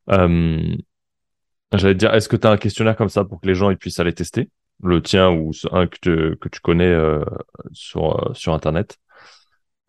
J'allais 0.08 1.94
te 1.96 2.00
dire, 2.00 2.14
est-ce 2.14 2.30
que 2.30 2.36
tu 2.36 2.48
as 2.48 2.52
un 2.52 2.58
questionnaire 2.58 2.96
comme 2.96 3.10
ça 3.10 3.26
pour 3.26 3.42
que 3.42 3.48
les 3.48 3.56
gens 3.56 3.70
ils 3.72 3.78
puissent 3.78 4.00
aller 4.00 4.14
tester? 4.14 4.50
Le 4.82 5.02
tien 5.02 5.32
ou 5.32 5.52
un 5.72 5.88
que 5.88 5.98
tu, 6.02 6.38
que 6.38 6.50
tu 6.50 6.60
connais 6.60 6.96
sur, 7.72 8.32
sur 8.36 8.54
Internet 8.54 8.98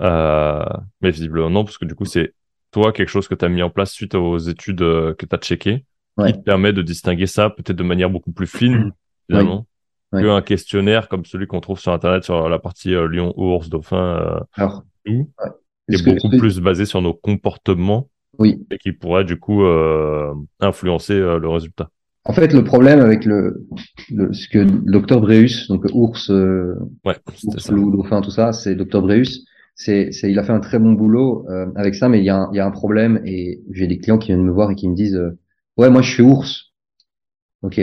Mais 0.01 1.11
visiblement 1.11 1.51
non, 1.51 1.65
parce 1.65 1.79
que 1.79 1.85
du 1.85 1.95
coup, 1.95 2.07
c'est 2.07 2.35
toi 2.71 2.93
quelque 2.93 3.09
chose 3.09 3.29
que 3.29 3.35
tu 3.35 3.45
as 3.45 3.49
mis 3.49 3.63
en 3.63 3.71
place 3.71 3.93
suite 3.93 4.15
aux 4.15 4.39
études 4.39 4.79
que 4.79 5.27
tu 5.27 5.35
as 5.35 5.39
checkées 5.39 5.85
qui 6.19 6.33
te 6.33 6.39
permet 6.39 6.73
de 6.73 6.83
distinguer 6.83 7.27
ça 7.27 7.51
peut-être 7.51 7.77
de 7.77 7.83
manière 7.83 8.11
beaucoup 8.11 8.33
plus 8.33 8.47
fine, 8.47 8.93
finalement, 9.29 9.67
qu'un 10.13 10.43
questionnaire 10.43 11.09
comme 11.09 11.25
celui 11.25 11.47
qu'on 11.47 11.61
trouve 11.61 11.81
sur 11.81 11.93
Internet 11.93 12.25
sur 12.25 12.49
la 12.49 12.59
partie 12.59 12.95
euh, 12.95 13.09
lion, 13.09 13.35
ours, 13.37 13.69
dauphin, 13.69 14.45
euh, 14.57 14.69
qui 15.05 15.27
est 15.89 16.05
beaucoup 16.05 16.31
plus 16.31 16.61
basé 16.61 16.85
sur 16.85 17.03
nos 17.03 17.15
comportements 17.15 18.09
oui. 18.39 18.65
et 18.71 18.79
qui 18.79 18.93
pourrait 18.93 19.25
du 19.25 19.39
coup 19.39 19.65
euh, 19.65 20.33
influencer 20.61 21.15
euh, 21.15 21.39
le 21.39 21.49
résultat. 21.49 21.91
En 22.27 22.33
fait, 22.33 22.55
le 22.55 22.65
problème 22.65 23.01
avec 23.01 23.25
le, 23.27 23.67
le 24.11 24.33
ce 24.33 24.49
que 24.49 24.65
docteur 24.65 25.21
Breus, 25.21 25.69
donc 25.69 25.85
ours, 25.93 26.31
euh, 26.31 26.75
ouais, 27.05 27.17
ours 27.27 27.71
loup, 27.71 27.91
dauphin, 27.91 28.23
tout 28.23 28.31
ça, 28.31 28.53
c'est 28.53 28.75
docteur 28.75 29.03
Breus. 29.03 29.45
C'est, 29.75 30.13
c'est, 30.13 30.31
il 30.31 30.39
a 30.39 30.45
fait 30.45 30.53
un 30.53 30.61
très 30.61 30.79
bon 30.79 30.93
boulot 30.93 31.47
avec 31.75 31.97
ça, 31.97 32.09
mais 32.09 32.21
il 32.21 32.25
y 32.25 32.31
a 32.31 32.37
un, 32.37 32.49
il 32.53 32.57
y 32.57 32.61
a 32.61 32.67
un 32.67 32.71
problème 32.71 33.21
et 33.25 33.61
j'ai 33.73 33.89
des 33.89 33.99
clients 33.99 34.19
qui 34.19 34.29
viennent 34.29 34.45
me 34.45 34.53
voir 34.53 34.71
et 34.71 34.77
qui 34.77 34.89
me 34.89 34.95
disent 34.95 35.21
Ouais, 35.77 35.91
moi 35.91 36.03
je 36.03 36.11
suis 36.11 36.23
ours. 36.23 36.73
Ok. 37.63 37.81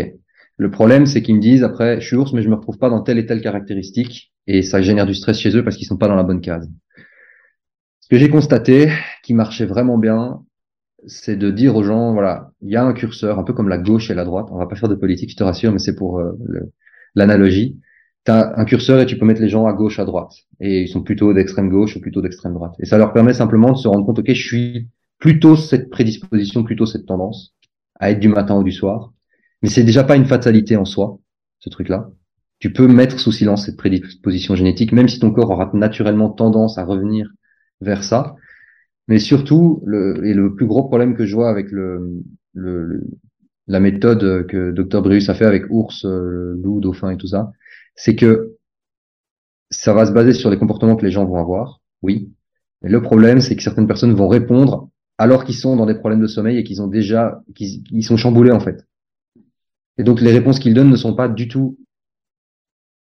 Le 0.58 0.72
problème, 0.72 1.06
c'est 1.06 1.22
qu'ils 1.24 1.36
me 1.36 1.42
disent 1.42 1.64
après, 1.64 2.00
je 2.00 2.08
suis 2.08 2.16
ours, 2.16 2.34
mais 2.34 2.42
je 2.44 2.50
me 2.50 2.56
retrouve 2.56 2.78
pas 2.78 2.90
dans 2.90 3.02
telle 3.02 3.18
et 3.18 3.26
telle 3.26 3.42
caractéristique, 3.42 4.32
et 4.48 4.62
ça 4.62 4.82
génère 4.82 5.08
du 5.08 5.16
stress 5.16 5.40
chez 5.40 5.56
eux 5.58 5.64
parce 5.64 5.76
qu'ils 5.76 5.88
sont 5.88 5.98
pas 5.98 6.08
dans 6.08 6.16
la 6.16 6.24
bonne 6.24 6.42
case. 6.42 6.70
Ce 8.00 8.08
que 8.10 8.18
j'ai 8.18 8.30
constaté, 8.30 8.92
qui 9.24 9.34
marchait 9.34 9.66
vraiment 9.66 9.98
bien, 9.98 10.44
c'est 11.08 11.36
de 11.36 11.50
dire 11.50 11.76
aux 11.76 11.84
gens, 11.84 12.14
voilà, 12.14 12.52
il 12.62 12.70
y 12.70 12.76
a 12.76 12.84
un 12.84 12.94
curseur, 12.94 13.40
un 13.40 13.44
peu 13.44 13.54
comme 13.54 13.70
la 13.70 13.78
gauche 13.80 14.12
et 14.12 14.14
la 14.14 14.24
droite. 14.24 14.48
On 14.52 14.58
va 14.58 14.68
pas 14.68 14.76
faire 14.76 14.90
de 14.90 14.96
politique, 14.96 15.32
je 15.32 15.36
te 15.36 15.44
rassure, 15.44 15.72
mais 15.72 15.80
c'est 15.80 15.96
pour 15.96 16.20
euh, 16.20 16.34
l'analogie. 17.16 17.80
Tu 18.26 18.32
as 18.32 18.60
un 18.60 18.66
curseur 18.66 19.00
et 19.02 19.08
tu 19.08 19.18
peux 19.18 19.26
mettre 19.26 19.42
les 19.42 19.50
gens 19.50 19.66
à 19.66 19.74
gauche, 19.74 19.98
à 20.00 20.06
droite. 20.06 20.34
Et 20.60 20.84
ils 20.84 20.88
sont 20.88 21.02
plutôt 21.02 21.34
d'extrême 21.34 21.70
gauche 21.70 21.96
ou 21.96 22.02
plutôt 22.02 22.22
d'extrême 22.22 22.54
droite. 22.54 22.76
Et 22.80 22.86
ça 22.86 23.00
leur 23.00 23.14
permet 23.14 23.34
simplement 23.34 23.72
de 23.72 23.78
se 23.78 23.88
rendre 23.88 24.06
compte, 24.06 24.20
ok, 24.20 24.28
je 24.28 24.48
suis 24.48 24.90
plutôt 25.18 25.56
cette 25.56 25.90
prédisposition, 25.90 26.64
plutôt 26.64 26.86
cette 26.86 27.08
tendance 27.08 27.56
à 28.02 28.12
être 28.12 28.20
du 28.20 28.28
matin 28.28 28.58
ou 28.58 28.64
du 28.64 28.74
soir. 28.74 29.14
Mais 29.62 29.70
c'est 29.70 29.84
déjà 29.84 30.04
pas 30.04 30.18
une 30.18 30.26
fatalité 30.26 30.76
en 30.76 30.86
soi, 30.86 31.20
ce 31.60 31.70
truc-là. 31.70 32.10
Tu 32.60 32.74
peux 32.74 32.88
mettre 32.88 33.20
sous 33.20 33.32
silence 33.32 33.66
cette 33.66 33.78
prédisposition 33.78 34.56
génétique, 34.56 34.92
même 34.92 35.08
si 35.08 35.20
ton 35.20 35.32
corps 35.32 35.50
aura 35.50 35.72
naturellement 35.74 36.30
tendance 36.30 36.78
à 36.78 36.84
revenir 36.84 37.32
vers 37.80 38.04
ça. 38.04 38.36
Mais 39.08 39.20
surtout, 39.20 39.82
le, 39.86 40.26
et 40.26 40.34
le 40.34 40.54
plus 40.56 40.68
gros 40.68 40.84
problème 40.84 41.16
que 41.16 41.26
je 41.26 41.36
vois 41.36 41.50
avec 41.50 41.72
le, 41.72 42.24
le, 42.54 43.04
la 43.68 43.80
méthode 43.80 44.46
que 44.48 44.72
Dr 44.72 45.02
Breus 45.02 45.30
a 45.30 45.34
fait 45.34 45.46
avec 45.46 45.64
ours, 45.70 46.06
euh, 46.06 46.60
loup, 46.62 46.82
dauphin 46.82 47.12
et 47.12 47.18
tout 47.18 47.28
ça, 47.28 47.52
c'est 47.96 48.16
que 48.16 48.56
ça 49.70 49.94
va 49.94 50.06
se 50.06 50.12
baser 50.12 50.34
sur 50.34 50.50
les 50.50 50.58
comportements 50.58 50.96
que 50.96 51.06
les 51.06 51.12
gens 51.12 51.26
vont 51.26 51.38
avoir, 51.38 51.82
oui. 52.02 52.32
Mais 52.82 52.90
le 52.90 53.02
problème, 53.02 53.42
c'est 53.42 53.56
que 53.56 53.64
certaines 53.64 53.88
personnes 53.88 54.14
vont 54.14 54.28
répondre 54.28 54.91
alors 55.18 55.46
qu'ils 55.46 55.56
sont 55.56 55.76
dans 55.76 55.86
des 55.86 55.96
problèmes 55.96 56.22
de 56.22 56.28
sommeil 56.28 56.58
et 56.58 56.64
qu'ils 56.64 56.82
ont 56.82 56.88
déjà, 56.88 57.42
qu'ils 57.56 58.04
sont 58.04 58.18
chamboulés 58.18 58.52
en 58.52 58.60
fait. 58.60 58.86
Et 59.98 60.04
donc 60.04 60.22
les 60.22 60.32
réponses 60.32 60.60
qu'ils 60.60 60.74
donnent 60.74 60.90
ne 60.90 60.96
sont 60.96 61.16
pas 61.16 61.28
du 61.28 61.48
tout 61.48 61.78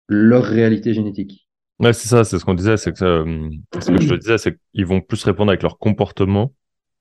leur 0.08 0.44
réalité 0.44 0.94
génétique. 0.94 1.48
Ouais, 1.80 1.94
c'est 1.94 2.10
ça, 2.10 2.26
c'est 2.26 2.38
ce 2.40 2.44
qu'on 2.44 2.56
disait, 2.56 2.76
c'est 2.76 2.92
que 2.92 3.06
euh, 3.06 3.50
ce 3.80 3.92
que 3.92 4.02
je 4.02 4.10
te 4.10 4.16
disais, 4.16 4.38
c'est 4.38 4.58
qu'ils 4.74 4.86
vont 4.86 5.00
plus 5.00 5.24
répondre 5.24 5.50
avec 5.50 5.62
leur 5.62 5.78
comportement 5.78 6.52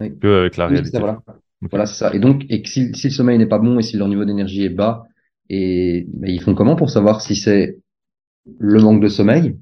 oui. 0.01 0.17
qu'avec 0.21 0.57
la 0.57 0.69
réalité. 0.69 0.99
voilà, 0.99 1.87
c'est 1.87 1.97
ça. 1.97 2.15
Et 2.15 2.21
donc, 2.21 2.45
et 2.49 2.63
si, 2.65 2.93
le 2.93 3.11
sommeil 3.11 3.39
n'est 3.39 3.47
pas 3.47 3.59
bon 3.59 3.81
et 3.81 3.83
si 3.83 3.97
leur 3.97 4.07
niveau 4.07 4.25
d'énergie 4.25 4.63
est 4.63 4.69
bas, 4.69 5.05
et 5.51 6.07
ils 6.23 6.43
font 6.43 6.55
comment 6.55 6.77
pour 6.77 6.91
savoir 6.91 7.23
si 7.23 7.35
c'est 7.35 7.81
le 8.59 8.81
manque 8.81 9.03
de 9.03 9.09
sommeil, 9.09 9.57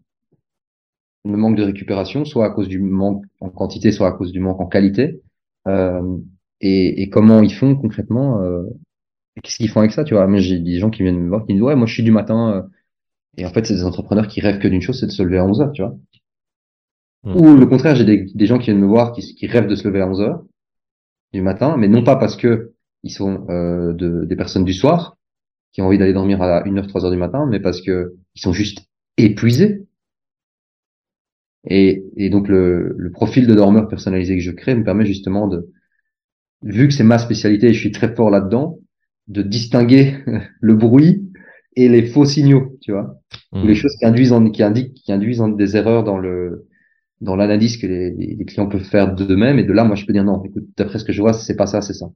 le 1.25 1.37
manque 1.37 1.57
de 1.57 1.63
récupération, 1.63 2.25
soit 2.25 2.45
à 2.45 2.51
cause 2.51 2.69
du 2.69 2.81
manque 2.81 3.25
en 3.41 3.49
quantité, 3.49 3.93
soit 3.93 4.09
à 4.09 4.13
cause 4.13 4.33
du 4.33 4.41
manque 4.41 4.61
en 4.61 4.67
qualité, 4.67 5.23
et, 5.67 7.03
et, 7.03 7.11
comment 7.11 7.43
ils 7.43 7.53
font 7.53 7.77
concrètement 7.77 8.41
euh, 8.43 8.63
Qu'est-ce 9.43 9.59
qu'ils 9.59 9.69
font 9.69 9.81
avec 9.81 9.93
ça 9.93 10.05
Tu 10.05 10.15
vois, 10.15 10.27
j'ai 10.39 10.59
des 10.59 10.79
gens 10.79 10.91
qui 10.91 11.03
viennent 11.03 11.21
me 11.21 11.29
voir 11.29 11.45
qui 11.45 11.53
me 11.53 11.59
disent 11.59 11.63
ouais, 11.63 11.77
moi 11.77 11.87
je 11.87 11.93
suis 11.93 12.03
du 12.03 12.11
matin. 12.11 12.53
Euh, 12.53 12.63
et 13.37 13.45
en 13.45 13.51
fait, 13.51 13.67
c'est 13.67 13.75
des 13.75 13.85
entrepreneurs 13.85 14.29
qui 14.29 14.41
rêvent 14.41 14.59
que 14.59 14.69
d'une 14.69 14.81
chose, 14.81 14.99
c'est 14.99 15.07
de 15.07 15.11
se 15.11 15.23
lever 15.23 15.39
à 15.39 15.45
11 15.45 15.61
heures, 15.61 15.73
tu 15.73 15.83
vois? 15.83 15.95
Hmm. 17.23 17.37
Ou 17.37 17.57
le 17.57 17.67
contraire, 17.67 17.95
j'ai 17.95 18.05
des, 18.05 18.27
des, 18.35 18.47
gens 18.47 18.59
qui 18.59 18.67
viennent 18.67 18.81
me 18.81 18.87
voir 18.87 19.13
qui, 19.13 19.35
qui, 19.35 19.47
rêvent 19.47 19.67
de 19.67 19.75
se 19.75 19.87
lever 19.87 20.01
à 20.01 20.09
11 20.09 20.21
heures 20.23 20.43
du 21.33 21.43
matin, 21.43 21.77
mais 21.77 21.89
non 21.89 22.03
pas 22.03 22.17
parce 22.17 22.37
que 22.37 22.73
ils 23.03 23.11
sont 23.11 23.47
euh, 23.51 23.93
de, 23.93 24.25
des 24.25 24.37
personnes 24.37 24.65
du 24.65 24.73
soir 24.73 25.17
qui 25.73 25.83
ont 25.83 25.87
envie 25.87 25.99
d'aller 25.99 26.15
dormir 26.15 26.41
à 26.41 26.63
1h, 26.63 26.89
3h 26.89 27.11
du 27.11 27.19
matin, 27.19 27.47
mais 27.47 27.61
parce 27.61 27.83
que 27.83 28.15
ils 28.35 28.41
sont 28.41 28.55
juste 28.55 28.87
épuisés 29.19 29.86
et, 31.67 32.05
et 32.17 32.31
donc 32.31 32.49
le, 32.49 32.95
le, 32.97 33.11
profil 33.11 33.47
de 33.47 33.55
dormeur 33.55 33.89
personnalisé 33.89 34.37
que 34.37 34.43
je 34.43 34.53
crée 34.53 34.75
me 34.75 34.85
permet 34.85 35.05
justement 35.05 35.49
de, 35.49 35.71
vu 36.63 36.89
que 36.89 36.95
c'est 36.95 37.05
ma 37.05 37.19
spécialité 37.19 37.69
et 37.69 37.73
je 37.73 37.81
suis 37.81 37.91
très 37.91 38.15
fort 38.15 38.31
là-dedans, 38.31 38.79
de 39.29 39.43
distinguer 39.43 40.19
le 40.61 40.75
bruit 40.75 41.29
et 41.75 41.89
les 41.89 42.07
faux 42.07 42.25
signaux, 42.25 42.79
tu 42.81 42.93
vois, 42.93 43.21
ou 43.53 43.67
les 43.67 43.73
mmh. 43.73 43.77
choses 43.77 43.97
qui 43.99 44.07
induisent 44.07 44.33
en, 44.33 44.51
qui 44.51 44.63
indiquent, 44.63 44.95
qui 44.95 45.13
induisent 45.13 45.41
en 45.41 45.49
des 45.49 45.77
erreurs 45.77 46.05
dans 46.05 46.19
le 46.19 46.67
dans 47.23 47.35
l'analyse 47.35 47.79
que 47.79 47.87
les, 47.87 48.11
les, 48.11 48.45
clients 48.45 48.69
peuvent 48.69 48.85
faire 48.85 49.15
d'eux-mêmes. 49.15 49.59
Et 49.59 49.65
de 49.65 49.73
là, 49.73 49.85
moi, 49.85 49.97
je 49.97 50.05
peux 50.05 50.13
dire 50.13 50.23
non, 50.23 50.43
écoute, 50.45 50.65
d'après 50.77 50.99
ce 50.99 51.05
que 51.05 51.13
je 51.13 51.23
vois, 51.23 51.33
c'est 51.33 51.57
pas 51.57 51.67
ça, 51.67 51.81
c'est 51.81 51.95
ça. 51.95 52.11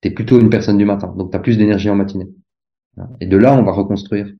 T'es 0.00 0.10
plutôt 0.10 0.40
une 0.40 0.48
personne 0.48 0.78
du 0.78 0.86
matin, 0.86 1.14
donc 1.18 1.30
t'as 1.30 1.38
plus 1.38 1.58
d'énergie 1.58 1.90
en 1.90 1.96
matinée. 1.96 2.28
Et 3.20 3.26
de 3.26 3.36
là, 3.36 3.54
on 3.54 3.62
va 3.62 3.72
reconstruire 3.72 4.32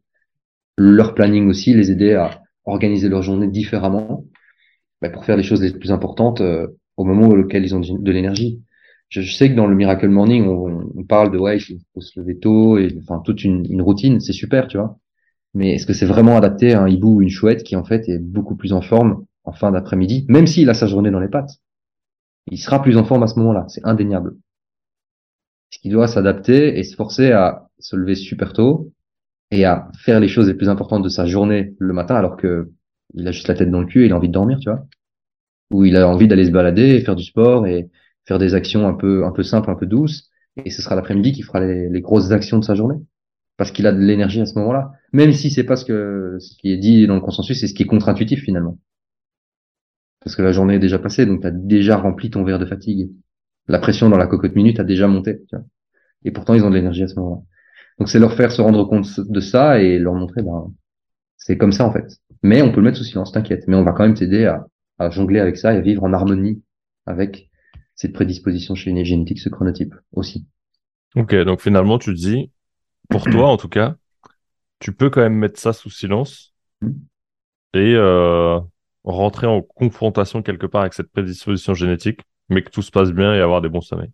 leur 0.77 1.15
planning 1.15 1.49
aussi, 1.49 1.75
les 1.75 1.91
aider 1.91 2.15
à 2.15 2.43
organiser 2.65 3.09
leur 3.09 3.23
journée 3.23 3.49
différemment 3.49 4.25
bah, 5.01 5.11
pour 5.11 5.25
faire 5.25 5.37
les 5.37 5.43
choses 5.43 5.63
les 5.63 5.73
plus 5.73 5.93
importantes 5.93 6.41
euh, 6.41 6.67
au 6.97 7.05
moment 7.05 7.29
auquel 7.29 7.65
ils 7.65 7.75
ont 7.75 7.81
de 7.81 8.13
l'énergie. 8.13 8.63
Je, 9.09 9.23
sais 9.23 9.49
que 9.49 9.55
dans 9.55 9.67
le 9.67 9.75
Miracle 9.75 10.09
Morning, 10.09 10.47
on, 10.47 10.91
on 10.95 11.05
parle 11.05 11.31
de 11.33 11.39
ouais, 11.39 11.59
il 11.59 11.81
faut 11.95 12.01
se 12.01 12.19
lever 12.21 12.39
tôt 12.39 12.77
et 12.79 12.95
enfin 13.01 13.23
toute 13.25 13.43
une, 13.43 13.65
une 13.71 13.81
routine, 13.81 14.21
c'est 14.21 14.33
super, 14.33 14.69
tu 14.69 14.77
vois. 14.77 14.99
Mais 15.55 15.75
est-ce 15.75 15.87
que 15.87 15.95
c'est 15.95 16.07
vraiment 16.07 16.37
adapté 16.37 16.75
à 16.75 16.83
un 16.83 16.89
hibou 16.89 17.17
ou 17.17 17.23
une 17.23 17.31
chouette 17.31 17.63
qui 17.63 17.75
en 17.77 17.85
fait 17.85 18.09
est 18.09 18.19
beaucoup 18.19 18.55
plus 18.55 18.73
en 18.73 18.83
forme 18.83 19.25
en 19.45 19.53
fin 19.53 19.71
d'après-midi, 19.71 20.27
même 20.29 20.47
s'il 20.47 20.69
a 20.69 20.75
sa 20.75 20.87
journée 20.87 21.11
dans 21.11 21.21
les 21.21 21.29
pattes? 21.29 21.51
Il 22.51 22.59
sera 22.59 22.83
plus 22.83 22.97
en 22.97 23.05
forme 23.05 23.23
à 23.23 23.27
ce 23.27 23.39
moment-là, 23.39 23.65
c'est 23.69 23.85
indéniable. 23.85 24.37
Ce 25.71 25.79
qui 25.79 25.89
doit 25.89 26.09
s'adapter 26.09 26.79
et 26.79 26.83
se 26.83 26.97
forcer 26.97 27.33
à 27.33 27.69
se 27.79 27.97
lever 27.97 28.15
super 28.15 28.53
tôt 28.53 28.93
et 29.51 29.65
à 29.65 29.91
faire 29.99 30.21
les 30.21 30.29
choses 30.29 30.49
les 30.49 30.55
plus 30.55 30.69
importantes 30.69 31.03
de 31.03 31.09
sa 31.09 31.27
journée 31.27 31.75
le 31.79 31.95
matin 31.95 32.17
alors 32.17 32.37
que 32.37 32.71
il 33.15 33.27
a 33.27 33.33
juste 33.33 33.49
la 33.49 33.55
tête 33.55 33.71
dans 33.71 33.81
le 33.81 33.87
cul 33.87 34.03
et 34.03 34.07
il 34.07 34.13
a 34.13 34.17
envie 34.17 34.29
de 34.29 34.33
dormir, 34.33 34.59
tu 34.61 34.71
vois. 34.71 34.87
Ou 35.71 35.85
il 35.85 35.97
a 35.97 36.09
envie 36.09 36.29
d'aller 36.29 36.47
se 36.47 36.51
balader 36.51 37.01
faire 37.01 37.17
du 37.17 37.25
sport 37.25 37.67
et 37.67 37.91
faire 38.27 38.39
des 38.39 38.55
actions 38.55 38.89
un 38.89 38.95
peu, 38.95 39.25
un 39.25 39.33
peu 39.33 39.43
simples, 39.43 39.71
un 39.71 39.75
peu 39.75 39.87
douces. 39.87 40.31
Et 40.65 40.71
ce 40.71 40.83
sera 40.83 40.95
l'après-midi 40.97 41.33
qui 41.33 41.43
fera 41.43 41.61
les, 41.61 41.89
les, 41.89 42.01
grosses 42.01 42.31
actions 42.33 42.59
de 42.59 42.65
sa 42.65 42.75
journée. 42.75 42.97
Parce 43.57 43.71
qu'il 43.71 43.87
a 43.87 43.93
de 43.93 43.99
l'énergie 43.99 44.41
à 44.41 44.47
ce 44.47 44.59
moment-là. 44.59 44.93
Même 45.13 45.33
si 45.33 45.51
c'est 45.51 45.65
pas 45.65 45.77
ce 45.77 45.85
que, 45.85 46.37
ce 46.41 46.57
qui 46.57 46.73
est 46.73 46.77
dit 46.77 47.07
dans 47.07 47.15
le 47.15 47.21
consensus, 47.21 47.61
c'est 47.61 47.67
ce 47.67 47.75
qui 47.75 47.83
est 47.83 47.87
contre-intuitif 47.87 48.43
finalement. 48.43 48.79
Parce 50.21 50.37
que 50.37 50.43
la 50.43 50.53
journée 50.53 50.75
est 50.75 50.81
déjà 50.81 50.99
passée, 50.99 51.27
donc 51.27 51.43
tu 51.43 51.47
as 51.47 51.51
déjà 51.51 51.97
rempli 51.97 52.31
ton 52.31 52.45
verre 52.45 52.59
de 52.59 52.67
fatigue. 52.67 53.11
La 53.69 53.79
pression 53.79 54.09
dans 54.09 54.19
la 54.19 54.27
cocotte 54.27 54.55
minute 54.55 54.81
a 54.81 54.85
déjà 54.85 55.07
monté. 55.07 55.41
Tu 55.49 55.57
vois. 55.57 55.65
Et 56.25 56.31
pourtant, 56.31 56.55
ils 56.55 56.65
ont 56.65 56.71
de 56.71 56.75
l'énergie 56.75 57.05
à 57.05 57.09
ce 57.09 57.15
moment-là. 57.17 57.43
Donc 57.99 58.09
c'est 58.09 58.19
leur 58.19 58.33
faire 58.33 58.53
se 58.53 58.63
rendre 58.63 58.85
compte 58.85 59.21
de 59.21 59.41
ça 59.41 59.81
et 59.81 59.99
leur 59.99 60.15
montrer, 60.15 60.43
ben, 60.43 60.73
c'est 61.37 61.59
comme 61.59 61.73
ça 61.73 61.85
en 61.85 61.93
fait. 61.93 62.07
Mais 62.43 62.63
on 62.63 62.71
peut 62.71 62.81
le 62.81 62.87
mettre 62.87 62.99
sous 62.99 63.05
silence, 63.05 63.33
t'inquiète. 63.33 63.65
Mais 63.67 63.77
on 63.77 63.85
va 63.85 63.93
quand 63.93 64.05
même 64.05 64.15
t'aider 64.15 64.45
à, 64.45 64.67
à, 64.99 65.11
jongler 65.11 65.41
avec 65.41 65.57
ça 65.57 65.75
et 65.75 65.79
à 65.79 65.81
vivre 65.81 66.05
en 66.05 66.13
harmonie 66.13 66.63
avec 67.07 67.51
cette 67.95 68.13
prédisposition 68.13 68.75
chez 68.75 68.91
une 68.91 69.05
génétique, 69.05 69.41
ce 69.41 69.49
chronotype 69.49 69.95
aussi. 70.13 70.47
Ok, 71.17 71.35
donc 71.35 71.61
finalement 71.61 71.99
tu 71.99 72.15
dis, 72.15 72.51
pour 73.09 73.25
toi 73.25 73.49
en 73.49 73.57
tout 73.57 73.69
cas, 73.69 73.97
tu 74.79 74.93
peux 74.93 75.11
quand 75.11 75.21
même 75.21 75.35
mettre 75.35 75.59
ça 75.59 75.73
sous 75.73 75.91
silence 75.91 76.55
hmm. 76.81 76.93
et 77.75 77.95
euh, 77.95 78.61
rentrer 79.05 79.47
en 79.47 79.63
confrontation 79.63 80.43
quelque 80.43 80.67
part 80.67 80.83
avec 80.83 80.95
cette 80.95 81.11
prédisposition 81.11 81.75
génétique, 81.75 82.21
mais 82.49 82.63
que 82.63 82.71
tout 82.71 82.83
se 82.83 82.91
passe 82.91 83.11
bien 83.11 83.35
et 83.35 83.41
avoir 83.41 83.61
des 83.61 83.69
bons 83.69 83.81
sommeils. 83.81 84.13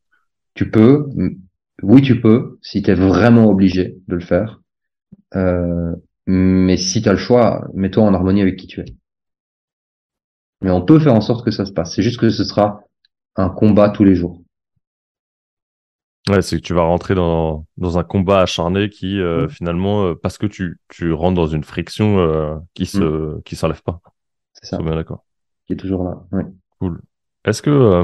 Tu 0.55 0.71
peux, 0.71 1.09
oui 1.83 2.01
tu 2.01 2.21
peux, 2.21 2.59
si 2.63 2.83
tu 2.83 2.91
es 2.91 2.95
vraiment 2.95 3.47
obligé 3.47 3.97
de 4.09 4.15
le 4.15 4.21
faire. 4.21 4.61
Euh, 5.35 5.95
mais 6.27 6.77
si 6.77 7.03
tu 7.03 7.09
as 7.09 7.13
le 7.13 7.19
choix, 7.19 7.67
mets-toi 7.75 8.03
en 8.03 8.15
harmonie 8.15 8.43
avec 8.43 8.57
qui 8.57 8.67
tu 8.67 8.81
es. 8.81 8.85
Mais 10.61 10.71
on 10.71 10.83
peut 10.85 10.99
faire 10.99 11.15
en 11.15 11.21
sorte 11.21 11.45
que 11.45 11.51
ça 11.51 11.67
se 11.67 11.73
passe. 11.73 11.95
C'est 11.95 12.03
juste 12.03 12.19
que 12.19 12.31
ce 12.31 12.45
sera 12.45 12.83
un 13.37 13.51
combat 13.51 13.91
tous 13.91 14.05
les 14.05 14.15
jours. 14.15 14.41
Ouais, 16.31 16.41
c'est 16.41 16.57
que 16.57 16.63
tu 16.63 16.73
vas 16.73 16.83
rentrer 16.85 17.15
dans, 17.15 17.67
dans 17.77 17.99
un 17.99 18.05
combat 18.05 18.41
acharné 18.41 18.89
qui, 18.89 19.21
euh, 19.21 19.45
mm. 19.45 19.49
finalement, 19.51 20.07
euh, 20.07 20.15
parce 20.15 20.39
que 20.39 20.47
tu, 20.47 20.81
tu 20.89 21.13
rentres 21.13 21.35
dans 21.35 21.47
une 21.47 21.65
friction 21.65 22.19
euh, 22.19 22.57
qui 22.73 22.87
se 22.87 23.37
mm. 23.37 23.43
qui 23.43 23.57
s'enlève 23.57 23.83
pas. 23.83 24.01
C'est 24.55 24.67
ça. 24.67 24.79
bien 24.79 24.95
d'accord. 24.95 25.27
Qui 25.67 25.75
est 25.75 25.77
toujours 25.77 26.05
là. 26.05 26.25
Ouais. 26.33 26.47
Cool. 26.79 27.03
Est-ce 27.45 27.61
que 27.61 28.03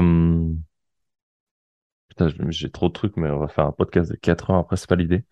putain, 2.09 2.29
j'ai 2.49 2.69
trop 2.69 2.89
de 2.89 2.93
trucs, 2.93 3.17
mais 3.17 3.31
on 3.31 3.39
va 3.39 3.47
faire 3.47 3.65
un 3.65 3.71
podcast 3.71 4.11
de 4.11 4.17
4 4.17 4.51
heures 4.51 4.57
après, 4.57 4.77
c'est 4.77 4.89
pas 4.89 4.95
l'idée. 4.95 5.23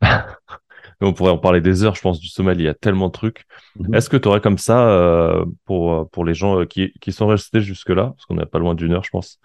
on 1.06 1.12
pourrait 1.12 1.32
en 1.32 1.38
parler 1.38 1.60
des 1.60 1.84
heures, 1.84 1.94
je 1.94 2.02
pense, 2.02 2.20
du 2.20 2.28
sommeil. 2.28 2.56
Il 2.58 2.64
y 2.64 2.68
a 2.68 2.74
tellement 2.74 3.08
de 3.08 3.12
trucs. 3.12 3.46
Mm-hmm. 3.78 3.96
Est-ce 3.96 4.10
que 4.10 4.16
tu 4.16 4.28
aurais 4.28 4.40
comme 4.40 4.58
ça, 4.58 5.34
pour, 5.64 6.08
pour 6.10 6.24
les 6.24 6.34
gens 6.34 6.64
qui, 6.66 6.92
qui 7.00 7.12
sont 7.12 7.26
restés 7.26 7.60
jusque-là, 7.60 8.12
parce 8.16 8.26
qu'on 8.26 8.36
n'est 8.36 8.46
pas 8.46 8.58
loin 8.58 8.74
d'une 8.74 8.92
heure, 8.92 9.04
je 9.04 9.10
pense, 9.10 9.40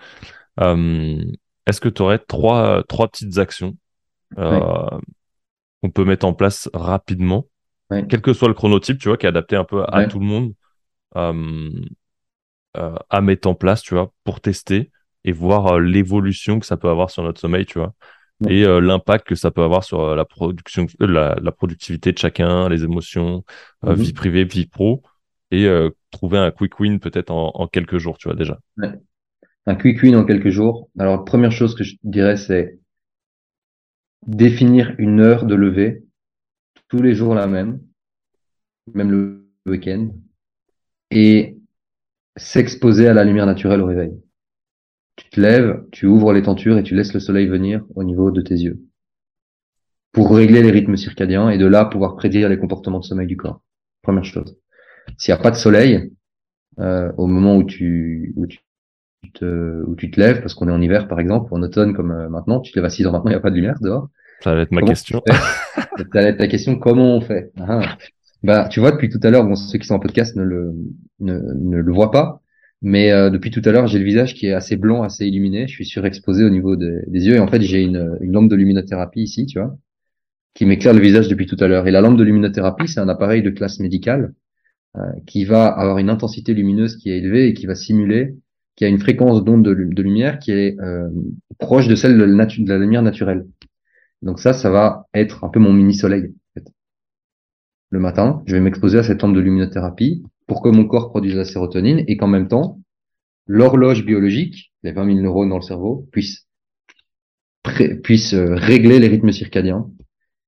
est-ce 1.67 1.81
que 1.81 1.89
tu 1.89 2.01
aurais 2.01 2.19
trois, 2.19 2.83
trois 2.87 3.07
petites 3.07 3.37
actions 3.37 3.75
euh, 4.37 4.99
qu'on 5.81 5.89
peut 5.89 6.05
mettre 6.05 6.25
en 6.25 6.33
place 6.33 6.69
rapidement, 6.73 7.47
quel 7.89 8.21
que 8.21 8.33
soit 8.33 8.47
le 8.47 8.53
chronotype, 8.53 8.97
tu 8.99 9.07
vois, 9.07 9.17
qui 9.17 9.25
est 9.25 9.29
adapté 9.29 9.55
un 9.55 9.63
peu 9.63 9.83
à 9.87 10.05
tout 10.05 10.19
le 10.19 10.25
monde, 10.25 10.53
euh, 11.15 11.71
euh, 12.77 12.95
à 13.09 13.21
mettre 13.21 13.47
en 13.47 13.55
place, 13.55 13.81
tu 13.81 13.93
vois, 13.93 14.11
pour 14.23 14.41
tester 14.41 14.91
et 15.23 15.31
voir 15.31 15.79
l'évolution 15.79 16.59
que 16.59 16.65
ça 16.65 16.77
peut 16.77 16.89
avoir 16.89 17.09
sur 17.09 17.23
notre 17.23 17.39
sommeil, 17.39 17.65
tu 17.65 17.79
vois, 17.79 17.93
et 18.49 18.65
l'impact 18.65 19.27
que 19.27 19.35
ça 19.35 19.49
peut 19.51 19.63
avoir 19.63 19.83
sur 19.83 20.15
la 20.15 20.25
production, 20.25 20.87
la, 20.99 21.51
productivité 21.51 22.11
de 22.11 22.17
chacun, 22.17 22.67
les 22.67 22.83
émotions, 22.83 23.43
mm-hmm. 23.83 23.93
vie 23.95 24.13
privée, 24.13 24.43
vie 24.43 24.65
pro, 24.65 25.03
et 25.51 25.69
trouver 26.11 26.37
un 26.37 26.51
quick 26.51 26.79
win 26.79 26.99
peut-être 26.99 27.31
en, 27.31 27.51
en, 27.55 27.67
quelques 27.67 27.97
jours, 27.97 28.17
tu 28.17 28.27
vois, 28.27 28.35
déjà 28.35 28.59
un 29.65 29.75
quick 29.75 30.01
win 30.03 30.15
en 30.15 30.25
quelques 30.25 30.49
jours. 30.49 30.89
Alors, 30.99 31.25
première 31.25 31.51
chose 31.51 31.75
que 31.75 31.83
je 31.83 31.95
dirais, 32.03 32.37
c'est 32.37 32.79
définir 34.25 34.93
une 34.97 35.19
heure 35.19 35.45
de 35.45 35.55
lever 35.55 36.03
tous 36.87 37.01
les 37.01 37.15
jours 37.15 37.35
la 37.35 37.47
même, 37.47 37.81
même 38.93 39.11
le 39.11 39.49
week-end, 39.65 40.09
et 41.11 41.57
s'exposer 42.35 43.07
à 43.07 43.13
la 43.13 43.23
lumière 43.23 43.45
naturelle 43.45 43.81
au 43.81 43.87
réveil. 43.87 44.11
Te 45.35 45.41
lèves, 45.41 45.83
tu 45.91 46.05
ouvres 46.05 46.31
les 46.31 46.43
tentures 46.43 46.77
et 46.77 46.83
tu 46.83 46.95
laisses 46.95 47.13
le 47.13 47.19
soleil 47.19 47.47
venir 47.47 47.83
au 47.93 48.05
niveau 48.05 48.31
de 48.31 48.39
tes 48.39 48.55
yeux 48.55 48.79
pour 50.13 50.33
régler 50.33 50.63
les 50.63 50.71
rythmes 50.71 50.95
circadiens 50.95 51.49
et 51.49 51.57
de 51.57 51.65
là 51.65 51.83
pouvoir 51.83 52.15
prédire 52.15 52.47
les 52.47 52.57
comportements 52.57 53.01
de 53.01 53.03
sommeil 53.03 53.27
du 53.27 53.35
corps. 53.35 53.61
Première 54.01 54.23
chose. 54.23 54.55
S'il 55.17 55.33
n'y 55.33 55.37
a 55.37 55.43
pas 55.43 55.51
de 55.51 55.57
soleil, 55.57 56.13
euh, 56.79 57.11
au 57.17 57.27
moment 57.27 57.57
où 57.57 57.65
tu, 57.65 58.31
où 58.37 58.47
tu 58.47 58.59
te, 59.33 59.83
où 59.85 59.97
tu 59.97 60.09
te 60.09 60.21
lèves, 60.21 60.39
parce 60.39 60.53
qu'on 60.53 60.69
est 60.69 60.71
en 60.71 60.81
hiver 60.81 61.09
par 61.09 61.19
exemple, 61.19 61.51
ou 61.51 61.57
en 61.57 61.63
automne 61.63 61.93
comme 61.93 62.11
euh, 62.11 62.29
maintenant, 62.29 62.61
tu 62.61 62.71
te 62.71 62.79
lèves 62.79 62.85
à 62.85 62.89
6 62.89 63.05
heures 63.05 63.11
maintenant, 63.11 63.31
il 63.31 63.33
n'y 63.33 63.37
a 63.37 63.41
pas 63.41 63.49
de 63.49 63.55
lumière 63.55 63.79
dehors. 63.81 64.07
Ça 64.39 64.55
va 64.55 64.61
être 64.61 64.71
ma 64.71 64.83
question. 64.83 65.21
Ça 65.27 66.05
va 66.13 66.21
être 66.21 66.37
ta 66.37 66.47
question, 66.47 66.79
comment 66.79 67.13
on 67.13 67.19
fait? 67.19 67.51
Ah. 67.59 67.97
Bah, 68.41 68.69
tu 68.69 68.79
vois, 68.79 68.91
depuis 68.91 69.09
tout 69.09 69.19
à 69.21 69.29
l'heure, 69.29 69.43
bon, 69.43 69.55
ceux 69.55 69.79
qui 69.79 69.85
sont 69.85 69.95
en 69.95 69.99
podcast 69.99 70.37
ne 70.37 70.43
le, 70.43 70.73
ne, 71.19 71.37
ne 71.39 71.77
le 71.77 71.91
voient 71.91 72.11
pas, 72.11 72.41
mais 72.81 73.11
euh, 73.11 73.29
depuis 73.29 73.51
tout 73.51 73.61
à 73.65 73.71
l'heure, 73.71 73.87
j'ai 73.87 73.99
le 73.99 74.05
visage 74.05 74.35
qui 74.35 74.47
est 74.47 74.53
assez 74.53 74.77
blanc, 74.77 75.03
assez 75.03 75.25
illuminé. 75.25 75.67
Je 75.67 75.73
suis 75.73 75.85
surexposé 75.85 76.43
au 76.43 76.49
niveau 76.49 76.75
des 76.75 77.03
yeux 77.07 77.35
et 77.35 77.39
en 77.39 77.47
fait, 77.47 77.61
j'ai 77.61 77.81
une, 77.81 78.17
une 78.21 78.31
lampe 78.31 78.49
de 78.49 78.55
luminothérapie 78.55 79.21
ici, 79.23 79.45
tu 79.45 79.59
vois, 79.59 79.77
qui 80.53 80.65
m'éclaire 80.65 80.93
le 80.93 81.01
visage 81.01 81.27
depuis 81.27 81.45
tout 81.45 81.57
à 81.59 81.67
l'heure. 81.67 81.87
Et 81.87 81.91
la 81.91 82.01
lampe 82.01 82.17
de 82.17 82.23
luminothérapie, 82.23 82.87
c'est 82.87 82.99
un 82.99 83.09
appareil 83.09 83.41
de 83.41 83.49
classe 83.49 83.79
médicale 83.79 84.33
euh, 84.97 85.01
qui 85.25 85.45
va 85.45 85.67
avoir 85.67 85.97
une 85.97 86.09
intensité 86.09 86.53
lumineuse 86.53 86.97
qui 86.97 87.09
est 87.11 87.17
élevée 87.17 87.47
et 87.47 87.53
qui 87.53 87.65
va 87.65 87.75
simuler 87.75 88.35
qui 88.75 88.85
a 88.85 88.87
une 88.87 88.99
fréquence 88.99 89.43
d'onde 89.43 89.63
de, 89.63 90.01
lumière 90.01 90.39
qui 90.39 90.51
est 90.51 90.79
euh, 90.79 91.09
proche 91.59 91.87
de 91.87 91.95
celle 91.95 92.17
de 92.17 92.23
la, 92.23 92.45
de 92.45 92.69
la, 92.69 92.77
lumière 92.77 93.01
naturelle. 93.01 93.47
Donc 94.21 94.39
ça, 94.39 94.53
ça 94.53 94.69
va 94.69 95.07
être 95.13 95.43
un 95.43 95.49
peu 95.49 95.59
mon 95.59 95.71
mini-soleil. 95.71 96.25
En 96.25 96.59
fait. 96.59 96.67
Le 97.89 97.99
matin, 97.99 98.43
je 98.45 98.53
vais 98.53 98.61
m'exposer 98.61 98.97
à 98.99 99.03
cette 99.03 99.23
onde 99.23 99.35
de 99.35 99.39
luminothérapie 99.39 100.23
pour 100.47 100.61
que 100.61 100.69
mon 100.69 100.85
corps 100.85 101.09
produise 101.09 101.35
la 101.35 101.45
sérotonine 101.45 102.03
et 102.07 102.17
qu'en 102.17 102.27
même 102.27 102.47
temps, 102.47 102.79
l'horloge 103.47 104.05
biologique, 104.05 104.71
les 104.83 104.91
20 104.91 105.05
000 105.05 105.19
neurones 105.19 105.49
dans 105.49 105.57
le 105.57 105.61
cerveau, 105.61 106.07
puisse, 106.11 106.47
puisse 108.03 108.33
euh, 108.33 108.55
régler 108.55 108.99
les 108.99 109.07
rythmes 109.07 109.31
circadiens. 109.31 109.89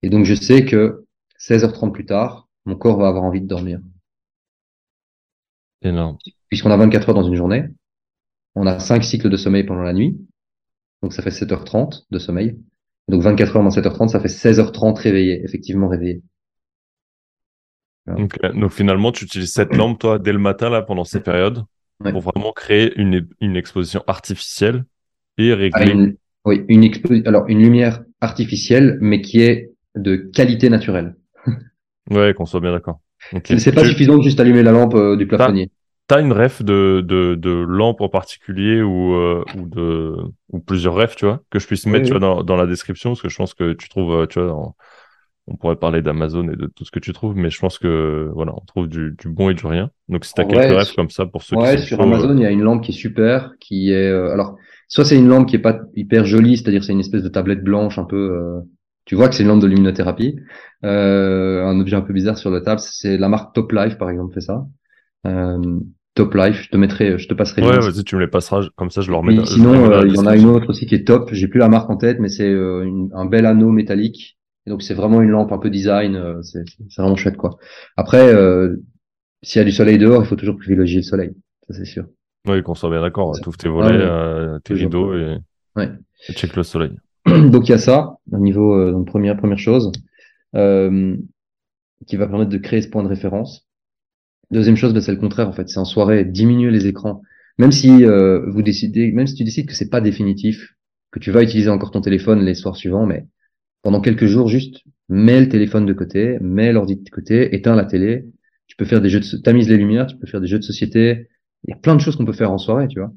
Et 0.04 0.10
donc 0.10 0.26
je 0.26 0.36
sais 0.36 0.66
que 0.66 1.06
16h30 1.40 1.92
plus 1.92 2.06
tard, 2.06 2.48
mon 2.66 2.76
corps 2.76 2.98
va 2.98 3.08
avoir 3.08 3.24
envie 3.24 3.42
de 3.42 3.48
dormir. 3.48 3.80
Énorme. 5.82 6.18
Puisqu'on 6.50 6.72
a 6.72 6.78
24 6.78 7.10
heures 7.10 7.16
dans 7.16 7.28
une 7.28 7.36
journée, 7.36 7.66
on 8.56 8.66
a 8.66 8.80
5 8.80 9.04
cycles 9.04 9.30
de 9.30 9.38
sommeil 9.38 9.64
pendant 9.64 9.84
la 9.84 9.94
nuit. 9.94 10.18
Donc 11.02 11.14
ça 11.14 11.22
fait 11.22 11.30
7h30 11.30 12.06
de 12.10 12.20
sommeil. 12.20 12.58
Donc 13.08 13.22
24 13.22 13.56
heures 13.56 13.64
dans 13.64 13.70
7h30, 13.70 14.10
ça 14.10 14.20
fait 14.20 14.28
16h30 14.28 15.00
réveillé, 15.00 15.44
effectivement 15.44 15.88
réveillé. 15.88 16.22
Donc, 18.08 18.72
finalement, 18.72 19.12
tu 19.12 19.26
utilises 19.26 19.54
cette 19.54 19.76
lampe, 19.76 20.00
toi, 20.00 20.20
dès 20.20 20.32
le 20.32 20.40
matin, 20.40 20.70
là, 20.70 20.82
pendant 20.82 21.04
ces 21.04 21.20
périodes, 21.20 21.64
pour 22.00 22.22
vraiment 22.22 22.52
créer 22.54 22.94
une, 23.00 23.28
une 23.42 23.56
exposition 23.56 24.04
artificielle 24.08 24.86
et 25.38 25.54
régler. 25.54 25.92
une, 25.92 26.16
oui, 26.46 26.64
une 26.68 26.90
alors 27.26 27.46
une 27.48 27.62
lumière 27.62 28.04
artificielle, 28.22 28.98
mais 29.02 29.22
qui 29.22 29.42
est 29.42 29.72
de 29.96 30.16
qualité 30.16 30.70
naturelle. 30.70 31.16
ouais, 32.12 32.34
qu'on 32.34 32.46
soit 32.46 32.60
bien 32.62 32.72
d'accord. 32.72 33.00
C'est 33.44 33.74
pas 33.74 33.84
suffisant 33.84 34.18
de 34.18 34.24
juste 34.24 34.40
allumer 34.40 34.64
la 34.64 34.72
lampe 34.72 34.96
euh, 34.96 35.16
du 35.16 35.28
plafonnier. 35.28 35.70
T'as 36.08 36.22
une 36.22 36.32
ref 36.32 36.64
de, 36.64 37.04
de, 37.06 37.36
de 37.36 37.50
lampe 37.50 38.00
en 38.00 38.08
particulier 38.08 38.82
ou, 38.82 39.14
euh, 39.16 39.44
ou, 39.58 39.68
de, 39.68 40.16
ou 40.50 40.60
plusieurs 40.60 40.94
refs, 40.94 41.18
tu 41.18 41.26
vois, 41.26 41.42
que 41.50 41.60
je 41.60 41.68
puisse 41.68 41.86
mettre 41.86 42.06
Tu 42.06 42.12
vois, 42.12 42.22
dans, 42.22 42.44
dans 42.44 42.56
la 42.56 42.66
description, 42.66 43.10
parce 43.10 43.22
que 43.22 43.28
je 43.30 43.36
pense 43.36 43.54
que 43.54 43.74
tu 43.74 43.90
trouves, 43.90 44.14
euh, 44.14 44.26
tu 44.26 44.40
vois, 44.40 44.74
on 45.48 45.56
pourrait 45.56 45.78
parler 45.78 46.02
d'Amazon 46.02 46.50
et 46.50 46.56
de 46.56 46.68
tout 46.68 46.86
ce 46.86 46.92
que 46.92 47.00
tu 47.00 47.14
trouves, 47.14 47.36
mais 47.36 47.50
je 47.50 47.60
pense 47.60 47.80
que 47.80 48.30
voilà, 48.34 48.54
on 48.56 48.66
trouve 48.66 48.88
du, 48.88 49.16
du 49.18 49.30
bon 49.30 49.50
et 49.50 49.54
du 49.54 49.66
rien. 49.66 49.90
Donc 50.10 50.26
si 50.26 50.34
tu 50.34 50.42
as 50.42 50.46
quelques 50.46 50.78
refs 50.78 50.96
comme 50.96 51.10
ça 51.10 51.26
pour 51.26 51.44
ceux 51.44 51.56
ouais, 51.56 51.76
qui 51.76 51.82
sont 51.82 51.88
sur 51.88 52.02
Amazon, 52.02 52.36
il 52.36 52.44
y 52.44 52.46
a 52.46 52.52
une 52.52 52.64
lampe 52.64 52.84
qui 52.84 52.92
est 52.92 52.96
super, 52.96 53.54
qui 53.60 53.92
est 53.92 54.10
euh, 54.10 54.32
alors 54.32 54.58
soit 54.88 55.06
c'est 55.06 55.18
une 55.18 55.28
lampe 55.28 55.48
qui 55.48 55.56
est 55.56 55.60
pas 55.60 55.80
hyper 55.96 56.26
jolie, 56.26 56.58
c'est-à-dire 56.58 56.84
c'est 56.84 56.94
une 56.94 57.00
espèce 57.00 57.24
de 57.24 57.30
tablette 57.30 57.64
blanche 57.64 57.98
un 57.98 58.06
peu 58.06 58.62
tu 59.06 59.16
vois 59.16 59.30
que 59.30 59.36
c'est 59.36 59.44
une 59.44 59.50
lampe 59.50 59.62
de 59.62 59.68
luminothérapie, 59.68 60.38
un 60.84 61.80
objet 61.80 61.96
un 61.96 62.02
peu 62.02 62.14
bizarre 62.14 62.38
sur 62.38 62.50
la 62.50 62.62
table, 62.62 62.82
c'est 62.82 63.18
la 63.18 63.30
marque 63.30 63.56
Top 63.56 63.72
Life 63.72 63.98
par 63.98 64.10
exemple 64.10 64.34
fait 64.34 64.42
ça. 64.42 64.66
Euh, 65.26 65.80
Top 66.16 66.34
Life. 66.34 66.64
Je 66.64 66.70
te 66.70 66.78
mettrai, 66.78 67.18
je 67.18 67.28
te 67.28 67.34
passerai. 67.34 67.62
Ouais, 67.62 67.80
vas-y, 67.80 68.04
tu 68.04 68.16
me 68.16 68.22
les 68.22 68.28
passeras, 68.28 68.68
comme 68.76 68.90
ça 68.90 69.02
je 69.02 69.12
leur 69.12 69.24
mets. 69.24 69.46
sinon, 69.46 69.92
euh, 69.92 70.08
il 70.08 70.16
y 70.16 70.20
en 70.20 70.26
a 70.26 70.36
une 70.36 70.50
autre 70.50 70.70
aussi 70.70 70.86
qui 70.86 70.96
est 70.96 71.06
top. 71.06 71.30
J'ai 71.32 71.48
plus 71.48 71.60
la 71.60 71.70
marque 71.70 71.90
en 71.90 71.98
tête, 71.98 72.18
mais 72.20 72.30
c'est 72.30 72.50
euh, 72.50 73.08
un 73.14 73.26
bel 73.26 73.46
anneau 73.46 73.70
métallique. 73.70 74.37
Et 74.68 74.70
donc 74.70 74.84
c'est 74.84 74.94
vraiment 74.94 75.22
une 75.22 75.30
lampe 75.30 75.52
un 75.54 75.58
peu 75.58 75.70
design. 75.70 76.16
Euh, 76.16 76.42
c'est 76.44 76.64
vraiment 76.98 77.16
chouette 77.16 77.38
quoi. 77.38 77.58
Après, 77.96 78.32
s'il 79.42 79.60
y 79.60 79.62
a 79.62 79.66
du 79.66 79.72
soleil 79.72 79.98
dehors, 79.98 80.22
il 80.24 80.28
faut 80.28 80.36
toujours 80.36 80.58
privilégier 80.58 80.98
le 80.98 81.04
soleil. 81.04 81.32
Ça 81.68 81.74
c'est 81.74 81.86
sûr. 81.86 82.06
Oui, 82.48 82.62
qu'on 82.62 82.76
soit 82.76 82.90
bien 82.90 83.02
d'accord. 83.02 83.40
Tu 83.40 83.48
ouvres 83.48 83.58
tes 83.58 83.70
volets, 83.70 84.60
tes 84.64 84.74
rideaux 84.74 85.16
et, 85.16 85.38
ouais. 85.76 85.90
et 86.30 86.34
check 86.34 86.56
le 86.56 86.64
soleil. 86.64 86.92
donc 87.26 87.68
il 87.68 87.72
y 87.72 87.76
a 87.76 87.80
ça 87.80 88.18
au 88.32 88.38
niveau 88.38 88.92
donc 88.92 89.08
première 89.08 89.38
première 89.38 89.58
chose 89.58 89.92
qui 90.54 92.16
va 92.16 92.28
permettre 92.28 92.52
de 92.52 92.58
créer 92.58 92.82
ce 92.82 92.90
point 92.90 93.04
de 93.04 93.08
référence. 93.08 93.68
Deuxième 94.52 94.76
chose, 94.76 94.94
ben, 94.94 95.02
c'est 95.02 95.12
le 95.12 95.18
contraire 95.18 95.50
en 95.50 95.54
fait. 95.54 95.68
C'est 95.70 95.80
en 95.80 95.86
soirée, 95.86 96.24
diminuer 96.24 96.72
les 96.72 96.88
écrans. 96.88 97.22
Même 97.58 97.72
si 97.72 98.06
euh, 98.06 98.46
vous 98.50 98.62
décidez, 98.62 99.12
même 99.12 99.28
si 99.28 99.36
tu 99.36 99.44
décides 99.44 99.68
que 99.68 99.74
c'est 99.74 99.90
pas 99.90 100.02
définitif, 100.02 100.76
que 101.12 101.20
tu 101.20 101.32
vas 101.32 101.42
utiliser 101.42 101.70
encore 101.70 101.92
ton 101.92 102.02
téléphone 102.02 102.42
les 102.42 102.54
soirs 102.54 102.76
suivants, 102.76 103.06
mais 103.06 103.26
pendant 103.82 104.02
quelques 104.02 104.26
jours, 104.26 104.48
juste 104.48 104.84
mets 105.10 105.40
le 105.40 105.50
téléphone 105.50 105.86
de 105.86 105.94
côté, 105.94 106.38
mets 106.42 106.72
l'ordi 106.72 106.98
de 106.98 107.10
côté, 107.10 107.56
éteins 107.56 107.76
la 107.76 107.86
télé. 107.86 108.26
Tu 108.68 108.76
peux 108.76 108.86
faire 108.86 109.02
des 109.02 109.10
jeux 109.10 109.20
de, 109.20 109.38
tamises 109.38 109.70
les 109.70 109.78
lumières, 109.78 110.08
tu 110.08 110.18
peux 110.18 110.28
faire 110.28 110.42
des 110.42 110.48
jeux 110.48 110.60
de 110.60 110.64
société. 110.64 111.30
Il 111.64 111.72
y 111.72 111.74
a 111.74 111.78
plein 111.78 111.96
de 111.96 112.02
choses 112.02 112.16
qu'on 112.16 112.26
peut 112.26 112.34
faire 112.34 112.52
en 112.52 112.58
soirée, 112.58 112.88
tu 112.88 113.00
vois. 113.00 113.12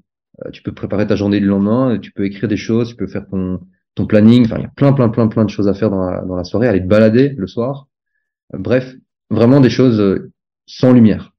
Euh, 0.44 0.50
tu 0.50 0.62
peux 0.62 0.72
préparer 0.72 1.06
ta 1.06 1.16
journée 1.16 1.40
du 1.40 1.46
lendemain, 1.46 1.98
tu 1.98 2.12
peux 2.12 2.24
écrire 2.24 2.48
des 2.48 2.56
choses, 2.56 2.90
tu 2.90 2.96
peux 2.96 3.06
faire 3.06 3.26
ton 3.28 3.60
ton 3.96 4.06
planning. 4.06 4.44
Enfin, 4.44 4.56
il 4.58 4.62
y 4.62 4.66
a 4.66 4.72
plein, 4.74 4.92
plein, 4.92 5.08
plein, 5.08 5.26
plein 5.26 5.44
de 5.44 5.50
choses 5.50 5.66
à 5.66 5.74
faire 5.74 5.90
dans 5.90 6.36
la, 6.36 6.44
soirée. 6.44 6.68
Aller 6.68 6.80
te 6.80 6.86
balader 6.86 7.30
le 7.30 7.46
soir. 7.48 7.88
Euh, 8.54 8.58
bref, 8.58 8.94
vraiment 9.30 9.60
des 9.60 9.70
choses 9.70 10.30
sans 10.66 10.92
lumière, 10.92 11.32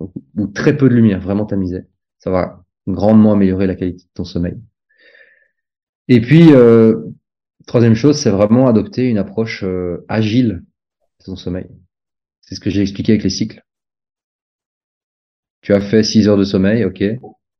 ou 0.00 0.46
très 0.48 0.76
peu 0.76 0.88
de 0.88 0.94
lumière, 0.94 1.20
vraiment 1.20 1.46
tamisée. 1.46 1.82
Ça 2.18 2.30
va 2.30 2.64
grandement 2.88 3.32
améliorer 3.32 3.66
la 3.66 3.76
qualité 3.76 4.04
de 4.04 4.10
ton 4.14 4.24
sommeil. 4.24 4.56
Et 6.08 6.20
puis, 6.20 6.52
euh, 6.52 7.00
troisième 7.66 7.94
chose, 7.94 8.18
c'est 8.18 8.30
vraiment 8.30 8.68
adopter 8.68 9.04
une 9.04 9.18
approche 9.18 9.62
euh, 9.64 10.04
agile 10.08 10.64
de 11.20 11.24
ton 11.24 11.36
sommeil. 11.36 11.66
C'est 12.40 12.54
ce 12.54 12.60
que 12.60 12.70
j'ai 12.70 12.82
expliqué 12.82 13.12
avec 13.12 13.24
les 13.24 13.30
cycles. 13.30 13.62
Tu 15.62 15.74
as 15.74 15.80
fait 15.80 16.02
6 16.02 16.28
heures 16.28 16.36
de 16.36 16.44
sommeil, 16.44 16.84
ok. 16.84 17.02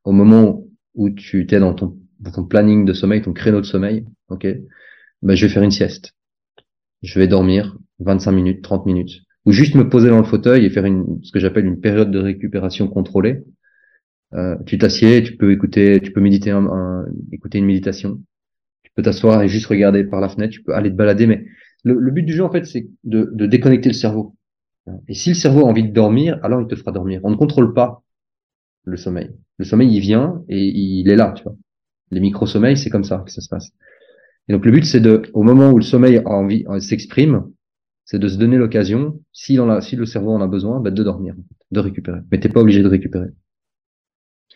Au 0.05 0.13
moment 0.13 0.65
où 0.95 1.11
tu 1.11 1.43
étais 1.43 1.59
dans 1.59 1.75
ton, 1.75 1.99
ton 2.33 2.45
planning 2.45 2.85
de 2.85 2.93
sommeil, 2.93 3.23
ton 3.23 3.33
créneau 3.33 3.61
de 3.61 3.67
sommeil, 3.67 4.07
ok. 4.29 4.47
Ben, 5.23 5.35
je 5.35 5.47
vais 5.47 5.53
faire 5.53 5.63
une 5.63 5.71
sieste. 5.71 6.13
Je 7.03 7.19
vais 7.19 7.27
dormir 7.29 7.77
25 7.99 8.33
minutes, 8.33 8.63
30 8.63 8.87
minutes 8.87 9.27
ou 9.47 9.53
juste 9.53 9.77
me 9.77 9.89
poser 9.89 10.11
dans 10.11 10.19
le 10.19 10.25
fauteuil 10.25 10.67
et 10.67 10.71
faire 10.71 10.85
une, 10.85 11.21
ce 11.23 11.31
que 11.31 11.39
j'appelle 11.39 11.65
une 11.65 11.81
période 11.81 12.11
de 12.11 12.19
récupération 12.19 12.89
contrôlée. 12.89 13.45
Euh, 14.35 14.57
tu 14.67 14.77
t'assieds, 14.77 15.23
tu 15.23 15.37
peux 15.37 15.53
écouter, 15.53 16.01
tu 16.01 16.13
peux 16.13 16.21
méditer, 16.21 16.51
un, 16.51 17.07
écouter 17.33 17.59
une 17.59 17.67
méditation. 17.67 18.21
Peux 18.97 19.03
t'asseoir 19.03 19.43
et 19.43 19.49
juste 19.49 19.67
regarder 19.67 20.05
par 20.05 20.21
la 20.21 20.29
fenêtre, 20.29 20.53
tu 20.53 20.63
peux 20.63 20.75
aller 20.75 20.91
te 20.91 20.97
balader, 20.97 21.27
mais 21.27 21.45
le, 21.85 21.95
le 21.95 22.11
but 22.11 22.23
du 22.25 22.33
jeu, 22.33 22.43
en 22.43 22.51
fait, 22.51 22.65
c'est 22.65 22.89
de, 23.05 23.31
de 23.33 23.47
déconnecter 23.47 23.89
le 23.89 23.95
cerveau. 23.95 24.35
Et 25.09 25.15
si 25.15 25.31
le 25.31 25.35
cerveau 25.35 25.61
a 25.61 25.65
envie 25.65 25.83
de 25.83 25.93
dormir, 25.93 26.39
alors 26.43 26.61
il 26.61 26.67
te 26.67 26.77
fera 26.77 26.93
dormir. 26.93 27.21
On 27.25 27.31
ne 27.31 27.37
contrôle 27.37 27.75
pas 27.75 28.03
le 28.85 28.97
sommeil. 28.97 29.31
Le 29.59 29.65
sommeil, 29.65 29.95
il 29.95 30.01
vient 30.01 30.43
et 30.49 30.65
il 30.65 31.09
est 31.11 31.17
là, 31.17 31.33
tu 31.37 31.43
vois. 31.43 31.57
Les 32.11 32.21
micro-sommeils, 32.21 32.77
c'est 32.77 32.91
comme 32.91 33.05
ça 33.05 33.23
que 33.27 33.33
ça 33.33 33.41
se 33.41 33.49
passe. 33.49 33.71
Et 34.49 34.53
donc 34.53 34.65
le 34.65 34.71
but, 34.71 34.85
c'est 34.85 35.01
de, 35.01 35.23
au 35.33 35.43
moment 35.43 35.73
où 35.73 35.79
le 35.79 35.83
sommeil 35.85 36.19
a 36.19 36.29
envie, 36.29 36.65
euh, 36.69 36.79
s'exprime, 36.79 37.51
c'est 38.05 38.21
de 38.21 38.29
se 38.29 38.39
donner 38.39 38.57
l'occasion, 38.57 39.21
si, 39.33 39.57
dans 39.57 39.81
si 39.81 39.97
le 39.97 40.07
cerveau 40.07 40.31
en 40.31 40.41
a 40.41 40.47
besoin, 40.47 40.79
bah, 40.79 40.93
de 40.93 41.03
dormir, 41.03 41.35
de 41.73 41.81
récupérer. 41.81 42.21
Mais 42.31 42.39
t'es 42.39 42.49
pas 42.49 42.61
obligé 42.61 42.83
de 42.83 42.89
récupérer. 42.89 43.29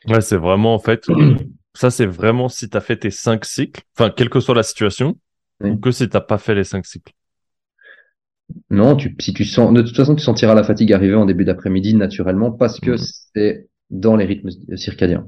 Ouais, 0.06 0.20
c'est 0.20 0.36
vraiment 0.36 0.74
en 0.74 0.78
fait, 0.78 1.06
ça 1.74 1.90
c'est 1.90 2.06
vraiment 2.06 2.48
si 2.48 2.68
tu 2.68 2.76
as 2.76 2.80
fait 2.80 2.96
tes 2.96 3.10
cinq 3.10 3.44
cycles, 3.44 3.82
enfin 3.96 4.10
quelle 4.10 4.30
que 4.30 4.40
soit 4.40 4.54
la 4.54 4.62
situation, 4.62 5.16
ou 5.60 5.76
que 5.76 5.90
si 5.90 6.08
t'as 6.08 6.20
pas 6.20 6.38
fait 6.38 6.54
les 6.54 6.64
cinq 6.64 6.86
cycles. 6.86 7.12
Non, 8.70 8.96
tu, 8.96 9.14
si 9.20 9.32
tu 9.32 9.44
sens, 9.44 9.72
de 9.72 9.82
toute 9.82 9.96
façon, 9.96 10.16
tu 10.16 10.22
sentiras 10.22 10.54
la 10.54 10.64
fatigue 10.64 10.92
arriver 10.92 11.14
en 11.14 11.24
début 11.24 11.44
d'après-midi 11.44 11.94
naturellement 11.94 12.50
parce 12.50 12.80
que 12.80 12.92
mhm. 12.92 12.98
c'est 13.34 13.68
dans 13.90 14.16
les 14.16 14.24
rythmes 14.24 14.50
circadiens. 14.76 15.26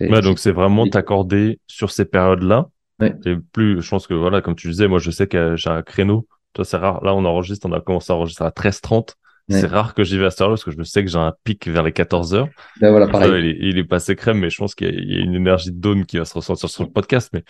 Ouais, 0.00 0.22
donc 0.22 0.38
c'est 0.38 0.52
vraiment 0.52 0.86
t'accorder 0.86 1.60
sur 1.66 1.90
ces 1.90 2.04
périodes-là. 2.04 2.68
Et 3.02 3.36
plus, 3.52 3.82
je 3.82 3.90
pense 3.90 4.06
que 4.06 4.14
voilà, 4.14 4.40
comme 4.40 4.54
tu 4.54 4.68
disais, 4.68 4.88
moi 4.88 4.98
je 4.98 5.10
sais 5.10 5.26
que 5.26 5.56
j'ai 5.56 5.70
un 5.70 5.82
créneau. 5.82 6.26
Toi, 6.54 6.64
c'est 6.64 6.76
rare. 6.76 7.04
Là, 7.04 7.14
on 7.14 7.24
enregistre, 7.24 7.66
on 7.68 7.72
a 7.72 7.80
commencé 7.80 8.12
à 8.12 8.16
enregistrer 8.16 8.44
à 8.44 8.50
13h30. 8.50 9.14
C'est 9.48 9.66
rare 9.66 9.92
que 9.92 10.04
j'y 10.04 10.16
vais 10.16 10.24
à 10.24 10.30
cette 10.30 10.40
heure-là 10.40 10.54
parce 10.54 10.64
que 10.64 10.70
je 10.70 10.82
sais 10.82 11.04
que 11.04 11.10
j'ai 11.10 11.18
un 11.18 11.34
pic 11.44 11.68
vers 11.68 11.82
les 11.82 11.92
14 11.92 12.34
heures. 12.34 12.48
Ben 12.80 12.90
voilà, 12.90 13.08
pareil. 13.08 13.30
il, 13.44 13.46
est, 13.50 13.56
il, 13.60 13.78
est, 13.78 13.84
passé 13.84 14.16
crème, 14.16 14.38
mais 14.38 14.48
je 14.48 14.56
pense 14.56 14.74
qu'il 14.74 14.88
y, 14.88 15.18
a 15.18 15.20
une 15.20 15.34
énergie 15.34 15.70
de 15.70 15.78
dawn 15.78 16.06
qui 16.06 16.16
va 16.16 16.24
se 16.24 16.32
ressentir 16.32 16.70
sur 16.70 16.82
le 16.82 16.88
podcast. 16.88 17.28
Mais 17.34 17.44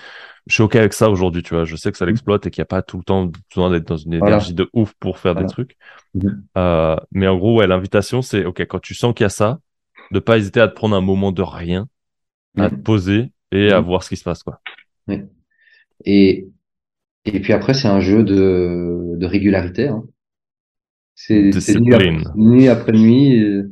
je 0.47 0.55
suis 0.55 0.63
OK 0.65 0.75
avec 0.75 0.93
ça 0.93 1.09
aujourd'hui, 1.09 1.45
tu 1.45 1.55
vois. 1.55 1.65
Je 1.65 1.77
sais 1.77 1.93
que 1.93 1.99
ça 1.99 2.05
mm. 2.05 2.09
l'exploite 2.09 2.47
et 2.47 2.51
qu'il 2.51 2.63
n'y 2.63 2.65
a 2.65 2.67
pas 2.67 2.83
tout 2.83 2.99
le 2.99 3.05
temps 3.05 3.31
besoin 3.49 3.71
d'être 3.71 3.87
dans 3.87 3.97
une 3.97 4.15
énergie 4.15 4.55
de 4.55 4.69
ouf 4.73 4.93
pour 4.99 5.19
faire 5.19 5.37
des 5.37 5.47
trucs. 5.47 5.77
Mm. 6.15 6.29
Euh, 6.59 6.97
mais 7.13 7.29
en 7.29 7.37
gros, 7.37 7.59
ouais, 7.59 7.69
l'invitation, 7.69 8.23
c'est 8.23 8.45
OK, 8.45 8.61
quand 8.63 8.81
tu 8.81 8.95
sens 8.95 9.15
qu'il 9.15 9.25
y 9.25 9.27
a 9.27 9.31
ça, 9.31 9.61
de 10.11 10.19
pas 10.19 10.37
hésiter 10.37 10.61
à 10.61 10.67
te 10.67 10.75
prendre 10.75 10.97
un 10.97 11.01
moment 11.01 11.31
de 11.31 11.43
rien, 11.43 11.87
à 12.59 12.71
te 12.71 12.75
poser 12.75 13.31
et 13.53 13.71
à 13.71 13.81
mm. 13.81 13.85
voir 13.85 14.03
ce 14.03 14.09
qui 14.09 14.17
se 14.17 14.25
passe, 14.25 14.43
quoi. 14.43 14.61
Et, 16.05 16.49
et 17.25 17.41
puis 17.41 17.53
après, 17.53 17.73
c'est 17.73 17.89
un 17.89 18.01
jeu 18.01 18.25
de, 18.25 19.15
de 19.17 19.27
régularité. 19.27 19.87
Hein. 19.87 20.03
C'est 21.15 21.51
nuit, 21.79 22.69
après, 22.69 22.93
nuit, 22.93 23.43
euh, 23.43 23.71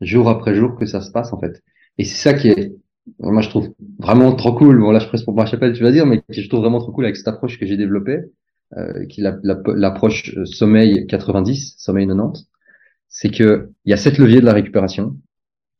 jour 0.00 0.28
après 0.28 0.54
jour 0.54 0.76
que 0.76 0.86
ça 0.86 1.00
se 1.00 1.10
passe 1.10 1.32
en 1.32 1.40
fait. 1.40 1.62
Et 1.98 2.04
c'est 2.04 2.22
ça 2.30 2.34
qui 2.34 2.48
est, 2.48 2.74
moi 3.18 3.40
je 3.40 3.48
trouve 3.48 3.70
vraiment 3.98 4.34
trop 4.34 4.52
cool. 4.52 4.78
Bon 4.80 4.90
là 4.90 4.98
je 4.98 5.06
presse 5.06 5.22
pour 5.22 5.34
ma 5.34 5.46
chapelle, 5.46 5.72
tu 5.72 5.82
vas 5.82 5.92
dire, 5.92 6.06
mais 6.06 6.22
je 6.28 6.46
trouve 6.48 6.60
vraiment 6.60 6.80
trop 6.80 6.92
cool 6.92 7.04
avec 7.04 7.16
cette 7.16 7.28
approche 7.28 7.58
que 7.58 7.66
j'ai 7.66 7.76
développée, 7.76 8.20
euh, 8.76 9.06
qui 9.06 9.22
est 9.22 9.32
l'approche 9.44 10.36
euh, 10.36 10.44
sommeil 10.44 11.06
90, 11.06 11.76
sommeil 11.78 12.06
90. 12.06 12.48
C'est 13.08 13.30
que 13.30 13.70
il 13.84 13.90
y 13.90 13.92
a 13.94 13.96
sept 13.96 14.18
leviers 14.18 14.40
de 14.40 14.46
la 14.46 14.54
récupération 14.54 15.16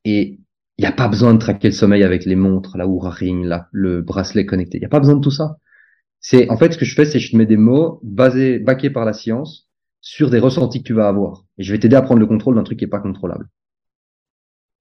et 0.04 0.38
il 0.78 0.82
n'y 0.82 0.86
a 0.86 0.92
pas 0.92 1.08
besoin 1.08 1.34
de 1.34 1.38
traquer 1.38 1.68
le 1.68 1.74
sommeil 1.74 2.02
avec 2.02 2.24
les 2.24 2.36
montres, 2.36 2.76
la 2.76 2.86
Oura 2.86 3.10
Ring, 3.10 3.44
la, 3.44 3.68
le 3.72 4.00
bracelet 4.00 4.46
connecté. 4.46 4.78
Il 4.78 4.80
n'y 4.80 4.86
a 4.86 4.90
pas 4.90 5.00
besoin 5.00 5.16
de 5.16 5.20
tout 5.20 5.30
ça. 5.30 5.56
C'est 6.20 6.50
en 6.50 6.56
fait 6.56 6.72
ce 6.72 6.78
que 6.78 6.84
je 6.84 6.94
fais, 6.94 7.04
c'est 7.04 7.18
que 7.18 7.24
je 7.24 7.32
te 7.32 7.36
mets 7.36 7.46
des 7.46 7.56
mots 7.56 8.00
basés, 8.02 8.58
baqués 8.58 8.90
par 8.90 9.04
la 9.04 9.12
science 9.12 9.68
sur 10.02 10.28
des 10.28 10.38
ressentis 10.38 10.82
que 10.82 10.88
tu 10.88 10.92
vas 10.92 11.08
avoir. 11.08 11.44
Et 11.56 11.62
je 11.62 11.72
vais 11.72 11.78
t'aider 11.78 11.96
à 11.96 12.02
prendre 12.02 12.20
le 12.20 12.26
contrôle 12.26 12.56
d'un 12.56 12.64
truc 12.64 12.78
qui 12.78 12.84
est 12.84 12.88
pas 12.88 13.00
contrôlable. 13.00 13.48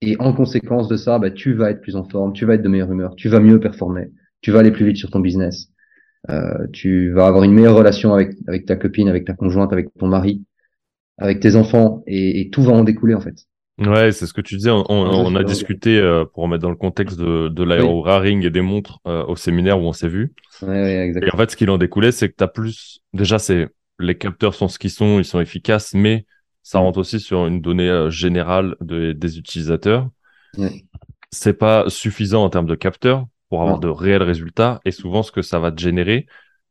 Et 0.02 0.16
en 0.18 0.34
conséquence 0.34 0.88
de 0.88 0.96
ça, 0.96 1.18
bah, 1.18 1.30
tu 1.30 1.54
vas 1.54 1.70
être 1.70 1.80
plus 1.80 1.96
en 1.96 2.04
forme, 2.04 2.32
tu 2.32 2.44
vas 2.44 2.54
être 2.54 2.62
de 2.62 2.68
meilleure 2.68 2.90
humeur, 2.90 3.14
tu 3.16 3.28
vas 3.28 3.38
mieux 3.38 3.60
performer, 3.60 4.10
tu 4.40 4.50
vas 4.50 4.58
aller 4.58 4.72
plus 4.72 4.84
vite 4.84 4.96
sur 4.96 5.10
ton 5.10 5.20
business, 5.20 5.68
euh, 6.28 6.66
tu 6.72 7.12
vas 7.12 7.28
avoir 7.28 7.44
une 7.44 7.52
meilleure 7.52 7.76
relation 7.76 8.12
avec, 8.12 8.32
avec 8.48 8.66
ta 8.66 8.74
copine, 8.74 9.08
avec 9.08 9.24
ta 9.24 9.32
conjointe, 9.32 9.72
avec 9.72 9.94
ton 9.96 10.08
mari, 10.08 10.44
avec 11.18 11.38
tes 11.38 11.54
enfants, 11.54 12.02
et, 12.08 12.40
et 12.40 12.50
tout 12.50 12.62
va 12.62 12.72
en 12.72 12.82
découler 12.82 13.14
en 13.14 13.20
fait. 13.20 13.46
Ouais, 13.78 14.12
c'est 14.12 14.26
ce 14.26 14.34
que 14.34 14.40
tu 14.40 14.56
disais. 14.56 14.70
On, 14.70 14.84
on, 14.90 15.34
a 15.34 15.44
discuté 15.44 15.98
euh, 15.98 16.24
pour 16.24 16.42
remettre 16.42 16.62
dans 16.62 16.70
le 16.70 16.76
contexte 16.76 17.18
de, 17.18 17.48
de 17.48 17.62
l'aéro-raring 17.62 18.44
et 18.44 18.50
des 18.50 18.60
montres 18.60 18.98
euh, 19.06 19.24
au 19.24 19.34
séminaire 19.34 19.80
où 19.80 19.84
on 19.84 19.92
s'est 19.92 20.08
vu. 20.08 20.34
Ouais, 20.60 21.06
exactement. 21.06 21.32
Et 21.32 21.34
en 21.34 21.38
fait, 21.38 21.50
ce 21.50 21.56
qu'il 21.56 21.70
en 21.70 21.78
découlait, 21.78 22.12
c'est 22.12 22.28
que 22.28 22.34
tu 22.36 22.44
as 22.44 22.48
plus. 22.48 23.00
Déjà, 23.14 23.38
c'est 23.38 23.68
les 24.04 24.18
capteurs 24.18 24.54
sont 24.54 24.68
ce 24.68 24.78
qu'ils 24.78 24.90
sont, 24.90 25.18
ils 25.18 25.24
sont 25.24 25.40
efficaces, 25.40 25.94
mais 25.94 26.26
ça 26.62 26.78
mm. 26.78 26.82
rentre 26.82 26.98
aussi 26.98 27.20
sur 27.20 27.46
une 27.46 27.60
donnée 27.60 27.88
euh, 27.88 28.10
générale 28.10 28.76
de, 28.80 29.12
des 29.12 29.38
utilisateurs. 29.38 30.08
Ouais. 30.56 30.84
C'est 31.30 31.54
pas 31.54 31.88
suffisant 31.88 32.44
en 32.44 32.50
termes 32.50 32.66
de 32.66 32.74
capteurs 32.74 33.26
pour 33.48 33.62
avoir 33.62 33.78
de 33.78 33.88
réels 33.88 34.22
résultats. 34.22 34.80
Et 34.84 34.90
souvent, 34.90 35.22
ce 35.22 35.32
que 35.32 35.42
ça 35.42 35.58
va 35.58 35.72
te 35.72 35.80
générer, 35.80 36.26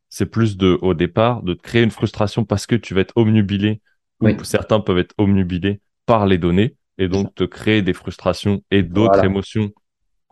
c'est 0.10 0.26
plus 0.26 0.58
de, 0.58 0.78
au 0.82 0.94
départ, 0.94 1.42
de 1.42 1.54
te 1.54 1.62
créer 1.62 1.84
une 1.84 1.92
frustration 1.92 2.44
parce 2.44 2.68
que 2.68 2.76
tu 2.76 2.94
vas 2.94 3.02
être 3.02 3.14
omnubilé. 3.16 3.82
Oui. 4.20 4.36
Certains 4.44 4.80
peuvent 4.80 5.00
être 5.00 5.16
omnubilés 5.18 5.82
par 6.06 6.28
les 6.28 6.38
données 6.38 6.76
et 6.98 7.08
donc 7.08 7.34
te 7.34 7.44
créer 7.44 7.82
des 7.82 7.94
frustrations 7.94 8.62
et 8.70 8.84
d'autres 8.84 9.24
émotions 9.24 9.70
qui 9.70 9.74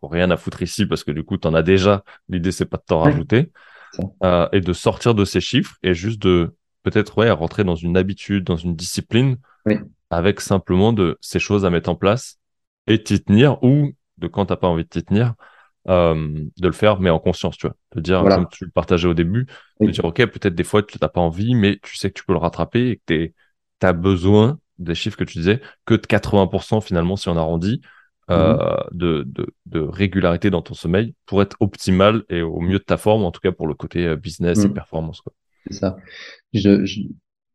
n'ont 0.04 0.10
rien 0.10 0.30
à 0.30 0.38
foutre 0.38 0.62
ici 0.62 0.86
parce 0.86 1.04
que 1.04 1.12
du 1.12 1.24
coup, 1.24 1.38
tu 1.38 1.48
en 1.48 1.56
as 1.56 1.64
déjà. 1.64 2.04
L'idée, 2.28 2.52
c'est 2.52 2.66
pas 2.66 2.78
de 2.78 2.84
t'en 2.86 3.00
rajouter. 3.00 3.52
Euh, 4.24 4.48
et 4.52 4.62
de 4.62 4.74
sortir 4.74 5.16
de 5.16 5.26
ces 5.26 5.42
chiffres 5.42 5.76
et 5.82 5.94
juste 5.94 6.22
de 6.22 6.56
peut-être 6.84 7.18
ouais, 7.18 7.32
rentrer 7.32 7.64
dans 7.64 7.76
une 7.76 7.98
habitude, 7.98 8.44
dans 8.44 8.58
une 8.58 8.76
discipline, 8.76 9.38
avec 10.10 10.42
simplement 10.42 10.94
de 10.94 11.18
ces 11.22 11.40
choses 11.40 11.66
à 11.66 11.70
mettre 11.70 11.90
en 11.90 11.96
place 11.96 12.40
et 12.88 13.02
t'y 13.04 13.24
tenir 13.24 13.62
ou 13.64 13.92
de 14.18 14.28
quand 14.28 14.48
t'as 14.48 14.56
pas 14.56 14.68
envie 14.68 14.84
de 14.84 14.90
t'y 14.90 15.04
tenir, 15.04 15.36
euh, 15.88 16.46
de 16.58 16.68
le 16.68 16.74
faire, 16.74 17.00
mais 17.00 17.10
en 17.10 17.20
conscience, 17.20 17.58
tu 17.58 17.68
vois. 17.68 17.76
De 17.96 18.02
dire, 18.02 18.24
comme 18.24 18.48
tu 18.50 18.66
le 18.66 18.72
partageais 18.72 19.08
au 19.08 19.14
début, 19.14 19.48
de 19.80 19.90
dire, 19.90 20.06
OK, 20.06 20.18
peut-être 20.18 20.56
des 20.56 20.64
fois 20.64 20.84
tu 20.84 20.98
n'as 21.02 21.08
pas 21.08 21.22
envie, 21.22 21.56
mais 21.56 21.80
tu 21.82 21.96
sais 21.96 22.10
que 22.10 22.20
tu 22.20 22.26
peux 22.26 22.34
le 22.34 22.40
rattraper 22.40 22.90
et 22.90 23.02
que 23.06 23.32
tu 23.80 23.86
as 23.86 23.94
besoin 23.94 24.60
des 24.78 24.96
chiffres 24.96 25.18
que 25.18 25.24
tu 25.24 25.38
disais, 25.38 25.62
que 25.86 25.94
de 25.94 26.06
80% 26.06 26.82
finalement, 26.82 27.16
si 27.16 27.30
on 27.30 27.38
arrondit, 27.38 27.82
euh, 28.30 28.54
mhm. 28.54 28.98
de, 28.98 29.24
de, 29.26 29.48
de, 29.66 29.80
régularité 29.80 30.52
dans 30.52 30.62
ton 30.62 30.76
sommeil 30.76 31.16
pour 31.26 31.42
être 31.42 31.58
optimal 31.62 32.24
et 32.30 32.44
au 32.44 32.60
mieux 32.60 32.78
de 32.78 32.84
ta 32.84 32.98
forme, 32.98 33.24
en 33.24 33.32
tout 33.32 33.42
cas 33.42 33.52
pour 33.52 33.66
le 33.66 33.74
côté 33.74 34.06
euh, 34.06 34.16
business 34.16 34.60
et 34.60 34.68
mhm. 34.68 34.76
performance. 34.76 35.24
C'est 35.68 35.78
ça. 35.78 35.98
Je, 36.54 36.86
je, 36.86 37.02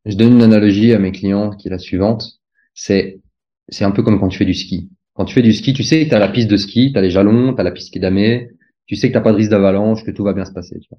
je, 0.05 0.17
donne 0.17 0.35
une 0.35 0.43
analogie 0.43 0.93
à 0.93 0.99
mes 0.99 1.13
clients 1.13 1.51
qui 1.51 1.69
est 1.69 1.71
la 1.71 1.79
suivante. 1.79 2.41
C'est, 2.75 3.21
c'est 3.69 3.85
un 3.85 3.91
peu 3.91 4.03
comme 4.03 4.21
quand 4.21 4.29
tu 4.29 4.39
fais 4.39 4.45
du 4.45 4.55
ski. 4.55 4.91
Quand 5.15 5.25
tu 5.25 5.35
fais 5.35 5.43
du 5.43 5.53
ski, 5.53 5.73
tu 5.73 5.83
sais 5.83 6.05
que 6.05 6.09
tu 6.11 6.15
as 6.15 6.19
la 6.19 6.29
piste 6.29 6.51
de 6.51 6.57
ski, 6.57 6.93
tu 6.93 6.99
as 6.99 7.03
les 7.03 7.11
jalons, 7.11 7.55
tu 7.55 7.61
as 7.61 7.65
la 7.65 7.71
piste 7.71 7.93
qui 7.93 7.99
est 7.99 8.03
damée, 8.03 8.51
tu 8.87 8.97
sais 8.97 9.11
que 9.11 9.17
tu 9.17 9.23
pas 9.23 9.33
de 9.33 9.37
risque 9.37 9.51
d'avalanche, 9.51 10.05
que 10.05 10.11
tout 10.11 10.25
va 10.25 10.33
bien 10.33 10.45
se 10.45 10.53
passer. 10.53 10.79
Tu 10.81 10.89
vois. 10.91 10.99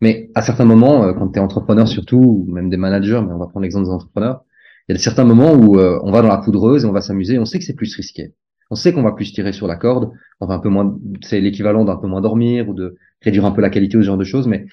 Mais 0.00 0.30
à 0.34 0.42
certains 0.42 0.64
moments, 0.64 1.04
euh, 1.04 1.12
quand 1.12 1.28
tu 1.28 1.38
es 1.38 1.42
entrepreneur 1.42 1.88
surtout, 1.88 2.46
ou 2.46 2.52
même 2.52 2.68
des 2.68 2.76
managers, 2.76 3.22
mais 3.26 3.32
on 3.32 3.38
va 3.38 3.46
prendre 3.46 3.62
l'exemple 3.62 3.86
des 3.86 3.92
entrepreneurs, 3.92 4.44
il 4.88 4.92
y 4.92 4.96
a 4.96 4.98
certains 4.98 5.24
moments 5.24 5.54
où 5.54 5.78
euh, 5.78 5.98
on 6.02 6.12
va 6.12 6.20
dans 6.20 6.28
la 6.28 6.38
poudreuse 6.38 6.84
et 6.84 6.86
on 6.86 6.92
va 6.92 7.00
s'amuser, 7.00 7.38
on 7.38 7.44
sait 7.44 7.58
que 7.58 7.64
c'est 7.64 7.74
plus 7.74 7.94
risqué. 7.94 8.34
On 8.70 8.74
sait 8.74 8.92
qu'on 8.92 9.02
va 9.02 9.12
plus 9.12 9.32
tirer 9.32 9.52
sur 9.52 9.66
la 9.66 9.76
corde, 9.76 10.10
on 10.40 10.46
va 10.46 10.54
un 10.54 10.58
peu 10.58 10.68
moins, 10.68 10.98
c'est 11.22 11.40
l'équivalent 11.40 11.84
d'un 11.84 11.96
peu 11.96 12.06
moins 12.06 12.20
dormir 12.20 12.68
ou 12.68 12.74
de 12.74 12.96
réduire 13.22 13.44
un 13.44 13.52
peu 13.52 13.60
la 13.62 13.70
qualité 13.70 13.96
ou 13.96 14.02
ce 14.02 14.06
genre 14.06 14.18
de 14.18 14.24
choses, 14.24 14.46
mais 14.46 14.66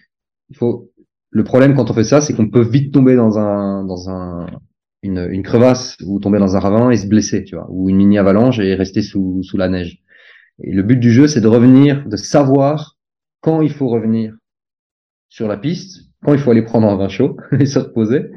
il 0.49 0.57
faut, 0.57 0.90
le 1.31 1.43
problème 1.43 1.75
quand 1.75 1.89
on 1.89 1.93
fait 1.93 2.03
ça, 2.03 2.21
c'est 2.21 2.33
qu'on 2.33 2.49
peut 2.49 2.61
vite 2.61 2.93
tomber 2.93 3.15
dans 3.15 3.39
un, 3.39 3.85
dans 3.85 4.09
un, 4.09 4.47
une, 5.01 5.27
une, 5.31 5.43
crevasse 5.43 5.97
ou 6.05 6.19
tomber 6.19 6.39
dans 6.39 6.55
un 6.55 6.59
ravin 6.59 6.91
et 6.91 6.97
se 6.97 7.07
blesser, 7.07 7.45
tu 7.45 7.55
vois, 7.55 7.67
ou 7.69 7.89
une 7.89 7.95
mini 7.95 8.17
avalanche 8.17 8.59
et 8.59 8.75
rester 8.75 9.01
sous, 9.01 9.41
sous 9.41 9.57
la 9.57 9.69
neige. 9.69 10.03
Et 10.59 10.73
le 10.73 10.83
but 10.83 10.97
du 10.97 11.11
jeu, 11.11 11.27
c'est 11.27 11.41
de 11.41 11.47
revenir, 11.47 12.05
de 12.05 12.17
savoir 12.17 12.97
quand 13.39 13.61
il 13.61 13.71
faut 13.71 13.87
revenir 13.87 14.35
sur 15.29 15.47
la 15.47 15.57
piste, 15.57 16.09
quand 16.23 16.33
il 16.33 16.39
faut 16.39 16.51
aller 16.51 16.61
prendre 16.63 16.87
un 16.87 16.97
vin 16.97 17.07
chaud 17.07 17.37
et 17.59 17.65
se 17.65 17.79
reposer, 17.79 18.29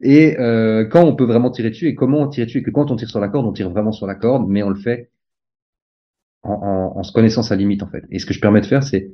et 0.00 0.38
euh, 0.38 0.86
quand 0.86 1.04
on 1.04 1.14
peut 1.14 1.24
vraiment 1.24 1.50
tirer 1.50 1.70
dessus 1.70 1.88
et 1.88 1.94
comment 1.94 2.20
on 2.22 2.28
tire 2.28 2.46
dessus 2.46 2.58
et 2.58 2.62
que 2.62 2.70
quand 2.70 2.90
on 2.90 2.96
tire 2.96 3.10
sur 3.10 3.20
la 3.20 3.28
corde, 3.28 3.46
on 3.46 3.52
tire 3.52 3.68
vraiment 3.68 3.92
sur 3.92 4.06
la 4.06 4.14
corde, 4.14 4.48
mais 4.48 4.62
on 4.62 4.70
le 4.70 4.76
fait 4.80 5.10
en, 6.42 6.52
en, 6.52 6.98
en 6.98 7.02
se 7.02 7.12
connaissant 7.12 7.42
sa 7.42 7.56
limite 7.56 7.82
en 7.82 7.88
fait. 7.88 8.04
Et 8.10 8.18
ce 8.18 8.24
que 8.24 8.32
je 8.32 8.40
permets 8.40 8.60
de 8.62 8.66
faire, 8.66 8.84
c'est 8.84 9.10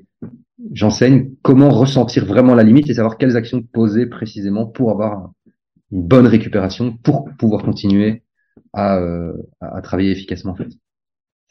j'enseigne 0.73 1.31
comment 1.43 1.71
ressentir 1.71 2.25
vraiment 2.25 2.55
la 2.55 2.63
limite 2.63 2.89
et 2.89 2.95
savoir 2.95 3.19
quelles 3.19 3.37
actions 3.37 3.63
poser 3.63 4.07
précisément 4.07 4.67
pour 4.67 4.91
avoir 4.91 5.31
une 5.93 6.07
bonne 6.07 6.27
récupération, 6.27 6.97
pour 7.03 7.29
pouvoir 7.39 7.63
continuer 7.63 8.23
à, 8.73 8.99
euh, 8.99 9.33
à, 9.61 9.81
travailler 9.83 10.11
efficacement 10.11 10.53
en 10.53 10.57
fait. 10.57 10.69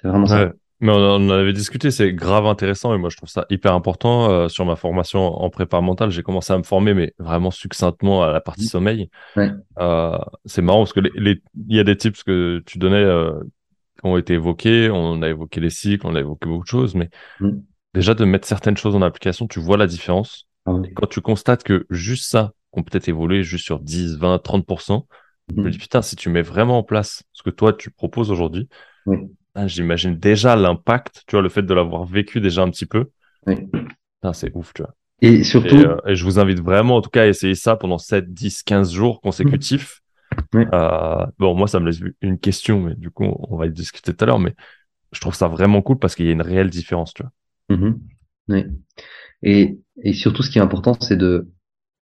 C'est 0.02 0.08
vraiment 0.08 0.26
ça. 0.26 0.52
Mais 0.80 0.92
on 0.92 1.16
en 1.16 1.30
avait 1.30 1.54
discuté, 1.54 1.92
c'est 1.92 2.12
grave 2.14 2.46
intéressant 2.46 2.94
et 2.94 2.98
moi 2.98 3.10
je 3.10 3.16
trouve 3.16 3.30
ça 3.30 3.46
hyper 3.50 3.74
important. 3.74 4.30
Euh, 4.30 4.48
sur 4.50 4.66
ma 4.66 4.76
formation 4.76 5.22
en 5.22 5.50
prépa 5.50 5.80
mentale, 5.80 6.10
j'ai 6.10 6.24
commencé 6.24 6.52
à 6.52 6.58
me 6.58 6.64
former, 6.64 6.94
mais 6.94 7.14
vraiment 7.20 7.52
succinctement 7.52 8.22
à 8.22 8.34
la 8.34 8.42
partie 8.42 8.66
sommeil. 8.66 9.10
Euh, 9.38 10.18
c'est 10.46 10.62
marrant 10.62 10.80
parce 10.80 10.92
que 10.92 11.00
les, 11.00 11.42
il 11.70 11.76
y 11.76 11.80
a 11.80 11.86
des 11.86 11.96
tips 11.96 12.24
que 12.24 12.62
tu 12.66 12.80
donnais 12.80 13.06
qui 14.02 14.06
ont 14.06 14.18
été 14.18 14.34
évoqués. 14.34 14.90
On 14.90 15.22
a 15.22 15.30
évoqué 15.30 15.62
les 15.62 15.70
cycles, 15.70 16.06
on 16.06 16.16
a 16.16 16.20
évoqué 16.20 16.50
beaucoup 16.50 16.64
de 16.64 16.68
choses, 16.68 16.96
mais 16.96 17.10
mmh. 17.40 17.52
Déjà 17.94 18.14
de 18.14 18.26
mettre 18.26 18.48
certaines 18.48 18.78
choses 18.78 18.96
en 18.96 19.02
application, 19.02 19.48
tu 19.48 19.60
vois 19.60 19.78
la 19.78 19.88
différence. 19.88 20.48
Ah 20.66 20.74
quand 20.96 21.08
tu 21.08 21.22
constates 21.22 21.64
que 21.64 21.86
juste 21.90 22.30
ça, 22.30 22.54
qu'on 22.72 22.84
peut-être 22.84 23.10
évolué 23.10 23.44
juste 23.44 23.66
sur 23.66 23.80
10, 23.80 24.18
20, 24.18 24.38
30%, 24.38 25.06
je 25.50 25.62
me 25.62 25.68
mmh. 25.68 25.70
dis 25.72 25.78
putain, 25.78 26.02
si 26.02 26.16
tu 26.16 26.30
mets 26.30 26.42
vraiment 26.42 26.78
en 26.78 26.84
place 26.84 27.24
ce 27.34 27.44
que 27.44 27.50
toi 27.50 27.74
tu 27.74 27.92
proposes 27.92 28.32
aujourd'hui, 28.32 28.70
ah, 29.56 29.68
j'imagine 29.68 30.16
déjà 30.16 30.56
l'impact, 30.56 31.24
tu 31.28 31.36
vois, 31.36 31.42
le 31.42 31.50
fait 31.50 31.62
de 31.62 31.74
l'avoir 31.74 32.06
vécu 32.06 32.42
déjà 32.42 32.64
un 32.64 32.70
petit 32.70 32.86
peu. 32.86 33.10
Oui. 33.46 33.70
c'est 34.34 34.56
ouf, 34.56 34.74
tu 34.74 34.82
vois. 34.82 34.96
Et 35.22 35.44
surtout. 35.44 35.76
Et, 35.76 35.86
euh, 35.86 36.16
je 36.16 36.24
vous 36.24 36.40
invite 36.40 36.60
vraiment, 36.60 36.98
en 36.98 37.02
tout 37.02 37.12
cas, 37.12 37.24
à 37.24 37.28
essayer 37.28 37.56
ça 37.56 37.76
pendant 37.76 37.98
7, 37.98 38.34
10, 38.34 38.64
15 38.64 38.92
jours 38.92 39.22
consécutifs. 39.22 40.02
Oui. 40.54 40.66
Euh, 40.74 41.26
bon, 41.38 41.54
moi, 41.54 41.68
ça 41.68 41.80
me 41.80 41.86
laisse 41.86 42.02
une 42.22 42.40
question, 42.40 42.82
mais 42.82 42.96
du 42.96 43.12
coup, 43.12 43.26
on 43.26 43.56
va 43.56 43.68
y 43.68 43.72
discuter 43.72 44.14
tout 44.14 44.24
à 44.24 44.28
l'heure. 44.28 44.40
Mais 44.40 44.56
je 45.12 45.22
trouve 45.22 45.36
ça 45.36 45.48
vraiment 45.48 45.84
cool 45.84 46.00
parce 46.00 46.16
qu'il 46.16 46.26
y 46.26 46.30
a 46.30 46.32
une 46.32 46.42
réelle 46.42 46.72
différence, 46.72 47.14
tu 47.14 47.22
vois. 47.22 47.32
Oui. 47.70 48.66
Et, 49.42 49.80
et 50.02 50.14
surtout, 50.14 50.44
ce 50.44 50.50
qui 50.50 50.58
est 50.58 50.62
important, 50.62 50.94
c'est 51.00 51.18
de 51.18 51.52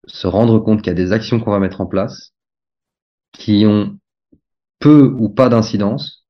se 0.06 0.26
rendre 0.26 0.58
compte 0.60 0.82
qu'il 0.82 0.88
y 0.88 0.90
a 0.90 0.94
des 0.94 1.12
actions 1.12 1.40
qu'on 1.40 1.50
va 1.50 1.58
mettre 1.58 1.80
en 1.80 1.86
place 1.86 2.32
qui 3.32 3.66
ont 3.66 3.98
peu 4.78 5.14
ou 5.18 5.28
pas 5.28 5.48
d'incidence 5.48 6.26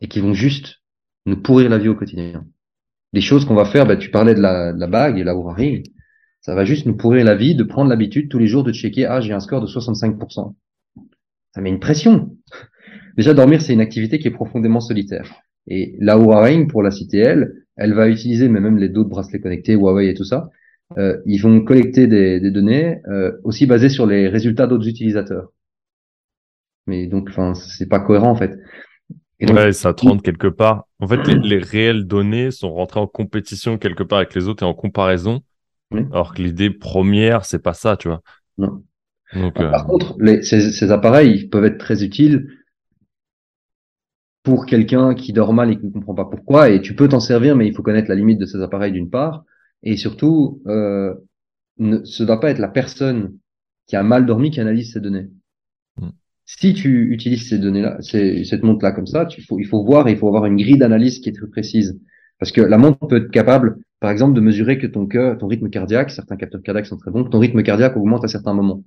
et 0.00 0.08
qui 0.08 0.20
vont 0.20 0.34
juste 0.34 0.82
nous 1.26 1.40
pourrir 1.40 1.68
la 1.68 1.78
vie 1.78 1.88
au 1.88 1.94
quotidien. 1.94 2.46
Les 3.12 3.20
choses 3.20 3.44
qu'on 3.44 3.54
va 3.54 3.64
faire, 3.64 3.86
bah, 3.86 3.96
tu 3.96 4.10
parlais 4.10 4.34
de 4.34 4.40
la, 4.40 4.72
de 4.72 4.78
la 4.78 4.86
bague 4.86 5.18
et 5.18 5.24
la 5.24 5.34
ring, 5.34 5.86
ça 6.40 6.54
va 6.54 6.64
juste 6.64 6.86
nous 6.86 6.96
pourrir 6.96 7.24
la 7.24 7.34
vie 7.34 7.54
de 7.54 7.64
prendre 7.64 7.90
l'habitude 7.90 8.30
tous 8.30 8.38
les 8.38 8.46
jours 8.46 8.62
de 8.62 8.72
checker, 8.72 9.06
ah, 9.06 9.20
j'ai 9.20 9.32
un 9.32 9.40
score 9.40 9.60
de 9.60 9.66
65%. 9.66 10.54
Ça 11.54 11.60
met 11.60 11.70
une 11.70 11.80
pression. 11.80 12.36
Déjà, 13.16 13.34
dormir, 13.34 13.62
c'est 13.62 13.72
une 13.72 13.80
activité 13.80 14.18
qui 14.18 14.28
est 14.28 14.32
profondément 14.32 14.80
solitaire. 14.80 15.40
Et 15.66 15.96
la 15.98 16.16
ring, 16.16 16.70
pour 16.70 16.82
la 16.82 16.90
CTL, 16.90 17.65
elle 17.76 17.94
va 17.94 18.08
utiliser, 18.08 18.48
mais 18.48 18.60
même 18.60 18.78
les 18.78 18.88
d'autres 18.88 19.10
bracelets 19.10 19.40
connectés, 19.40 19.74
Huawei 19.74 20.08
et 20.08 20.14
tout 20.14 20.24
ça, 20.24 20.50
euh, 20.98 21.20
ils 21.26 21.38
vont 21.38 21.62
collecter 21.62 22.06
des, 22.06 22.40
des 22.40 22.50
données 22.50 23.00
euh, 23.08 23.32
aussi 23.44 23.66
basées 23.66 23.88
sur 23.88 24.06
les 24.06 24.28
résultats 24.28 24.66
d'autres 24.66 24.88
utilisateurs. 24.88 25.52
Mais 26.86 27.06
donc, 27.06 27.28
enfin, 27.30 27.54
c'est 27.54 27.88
pas 27.88 28.00
cohérent 28.00 28.30
en 28.30 28.36
fait. 28.36 28.58
Et 29.38 29.46
donc, 29.46 29.56
ouais, 29.56 29.72
ça 29.72 29.92
te 29.92 30.06
rend 30.06 30.18
quelque 30.18 30.46
part. 30.46 30.86
En 31.00 31.08
fait, 31.08 31.26
les, 31.26 31.34
les, 31.42 31.58
réelles 31.58 32.06
données 32.06 32.50
sont 32.50 32.72
rentrées 32.72 33.00
en 33.00 33.06
compétition 33.06 33.78
quelque 33.78 34.02
part 34.02 34.18
avec 34.18 34.34
les 34.34 34.48
autres 34.48 34.62
et 34.62 34.66
en 34.66 34.74
comparaison. 34.74 35.40
Oui. 35.90 36.02
Alors 36.12 36.34
que 36.34 36.42
l'idée 36.42 36.70
première, 36.70 37.44
c'est 37.44 37.62
pas 37.62 37.74
ça, 37.74 37.96
tu 37.96 38.08
vois. 38.08 38.22
Non. 38.58 38.82
Donc, 39.34 39.54
Par 39.54 39.82
euh... 39.82 39.84
contre, 39.84 40.14
les, 40.20 40.42
ces, 40.42 40.70
ces, 40.72 40.90
appareils 40.92 41.32
ils 41.36 41.50
peuvent 41.50 41.64
être 41.64 41.78
très 41.78 42.04
utiles 42.04 42.48
pour 44.46 44.64
quelqu'un 44.64 45.16
qui 45.16 45.32
dort 45.32 45.52
mal 45.52 45.72
et 45.72 45.76
qui 45.76 45.86
ne 45.86 45.90
comprend 45.90 46.14
pas 46.14 46.24
pourquoi. 46.24 46.70
Et 46.70 46.80
tu 46.80 46.94
peux 46.94 47.08
t'en 47.08 47.18
servir, 47.18 47.56
mais 47.56 47.66
il 47.66 47.74
faut 47.74 47.82
connaître 47.82 48.08
la 48.08 48.14
limite 48.14 48.38
de 48.38 48.46
ces 48.46 48.62
appareils 48.62 48.92
d'une 48.92 49.10
part. 49.10 49.44
Et 49.82 49.96
surtout, 49.96 50.62
euh, 50.68 51.16
ne, 51.78 52.04
ce 52.04 52.22
doit 52.22 52.38
pas 52.38 52.50
être 52.50 52.60
la 52.60 52.68
personne 52.68 53.36
qui 53.88 53.96
a 53.96 54.04
mal 54.04 54.24
dormi 54.24 54.52
qui 54.52 54.60
analyse 54.60 54.92
ces 54.92 55.00
données. 55.00 55.26
Mm. 56.00 56.10
Si 56.44 56.74
tu 56.74 57.12
utilises 57.12 57.48
ces 57.48 57.58
données-là, 57.58 57.98
cette 58.02 58.62
montre-là 58.62 58.92
comme 58.92 59.08
ça, 59.08 59.26
tu 59.26 59.42
faut, 59.42 59.58
il 59.58 59.66
faut 59.66 59.84
voir 59.84 60.06
et 60.06 60.12
il 60.12 60.16
faut 60.16 60.28
avoir 60.28 60.46
une 60.46 60.56
grille 60.56 60.78
d'analyse 60.78 61.18
qui 61.18 61.28
est 61.28 61.32
très 61.32 61.48
précise. 61.48 62.00
Parce 62.38 62.52
que 62.52 62.60
la 62.60 62.78
montre 62.78 63.04
peut 63.08 63.16
être 63.16 63.32
capable, 63.32 63.78
par 63.98 64.12
exemple, 64.12 64.34
de 64.34 64.40
mesurer 64.40 64.78
que 64.78 64.86
ton 64.86 65.06
cœur, 65.06 65.38
ton 65.38 65.48
rythme 65.48 65.70
cardiaque, 65.70 66.12
certains 66.12 66.36
capteurs 66.36 66.62
cardiaques 66.62 66.86
sont 66.86 66.98
très 66.98 67.10
bons, 67.10 67.24
que 67.24 67.30
ton 67.30 67.40
rythme 67.40 67.64
cardiaque 67.64 67.96
augmente 67.96 68.22
à 68.22 68.28
certains 68.28 68.54
moments 68.54 68.84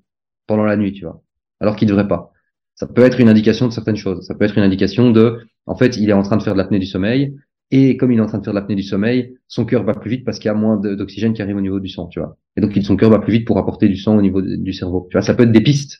pendant 0.47 0.63
la 0.63 0.77
nuit, 0.77 0.93
tu 0.93 1.03
vois, 1.03 1.21
alors 1.59 1.75
qu'il 1.75 1.89
devrait 1.89 2.07
pas. 2.07 2.31
Ça 2.79 2.87
peut 2.87 3.01
être 3.01 3.19
une 3.19 3.27
indication 3.27 3.67
de 3.67 3.73
certaines 3.73 3.97
choses. 3.97 4.25
Ça 4.25 4.35
peut 4.35 4.45
être 4.45 4.57
une 4.57 4.63
indication 4.63 5.11
de, 5.11 5.39
en 5.65 5.75
fait, 5.75 5.97
il 5.97 6.09
est 6.09 6.13
en 6.13 6.23
train 6.23 6.37
de 6.37 6.43
faire 6.43 6.53
de 6.53 6.57
l'apnée 6.57 6.79
du 6.79 6.85
sommeil, 6.85 7.35
et 7.71 7.97
comme 7.97 8.13
il 8.13 8.19
est 8.19 8.21
en 8.21 8.25
train 8.25 8.37
de 8.37 8.43
faire 8.45 8.53
de 8.53 8.59
l'apnée 8.59 8.75
du 8.75 8.83
sommeil, 8.83 9.35
son 9.49 9.65
cœur 9.65 9.83
va 9.83 9.93
plus 9.93 10.09
vite 10.09 10.23
parce 10.23 10.39
qu'il 10.39 10.47
y 10.47 10.51
a 10.51 10.53
moins 10.53 10.77
d'oxygène 10.77 11.33
qui 11.33 11.41
arrive 11.41 11.57
au 11.57 11.61
niveau 11.61 11.81
du 11.81 11.89
sang, 11.89 12.07
tu 12.07 12.19
vois. 12.19 12.37
Et 12.55 12.61
donc, 12.61 12.73
son 12.81 12.95
cœur 12.95 13.09
va 13.09 13.19
plus 13.19 13.33
vite 13.33 13.45
pour 13.45 13.57
apporter 13.57 13.89
du 13.89 13.97
sang 13.97 14.17
au 14.17 14.21
niveau 14.21 14.41
du 14.41 14.71
cerveau. 14.71 15.07
Tu 15.11 15.17
vois, 15.17 15.21
ça 15.21 15.33
peut 15.33 15.43
être 15.43 15.51
des 15.51 15.61
pistes. 15.61 15.99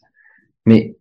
Mais 0.65 0.95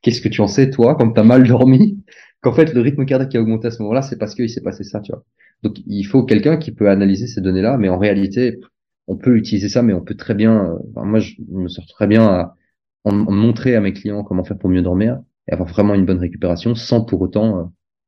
qu'est-ce 0.00 0.22
que 0.22 0.28
tu 0.28 0.40
en 0.40 0.46
sais, 0.46 0.70
toi, 0.70 0.94
quand 0.94 1.12
tu 1.12 1.20
as 1.20 1.24
mal 1.24 1.46
dormi, 1.46 2.02
qu'en 2.40 2.52
fait, 2.52 2.72
le 2.72 2.80
rythme 2.80 3.04
cardiaque 3.04 3.30
qui 3.30 3.36
a 3.36 3.42
augmenté 3.42 3.66
à 3.66 3.70
ce 3.70 3.82
moment-là, 3.82 4.00
c'est 4.00 4.16
parce 4.16 4.34
qu'il 4.34 4.48
s'est 4.48 4.62
passé 4.62 4.82
ça, 4.82 5.00
tu 5.00 5.12
vois. 5.12 5.24
Donc, 5.62 5.76
il 5.86 6.04
faut 6.04 6.24
quelqu'un 6.24 6.56
qui 6.56 6.72
peut 6.72 6.88
analyser 6.88 7.26
ces 7.26 7.42
données-là, 7.42 7.76
mais 7.76 7.90
en 7.90 7.98
réalité, 7.98 8.60
on 9.08 9.16
peut 9.16 9.36
utiliser 9.36 9.68
ça, 9.68 9.82
mais 9.82 9.92
on 9.92 10.00
peut 10.00 10.14
très 10.14 10.34
bien, 10.34 10.74
enfin, 10.90 11.04
moi, 11.04 11.20
je 11.20 11.34
me 11.50 11.68
sors 11.68 11.86
très 11.86 12.06
bien 12.06 12.26
à, 12.26 12.56
en, 13.04 13.26
en 13.26 13.32
montrer 13.32 13.76
à 13.76 13.80
mes 13.80 13.92
clients 13.92 14.24
comment 14.24 14.44
faire 14.44 14.58
pour 14.58 14.70
mieux 14.70 14.82
dormir 14.82 15.20
et 15.48 15.52
avoir 15.52 15.68
vraiment 15.68 15.94
une 15.94 16.06
bonne 16.06 16.18
récupération 16.18 16.74
sans 16.74 17.04
pour 17.04 17.20
autant 17.20 17.58
euh, 17.58 17.64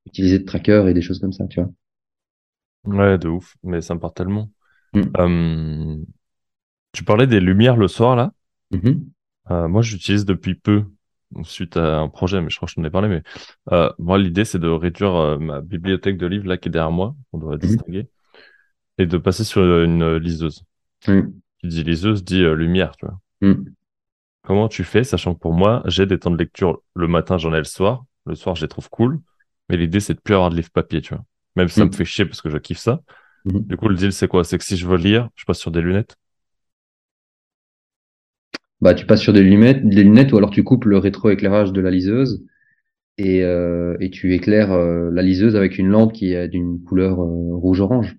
utiliser 0.07 0.39
de 0.39 0.45
tracker 0.45 0.85
et 0.89 0.95
des 0.95 1.03
choses 1.03 1.21
comme 1.21 1.33
ça, 1.33 1.47
tu 1.47 1.61
vois. 1.61 1.71
Ouais, 2.85 3.19
de 3.19 3.29
ouf, 3.29 3.57
mais 3.63 3.81
ça 3.81 3.95
me 3.95 4.01
parle 4.01 4.15
tellement. 4.15 4.51
Mm. 4.93 5.01
Euh, 5.19 5.97
tu 6.93 7.05
parlais 7.05 7.27
des 7.27 7.41
lumières 7.41 7.77
le 7.77 7.89
soir, 7.89 8.17
là? 8.17 8.33
Mm 8.71 8.79
-hmm. 8.79 9.01
euh, 9.51 9.69
moi, 9.69 9.83
j'utilise 9.83 10.25
depuis 10.25 10.55
peu, 10.55 10.85
suite 11.45 11.77
à 11.77 11.99
un 12.01 12.09
projet, 12.09 12.41
mais 12.41 12.51
je 12.51 12.57
crois 12.57 12.67
que 12.67 12.73
je 12.73 12.77
t'en 12.77 12.85
ai 12.85 12.91
parlé, 12.91 13.09
mais 13.09 13.23
euh, 13.73 13.91
moi, 13.99 14.19
l'idée, 14.19 14.45
c'est 14.45 14.59
de 14.59 14.69
réduire 14.69 15.39
ma 15.41 15.61
bibliothèque 15.61 16.19
de 16.19 16.27
livres, 16.27 16.49
là, 16.49 16.57
qui 16.57 16.69
est 16.69 16.73
derrière 16.73 16.93
moi, 16.93 17.15
on 17.33 17.39
doit 17.39 17.57
distinguer, 17.57 18.09
et 18.99 19.07
de 19.07 19.19
passer 19.19 19.45
sur 19.45 19.63
une 19.63 20.17
liseuse. 20.17 20.65
Mm. 21.07 21.21
Qui 21.59 21.69
dit 21.69 21.85
liseuse, 21.85 22.25
dit 22.25 22.43
lumière, 22.43 22.97
tu 22.97 23.07
vois. 23.07 23.19
Mm. 24.49 24.57
Comment 24.57 24.69
tu 24.69 24.85
fais, 24.85 25.05
sachant 25.05 25.35
que 25.35 25.41
pour 25.41 25.53
moi, 25.53 25.83
j'ai 25.87 26.07
des 26.07 26.19
temps 26.19 26.31
de 26.31 26.37
lecture 26.37 26.83
le 26.95 27.07
matin, 27.09 27.39
j'en 27.39 27.53
ai 27.55 27.59
le 27.59 27.65
soir. 27.65 28.05
Le 28.27 28.35
soir, 28.35 28.57
je 28.57 28.63
les 28.63 28.69
trouve 28.69 28.89
cool. 28.91 29.21
Mais 29.69 29.77
l'idée, 29.77 30.01
c'est 30.01 30.15
de 30.15 30.21
plus 30.21 30.35
avoir 30.35 30.51
de 30.51 30.57
livre 30.57 30.71
papier, 30.71 31.01
tu 31.01 31.15
vois. 31.15 31.25
Même 31.57 31.69
si 31.69 31.77
ça 31.77 31.85
Mm. 31.85 31.87
me 31.87 31.93
fait 31.93 32.05
chier 32.05 32.27
parce 32.27 32.41
que 32.43 32.51
je 32.51 32.59
kiffe 32.59 32.79
ça. 32.79 33.01
Mhm. 33.45 33.67
Du 33.69 33.77
coup, 33.77 33.89
le 33.89 33.97
deal, 33.97 34.13
c'est 34.13 34.29
quoi? 34.29 34.45
C'est 34.45 34.59
que 34.59 34.65
si 34.65 34.77
je 34.77 34.87
veux 34.89 34.97
lire, 34.99 35.29
je 35.37 35.45
passe 35.45 35.59
sur 35.61 35.71
des 35.71 35.81
lunettes. 35.83 36.17
Bah, 38.83 38.93
tu 38.95 39.07
passes 39.07 39.23
sur 39.23 39.33
des 39.33 39.43
lunettes, 39.43 39.87
des 39.89 40.03
lunettes 40.03 40.33
ou 40.33 40.37
alors 40.37 40.51
tu 40.51 40.63
coupes 40.65 40.85
le 40.85 40.99
rétroéclairage 40.99 41.73
de 41.73 41.81
la 41.81 41.91
liseuse 41.91 42.45
et, 43.19 43.45
euh, 43.45 43.97
et 44.01 44.11
tu 44.11 44.35
éclaires 44.35 44.73
euh, 44.73 45.11
la 45.13 45.23
liseuse 45.23 45.57
avec 45.57 45.79
une 45.79 45.89
lampe 45.89 46.13
qui 46.13 46.35
est 46.35 46.49
d'une 46.49 46.83
couleur 46.85 47.21
euh, 47.23 47.57
rouge-orange. 47.57 48.17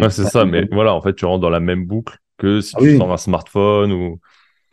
Ouais, 0.00 0.10
c'est 0.10 0.24
ça. 0.26 0.44
Mais 0.44 0.66
voilà, 0.70 0.94
en 0.94 1.00
fait, 1.00 1.14
tu 1.14 1.24
rentres 1.24 1.40
dans 1.42 1.50
la 1.50 1.60
même 1.60 1.86
boucle 1.86 2.18
que 2.38 2.60
si 2.60 2.72
Ah 2.74 2.80
tu 2.80 2.82
oui. 2.82 2.96
sors 2.96 3.12
un 3.12 3.16
smartphone 3.16 3.92
ou 3.92 4.20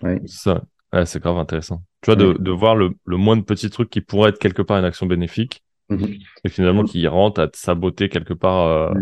Ouais. 0.04 0.22
ça. 0.26 0.64
Ouais, 0.94 1.06
c'est 1.06 1.22
grave 1.22 1.38
intéressant. 1.38 1.84
Tu 2.02 2.08
vois, 2.12 2.16
de, 2.16 2.34
de 2.34 2.52
voir 2.52 2.76
le, 2.76 2.92
le 3.06 3.18
moins 3.18 3.38
de 3.38 3.44
petits 3.44 3.70
trucs 3.70 3.90
qui 3.90 4.02
pourraient 4.02 4.30
être 4.30 4.40
quelque 4.40 4.62
part 4.62 4.78
une 4.80 4.86
action 4.86 5.06
bénéfique 5.06 5.64
Mhm. 5.92 6.08
et 6.44 6.50
finalement 6.50 6.84
qui 6.84 7.08
rentrent 7.08 7.42
à 7.42 7.48
te 7.48 7.58
saboter 7.58 8.10
quelque 8.10 8.34
part 8.36 8.68
euh, 8.68 8.94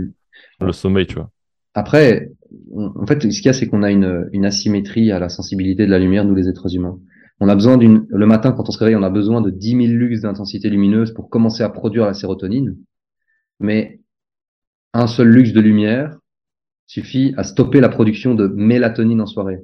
Mm. 0.62 0.66
le 0.68 0.72
sommeil, 0.72 1.06
tu 1.06 1.16
vois. 1.16 1.30
Après, 1.74 2.30
en 2.76 3.06
fait, 3.06 3.22
ce 3.22 3.38
qu'il 3.42 3.46
y 3.46 3.50
a, 3.50 3.54
c'est 3.54 3.68
qu'on 3.68 3.84
a 3.84 3.92
une, 3.92 4.30
une 4.32 4.46
asymétrie 4.46 5.12
à 5.12 5.20
la 5.20 5.30
sensibilité 5.30 5.86
de 5.86 5.92
la 5.92 6.00
lumière, 6.00 6.26
nous 6.26 6.34
les 6.34 6.48
êtres 6.50 6.74
humains. 6.74 6.98
On 7.40 7.50
a 7.50 7.56
besoin 7.56 7.78
d'une, 7.78 8.06
le 8.10 8.26
matin, 8.26 8.52
quand 8.54 8.68
on 8.68 8.72
se 8.72 8.80
réveille, 8.80 8.96
on 8.96 9.04
a 9.04 9.10
besoin 9.12 9.42
de 9.42 9.50
10 9.52 9.76
000 9.76 9.94
lux 9.94 10.22
d'intensité 10.22 10.70
lumineuse 10.70 11.14
pour 11.14 11.30
commencer 11.30 11.62
à 11.62 11.70
produire 11.70 12.06
la 12.06 12.14
sérotonine. 12.16 12.78
Mais 13.60 14.00
un 14.94 15.08
seul 15.08 15.28
lux 15.28 15.54
de 15.54 15.60
lumière 15.62 16.18
suffit 16.88 17.34
à 17.38 17.44
stopper 17.44 17.80
la 17.82 17.90
production 17.90 18.34
de 18.34 18.48
mélatonine 18.48 19.22
en 19.22 19.26
soirée. 19.28 19.60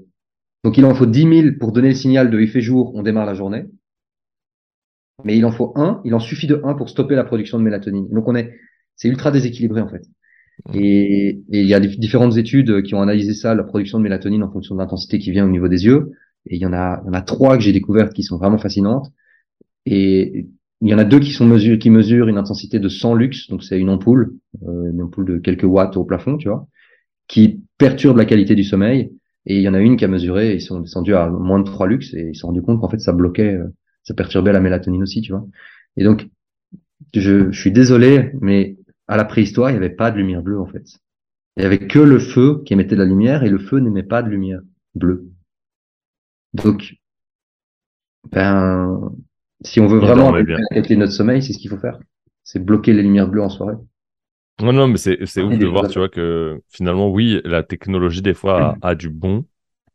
Donc 0.63 0.77
il 0.77 0.85
en 0.85 0.93
faut 0.95 1.05
10 1.05 1.25
000 1.25 1.57
pour 1.59 1.71
donner 1.71 1.89
le 1.89 1.95
signal 1.95 2.29
de 2.29 2.39
il 2.39 2.49
fait 2.49 2.61
jour, 2.61 2.93
on 2.95 3.03
démarre 3.03 3.25
la 3.25 3.33
journée. 3.33 3.65
Mais 5.23 5.37
il 5.37 5.45
en 5.45 5.51
faut 5.51 5.73
un, 5.75 6.01
il 6.05 6.13
en 6.15 6.19
suffit 6.19 6.47
de 6.47 6.59
un 6.63 6.73
pour 6.73 6.89
stopper 6.89 7.15
la 7.15 7.23
production 7.23 7.57
de 7.59 7.63
mélatonine. 7.63 8.07
Donc 8.09 8.27
on 8.27 8.35
est, 8.35 8.53
c'est 8.95 9.07
ultra 9.07 9.31
déséquilibré 9.31 9.81
en 9.81 9.87
fait. 9.89 10.03
Et, 10.73 11.41
et 11.51 11.61
il 11.61 11.67
y 11.67 11.73
a 11.73 11.79
des 11.79 11.89
différentes 11.89 12.37
études 12.37 12.83
qui 12.83 12.95
ont 12.95 13.01
analysé 13.01 13.33
ça, 13.33 13.55
la 13.55 13.63
production 13.63 13.97
de 13.99 14.03
mélatonine 14.03 14.43
en 14.43 14.51
fonction 14.51 14.75
de 14.75 14.79
l'intensité 14.79 15.19
qui 15.19 15.31
vient 15.31 15.45
au 15.45 15.49
niveau 15.49 15.67
des 15.67 15.85
yeux. 15.85 16.11
Et 16.47 16.55
il 16.55 16.61
y 16.61 16.65
en 16.65 16.73
a, 16.73 17.01
il 17.03 17.07
y 17.07 17.09
en 17.09 17.13
a 17.13 17.21
trois 17.21 17.57
que 17.57 17.63
j'ai 17.63 17.73
découvertes 17.73 18.13
qui 18.13 18.23
sont 18.23 18.37
vraiment 18.37 18.57
fascinantes. 18.57 19.11
Et 19.85 20.47
il 20.81 20.89
y 20.89 20.93
en 20.93 20.97
a 20.97 21.05
deux 21.05 21.19
qui 21.19 21.31
sont 21.31 21.45
mesure, 21.45 21.79
qui 21.79 21.89
mesurent 21.89 22.27
une 22.27 22.37
intensité 22.37 22.79
de 22.79 22.89
100 22.89 23.15
lux, 23.15 23.49
donc 23.49 23.63
c'est 23.63 23.79
une 23.79 23.89
ampoule, 23.89 24.35
euh, 24.67 24.91
une 24.91 25.01
ampoule 25.01 25.25
de 25.25 25.37
quelques 25.37 25.63
watts 25.63 25.97
au 25.97 26.03
plafond, 26.03 26.37
tu 26.37 26.49
vois, 26.49 26.67
qui 27.27 27.63
perturbe 27.77 28.17
la 28.17 28.25
qualité 28.25 28.55
du 28.55 28.63
sommeil. 28.63 29.11
Et 29.45 29.57
il 29.57 29.61
y 29.61 29.69
en 29.69 29.73
a 29.73 29.79
une 29.79 29.97
qui 29.97 30.05
a 30.05 30.07
mesuré, 30.07 30.55
ils 30.55 30.61
sont 30.61 30.79
descendus 30.79 31.15
à 31.15 31.29
moins 31.29 31.59
de 31.59 31.65
3 31.65 31.87
lux 31.87 32.13
et 32.13 32.29
ils 32.29 32.35
se 32.35 32.41
sont 32.41 32.47
rendus 32.47 32.61
compte 32.61 32.79
qu'en 32.79 32.89
fait 32.89 32.99
ça 32.99 33.11
bloquait, 33.11 33.55
euh, 33.55 33.67
ça 34.03 34.13
perturbait 34.13 34.53
la 34.53 34.61
mélatonine 34.61 35.03
aussi, 35.03 35.21
tu 35.21 35.31
vois. 35.31 35.45
Et 35.97 36.03
donc, 36.03 36.29
je, 37.13 37.51
je 37.51 37.59
suis 37.59 37.71
désolé, 37.71 38.31
mais 38.41 38.77
à 39.07 39.17
la 39.17 39.25
préhistoire, 39.25 39.69
il 39.69 39.73
n'y 39.73 39.77
avait 39.77 39.89
pas 39.89 40.11
de 40.11 40.17
lumière 40.17 40.41
bleue 40.41 40.59
en 40.59 40.65
fait. 40.65 40.85
Il 41.57 41.63
y 41.63 41.65
avait 41.65 41.87
que 41.87 41.99
le 41.99 42.19
feu 42.19 42.63
qui 42.65 42.73
émettait 42.73 42.95
de 42.95 43.01
la 43.01 43.05
lumière 43.05 43.43
et 43.43 43.49
le 43.49 43.59
feu 43.59 43.79
n'émet 43.79 44.03
pas 44.03 44.23
de 44.23 44.29
lumière 44.29 44.61
bleue. 44.95 45.29
Donc, 46.53 46.95
ben, 48.31 49.11
si 49.63 49.79
on 49.79 49.87
veut 49.87 49.99
vraiment 49.99 50.33
calculer 50.71 50.97
notre 50.97 51.13
sommeil, 51.13 51.43
c'est 51.43 51.53
ce 51.53 51.59
qu'il 51.59 51.69
faut 51.69 51.77
faire. 51.77 51.99
C'est 52.43 52.63
bloquer 52.63 52.93
les 52.93 53.03
lumières 53.03 53.27
bleues 53.27 53.43
en 53.43 53.49
soirée. 53.49 53.75
Non, 54.61 54.71
non, 54.71 54.87
mais 54.87 54.97
c'est, 54.97 55.19
ouf 55.41 55.57
de 55.57 55.65
voir, 55.67 55.87
tu 55.87 55.99
vois, 55.99 56.09
que 56.09 56.61
finalement, 56.69 57.09
oui, 57.09 57.41
la 57.43 57.63
technologie, 57.63 58.21
des 58.21 58.33
fois, 58.33 58.77
a, 58.81 58.89
a 58.89 58.95
du 58.95 59.09
bon, 59.09 59.45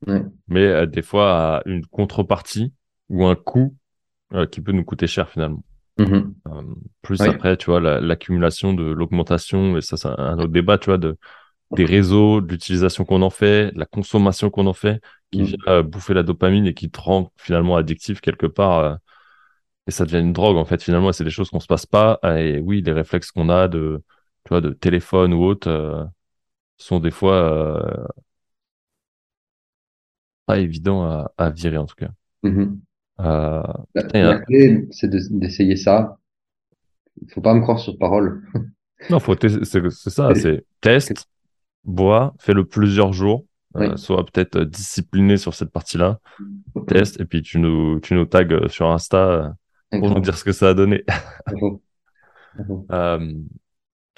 Ouais. 0.06 0.22
mais 0.48 0.64
euh, 0.66 0.86
des 0.86 1.02
fois, 1.02 1.56
a 1.58 1.62
une 1.66 1.84
contrepartie 1.86 2.72
ou 3.08 3.24
un 3.26 3.34
coût 3.36 3.76
euh, 4.34 4.46
qui 4.46 4.60
peut 4.60 4.72
nous 4.72 4.84
coûter 4.84 5.06
cher, 5.06 5.28
finalement. 5.30 5.64
Mhm. 5.98 6.34
Euh, 6.48 6.62
plus 7.02 7.20
Oui. 7.20 7.28
après, 7.28 7.56
tu 7.56 7.66
vois, 7.66 7.80
la- 7.80 8.00
l'accumulation 8.00 8.74
de 8.74 8.84
l'augmentation, 8.84 9.76
et 9.76 9.80
ça, 9.80 9.96
c'est 9.96 10.08
un 10.08 10.38
autre 10.38 10.48
débat, 10.48 10.78
tu 10.78 10.86
vois, 10.86 10.98
de, 10.98 11.16
des 11.76 11.84
réseaux, 11.84 12.40
de 12.40 12.52
l'utilisation 12.52 13.04
qu'on 13.04 13.22
en 13.22 13.30
fait, 13.30 13.72
de 13.72 13.78
la 13.78 13.86
consommation 13.86 14.50
qu'on 14.50 14.66
en 14.66 14.72
fait, 14.74 15.00
qui 15.30 15.42
Mm. 15.42 15.44
vient 15.44 15.82
bouffer 15.82 16.14
la 16.14 16.22
dopamine 16.22 16.66
et 16.66 16.74
qui 16.74 16.90
te 16.90 17.00
rend 17.00 17.32
finalement 17.36 17.76
addictif 17.76 18.20
quelque 18.20 18.46
part. 18.46 18.98
et 19.86 19.90
ça 19.90 20.04
devient 20.04 20.20
une 20.20 20.32
drogue, 20.32 20.56
en 20.56 20.64
fait, 20.64 20.82
finalement, 20.82 21.12
c'est 21.12 21.24
des 21.24 21.30
choses 21.30 21.50
qu'on 21.50 21.60
se 21.60 21.66
passe 21.66 21.86
pas. 21.86 22.18
Et 22.24 22.58
oui, 22.60 22.82
les 22.82 22.92
réflexes 22.92 23.30
qu'on 23.30 23.48
a 23.48 23.68
de, 23.68 24.02
tu 24.48 24.54
vois, 24.54 24.62
de 24.62 24.70
téléphone 24.70 25.34
ou 25.34 25.42
autre, 25.44 25.68
euh, 25.68 26.02
sont 26.78 27.00
des 27.00 27.10
fois 27.10 27.34
euh, 27.34 28.06
pas 30.46 30.58
évident 30.58 31.04
à, 31.04 31.30
à 31.36 31.50
virer 31.50 31.76
en 31.76 31.84
tout 31.84 31.96
cas. 31.96 32.08
Mhm. 32.42 32.80
Euh, 33.20 33.62
La, 33.94 34.38
clé, 34.38 34.86
c'est 34.90 35.08
de- 35.10 35.20
d'essayer 35.38 35.76
ça. 35.76 36.16
Il 37.20 37.30
faut 37.30 37.42
pas 37.42 37.52
me 37.52 37.60
croire 37.60 37.78
sur 37.78 37.98
parole. 37.98 38.42
Non, 39.10 39.20
faut 39.20 39.36
c'est 39.40 40.10
ça, 40.10 40.34
c'est 40.34 40.64
teste, 40.80 41.28
bois, 41.84 42.34
fais-le 42.40 42.64
plusieurs 42.64 43.12
jours, 43.12 43.44
euh, 43.76 43.90
Oui. 43.90 43.98
sois 43.98 44.24
peut-être 44.24 44.60
discipliné 44.60 45.36
sur 45.36 45.54
cette 45.54 45.70
partie-là, 45.70 46.18
teste, 46.88 47.20
et 47.20 47.24
puis 47.26 47.42
tu 47.42 47.58
nous, 47.58 48.00
tu 48.00 48.14
nous 48.14 48.24
tags 48.24 48.66
sur 48.68 48.90
Insta 48.90 49.54
pour 49.90 50.10
nous 50.10 50.20
dire 50.20 50.36
ce 50.38 50.44
que 50.44 50.52
ça 50.52 50.70
a 50.70 50.74
donné. 50.74 51.04
Euh, 52.90 53.34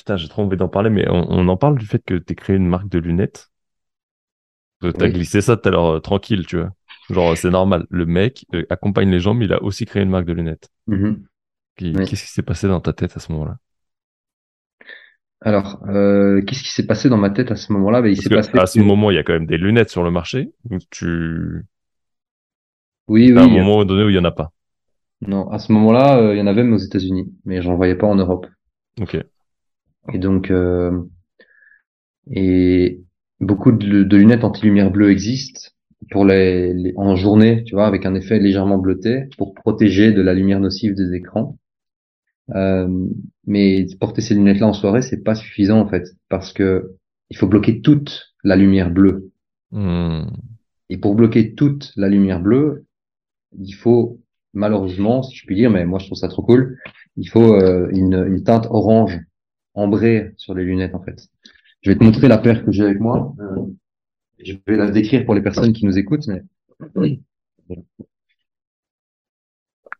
putain, 0.01 0.17
j'ai 0.17 0.29
trop 0.29 0.43
envie 0.43 0.57
d'en 0.57 0.69
parler, 0.69 0.91
mais 0.91 1.07
on, 1.11 1.27
on 1.31 1.49
en 1.49 1.57
parle 1.57 1.79
du 1.79 1.87
fait 1.87 2.03
que 2.05 2.15
tu 2.15 2.35
créé 2.35 2.57
une 2.57 2.67
marque 2.67 2.89
de 2.89 2.99
lunettes. 2.99 3.51
Tu 4.81 4.89
as 4.89 4.93
Oui. 4.99 5.13
glissé 5.13 5.43
ça 5.43 5.57
tout 5.59 5.69
à 5.69 5.73
l'heure 5.73 5.87
euh, 5.97 6.01
tranquille, 6.01 6.47
tu 6.47 6.57
vois. 6.57 6.71
Genre, 7.11 7.37
c'est 7.37 7.51
normal. 7.51 7.87
Le 7.91 8.07
mec 8.07 8.47
euh, 8.55 8.65
accompagne 8.71 9.11
les 9.11 9.21
gens, 9.21 9.35
mais 9.35 9.45
il 9.45 9.53
a 9.53 9.63
aussi 9.63 9.85
créé 9.85 10.03
une 10.03 10.09
marque 10.11 10.25
de 10.25 10.33
lunettes. 10.33 10.71
Mhm. 10.87 11.27
Oui. 11.83 11.93
Qu'est-ce 12.07 12.25
qui 12.25 12.31
s'est 12.31 12.43
passé 12.43 12.67
dans 12.67 12.81
ta 12.81 12.93
tête 12.95 13.15
à 13.17 13.21
ce 13.21 13.31
moment-là? 13.33 13.59
Alors, 15.43 15.83
euh, 15.89 16.43
qu'est-ce 16.43 16.63
qui 16.63 16.71
s'est 16.71 16.87
passé 16.87 17.09
dans 17.09 17.17
ma 17.17 17.31
tête 17.31 17.51
à 17.51 17.57
ce 17.57 17.73
moment-là? 17.73 18.03
Ben, 18.03 18.09
il 18.09 18.17
Parce 18.17 18.25
s'est 18.25 18.31
que 18.31 18.35
passé 18.35 18.51
à 18.59 18.67
ce 18.67 18.79
que- 18.79 18.85
moment, 18.85 19.11
il 19.11 19.15
y 19.15 19.19
a 19.19 19.23
quand 19.23 19.33
même 19.33 19.47
des 19.47 19.57
lunettes 19.59 19.91
sur 19.91 20.03
le 20.03 20.11
marché. 20.11 20.53
Donc 20.65 20.83
tu, 20.91 21.65
Oui, 23.09 23.33
à 23.37 23.43
un 23.43 23.47
oui. 23.47 23.59
moment 23.59 23.85
donné 23.85 24.05
où 24.05 24.09
il 24.11 24.17
y 24.17 24.19
en 24.19 24.25
a 24.25 24.31
pas. 24.31 24.53
Non, 25.23 25.51
à 25.51 25.59
ce 25.59 25.73
moment-là, 25.73 26.19
euh, 26.19 26.35
il 26.35 26.39
y 26.39 26.43
en 26.43 26.47
avait 26.47 26.63
même 26.63 26.75
aux 26.75 26.79
États-Unis, 26.79 27.33
mais 27.45 27.63
j'en 27.63 27.75
voyais 27.77 27.95
pas 27.95 28.07
en 28.07 28.17
Europe. 28.17 28.47
Ok. 29.01 29.17
Et 30.13 30.19
donc, 30.19 30.51
euh, 30.51 30.91
et 32.31 33.01
beaucoup 33.41 33.73
de, 33.73 34.03
de 34.03 34.17
lunettes 34.17 34.45
anti-lumière 34.45 34.91
bleue 34.91 35.11
existent 35.11 35.71
pour 36.11 36.25
les, 36.25 36.73
les- 36.75 36.95
en 36.97 37.17
journée, 37.17 37.65
tu 37.65 37.75
vois, 37.75 37.87
avec 37.87 38.07
un 38.07 38.15
effet 38.15 38.39
légèrement 38.39 38.79
bleuté 38.79 39.25
pour 39.37 39.55
protéger 39.55 40.13
de 40.13 40.23
la 40.23 40.35
lumière 40.35 40.61
nocive 40.61 40.95
des 40.95 41.15
écrans. 41.15 41.59
Euh, 42.55 42.89
mais 43.47 43.87
porter 44.01 44.23
ces 44.23 44.35
lunettes-là 44.35 44.67
en 44.67 44.73
soirée, 44.73 45.03
c'est 45.03 45.23
pas 45.23 45.35
suffisant 45.35 45.81
en 45.81 45.89
fait, 45.89 46.05
parce 46.29 46.53
que 46.53 46.97
il 47.31 47.37
faut 47.37 47.47
bloquer 47.47 47.81
toute 47.81 48.35
la 48.43 48.57
lumière 48.57 48.91
bleue. 48.91 49.31
Hmm. 49.71 50.25
Et 50.89 50.99
pour 50.99 51.15
bloquer 51.15 51.55
toute 51.55 51.93
la 51.97 52.09
lumière 52.09 52.41
bleue, 52.41 52.85
il 53.59 53.73
faut 53.73 54.21
malheureusement, 54.53 55.23
si 55.23 55.37
je 55.37 55.47
puis 55.47 55.55
dire, 55.55 55.71
mais 55.71 55.87
moi 55.87 56.01
je 56.01 56.07
trouve 56.07 56.19
ça 56.19 56.29
trop 56.29 56.43
cool, 56.43 56.77
il 57.17 57.29
faut 57.29 57.55
euh, 57.55 57.89
une, 57.93 58.15
une 58.27 58.43
teinte 58.43 58.67
orange 58.71 59.21
ambrée 59.81 60.33
sur 60.37 60.55
les 60.55 60.64
lunettes 60.64 60.95
en 60.95 61.03
fait. 61.03 61.28
Je 61.83 61.91
vais 61.91 61.97
te 61.97 62.05
montrer 62.05 62.28
la 62.28 62.39
paire 62.39 62.64
que 62.64 62.72
j'ai 62.72 62.85
avec 62.85 63.01
moi. 63.01 63.35
Euh, 63.41 63.66
je 64.45 64.55
vais 64.66 64.76
la 64.76 64.91
décrire 64.91 65.24
pour 65.24 65.35
les 65.35 65.43
personnes 65.43 65.72
qui 65.72 65.87
nous 65.87 65.99
écoutent, 65.99 66.28
mais 66.28 66.43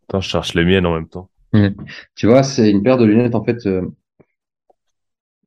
Attends, 0.09 0.21
je 0.21 0.29
cherche 0.29 0.55
les 0.55 0.65
miennes 0.65 0.87
en 0.87 0.95
même 0.95 1.09
temps. 1.09 1.31
tu 2.15 2.27
vois, 2.27 2.43
c'est 2.43 2.71
une 2.71 2.83
paire 2.83 2.99
de 2.99 3.05
lunettes 3.05 3.35
en 3.35 3.45
fait 3.45 3.67
euh, 3.67 3.83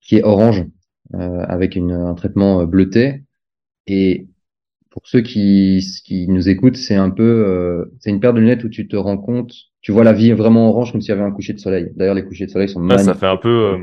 qui 0.01 0.17
est 0.17 0.23
orange 0.23 0.65
euh, 1.13 1.43
avec 1.47 1.75
une, 1.75 1.91
un 1.91 2.13
traitement 2.13 2.63
bleuté. 2.65 3.23
Et 3.87 4.27
pour 4.89 5.07
ceux 5.07 5.21
qui, 5.21 5.85
qui 6.05 6.27
nous 6.27 6.49
écoutent, 6.49 6.77
c'est 6.77 6.95
un 6.95 7.09
peu, 7.09 7.91
c'est 7.99 8.09
une 8.09 8.19
paire 8.19 8.33
de 8.33 8.39
lunettes 8.39 8.63
où 8.63 8.69
tu 8.69 8.87
te 8.87 8.95
rends 8.95 9.17
compte, 9.17 9.53
tu 9.81 9.91
vois 9.91 10.03
la 10.03 10.13
vie 10.13 10.31
vraiment 10.31 10.69
orange 10.69 10.91
comme 10.91 11.01
s'il 11.01 11.09
y 11.09 11.11
avait 11.11 11.23
un 11.23 11.31
coucher 11.31 11.53
de 11.53 11.59
soleil. 11.59 11.91
D'ailleurs, 11.95 12.15
les 12.15 12.23
couchers 12.23 12.45
de 12.45 12.51
soleil 12.51 12.69
sont 12.69 12.81
Ouais, 12.87 12.97
ça 12.99 13.15
fait 13.15 13.27
un 13.27 13.37
peu, 13.37 13.77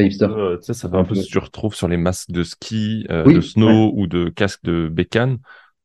euh, 0.00 0.56
euh, 0.56 0.60
sais, 0.60 0.74
ça 0.74 0.88
fait 0.88 0.96
un 0.96 1.04
peu 1.04 1.14
ce 1.14 1.26
que 1.26 1.32
tu 1.32 1.38
retrouves 1.38 1.74
sur 1.74 1.88
les 1.88 1.96
masques 1.96 2.30
de 2.30 2.42
ski, 2.42 3.06
euh, 3.10 3.24
Oui, 3.26 3.34
de 3.34 3.40
snow 3.40 3.92
ou 3.94 4.06
de 4.06 4.28
casque 4.30 4.62
de 4.64 4.88
bécane. 4.88 5.38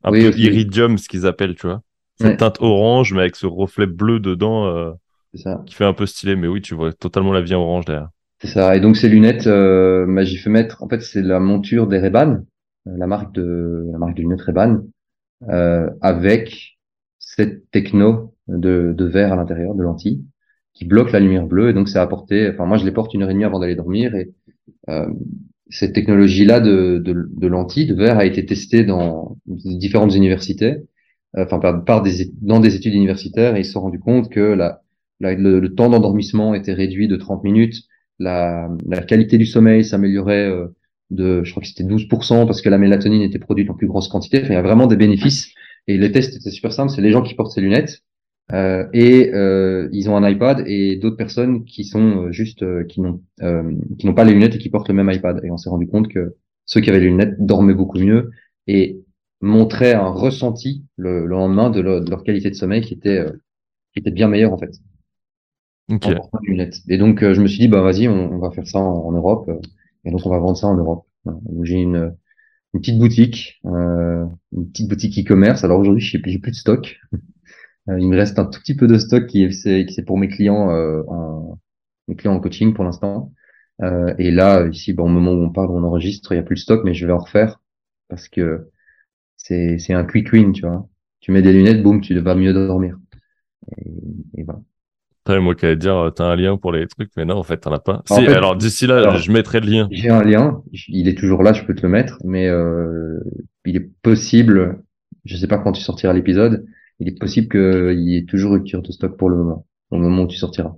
Un 0.03 0.11
Oui, 0.11 0.21
peu 0.21 0.29
aussi. 0.29 0.41
iridium, 0.43 0.97
ce 0.97 1.07
qu'ils 1.09 1.25
appellent, 1.27 1.55
tu 1.55 1.67
vois. 1.67 1.81
Cette 2.15 2.27
Ouais. 2.27 2.37
teinte 2.37 2.57
orange, 2.61 3.13
mais 3.13 3.21
avec 3.21 3.35
ce 3.35 3.45
reflet 3.45 3.85
bleu 3.87 4.19
dedans, 4.19 4.65
euh, 4.67 4.91
ça. 5.35 5.63
qui 5.65 5.75
fait 5.75 5.85
un 5.85 5.93
peu 5.93 6.05
stylé. 6.05 6.35
Mais 6.35 6.47
oui, 6.47 6.61
tu 6.61 6.75
vois 6.75 6.93
totalement 6.93 7.31
la 7.33 7.41
vie 7.41 7.55
en 7.55 7.61
orange 7.61 7.85
derrière. 7.85 8.09
C'est 8.41 8.47
ça. 8.47 8.75
Et 8.75 8.79
donc 8.79 8.97
ces 8.97 9.09
lunettes, 9.09 9.47
euh, 9.47 10.05
bah, 10.07 10.23
j'ai 10.23 10.37
fait 10.37 10.49
mettre. 10.49 10.83
En 10.83 10.89
fait, 10.89 11.01
c'est 11.01 11.21
la 11.21 11.39
monture 11.39 11.87
des 11.87 11.99
Ray-Ban, 11.99 12.43
euh, 12.87 12.97
la 12.97 13.07
marque 13.07 13.33
de 13.33 13.85
la 13.91 13.97
marque 13.97 14.15
de 14.15 14.21
lunettes 14.21 14.41
Ray-Ban, 14.41 14.81
euh, 15.49 15.89
avec 16.01 16.77
cette 17.19 17.69
techno 17.71 18.35
de, 18.47 18.93
de 18.97 19.05
verre 19.05 19.33
à 19.33 19.35
l'intérieur, 19.35 19.75
de 19.75 19.83
lentilles, 19.83 20.23
qui 20.77 20.85
bloque 20.85 21.11
la 21.11 21.19
lumière 21.19 21.45
bleue. 21.47 21.69
Et 21.69 21.73
donc 21.73 21.89
c'est 21.89 21.99
apporté. 21.99 22.49
Enfin, 22.53 22.65
moi, 22.65 22.77
je 22.77 22.85
les 22.85 22.91
porte 22.91 23.13
une 23.13 23.23
heure 23.23 23.29
et 23.29 23.33
demie 23.33 23.45
avant 23.45 23.59
d'aller 23.59 23.75
dormir. 23.75 24.15
Et 24.15 24.31
euh, 24.89 25.07
cette 25.69 25.93
technologie-là 25.93 26.59
de, 26.61 27.01
de, 27.03 27.27
de 27.31 27.47
lentilles, 27.47 27.87
de 27.87 27.95
verre, 27.95 28.17
a 28.17 28.25
été 28.25 28.45
testée 28.45 28.83
dans 28.85 29.37
différentes 29.47 30.15
universités, 30.15 30.77
euh, 31.37 31.43
enfin 31.45 31.59
par, 31.59 31.83
par 31.83 32.01
des 32.03 32.31
dans 32.41 32.59
des 32.59 32.75
études 32.75 32.93
universitaires, 32.93 33.55
et 33.55 33.61
ils 33.61 33.65
se 33.65 33.73
sont 33.73 33.81
rendus 33.81 33.99
compte 33.99 34.29
que 34.29 34.39
la, 34.39 34.81
la- 35.19 35.35
le, 35.35 35.59
le 35.59 35.75
temps 35.75 35.89
d'endormissement 35.89 36.53
était 36.55 36.73
réduit 36.73 37.07
de 37.07 37.15
30 37.17 37.43
minutes 37.43 37.75
la, 38.19 38.69
la 38.87 39.01
qualité 39.01 39.37
du 39.37 39.45
sommeil 39.45 39.85
s'améliorait 39.85 40.47
euh, 40.49 40.67
de, 41.11 41.43
je 41.43 41.51
crois 41.51 41.61
que 41.61 41.67
c'était 41.69 41.83
12% 41.83 42.45
parce 42.47 42.61
que 42.61 42.69
la 42.69 42.77
mélatonine 42.79 43.21
était 43.21 43.37
produite 43.39 43.69
en 43.69 43.75
plus 43.75 43.87
grosse 43.87 44.07
quantité. 44.07 44.39
Enfin, 44.39 44.49
il 44.49 44.53
y 44.53 44.57
a 44.57 44.61
vraiment 44.63 44.87
des 44.87 44.95
bénéfices. 44.97 45.49
Et 45.87 45.97
les 45.97 46.11
tests 46.11 46.35
étaient 46.35 46.49
super 46.51 46.73
simples. 46.73 46.91
C'est 46.91 47.01
les 47.01 47.11
gens 47.11 47.21
qui 47.21 47.35
portent 47.35 47.51
ces 47.51 47.61
lunettes 47.61 48.01
euh, 48.53 48.87
et 48.93 49.33
euh, 49.33 49.89
ils 49.91 50.09
ont 50.09 50.15
un 50.17 50.29
iPad 50.29 50.63
et 50.67 50.95
d'autres 50.97 51.17
personnes 51.17 51.65
qui 51.65 51.83
sont 51.83 52.27
euh, 52.27 52.31
juste 52.31 52.63
euh, 52.63 52.83
qui 52.85 53.01
n'ont 53.01 53.21
euh, 53.41 53.73
qui 53.99 54.07
n'ont 54.07 54.13
pas 54.13 54.23
les 54.23 54.33
lunettes 54.33 54.55
et 54.55 54.57
qui 54.59 54.69
portent 54.69 54.87
le 54.89 54.95
même 54.95 55.11
iPad. 55.11 55.41
Et 55.43 55.51
on 55.51 55.57
s'est 55.57 55.69
rendu 55.69 55.87
compte 55.87 56.07
que 56.07 56.35
ceux 56.65 56.81
qui 56.81 56.89
avaient 56.89 56.99
les 56.99 57.07
lunettes 57.07 57.35
dormaient 57.39 57.73
beaucoup 57.73 57.99
mieux 57.99 58.31
et 58.67 59.01
montraient 59.41 59.93
un 59.93 60.09
ressenti 60.09 60.85
le, 60.97 61.21
le 61.21 61.27
lendemain 61.27 61.69
de 61.69 61.81
leur, 61.81 62.01
de 62.03 62.09
leur 62.09 62.23
qualité 62.23 62.49
de 62.49 62.55
sommeil 62.55 62.81
qui 62.81 62.93
était 62.93 63.19
euh, 63.19 63.31
qui 63.93 63.99
était 64.01 64.11
bien 64.11 64.27
meilleure 64.29 64.53
en 64.53 64.57
fait 64.59 64.71
Ok. 65.89 66.07
en 66.07 66.13
portant 66.13 66.39
des 66.41 66.51
lunettes. 66.51 66.77
Et 66.87 66.97
donc, 66.97 67.23
euh, 67.23 67.33
je 67.33 67.41
me 67.41 67.47
suis 67.47 67.59
dit, 67.59 67.67
bah 67.67 67.81
vas-y, 67.81 68.07
on, 68.07 68.31
on 68.33 68.39
va 68.39 68.51
faire 68.51 68.67
ça 68.67 68.79
en, 68.79 69.05
en 69.07 69.11
Europe. 69.11 69.49
euh, 69.49 69.59
et 70.05 70.11
donc, 70.11 70.25
on 70.25 70.29
va 70.29 70.39
vendre 70.39 70.57
ça 70.57 70.67
en 70.67 70.75
Europe. 70.75 71.05
Voilà. 71.25 71.39
J'ai 71.63 71.75
une, 71.81 72.15
une 72.73 72.81
petite 72.81 72.99
boutique, 72.99 73.61
euh, 73.65 74.25
une 74.53 74.71
petite 74.71 74.89
boutique 74.89 75.19
e-commerce. 75.19 75.63
Alors 75.63 75.79
aujourd'hui, 75.79 76.03
j'ai 76.03 76.19
plus 76.19 76.39
de 76.51 76.55
stock. 76.55 76.99
Euh, 77.89 77.99
il 77.99 78.07
me 78.07 78.17
reste 78.17 78.39
un 78.39 78.45
tout 78.45 78.59
petit 78.59 78.75
peu 78.75 78.87
de 78.87 78.97
stock 78.97 79.27
qui 79.27 79.43
est, 79.43 79.51
c'est 79.51 79.85
qui 79.85 79.93
c'est 79.93 80.03
pour 80.05 80.17
mes 80.17 80.27
clients 80.27 80.69
euh, 80.71 81.03
en 81.07 81.59
mes 82.07 82.15
clients 82.15 82.33
en 82.35 82.39
coaching 82.39 82.73
pour 82.73 82.83
l'instant. 82.83 83.31
Euh, 83.83 84.13
et 84.17 84.31
là, 84.31 84.67
ici, 84.67 84.93
bon, 84.93 85.05
au 85.05 85.07
moment 85.09 85.31
où 85.33 85.43
on 85.43 85.51
parle, 85.51 85.69
on 85.71 85.83
enregistre, 85.83 86.31
il 86.33 86.35
y 86.37 86.39
a 86.39 86.43
plus 86.43 86.55
de 86.55 86.61
stock, 86.61 86.81
mais 86.83 86.93
je 86.93 87.05
vais 87.05 87.13
en 87.13 87.19
refaire 87.19 87.59
parce 88.09 88.27
que 88.27 88.69
c'est 89.37 89.77
c'est 89.79 89.93
un 89.93 90.05
quick 90.05 90.31
win, 90.33 90.53
tu 90.53 90.61
vois. 90.61 90.87
Tu 91.19 91.31
mets 91.31 91.41
des 91.41 91.53
lunettes, 91.53 91.83
boum, 91.83 92.01
tu 92.01 92.17
vas 92.19 92.35
mieux 92.35 92.53
dormir. 92.53 92.97
Et, 93.77 93.89
et 94.37 94.43
voilà. 94.43 94.61
Après, 95.25 95.41
moi 95.41 95.55
qui 95.55 95.65
allais 95.65 95.75
dire, 95.75 95.95
euh, 95.95 96.09
t'as 96.09 96.25
un 96.25 96.35
lien 96.37 96.55
pour 96.57 96.71
les 96.71 96.87
trucs, 96.87 97.11
mais 97.17 97.25
non, 97.25 97.35
en 97.35 97.43
fait, 97.43 97.57
t'en 97.57 97.73
as 97.73 97.79
pas. 97.79 98.01
En 98.09 98.15
si, 98.15 98.25
fait- 98.25 98.33
alors 98.33 98.55
d'ici 98.55 98.87
là, 98.87 98.99
alors- 98.99 99.17
je 99.17 99.31
mettrai 99.31 99.59
le 99.59 99.67
lien. 99.67 99.89
J'ai 99.91 100.09
un 100.09 100.23
lien, 100.23 100.61
il 100.87 101.07
est 101.09 101.17
toujours 101.17 101.43
là, 101.43 101.51
je 101.53 101.63
peux 101.63 101.75
te 101.75 101.81
le 101.81 101.89
mettre, 101.89 102.17
mais 102.23 102.47
euh, 102.47 103.19
il 103.65 103.75
est 103.75 103.89
possible, 104.01 104.81
je 105.25 105.35
sais 105.35 105.47
pas 105.47 105.57
quand 105.57 105.73
tu 105.73 105.81
sortiras 105.81 106.13
l'épisode, 106.13 106.65
il 106.99 107.07
est 107.09 107.19
possible 107.19 107.47
qu'il 107.49 107.99
y 108.07 108.17
ait 108.17 108.25
toujours 108.25 108.51
rupture 108.53 108.81
de 108.81 108.91
stock 108.91 109.17
pour 109.17 109.29
le 109.29 109.37
moment, 109.37 109.65
au 109.91 109.97
moment 109.97 110.23
où 110.23 110.27
tu 110.27 110.37
sortiras. 110.37 110.75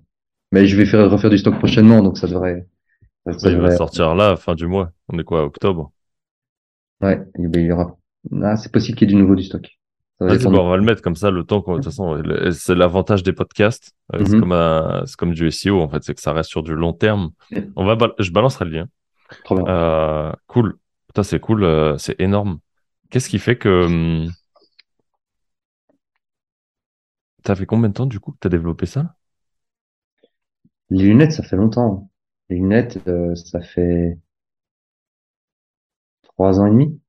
Mais 0.52 0.66
je 0.68 0.76
vais 0.76 0.86
faire 0.86 1.10
refaire 1.10 1.30
du 1.30 1.38
stock 1.38 1.58
prochainement, 1.58 2.02
donc 2.02 2.18
ça 2.18 2.28
devrait. 2.28 2.68
Ça, 3.26 3.34
ça 3.34 3.40
Ça, 3.40 3.50
il 3.50 3.58
va 3.58 3.64
devrait- 3.64 3.78
sortir 3.78 4.16
là, 4.16 4.36
fin 4.36 4.56
du 4.56 4.68
mois. 4.68 4.92
On 5.10 5.18
est 5.20 5.24
quoi, 5.24 5.44
octobre? 5.44 5.92
ouais, 7.02 7.22
il 7.38 7.62
y 7.62 7.72
aura. 7.72 7.96
Ah, 8.44 8.56
c'est 8.58 8.72
possible 8.72 8.98
qu'il 8.98 9.08
y 9.10 9.12
ait 9.12 9.16
du 9.16 9.22
nouveau 9.22 9.36
du 9.36 9.44
stock. 9.44 9.68
Ça 10.20 10.26
va 10.26 10.60
on 10.60 10.70
va 10.70 10.76
le 10.76 10.84
mettre 10.84 11.02
comme 11.02 11.16
ça, 11.16 11.32
le 11.32 11.46
temps 11.46 11.62
qu'on, 11.62 11.74
de 11.74 11.78
toute 11.78 11.86
façon, 11.86 12.22
c'est 12.52 12.76
l'avantage 12.76 13.24
des 13.24 13.32
podcasts. 13.32 13.94
Euh, 14.14 14.26
C'est 14.26 14.34
Mhm. 14.34 14.40
comme 14.42 14.52
un, 14.52 15.04
c'est 15.06 15.16
comme 15.16 15.34
du 15.34 15.48
SEO, 15.50 15.80
en 15.80 15.88
fait, 15.88 16.04
c'est 16.04 16.14
que 16.14 16.20
ça 16.20 16.34
reste 16.34 16.50
sur 16.50 16.62
du 16.62 16.74
long 16.76 16.92
terme. 16.92 17.30
On 17.78 17.86
va, 17.86 17.98
je 18.20 18.30
balancerai 18.32 18.66
le 18.66 18.72
lien. 18.72 18.88
Trop 19.46 19.56
bien. 19.56 19.68
Euh, 19.68 20.32
cool. 20.48 20.78
Putain, 21.08 21.24
c'est 21.24 21.40
cool, 21.40 21.64
euh, 21.64 21.98
c'est 21.98 22.20
énorme. 22.20 22.60
Qu'est-ce 23.10 23.30
qui 23.30 23.40
fait 23.40 23.56
que, 23.56 24.28
t'as 27.44 27.56
fait 27.56 27.66
combien 27.66 27.90
de 27.90 27.94
temps, 27.94 28.06
du 28.06 28.20
coup, 28.20 28.32
que 28.34 28.38
t'as 28.40 28.50
développé 28.50 28.86
ça? 28.86 29.16
Les 30.92 31.04
lunettes, 31.06 31.32
ça 31.32 31.42
fait 31.42 31.56
longtemps. 31.56 32.12
Les 32.50 32.58
lunettes, 32.58 33.00
euh, 33.08 33.34
ça 33.34 33.60
fait 33.60 34.20
trois 36.24 36.62
ans 36.62 36.66
et 36.68 36.70
demi. 36.72 37.00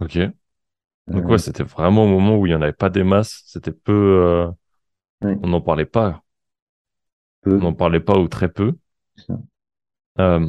Ok. 0.00 0.18
Donc 1.12 1.28
Euh, 1.28 1.30
ouais, 1.30 1.38
c'était 1.38 1.64
vraiment 1.64 2.04
au 2.04 2.08
moment 2.08 2.38
où 2.38 2.46
il 2.46 2.52
y 2.52 2.56
en 2.56 2.62
avait 2.62 2.72
pas 2.72 2.90
des 2.90 3.04
masses. 3.04 3.42
C'était 3.46 3.72
peu, 3.72 3.92
euh, 3.92 4.50
Ouais. 5.22 5.38
on 5.42 5.48
n'en 5.48 5.60
parlait 5.62 5.86
pas. 5.86 6.24
peu. 7.42 7.60
On 7.60 7.62
n'en 7.62 7.72
parlait 7.72 8.00
pas 8.00 8.18
ou 8.18 8.28
très 8.28 8.52
peu. 8.52 8.76
Ça. 9.16 9.38
Euh, 10.18 10.46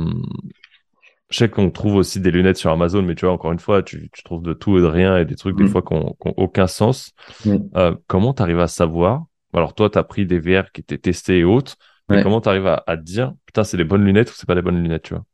je 1.34 1.40
sais 1.40 1.50
qu'on 1.50 1.72
trouve 1.72 1.96
aussi 1.96 2.20
des 2.20 2.30
lunettes 2.32 2.58
sur 2.58 2.70
Amazon, 2.72 3.02
mais 3.02 3.16
tu 3.16 3.26
vois, 3.26 3.34
encore 3.34 3.52
une 3.52 3.60
fois, 3.60 3.82
tu, 3.82 4.10
tu 4.14 4.24
trouves 4.24 4.44
de 4.44 4.54
tout 4.54 4.78
et 4.78 4.82
de 4.82 4.86
rien 4.86 5.18
et 5.18 5.26
des 5.26 5.36
trucs 5.36 5.58
des 5.58 5.64
Mm. 5.64 5.68
fois 5.68 5.82
qui 5.82 5.94
ont 5.94 6.16
aucun 6.38 6.68
sens. 6.68 7.12
Oui. 7.46 7.60
Euh, 7.76 7.96
comment 8.08 8.34
tu 8.34 8.44
arrives 8.44 8.60
à 8.60 8.68
savoir? 8.68 9.26
Alors 9.54 9.74
toi, 9.74 9.90
tu 9.90 9.98
as 9.98 10.04
pris 10.04 10.28
des 10.28 10.40
VR 10.40 10.72
qui 10.72 10.82
étaient 10.82 11.00
testés 11.00 11.40
et 11.40 11.44
autres, 11.44 11.76
mais 12.08 12.18
Ouais. 12.18 12.24
comment 12.24 12.40
tu 12.40 12.50
arrives 12.50 12.68
à, 12.68 12.84
à 12.86 12.98
te 12.98 13.02
dire, 13.02 13.34
putain, 13.48 13.64
c'est 13.64 13.78
des 13.78 13.84
bonnes 13.84 14.06
lunettes 14.06 14.30
ou 14.30 14.34
c'est 14.36 14.46
pas 14.46 14.56
des 14.56 14.62
bonnes 14.62 14.82
lunettes, 14.82 15.04
tu 15.04 15.16
vois? 15.16 15.26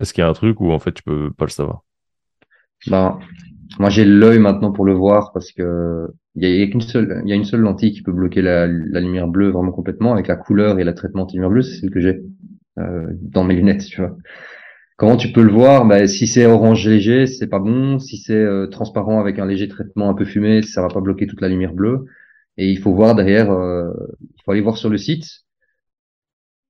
Est-ce 0.00 0.12
qu'il 0.12 0.20
y 0.22 0.24
a 0.24 0.28
un 0.28 0.34
truc 0.34 0.60
où 0.60 0.70
en 0.70 0.78
fait 0.78 0.92
tu 0.92 1.02
peux 1.02 1.32
pas 1.32 1.46
le 1.46 1.50
savoir? 1.50 1.82
Ben, 2.86 3.18
moi, 3.78 3.88
j'ai 3.88 4.04
l'œil 4.04 4.38
maintenant 4.38 4.70
pour 4.72 4.84
le 4.84 4.92
voir 4.92 5.32
parce 5.32 5.50
que 5.52 6.08
il 6.34 6.46
y 6.48 6.62
a, 6.62 6.66
qu'une 6.66 6.80
seule, 6.80 7.22
il 7.24 7.30
y 7.30 7.32
a 7.32 7.36
une 7.36 7.44
seune 7.44 7.60
lentille 7.60 7.92
qui 7.92 8.02
peut 8.02 8.12
bloquer 8.12 8.42
la, 8.42 8.66
la, 8.66 9.00
lumière 9.00 9.28
bleue 9.28 9.50
vraiment 9.50 9.70
complètement 9.72 10.12
avec 10.12 10.26
la 10.26 10.36
couleur 10.36 10.78
et 10.80 10.84
la 10.84 10.92
traitement 10.92 11.22
anti-lumière 11.22 11.50
bleue, 11.50 11.62
c'est 11.62 11.80
celle 11.80 11.90
que 11.90 12.00
j'ai 12.00 12.20
euh, 12.78 13.06
dans 13.22 13.44
mes 13.44 13.54
lunettes, 13.54 13.84
tu 13.84 14.00
vois. 14.00 14.16
Comment 14.96 15.16
tu 15.16 15.32
peux 15.32 15.42
le 15.42 15.52
voir? 15.52 15.84
Bah, 15.86 16.06
Si 16.06 16.26
c'est 16.26 16.46
orange 16.46 16.86
léger, 16.88 17.26
c'est 17.26 17.48
pas 17.48 17.58
bon. 17.58 17.98
Si 17.98 18.16
c'est 18.16 18.34
euh, 18.34 18.66
transparent 18.68 19.20
avec 19.20 19.38
un 19.38 19.46
léger 19.46 19.68
traitement 19.68 20.08
un 20.08 20.14
peu 20.14 20.24
fumé, 20.24 20.62
ça 20.62 20.82
va 20.82 20.88
pas 20.88 21.00
bloquer 21.00 21.26
toute 21.26 21.40
la 21.40 21.48
lumière 21.48 21.72
bleue. 21.74 22.06
Et 22.56 22.70
il 22.70 22.78
faut 22.78 22.94
voir 22.94 23.14
derrière, 23.16 23.50
euh, 23.50 23.90
il 24.22 24.42
faut 24.44 24.52
aller 24.52 24.60
voir 24.60 24.76
sur 24.76 24.90
le 24.90 24.98
site, 24.98 25.44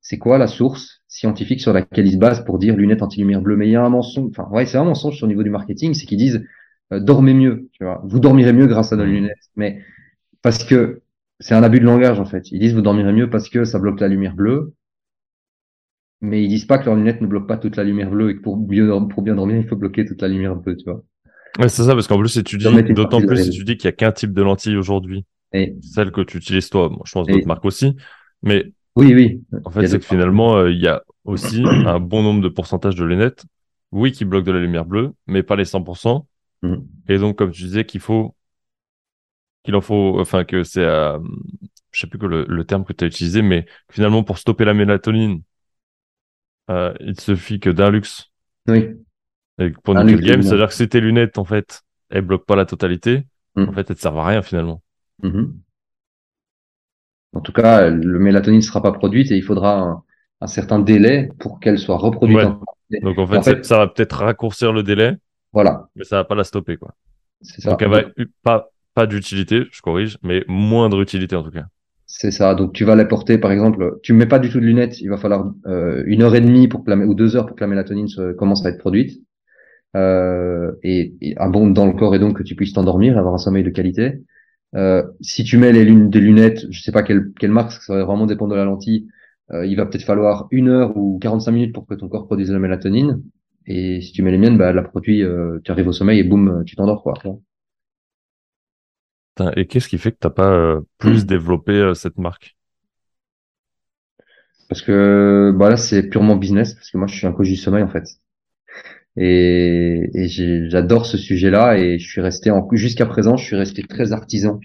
c'est 0.01 0.19
quoi 0.19 0.39
la 0.39 0.47
source 0.47 1.03
scientifique 1.09 1.61
sur 1.61 1.73
laquelle 1.73 2.07
ils 2.07 2.13
se 2.13 2.19
basent 2.19 2.45
pour 2.45 2.59
dire 2.59 2.77
lunettes 2.77 3.03
anti-lumière 3.03 3.41
bleue? 3.43 3.57
Mais 3.57 3.69
il 3.69 3.73
y 3.73 3.77
a 3.77 3.83
un 3.85 3.89
mensonge, 3.91 4.31
enfin 4.31 4.49
ouais, 4.51 4.67
c'est 4.67 4.79
un 4.79 4.85
mensonge 4.85 5.23
au 5.23 5.27
niveau 5.27 5.43
du 5.43 5.51
marketing, 5.51 5.95
c'est 5.95 6.07
qu'ils 6.07 6.19
disent 6.19 6.45
euh, 6.93 7.01
dormez 7.01 7.35
mieux, 7.35 7.69
tu 7.73 7.85
vois, 7.85 8.03
vous 8.05 8.21
dormirez 8.21 8.53
mieux 8.53 8.67
grâce 8.67 8.93
à 8.93 8.97
nos 8.97 9.05
mmh. 9.05 9.11
lunettes. 9.11 9.51
Mais 9.57 9.81
parce 10.43 10.65
que 10.65 11.03
c'est 11.41 11.55
un 11.55 11.63
abus 11.63 11.81
de 11.81 11.85
langage 11.87 12.21
en 12.21 12.25
fait. 12.27 12.51
Ils 12.53 12.61
disent 12.61 12.75
vous 12.75 12.83
dormirez 12.83 13.13
mieux 13.13 13.31
parce 13.31 13.49
que 13.49 13.65
ça 13.65 13.79
bloque 13.79 14.01
la 14.01 14.09
lumière 14.09 14.35
bleue 14.35 14.75
mais 16.25 16.43
ils 16.43 16.49
disent 16.49 16.65
pas 16.65 16.79
que 16.79 16.87
leurs 16.87 16.97
lunettes 16.97 17.21
ne 17.21 17.27
bloquent 17.27 17.47
pas 17.47 17.57
toute 17.57 17.77
la 17.77 17.85
lumière 17.85 18.11
bleue 18.11 18.31
et 18.31 18.37
que 18.37 18.41
pour 18.41 18.57
bien, 18.57 19.03
pour 19.05 19.23
bien 19.23 19.35
dormir, 19.35 19.57
il 19.57 19.69
faut 19.69 19.77
bloquer 19.77 20.05
toute 20.05 20.23
la 20.23 20.29
lumière 20.29 20.57
bleue, 20.57 20.77
tu 20.77 20.85
vois. 20.85 21.03
Ouais, 21.59 21.69
c'est 21.69 21.85
ça, 21.85 21.95
parce 21.95 22.09
qu'en 22.09 22.19
plus, 22.19 22.31
si 22.31 22.43
tu 22.43 22.59
dis, 22.59 22.67
d'autant 22.95 23.21
plus 23.21 23.45
si 23.45 23.51
tu 23.51 23.65
dis 23.65 23.77
qu'il 23.77 23.85
y 23.85 23.89
a 23.89 23.93
qu'un 23.93 24.11
type 24.11 24.33
de 24.33 24.43
lentille 24.43 24.77
aujourd'hui, 24.77 25.25
celle 25.83 26.11
que 26.11 26.23
tu 26.23 26.39
utilises 26.39 26.69
toi, 26.69 26.91
je 27.05 27.13
pense 27.13 27.27
d'autres 27.27 27.47
marques 27.47 27.65
aussi, 27.65 27.97
mais 28.43 28.73
oui, 28.97 29.15
oui. 29.15 29.43
En 29.65 29.71
fait, 29.71 29.87
c'est 29.89 29.99
que 29.99 30.05
finalement, 30.05 30.57
euh, 30.57 30.71
il 30.71 30.81
y 30.81 30.87
a 30.87 31.03
aussi 31.25 31.63
un 31.87 31.99
bon 32.01 32.23
nombre 32.23 32.43
de 32.43 32.49
pourcentages 32.49 32.95
de 32.95 33.05
lunettes, 33.05 33.45
oui, 33.93 34.13
qui 34.13 34.25
bloquent 34.25 34.47
de 34.47 34.53
la 34.53 34.61
lumière 34.61 34.85
bleue, 34.85 35.13
mais 35.27 35.43
pas 35.43 35.57
les 35.57 35.65
100%. 35.65 36.27
Mm. 36.63 36.77
Et 37.09 37.19
donc, 37.19 37.37
comme 37.37 37.51
tu 37.51 37.63
disais, 37.63 37.85
qu'il 37.85 38.01
faut, 38.01 38.35
qu'il 39.65 39.75
en 39.75 39.81
faut, 39.81 40.21
enfin, 40.21 40.45
que 40.45 40.63
c'est, 40.63 40.85
euh, 40.85 41.19
je 41.91 42.01
sais 42.01 42.07
plus 42.07 42.19
que 42.19 42.27
le, 42.27 42.45
le 42.49 42.65
terme 42.65 42.85
que 42.85 42.93
tu 42.93 43.05
as 43.05 43.09
utilisé, 43.09 43.43
mais 43.43 43.67
finalement, 43.91 44.23
pour 44.23 44.39
stopper 44.39 44.65
la 44.65 44.75
mélatonine, 44.75 45.43
euh, 46.71 46.95
il 47.01 47.19
suffit 47.21 47.61
que 47.61 47.71
d'un 47.71 47.91
luxe. 47.91 48.31
Oui. 48.69 48.97
Et 49.59 49.71
pour 49.71 49.95
Nickel 49.95 50.21
Game, 50.21 50.43
c'est-à-dire 50.43 50.69
que 50.69 50.75
si 50.75 50.89
tes 50.89 51.01
lunettes, 51.01 51.39
en 51.39 51.45
fait, 51.45 51.83
elles 52.11 52.23
bloquent 52.23 52.45
pas 52.47 52.57
la 52.57 52.67
totalité, 52.67 53.27
mm. 53.57 53.69
en 53.69 53.73
fait, 53.73 53.91
elles 53.91 53.97
ne 53.97 54.01
servent 54.01 54.19
à 54.19 54.27
rien 54.27 54.43
finalement. 54.43 54.83
Mm-hmm. 55.23 55.53
En 57.35 57.41
tout 57.41 57.53
cas, 57.53 57.91
le 57.91 58.19
mélatonine 58.19 58.61
ne 58.61 58.65
sera 58.65 58.83
pas 58.83 58.93
produite 58.93 59.31
et 59.31 59.37
il 59.37 59.43
faudra 59.43 60.03
un, 60.41 60.47
certain 60.47 60.79
délai 60.79 61.31
pour 61.39 61.61
qu'elle 61.61 61.79
soit 61.79 61.97
reproduite. 61.97 62.49
Donc 63.03 63.19
en 63.19 63.27
fait, 63.27 63.65
ça 63.65 63.79
va 63.79 63.87
peut-être 63.89 64.19
raccourcir 64.19 64.73
le 64.73 64.83
délai. 64.83 65.17
Voilà. 65.53 65.89
Mais 65.97 66.05
ça 66.05 66.17
va 66.17 66.25
pas 66.25 66.35
la 66.35 66.45
stopper, 66.45 66.77
quoi. 66.77 66.95
Ça. 67.41 67.71
Donc 67.71 67.83
elle 67.83 67.91
va 67.91 68.03
pas, 68.43 68.71
pas 68.95 69.07
d'utilité, 69.07 69.65
je 69.71 69.83
corrige, 69.83 70.19
mais 70.23 70.45
moindre 70.49 71.01
utilité 71.01 71.37
en 71.37 71.43
tout 71.43 71.51
cas. 71.51 71.67
C'est 72.17 72.31
ça. 72.31 72.55
Donc 72.55 72.73
tu 72.73 72.85
vas 72.85 72.95
les 72.95 73.07
porter, 73.07 73.39
par 73.39 73.51
exemple, 73.51 73.99
tu 74.03 74.13
mets 74.13 74.27
pas 74.27 74.39
du 74.39 74.49
tout 74.49 74.61
de 74.61 74.65
lunettes, 74.65 75.01
il 75.01 75.09
va 75.11 75.17
falloir 75.17 75.53
euh, 75.67 76.05
une 76.07 76.23
heure 76.23 76.35
et 76.37 76.41
demie 76.41 76.69
pour 76.69 76.85
que 76.85 76.91
la, 76.91 76.97
ou 76.97 77.13
deux 77.15 77.35
heures 77.35 77.47
pour 77.47 77.57
que 77.57 77.61
la 77.61 77.67
mélatonine 77.67 78.07
se, 78.07 78.33
commence 78.35 78.65
à 78.65 78.69
être 78.71 78.79
produite 78.79 79.21
euh, 79.97 80.73
et, 80.85 81.15
et 81.21 81.37
abonde 81.39 81.75
dans 81.75 81.87
le 81.87 81.93
corps 81.93 82.15
et 82.15 82.21
donc 82.21 82.39
que 82.39 82.45
tu 82.45 82.55
puisses 82.55 82.73
t'endormir, 82.73 83.19
avoir 83.19 83.35
un 83.35 83.39
sommeil 83.39 83.65
de 83.65 83.71
qualité. 83.71 84.23
Euh, 84.77 85.03
si 85.21 85.43
tu 85.45 85.59
mets 85.59 85.73
les 85.73 85.85
lunes 85.85 86.09
des 86.09 86.21
lunettes, 86.21 86.67
je 86.71 86.83
sais 86.83 86.93
pas 86.93 87.03
quelle, 87.03 87.33
quelle 87.39 87.51
marque, 87.51 87.73
ça 87.83 87.97
va 87.97 88.05
vraiment 88.05 88.27
dépendre 88.27 88.53
de 88.53 88.59
la 88.59 88.65
lentille. 88.65 89.09
Il 89.53 89.77
va 89.77 89.85
peut-être 89.87 90.05
falloir 90.05 90.49
une 90.51 90.69
heure 90.69 90.97
ou 90.97 91.19
45 91.21 91.53
minutes 91.53 91.75
pour 91.75 91.87
que 91.87 91.95
ton 91.95 92.09
corps 92.09 92.27
produise 92.27 92.51
la 92.51 92.59
mélatonine. 92.59 93.23
Et 93.67 94.01
si 94.01 94.13
tu 94.13 94.23
mets 94.23 94.31
les 94.31 94.39
miennes, 94.39 94.57
bah, 94.57 94.73
la 94.73 94.83
produit, 94.83 95.23
tu 95.65 95.71
arrives 95.71 95.89
au 95.89 95.93
sommeil 95.93 96.19
et 96.21 96.25
boum, 96.25 96.63
tu 96.65 96.77
t'endors 96.77 97.03
quoi. 97.03 97.15
Et 99.57 99.67
qu'est-ce 99.67 99.89
qui 99.89 99.99
fait 99.99 100.13
que 100.13 100.19
t'as 100.21 100.31
pas 100.31 100.53
euh, 100.53 100.81
plus 100.99 101.25
hmm. 101.25 101.27
développé 101.27 101.73
euh, 101.73 101.95
cette 101.95 102.19
marque? 102.19 102.57
Parce 104.69 104.83
que 104.83 105.53
bah 105.55 105.71
là 105.71 105.77
c'est 105.77 106.09
purement 106.09 106.37
business 106.37 106.75
parce 106.75 106.91
que 106.91 106.99
moi 106.99 107.07
je 107.07 107.15
suis 107.15 107.27
un 107.27 107.33
coach 107.33 107.49
du 107.49 107.57
sommeil 107.57 107.83
en 107.83 107.89
fait. 107.89 108.05
Et, 109.17 110.11
et 110.15 110.29
j'adore 110.69 111.07
ce 111.07 111.19
sujet-là 111.19 111.79
et 111.79 111.99
je 111.99 112.09
suis 112.09 112.21
resté 112.21 112.51
en 112.51 112.67
jusqu'à 112.73 113.07
présent 113.07 113.37
je 113.37 113.45
suis 113.45 113.57
resté 113.57 113.83
très 113.85 114.13
artisan 114.13 114.59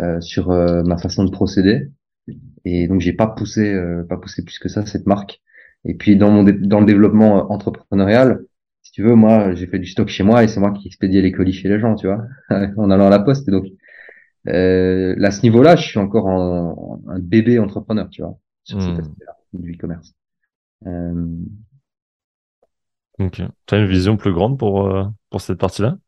euh, 0.00 0.20
sur 0.20 0.48
ma 0.50 0.98
façon 0.98 1.24
de 1.24 1.30
procéder 1.30 1.88
et 2.66 2.88
donc 2.88 3.00
j'ai 3.00 3.14
pas 3.14 3.28
poussé 3.28 3.80
pas 4.08 4.18
poussé 4.18 4.44
plus 4.44 4.58
que 4.58 4.68
ça 4.68 4.84
cette 4.86 5.06
marque. 5.06 5.40
Et 5.84 5.94
puis 5.94 6.16
dans 6.16 6.30
mon 6.30 6.42
dans 6.42 6.80
le 6.80 6.86
développement 6.86 7.50
entrepreneurial, 7.52 8.44
si 8.82 8.90
tu 8.90 9.02
veux, 9.02 9.14
moi, 9.14 9.54
j'ai 9.54 9.66
fait 9.66 9.78
du 9.78 9.86
stock 9.86 10.08
chez 10.08 10.24
moi 10.24 10.42
et 10.42 10.48
c'est 10.48 10.60
moi 10.60 10.72
qui 10.72 10.88
expédiais 10.88 11.22
les 11.22 11.32
colis 11.32 11.52
chez 11.52 11.68
les 11.68 11.78
gens, 11.78 11.94
tu 11.94 12.08
vois, 12.08 12.24
en 12.76 12.90
allant 12.90 13.06
à 13.06 13.10
la 13.10 13.20
poste. 13.20 13.48
Et 13.48 13.52
donc, 13.52 13.64
euh, 14.48 15.14
là, 15.16 15.28
à 15.28 15.30
ce 15.30 15.42
niveau-là, 15.42 15.76
je 15.76 15.86
suis 15.86 15.98
encore 15.98 16.26
en, 16.26 17.00
un 17.08 17.18
bébé 17.18 17.58
entrepreneur, 17.58 18.08
tu 18.10 18.22
vois, 18.22 18.38
sur 18.64 18.80
cet 18.80 18.96
hmm. 18.96 19.00
aspect-là 19.00 19.36
du 19.52 19.72
e-commerce. 19.74 20.14
Euh... 20.86 21.26
Ok. 23.18 23.42
Tu 23.66 23.74
as 23.74 23.78
une 23.78 23.86
vision 23.86 24.16
plus 24.16 24.32
grande 24.32 24.58
pour, 24.58 24.86
euh, 24.86 25.04
pour 25.30 25.40
cette 25.40 25.58
partie-là? 25.58 25.98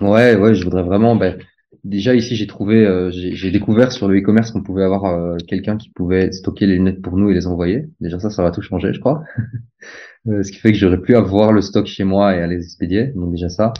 Ouais, 0.00 0.36
ouais, 0.36 0.54
je 0.54 0.64
voudrais 0.64 0.82
vraiment. 0.82 1.16
Ben, 1.16 1.38
déjà 1.84 2.14
ici, 2.14 2.36
j'ai 2.36 2.46
trouvé, 2.46 2.86
euh, 2.86 3.10
j'ai 3.10 3.50
découvert 3.50 3.92
sur 3.92 4.08
le 4.08 4.18
e-commerce 4.18 4.52
qu'on 4.52 4.62
pouvait 4.62 4.84
avoir 4.84 5.04
euh, 5.04 5.36
quelqu'un 5.46 5.76
qui 5.76 5.90
pouvait 5.90 6.32
stocker 6.32 6.66
les 6.66 6.76
lunettes 6.76 7.02
pour 7.02 7.16
nous 7.16 7.30
et 7.30 7.34
les 7.34 7.46
envoyer. 7.46 7.86
Déjà 8.00 8.18
ça, 8.18 8.30
ça 8.30 8.42
va 8.42 8.50
tout 8.50 8.62
changer, 8.62 8.92
je 8.92 9.00
crois. 9.00 9.22
ce 10.24 10.50
qui 10.50 10.58
fait 10.58 10.72
que 10.72 10.78
j'aurais 10.78 11.00
plus 11.00 11.16
à 11.16 11.20
voir 11.20 11.52
le 11.52 11.60
stock 11.60 11.86
chez 11.86 12.04
moi 12.04 12.34
et 12.36 12.42
à 12.42 12.46
les 12.46 12.64
expédier. 12.64 13.08
Donc 13.08 13.32
déjà 13.32 13.48
ça. 13.48 13.72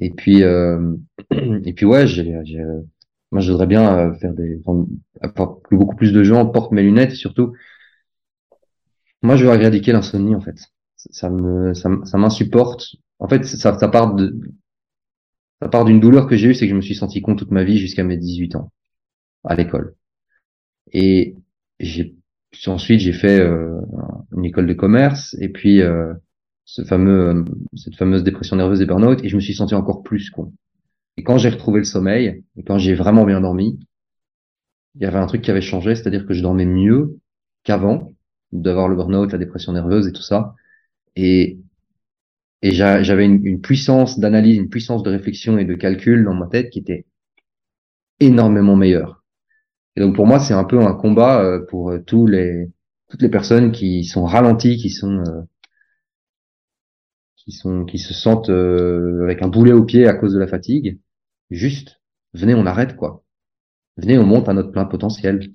Et 0.00 0.10
puis, 0.10 0.38
et 1.30 1.72
puis 1.74 1.84
ouais, 1.84 2.06
j'ai 2.06 2.64
moi, 3.32 3.40
je 3.40 3.50
voudrais 3.50 3.66
bien 3.66 3.98
euh, 3.98 4.14
faire 4.14 4.34
des, 4.34 4.60
que 4.62 5.74
beaucoup 5.74 5.96
plus 5.96 6.12
de 6.12 6.22
gens 6.22 6.46
portent 6.46 6.72
mes 6.72 6.82
lunettes 6.82 7.12
et 7.12 7.16
surtout, 7.16 7.54
moi, 9.22 9.36
je 9.36 9.46
veux 9.46 9.54
éradiquer 9.54 9.92
l'insomnie, 9.92 10.34
en 10.34 10.40
fait. 10.40 10.58
Ça 10.96 11.30
me, 11.30 11.72
ça, 11.74 11.88
m'insupporte. 12.18 12.96
En 13.18 13.28
fait, 13.28 13.44
ça, 13.44 13.76
ça 13.78 13.88
part 13.88 14.14
de, 14.14 14.38
ça 15.62 15.68
part 15.68 15.84
d'une 15.86 15.98
douleur 15.98 16.26
que 16.26 16.36
j'ai 16.36 16.48
eue, 16.48 16.54
c'est 16.54 16.66
que 16.66 16.70
je 16.70 16.76
me 16.76 16.82
suis 16.82 16.94
senti 16.94 17.22
con 17.22 17.34
toute 17.34 17.50
ma 17.50 17.64
vie 17.64 17.78
jusqu'à 17.78 18.04
mes 18.04 18.18
18 18.18 18.56
ans, 18.56 18.70
à 19.44 19.56
l'école. 19.56 19.94
Et 20.92 21.36
j'ai, 21.80 22.14
ensuite, 22.66 23.00
j'ai 23.00 23.14
fait 23.14 23.40
euh, 23.40 23.80
une 24.36 24.44
école 24.44 24.66
de 24.66 24.74
commerce 24.74 25.34
et 25.40 25.48
puis 25.48 25.80
euh, 25.80 26.12
ce 26.66 26.82
fameux, 26.84 27.44
cette 27.74 27.96
fameuse 27.96 28.24
dépression 28.24 28.56
nerveuse 28.56 28.82
et 28.82 28.86
burn-out 28.86 29.24
et 29.24 29.28
je 29.28 29.36
me 29.36 29.40
suis 29.40 29.54
senti 29.54 29.74
encore 29.74 30.02
plus 30.02 30.28
con. 30.30 30.52
Et 31.16 31.24
quand 31.24 31.38
j'ai 31.38 31.50
retrouvé 31.50 31.78
le 31.78 31.84
sommeil, 31.84 32.44
et 32.56 32.64
quand 32.64 32.78
j'ai 32.78 32.94
vraiment 32.94 33.24
bien 33.24 33.40
dormi, 33.40 33.78
il 34.94 35.02
y 35.02 35.06
avait 35.06 35.18
un 35.18 35.26
truc 35.26 35.42
qui 35.42 35.50
avait 35.50 35.60
changé, 35.60 35.94
c'est-à-dire 35.94 36.26
que 36.26 36.34
je 36.34 36.42
dormais 36.42 36.66
mieux 36.66 37.18
qu'avant 37.64 38.12
d'avoir 38.52 38.88
le 38.88 38.96
burn-out, 38.96 39.32
la 39.32 39.38
dépression 39.38 39.72
nerveuse 39.72 40.06
et 40.06 40.12
tout 40.12 40.22
ça. 40.22 40.54
Et, 41.16 41.58
et 42.62 42.72
j'avais 42.72 43.24
une, 43.24 43.60
puissance 43.60 44.18
d'analyse, 44.18 44.56
une 44.56 44.68
puissance 44.68 45.02
de 45.02 45.10
réflexion 45.10 45.58
et 45.58 45.64
de 45.64 45.74
calcul 45.74 46.24
dans 46.24 46.34
ma 46.34 46.46
tête 46.46 46.70
qui 46.70 46.80
était 46.80 47.06
énormément 48.20 48.76
meilleure. 48.76 49.22
Et 49.96 50.00
donc 50.00 50.14
pour 50.14 50.26
moi, 50.26 50.38
c'est 50.38 50.54
un 50.54 50.64
peu 50.64 50.80
un 50.80 50.94
combat 50.94 51.42
euh, 51.42 51.64
pour 51.66 51.90
euh, 51.90 51.98
tous 51.98 52.26
les, 52.26 52.70
toutes 53.08 53.22
les 53.22 53.28
personnes 53.28 53.72
qui 53.72 54.04
sont 54.04 54.24
ralenties, 54.24 54.76
qui 54.76 54.90
sont 54.90 55.18
euh, 55.18 55.42
qui 57.44 57.52
sont 57.52 57.84
qui 57.84 57.98
se 57.98 58.14
sentent 58.14 58.50
euh, 58.50 59.22
avec 59.24 59.42
un 59.42 59.48
boulet 59.48 59.72
au 59.72 59.84
pied 59.84 60.06
à 60.06 60.14
cause 60.14 60.34
de 60.34 60.38
la 60.38 60.46
fatigue. 60.46 60.98
Juste, 61.50 62.00
venez, 62.34 62.54
on 62.54 62.66
arrête 62.66 62.96
quoi. 62.96 63.24
Venez, 63.96 64.18
on 64.18 64.24
monte 64.24 64.48
à 64.48 64.52
notre 64.52 64.70
plein 64.70 64.84
potentiel 64.84 65.50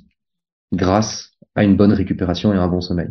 grâce 0.73 1.31
à 1.55 1.64
une 1.64 1.76
bonne 1.76 1.93
récupération 1.93 2.53
et 2.53 2.57
un 2.57 2.68
bon 2.68 2.81
sommeil. 2.81 3.09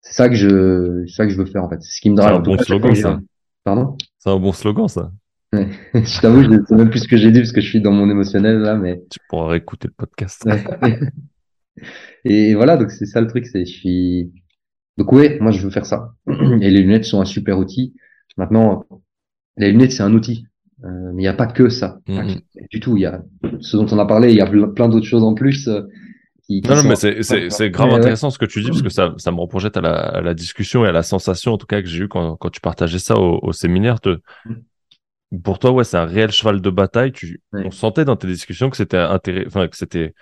C'est 0.00 0.14
ça 0.14 0.28
que 0.28 0.34
je, 0.34 1.04
c'est 1.06 1.14
ça 1.14 1.26
que 1.26 1.32
je 1.32 1.38
veux 1.38 1.46
faire 1.46 1.64
en 1.64 1.68
fait. 1.68 1.80
C'est 1.82 1.96
ce 1.96 2.00
qui 2.00 2.10
me 2.10 2.16
drive. 2.16 2.30
C'est 2.30 2.36
un 2.36 2.40
bon 2.40 2.58
slogan 2.58 2.94
ça. 2.94 3.20
Pardon? 3.64 3.96
C'est 4.18 4.30
un 4.30 4.38
bon 4.38 4.52
slogan 4.52 4.88
ça. 4.88 5.12
je 5.52 6.20
t'avoue, 6.20 6.42
je 6.42 6.64
sais 6.66 6.74
même 6.74 6.88
plus 6.88 7.00
ce 7.00 7.08
que 7.08 7.18
j'ai 7.18 7.30
dit 7.30 7.40
parce 7.40 7.52
que 7.52 7.60
je 7.60 7.68
suis 7.68 7.82
dans 7.82 7.92
mon 7.92 8.10
émotionnel 8.10 8.58
là, 8.58 8.74
mais. 8.74 9.02
Tu 9.10 9.18
pourras 9.28 9.48
réécouter 9.48 9.88
le 9.88 9.94
podcast. 9.94 10.48
et 12.24 12.54
voilà, 12.54 12.78
donc 12.78 12.90
c'est 12.90 13.04
ça 13.04 13.20
le 13.20 13.26
truc, 13.26 13.46
c'est 13.46 13.66
je 13.66 13.72
suis, 13.72 14.32
donc 14.98 15.12
oui, 15.12 15.38
moi 15.40 15.50
je 15.52 15.62
veux 15.62 15.70
faire 15.70 15.86
ça. 15.86 16.12
Et 16.26 16.70
les 16.70 16.82
lunettes 16.82 17.04
sont 17.04 17.20
un 17.20 17.24
super 17.24 17.58
outil. 17.58 17.94
Maintenant, 18.36 18.84
les 19.56 19.72
lunettes 19.72 19.92
c'est 19.92 20.02
un 20.02 20.12
outil, 20.12 20.46
euh, 20.84 20.88
mais 21.14 21.22
il 21.22 21.24
n'y 21.24 21.28
a 21.28 21.34
pas 21.34 21.46
que 21.46 21.68
ça. 21.68 22.00
Mm-hmm. 22.08 22.42
Du 22.70 22.80
tout, 22.80 22.96
il 22.96 23.02
y 23.02 23.06
a 23.06 23.22
ce 23.60 23.76
dont 23.76 23.86
on 23.90 23.98
a 23.98 24.06
parlé, 24.06 24.30
il 24.30 24.36
y 24.36 24.40
a 24.40 24.46
plein 24.46 24.88
d'autres 24.88 25.06
choses 25.06 25.24
en 25.24 25.34
plus. 25.34 25.68
Euh, 25.68 25.82
qui, 26.44 26.60
non, 26.62 26.74
non, 26.74 26.82
mais 26.88 26.96
c'est 26.96 27.70
grave 27.70 27.90
intéressant 27.90 28.30
ce 28.30 28.38
que 28.38 28.46
tu 28.46 28.62
dis 28.62 28.68
parce 28.68 28.82
que 28.82 28.88
ça, 28.88 29.14
ça 29.16 29.30
me 29.30 29.38
reprojette 29.38 29.76
à 29.76 29.80
la, 29.80 29.94
à 29.94 30.20
la, 30.20 30.34
discussion 30.34 30.84
et 30.84 30.88
à 30.88 30.92
la 30.92 31.04
sensation 31.04 31.52
en 31.52 31.58
tout 31.58 31.66
cas 31.66 31.80
que 31.80 31.86
j'ai 31.86 32.04
eu 32.04 32.08
quand, 32.08 32.36
quand 32.36 32.50
tu 32.50 32.60
partageais 32.60 32.98
ça 32.98 33.16
au, 33.16 33.38
au 33.42 33.52
séminaire. 33.52 34.00
Te... 34.00 34.18
Mm. 34.44 35.38
Pour 35.44 35.60
toi, 35.60 35.70
ouais, 35.70 35.84
c'est 35.84 35.96
un 35.96 36.04
réel 36.04 36.32
cheval 36.32 36.60
de 36.60 36.70
bataille. 36.70 37.12
Tu, 37.12 37.40
On 37.52 37.70
sentait 37.70 38.04
dans 38.04 38.16
tes 38.16 38.26
discussions 38.26 38.70
que 38.70 38.76
c'était 38.76 38.98
intéressant, 38.98 39.46
enfin 39.46 39.68
que 39.68 39.76
c'était 39.76 40.14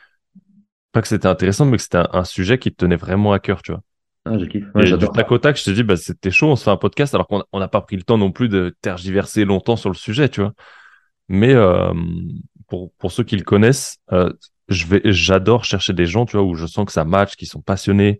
pas 0.92 1.00
que 1.00 1.08
c'était 1.08 1.26
intéressant, 1.26 1.64
mais 1.64 1.78
que 1.78 1.82
c'était 1.82 1.98
un, 1.98 2.08
un, 2.12 2.24
sujet 2.24 2.58
qui 2.58 2.70
te 2.70 2.76
tenait 2.76 2.96
vraiment 2.96 3.32
à 3.32 3.38
cœur, 3.38 3.62
tu 3.62 3.72
vois. 3.72 3.80
Ah, 4.24 4.38
je 4.38 4.44
kiffe. 4.44 4.64
Ouais, 4.74 4.84
du 4.84 5.08
tac 5.08 5.32
au 5.32 5.38
tac, 5.38 5.56
je 5.56 5.64
te 5.64 5.70
dis, 5.70 5.82
bah, 5.82 5.96
c'était 5.96 6.30
chaud, 6.30 6.48
on 6.48 6.56
se 6.56 6.64
fait 6.64 6.70
un 6.70 6.76
podcast 6.76 7.14
alors 7.14 7.26
qu'on 7.26 7.58
n'a 7.58 7.68
pas 7.68 7.80
pris 7.80 7.96
le 7.96 8.02
temps 8.02 8.18
non 8.18 8.32
plus 8.32 8.48
de 8.48 8.76
tergiverser 8.82 9.44
longtemps 9.44 9.76
sur 9.76 9.88
le 9.88 9.96
sujet, 9.96 10.28
tu 10.28 10.40
vois. 10.42 10.52
Mais 11.28 11.54
euh, 11.54 11.92
pour, 12.68 12.92
pour 12.94 13.12
ceux 13.12 13.24
qui 13.24 13.36
le 13.36 13.44
connaissent, 13.44 13.98
euh, 14.12 14.32
je 14.68 14.86
vais, 14.86 15.00
j'adore 15.04 15.64
chercher 15.64 15.94
des 15.94 16.06
gens, 16.06 16.26
tu 16.26 16.36
vois, 16.36 16.44
où 16.44 16.54
je 16.54 16.66
sens 16.66 16.84
que 16.84 16.92
ça 16.92 17.04
match, 17.04 17.36
qui 17.36 17.46
sont 17.46 17.62
passionnés, 17.62 18.18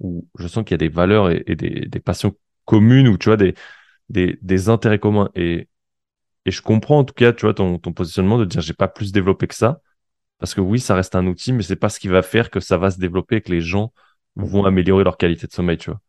où 0.00 0.26
je 0.38 0.48
sens 0.48 0.64
qu'il 0.64 0.72
y 0.72 0.74
a 0.74 0.78
des 0.78 0.88
valeurs 0.88 1.30
et, 1.30 1.44
des, 1.54 1.86
des, 1.86 2.00
passions 2.00 2.34
communes, 2.64 3.08
ou 3.08 3.18
tu 3.18 3.28
vois, 3.28 3.36
des, 3.36 3.54
des, 4.08 4.38
des 4.40 4.68
intérêts 4.70 4.98
communs. 4.98 5.30
Et, 5.34 5.68
et 6.46 6.50
je 6.50 6.62
comprends 6.62 6.98
en 6.98 7.04
tout 7.04 7.14
cas, 7.14 7.32
tu 7.32 7.46
vois, 7.46 7.54
ton, 7.54 7.78
ton 7.78 7.92
positionnement 7.92 8.38
de 8.38 8.44
dire 8.46 8.62
j'ai 8.62 8.72
pas 8.74 8.88
plus 8.88 9.12
développé 9.12 9.46
que 9.46 9.54
ça. 9.54 9.80
Parce 10.38 10.54
que 10.54 10.60
oui, 10.60 10.80
ça 10.80 10.94
reste 10.96 11.14
un 11.14 11.26
outil, 11.26 11.52
mais 11.52 11.62
c'est 11.62 11.76
pas 11.76 11.88
ce 11.88 12.00
qui 12.00 12.08
va 12.08 12.22
faire 12.22 12.50
que 12.50 12.58
ça 12.58 12.76
va 12.78 12.90
se 12.90 12.98
développer 12.98 13.36
et 13.36 13.40
que 13.42 13.52
les 13.52 13.60
gens 13.60 13.92
vont 14.36 14.64
améliorer 14.64 15.04
leur 15.04 15.16
qualité 15.16 15.46
de 15.46 15.52
sommeil, 15.52 15.78
tu 15.78 15.90
vois. 15.90 16.00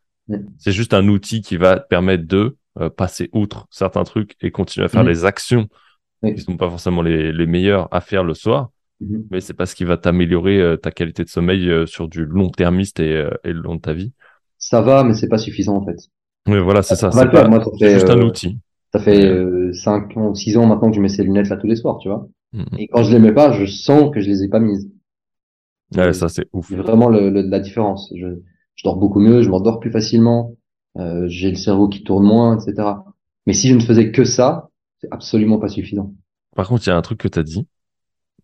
C'est 0.57 0.71
juste 0.71 0.93
un 0.93 1.07
outil 1.07 1.41
qui 1.41 1.57
va 1.57 1.79
te 1.79 1.87
permettre 1.87 2.25
de 2.25 2.57
euh, 2.79 2.89
passer 2.89 3.29
outre 3.33 3.67
certains 3.69 4.03
trucs 4.03 4.35
et 4.41 4.51
continuer 4.51 4.85
à 4.85 4.89
faire 4.89 5.03
les 5.03 5.25
actions 5.25 5.67
qui 6.23 6.39
sont 6.39 6.55
pas 6.55 6.69
forcément 6.69 7.01
les, 7.01 7.33
les 7.33 7.45
meilleures 7.45 7.89
à 7.91 7.99
faire 7.99 8.23
le 8.23 8.33
soir. 8.33 8.71
Mm-hmm. 9.01 9.23
Mais 9.31 9.41
c'est 9.41 9.53
pas 9.53 9.65
ce 9.65 9.75
qui 9.75 9.83
va 9.83 9.97
t'améliorer 9.97 10.61
euh, 10.61 10.77
ta 10.77 10.91
qualité 10.91 11.25
de 11.25 11.29
sommeil 11.29 11.69
euh, 11.69 11.85
sur 11.85 12.07
du 12.07 12.25
long 12.25 12.49
termiste 12.49 13.01
et, 13.01 13.27
et, 13.43 13.51
le 13.51 13.61
long 13.61 13.75
de 13.75 13.81
ta 13.81 13.93
vie. 13.93 14.13
Ça 14.57 14.81
va, 14.81 15.03
mais 15.03 15.13
c'est 15.13 15.27
pas 15.27 15.37
suffisant 15.37 15.75
en 15.75 15.85
fait. 15.85 15.97
Oui, 16.47 16.59
voilà, 16.59 16.81
c'est 16.81 16.95
ça. 16.95 17.11
C'est 17.11 17.29
pas... 17.29 17.49
juste 17.81 18.09
un 18.09 18.21
outil. 18.21 18.59
Ça 18.93 18.99
fait 18.99 19.73
5 19.73 20.17
ans, 20.17 20.33
6 20.33 20.57
ans 20.57 20.65
maintenant 20.67 20.89
que 20.89 20.95
je 20.95 21.01
mets 21.01 21.09
ces 21.09 21.23
lunettes 21.23 21.49
là 21.49 21.57
tous 21.57 21.67
les 21.67 21.75
soirs, 21.75 21.97
tu 21.97 22.07
vois. 22.07 22.27
Mm-hmm. 22.55 22.79
Et 22.79 22.87
quand 22.87 23.03
je 23.03 23.11
les 23.11 23.19
mets 23.19 23.33
pas, 23.33 23.51
je 23.51 23.65
sens 23.65 24.11
que 24.13 24.21
je 24.21 24.29
les 24.29 24.43
ai 24.43 24.47
pas 24.47 24.59
mises. 24.59 24.89
Ouais, 25.95 26.13
ça 26.13 26.29
c'est 26.29 26.47
ouf. 26.53 26.71
Vraiment 26.71 27.09
le, 27.09 27.29
la 27.29 27.59
différence. 27.59 28.11
Je, 28.15 28.27
je 28.75 28.83
dors 28.83 28.97
beaucoup 28.97 29.19
mieux, 29.19 29.41
je 29.41 29.49
m'endors 29.49 29.79
plus 29.79 29.91
facilement, 29.91 30.55
euh, 30.97 31.25
j'ai 31.27 31.49
le 31.49 31.55
cerveau 31.55 31.87
qui 31.87 32.03
tourne 32.03 32.25
moins, 32.25 32.57
etc. 32.59 33.03
Mais 33.45 33.53
si 33.53 33.69
je 33.69 33.75
ne 33.75 33.79
faisais 33.81 34.11
que 34.11 34.23
ça, 34.23 34.69
c'est 35.01 35.07
absolument 35.11 35.59
pas 35.59 35.67
suffisant. 35.67 36.13
Par 36.55 36.67
contre, 36.67 36.83
il 36.85 36.89
y 36.89 36.93
a 36.93 36.97
un 36.97 37.01
truc 37.01 37.19
que 37.19 37.27
tu 37.27 37.39
as 37.39 37.43
dit. 37.43 37.67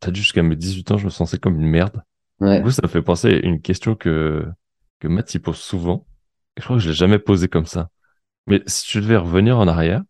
Tu 0.01 0.09
as 0.09 0.11
dit 0.11 0.21
jusqu'à 0.21 0.43
mes 0.43 0.55
18 0.55 0.91
ans, 0.91 0.97
je 0.97 1.05
me 1.05 1.09
sentais 1.09 1.37
comme 1.37 1.59
une 1.59 1.67
merde. 1.67 2.01
Ouais. 2.39 2.61
Vous, 2.61 2.71
ça 2.71 2.81
me 2.83 2.87
fait 2.87 3.01
penser 3.01 3.27
à 3.27 3.45
une 3.45 3.61
question 3.61 3.95
que, 3.95 4.45
que 4.99 5.07
Matt 5.07 5.33
y 5.33 5.39
pose 5.39 5.57
souvent. 5.57 6.05
Et 6.55 6.61
je 6.61 6.65
crois 6.65 6.77
que 6.77 6.83
je 6.83 6.89
l'ai 6.89 6.95
jamais 6.95 7.19
posé 7.19 7.47
comme 7.47 7.65
ça. 7.65 7.89
Mais 8.47 8.61
si 8.67 8.87
tu 8.87 9.01
devais 9.01 9.17
revenir 9.17 9.57
en 9.57 9.67
arrière 9.67 10.01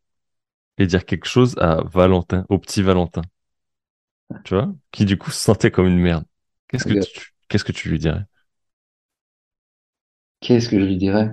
et 0.77 0.87
dire 0.87 1.05
quelque 1.05 1.27
chose 1.27 1.55
à 1.59 1.83
Valentin, 1.83 2.45
au 2.49 2.57
petit 2.59 2.81
Valentin, 2.81 3.21
tu 4.43 4.53
vois, 4.53 4.73
qui 4.91 5.05
du 5.05 5.17
coup 5.17 5.31
se 5.31 5.39
sentait 5.39 5.71
comme 5.71 5.87
une 5.87 5.99
merde, 5.99 6.23
qu'est-ce 6.69 6.85
que 6.85 6.93
tu, 6.93 7.33
qu'est-ce 7.49 7.63
que 7.65 7.71
tu 7.73 7.89
lui 7.89 7.99
dirais? 7.99 8.23
Qu'est-ce 10.41 10.67
que 10.67 10.77
je 10.77 10.83
lui 10.85 10.97
dirais? 10.97 11.29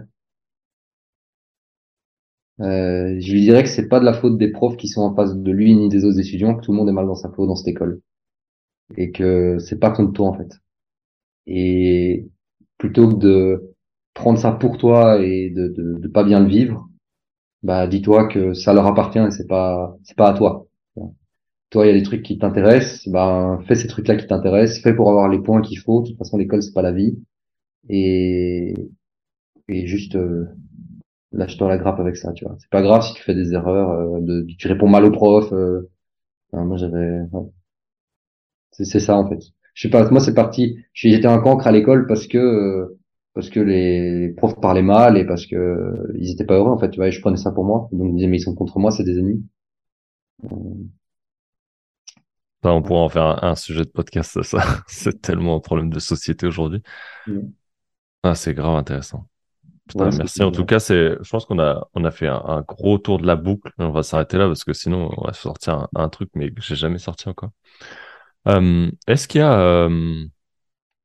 Euh, 2.60 3.16
je 3.20 3.32
lui 3.32 3.42
dirais 3.42 3.62
que 3.62 3.68
c'est 3.68 3.88
pas 3.88 4.00
de 4.00 4.04
la 4.04 4.14
faute 4.14 4.38
des 4.38 4.50
profs 4.50 4.76
qui 4.76 4.88
sont 4.88 5.02
en 5.02 5.14
face 5.14 5.34
de 5.36 5.50
lui 5.52 5.74
ni 5.74 5.88
des 5.88 6.04
autres 6.04 6.18
étudiants, 6.20 6.54
que 6.56 6.62
tout 6.64 6.72
le 6.72 6.78
monde 6.78 6.88
est 6.88 6.92
mal 6.92 7.06
dans 7.06 7.14
sa 7.14 7.28
peau 7.28 7.46
dans 7.46 7.56
cette 7.56 7.68
école. 7.68 8.00
Et 8.96 9.12
que 9.12 9.58
c'est 9.60 9.78
pas 9.80 9.90
contre 9.92 10.12
toi, 10.14 10.28
en 10.28 10.34
fait. 10.34 10.50
Et 11.46 12.28
plutôt 12.78 13.08
que 13.10 13.14
de 13.16 13.74
prendre 14.14 14.38
ça 14.38 14.52
pour 14.52 14.78
toi 14.78 15.20
et 15.22 15.50
de, 15.50 15.68
de, 15.68 15.98
de 16.00 16.08
pas 16.08 16.24
bien 16.24 16.40
le 16.40 16.48
vivre, 16.48 16.88
bah, 17.62 17.86
dis-toi 17.88 18.28
que 18.28 18.54
ça 18.54 18.74
leur 18.74 18.86
appartient 18.86 19.18
et 19.20 19.32
c'est 19.32 19.48
pas, 19.48 19.96
c'est 20.04 20.16
pas 20.18 20.30
à 20.30 20.34
toi. 20.34 20.65
Toi, 21.70 21.86
il 21.86 21.88
y 21.88 21.90
a 21.96 21.98
des 21.98 22.02
trucs 22.04 22.22
qui 22.22 22.38
t'intéressent, 22.38 23.08
bah, 23.08 23.58
fais 23.66 23.74
ces 23.74 23.88
trucs-là 23.88 24.16
qui 24.16 24.26
t'intéressent, 24.26 24.82
fais 24.82 24.94
pour 24.94 25.10
avoir 25.10 25.28
les 25.28 25.40
points 25.40 25.62
qu'il 25.62 25.78
faut. 25.78 26.02
De 26.02 26.08
toute 26.08 26.18
façon, 26.18 26.36
l'école, 26.38 26.62
c'est 26.62 26.72
pas 26.72 26.82
la 26.82 26.92
vie. 26.92 27.18
Et, 27.90 28.74
et 29.68 29.86
juste, 29.86 30.16
euh, 30.16 30.46
lâche-toi 31.32 31.68
la 31.68 31.78
grappe 31.78 32.00
avec 32.00 32.16
ça, 32.16 32.32
tu 32.34 32.44
vois. 32.46 32.56
C'est 32.60 32.70
pas 32.70 32.82
grave 32.82 33.02
si 33.04 33.14
tu 33.14 33.22
fais 33.22 33.34
des 33.34 33.54
erreurs, 33.54 33.90
euh, 33.92 34.20
de, 34.22 34.46
tu 34.58 34.68
réponds 34.68 34.88
mal 34.88 35.04
au 35.04 35.10
prof. 35.12 35.52
Euh, 35.52 35.90
moi, 36.52 36.76
j'avais, 36.78 37.20
c'est 38.70 39.00
ça 39.00 39.16
en 39.16 39.28
fait. 39.28 39.40
Je 39.74 39.82
sais 39.82 39.90
pas, 39.90 40.08
moi 40.10 40.20
c'est 40.20 40.34
parti. 40.34 40.78
J'étais 40.94 41.26
un 41.26 41.38
cancre 41.40 41.66
à 41.66 41.72
l'école 41.72 42.06
parce 42.06 42.26
que 42.26 42.38
euh, 42.38 42.98
parce 43.34 43.50
que 43.50 43.60
les 43.60 44.30
profs 44.36 44.60
parlaient 44.60 44.82
mal 44.82 45.18
et 45.18 45.26
parce 45.26 45.46
que 45.46 46.12
ils 46.18 46.30
étaient 46.32 46.44
pas 46.46 46.54
heureux 46.56 46.70
en 46.70 46.78
fait. 46.78 46.90
Tu 46.90 46.96
vois, 46.98 47.10
je 47.10 47.20
prenais 47.20 47.36
ça 47.36 47.52
pour 47.52 47.64
moi. 47.64 47.88
Donc 47.92 48.08
ils 48.10 48.14
disaient 48.16 48.28
mais 48.28 48.38
ils 48.38 48.40
sont 48.42 48.54
contre 48.54 48.78
moi, 48.78 48.90
c'est 48.90 49.04
des 49.04 49.18
ennemis. 49.18 49.44
On 52.72 52.82
pourrait 52.82 53.00
en 53.00 53.08
faire 53.08 53.44
un, 53.44 53.54
sujet 53.54 53.84
de 53.84 53.90
podcast, 53.90 54.42
ça. 54.42 54.62
c'est 54.86 55.20
tellement 55.20 55.56
un 55.56 55.60
problème 55.60 55.90
de 55.90 55.98
société 55.98 56.46
aujourd'hui. 56.46 56.82
Ah, 58.22 58.34
c'est 58.34 58.54
grave 58.54 58.76
intéressant 58.76 59.26
merci. 59.94 60.42
En 60.42 60.50
tout 60.50 60.64
cas, 60.64 60.78
c'est, 60.78 61.16
je 61.20 61.28
pense 61.28 61.44
qu'on 61.44 61.58
a, 61.58 61.88
on 61.94 62.04
a 62.04 62.10
fait 62.10 62.26
un, 62.26 62.64
gros 62.66 62.98
tour 62.98 63.18
de 63.18 63.26
la 63.26 63.36
boucle. 63.36 63.72
On 63.78 63.90
va 63.90 64.02
s'arrêter 64.02 64.38
là 64.38 64.46
parce 64.46 64.64
que 64.64 64.72
sinon, 64.72 65.10
on 65.16 65.26
va 65.26 65.32
sortir 65.32 65.88
un, 65.94 66.08
truc, 66.08 66.30
mais 66.34 66.50
que 66.50 66.62
j'ai 66.62 66.76
jamais 66.76 66.98
sorti 66.98 67.28
encore. 67.28 67.50
Euh, 68.48 68.90
est-ce 69.06 69.28
qu'il 69.28 69.40
y 69.40 69.44
a, 69.44 69.58
euh, 69.58 70.24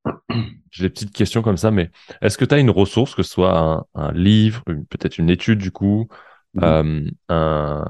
j'ai 0.72 0.86
des 0.86 0.90
petites 0.90 1.14
questions 1.14 1.42
comme 1.42 1.58
ça, 1.58 1.72
mais 1.72 1.92
est-ce 2.22 2.38
que 2.38 2.46
tu 2.46 2.56
as 2.56 2.60
une 2.60 2.70
ressource, 2.70 3.16
que 3.16 3.24
ce 3.24 3.32
soit 3.32 3.88
un, 3.94 4.12
livre, 4.14 4.64
peut-être 4.90 5.18
une 5.18 5.30
étude 5.30 5.60
du 5.60 5.72
coup, 5.72 6.08
mmh. 6.54 6.64
euh, 6.64 7.10
un, 7.30 7.86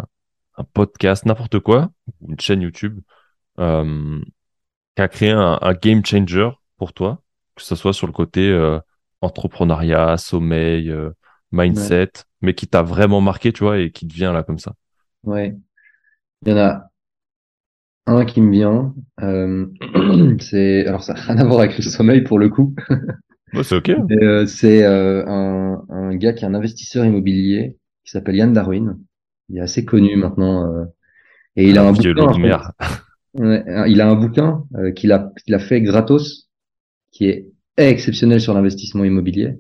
un, 0.57 0.64
podcast, 0.73 1.26
n'importe 1.26 1.60
quoi, 1.60 1.89
une 2.27 2.39
chaîne 2.39 2.61
YouTube, 2.61 2.99
qui 3.57 5.01
a 5.01 5.07
créé 5.07 5.31
un, 5.31 5.59
un, 5.61 5.73
game 5.73 6.05
changer 6.05 6.49
pour 6.77 6.93
toi, 6.93 7.21
que 7.55 7.61
ce 7.61 7.75
soit 7.75 7.93
sur 7.93 8.07
le 8.07 8.13
côté 8.13 8.51
entrepreneuriat, 9.21 10.17
sommeil, 10.17 10.89
euh, 10.89 11.11
mindset, 11.51 12.11
mais 12.41 12.53
qui 12.53 12.67
t'a 12.67 12.81
vraiment 12.81 13.21
marqué, 13.21 13.53
tu 13.53 13.63
vois, 13.63 13.79
et 13.79 13.91
qui 13.91 14.07
te 14.07 14.13
vient 14.13 14.33
là 14.33 14.43
comme 14.43 14.59
ça 14.59 14.73
Ouais. 15.23 15.55
Il 16.43 16.49
y 16.49 16.53
en 16.53 16.57
a 16.57 16.87
un 18.07 18.25
qui 18.25 18.41
me 18.41 18.51
vient. 18.51 18.95
Euh, 19.21 19.67
c'est 20.39 20.85
alors 20.87 21.03
ça 21.03 21.13
n'a 21.13 21.21
rien 21.21 21.37
à 21.37 21.43
voir 21.45 21.59
avec 21.59 21.77
le 21.77 21.83
sommeil 21.83 22.21
pour 22.21 22.39
le 22.39 22.49
coup. 22.49 22.75
c'est 23.63 23.75
ok. 23.75 23.89
Euh, 23.89 24.45
c'est 24.47 24.83
un, 24.83 25.83
un, 25.89 26.15
gars 26.15 26.33
qui 26.33 26.43
est 26.43 26.47
un 26.47 26.55
investisseur 26.55 27.05
immobilier 27.05 27.77
qui 28.03 28.11
s'appelle 28.11 28.35
Yann 28.35 28.53
Darwin. 28.53 28.97
Il 29.49 29.57
est 29.59 29.61
assez 29.61 29.85
connu 29.85 30.15
maintenant. 30.15 30.87
et 31.55 31.69
il 31.69 31.77
a 31.77 31.83
un 31.83 31.91
bouquin. 31.91 32.61
il 33.35 34.01
a 34.01 34.09
un 34.09 34.15
bouquin 34.15 34.65
qu'il 34.95 35.11
a, 35.11 35.31
a 35.51 35.59
fait 35.59 35.81
gratos, 35.81 36.49
qui 37.11 37.25
est 37.25 37.47
exceptionnel 37.77 38.41
sur 38.41 38.53
l'investissement 38.53 39.03
immobilier. 39.03 39.59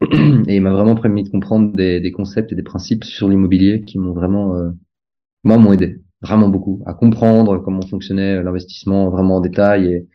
Et 0.02 0.56
il 0.56 0.60
m'a 0.60 0.72
vraiment 0.72 0.96
permis 0.96 1.24
de 1.24 1.30
comprendre 1.30 1.72
des, 1.72 2.00
des, 2.00 2.12
concepts 2.12 2.52
et 2.52 2.54
des 2.54 2.62
principes 2.62 3.04
sur 3.04 3.28
l'immobilier 3.28 3.82
qui 3.82 3.98
m'ont 3.98 4.12
vraiment, 4.12 4.56
euh, 4.56 4.70
moi, 5.44 5.56
m'ont 5.58 5.72
aidé 5.72 6.02
vraiment 6.20 6.48
beaucoup 6.48 6.82
à 6.86 6.94
comprendre 6.94 7.58
comment 7.58 7.82
fonctionnait 7.82 8.42
l'investissement 8.42 9.10
vraiment 9.10 9.36
en 9.36 9.40
détail 9.40 9.86
et, 9.86 10.08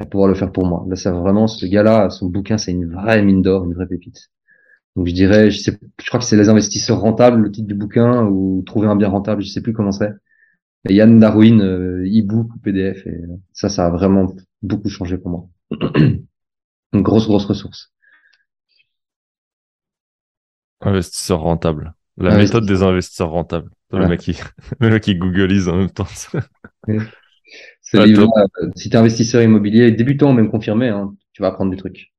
à 0.00 0.06
pouvoir 0.06 0.28
le 0.28 0.34
faire 0.34 0.52
pour 0.52 0.66
moi. 0.66 0.84
Là, 0.88 0.96
c'est 0.96 1.10
vraiment 1.10 1.46
ce 1.46 1.66
gars-là, 1.66 2.10
son 2.10 2.28
bouquin, 2.28 2.58
c'est 2.58 2.72
une 2.72 2.90
vraie 2.92 3.22
mine 3.22 3.42
d'or, 3.42 3.64
une 3.64 3.74
vraie 3.74 3.86
pépite. 3.86 4.30
Donc, 4.96 5.06
je 5.06 5.14
dirais, 5.14 5.50
je 5.50 5.58
sais, 5.58 5.78
je 6.02 6.06
crois 6.08 6.20
que 6.20 6.26
c'est 6.26 6.36
les 6.36 6.48
investisseurs 6.48 7.00
rentables, 7.00 7.40
le 7.42 7.50
titre 7.52 7.68
du 7.68 7.74
bouquin, 7.74 8.24
ou 8.26 8.62
trouver 8.66 8.88
un 8.88 8.96
bien 8.96 9.08
rentable, 9.08 9.42
je 9.42 9.48
sais 9.50 9.62
plus 9.62 9.72
comment 9.72 9.92
c'est. 9.92 10.10
Yann 10.88 11.18
Darwin, 11.18 11.60
euh, 11.62 12.04
e-book 12.04 12.54
ou 12.54 12.58
PDF, 12.58 13.06
et 13.06 13.22
ça, 13.52 13.68
ça 13.68 13.86
a 13.86 13.90
vraiment 13.90 14.34
beaucoup 14.62 14.88
changé 14.88 15.16
pour 15.16 15.30
moi. 15.30 15.48
Une 16.92 17.02
grosse, 17.02 17.26
grosse 17.26 17.46
ressource. 17.46 17.92
Investisseur 20.80 21.40
rentable. 21.40 21.94
La 22.16 22.36
méthode 22.36 22.66
des 22.66 22.82
investisseurs 22.82 23.30
rentables. 23.30 23.70
Le, 23.90 24.08
mec 24.08 24.20
qui, 24.20 24.36
le 24.80 24.90
mec 24.90 25.04
qui 25.04 25.14
googleise 25.14 25.68
en 25.68 25.76
même 25.76 25.90
temps. 25.90 26.06
C'est 27.80 27.98
euh, 27.98 28.26
si 28.74 28.90
tu 28.90 28.96
es 28.96 28.98
investisseur 28.98 29.40
immobilier, 29.42 29.92
débutant, 29.92 30.32
même 30.32 30.50
confirmé, 30.50 30.88
hein, 30.88 31.14
tu 31.32 31.42
vas 31.42 31.48
apprendre 31.48 31.70
des 31.70 31.76
trucs. 31.76 32.12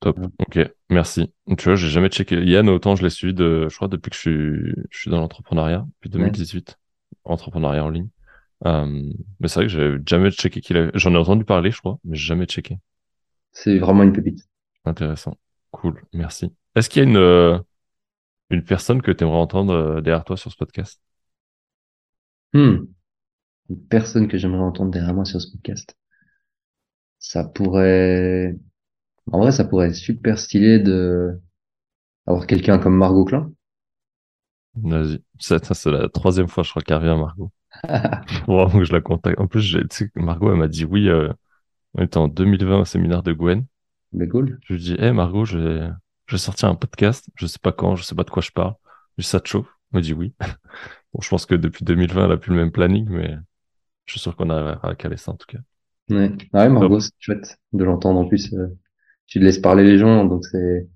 Top. 0.00 0.18
Ok, 0.38 0.58
merci. 0.88 1.32
Tu 1.58 1.64
vois, 1.64 1.74
j'ai 1.74 1.88
jamais 1.88 2.08
checké. 2.08 2.42
Yann, 2.42 2.68
autant 2.70 2.96
je 2.96 3.02
l'ai 3.02 3.10
suivi 3.10 3.34
de, 3.34 3.68
je 3.68 3.76
crois, 3.76 3.88
depuis 3.88 4.10
que 4.10 4.16
je 4.16 4.20
suis, 4.20 4.74
je 4.90 4.98
suis 4.98 5.10
dans 5.10 5.20
l'entrepreneuriat, 5.20 5.86
depuis 5.96 6.10
2018. 6.10 6.78
Entrepreneuriat 7.24 7.84
en 7.84 7.90
ligne. 7.90 8.08
Euh, 8.66 9.10
mais 9.40 9.48
c'est 9.48 9.60
vrai 9.60 9.66
que 9.66 9.72
j'avais 9.72 9.98
jamais 10.06 10.30
checké 10.30 10.60
qu'il 10.60 10.76
avait, 10.76 10.90
j'en 10.94 11.12
ai 11.14 11.16
entendu 11.16 11.44
parler, 11.44 11.70
je 11.70 11.78
crois, 11.78 11.98
mais 12.04 12.16
j'ai 12.16 12.26
jamais 12.26 12.46
checké. 12.46 12.78
C'est 13.50 13.78
vraiment 13.78 14.02
une 14.02 14.12
pépite. 14.12 14.48
Intéressant. 14.84 15.36
Cool. 15.72 16.02
Merci. 16.12 16.52
Est-ce 16.74 16.88
qu'il 16.88 17.02
y 17.02 17.06
a 17.06 17.08
une, 17.08 17.16
euh, 17.16 17.58
une 18.50 18.64
personne 18.64 19.02
que 19.02 19.10
tu 19.10 19.24
aimerais 19.24 19.38
entendre 19.38 19.72
euh, 19.72 20.00
derrière 20.00 20.24
toi 20.24 20.36
sur 20.36 20.50
ce 20.50 20.56
podcast? 20.56 21.00
Hmm. 22.52 22.84
Une 23.70 23.86
personne 23.88 24.28
que 24.28 24.38
j'aimerais 24.38 24.62
entendre 24.62 24.90
derrière 24.90 25.14
moi 25.14 25.24
sur 25.24 25.40
ce 25.40 25.50
podcast. 25.50 25.96
Ça 27.18 27.44
pourrait, 27.44 28.56
en 29.30 29.38
vrai, 29.38 29.52
ça 29.52 29.64
pourrait 29.64 29.88
être 29.88 29.94
super 29.94 30.38
stylé 30.38 30.78
de 30.78 31.40
avoir 32.26 32.46
quelqu'un 32.46 32.78
comme 32.78 32.96
Margot 32.96 33.24
Klein. 33.24 33.52
Vas-y. 34.74 35.22
C'est 35.38 35.86
la 35.86 36.08
troisième 36.08 36.48
fois, 36.48 36.62
je 36.62 36.70
crois, 36.70 36.82
qu'elle 36.82 36.96
revient, 36.96 37.18
Margot. 37.18 37.50
Vraiment 38.46 38.78
que 38.78 38.84
je 38.84 38.92
la 38.92 39.00
contacte. 39.00 39.40
En 39.40 39.46
plus, 39.46 39.62
tu 39.62 39.86
sais, 39.90 40.10
Margot, 40.14 40.50
elle 40.50 40.58
m'a 40.58 40.68
dit 40.68 40.84
oui, 40.84 41.08
euh, 41.08 41.32
on 41.94 42.02
était 42.02 42.18
en 42.18 42.28
2020 42.28 42.80
au 42.80 42.84
séminaire 42.84 43.22
de 43.22 43.32
Gwen. 43.32 43.64
Mais 44.12 44.28
cool. 44.28 44.58
Je 44.64 44.74
lui 44.74 44.80
dis, 44.80 44.94
hé 44.98 45.12
Margot, 45.12 45.44
je 45.44 45.58
vais, 45.58 45.88
je 46.26 46.34
vais 46.34 46.40
sortir 46.40 46.68
un 46.68 46.74
podcast. 46.74 47.28
Je 47.34 47.46
sais 47.46 47.58
pas 47.58 47.72
quand, 47.72 47.96
je 47.96 48.02
sais 48.04 48.14
pas 48.14 48.24
de 48.24 48.30
quoi 48.30 48.42
je 48.42 48.50
parle. 48.50 48.74
Je 49.18 49.24
ça 49.24 49.40
te 49.40 49.48
chauffe? 49.48 49.68
Elle 49.92 49.98
me 49.98 50.02
dit 50.02 50.14
oui. 50.14 50.34
Bon, 51.12 51.20
je 51.20 51.28
pense 51.28 51.44
que 51.44 51.54
depuis 51.54 51.84
2020, 51.84 52.24
elle 52.24 52.32
a 52.32 52.36
plus 52.38 52.52
le 52.52 52.56
même 52.56 52.72
planning, 52.72 53.06
mais 53.10 53.36
je 54.06 54.12
suis 54.12 54.20
sûr 54.20 54.34
qu'on 54.34 54.48
arrivera 54.48 54.88
à 54.88 54.94
caler 54.94 55.18
ça 55.18 55.32
en 55.32 55.36
tout 55.36 55.46
cas. 55.46 55.58
Ouais, 56.08 56.32
ouais 56.54 56.68
Margot, 56.70 57.00
c'est 57.00 57.12
chouette 57.18 57.58
de 57.74 57.84
l'entendre 57.84 58.20
en 58.20 58.26
plus. 58.26 58.52
Euh, 58.54 58.68
tu 59.26 59.38
laisses 59.38 59.58
parler 59.58 59.84
les 59.84 59.98
gens, 59.98 60.24
donc 60.24 60.46
c'est 60.46 60.88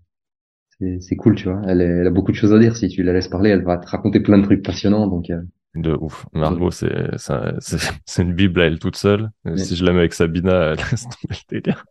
c'est 0.80 1.16
cool, 1.16 1.34
tu 1.34 1.48
vois. 1.48 1.62
Elle, 1.66 1.80
elle, 1.80 2.06
a 2.06 2.10
beaucoup 2.10 2.32
de 2.32 2.36
choses 2.36 2.52
à 2.52 2.58
dire. 2.58 2.76
Si 2.76 2.88
tu 2.88 3.02
la 3.02 3.12
laisses 3.12 3.28
parler, 3.28 3.50
elle 3.50 3.64
va 3.64 3.78
te 3.78 3.88
raconter 3.88 4.20
plein 4.20 4.38
de 4.38 4.44
trucs 4.44 4.62
passionnants. 4.62 5.06
Donc, 5.06 5.30
euh... 5.30 5.42
De 5.74 5.92
ouf. 5.92 6.26
Margot, 6.32 6.70
c'est 6.70 7.16
c'est 7.16 8.22
une 8.22 8.32
bible 8.32 8.60
à 8.60 8.66
elle 8.66 8.78
toute 8.78 8.96
seule. 8.96 9.30
Si 9.56 9.76
je 9.76 9.84
la 9.84 9.92
mets 9.92 10.00
avec 10.00 10.14
Sabina, 10.14 10.52
elle 10.72 10.78
laisse 10.90 11.04
tomber 11.04 11.34
le 11.50 11.60
délire. 11.60 11.84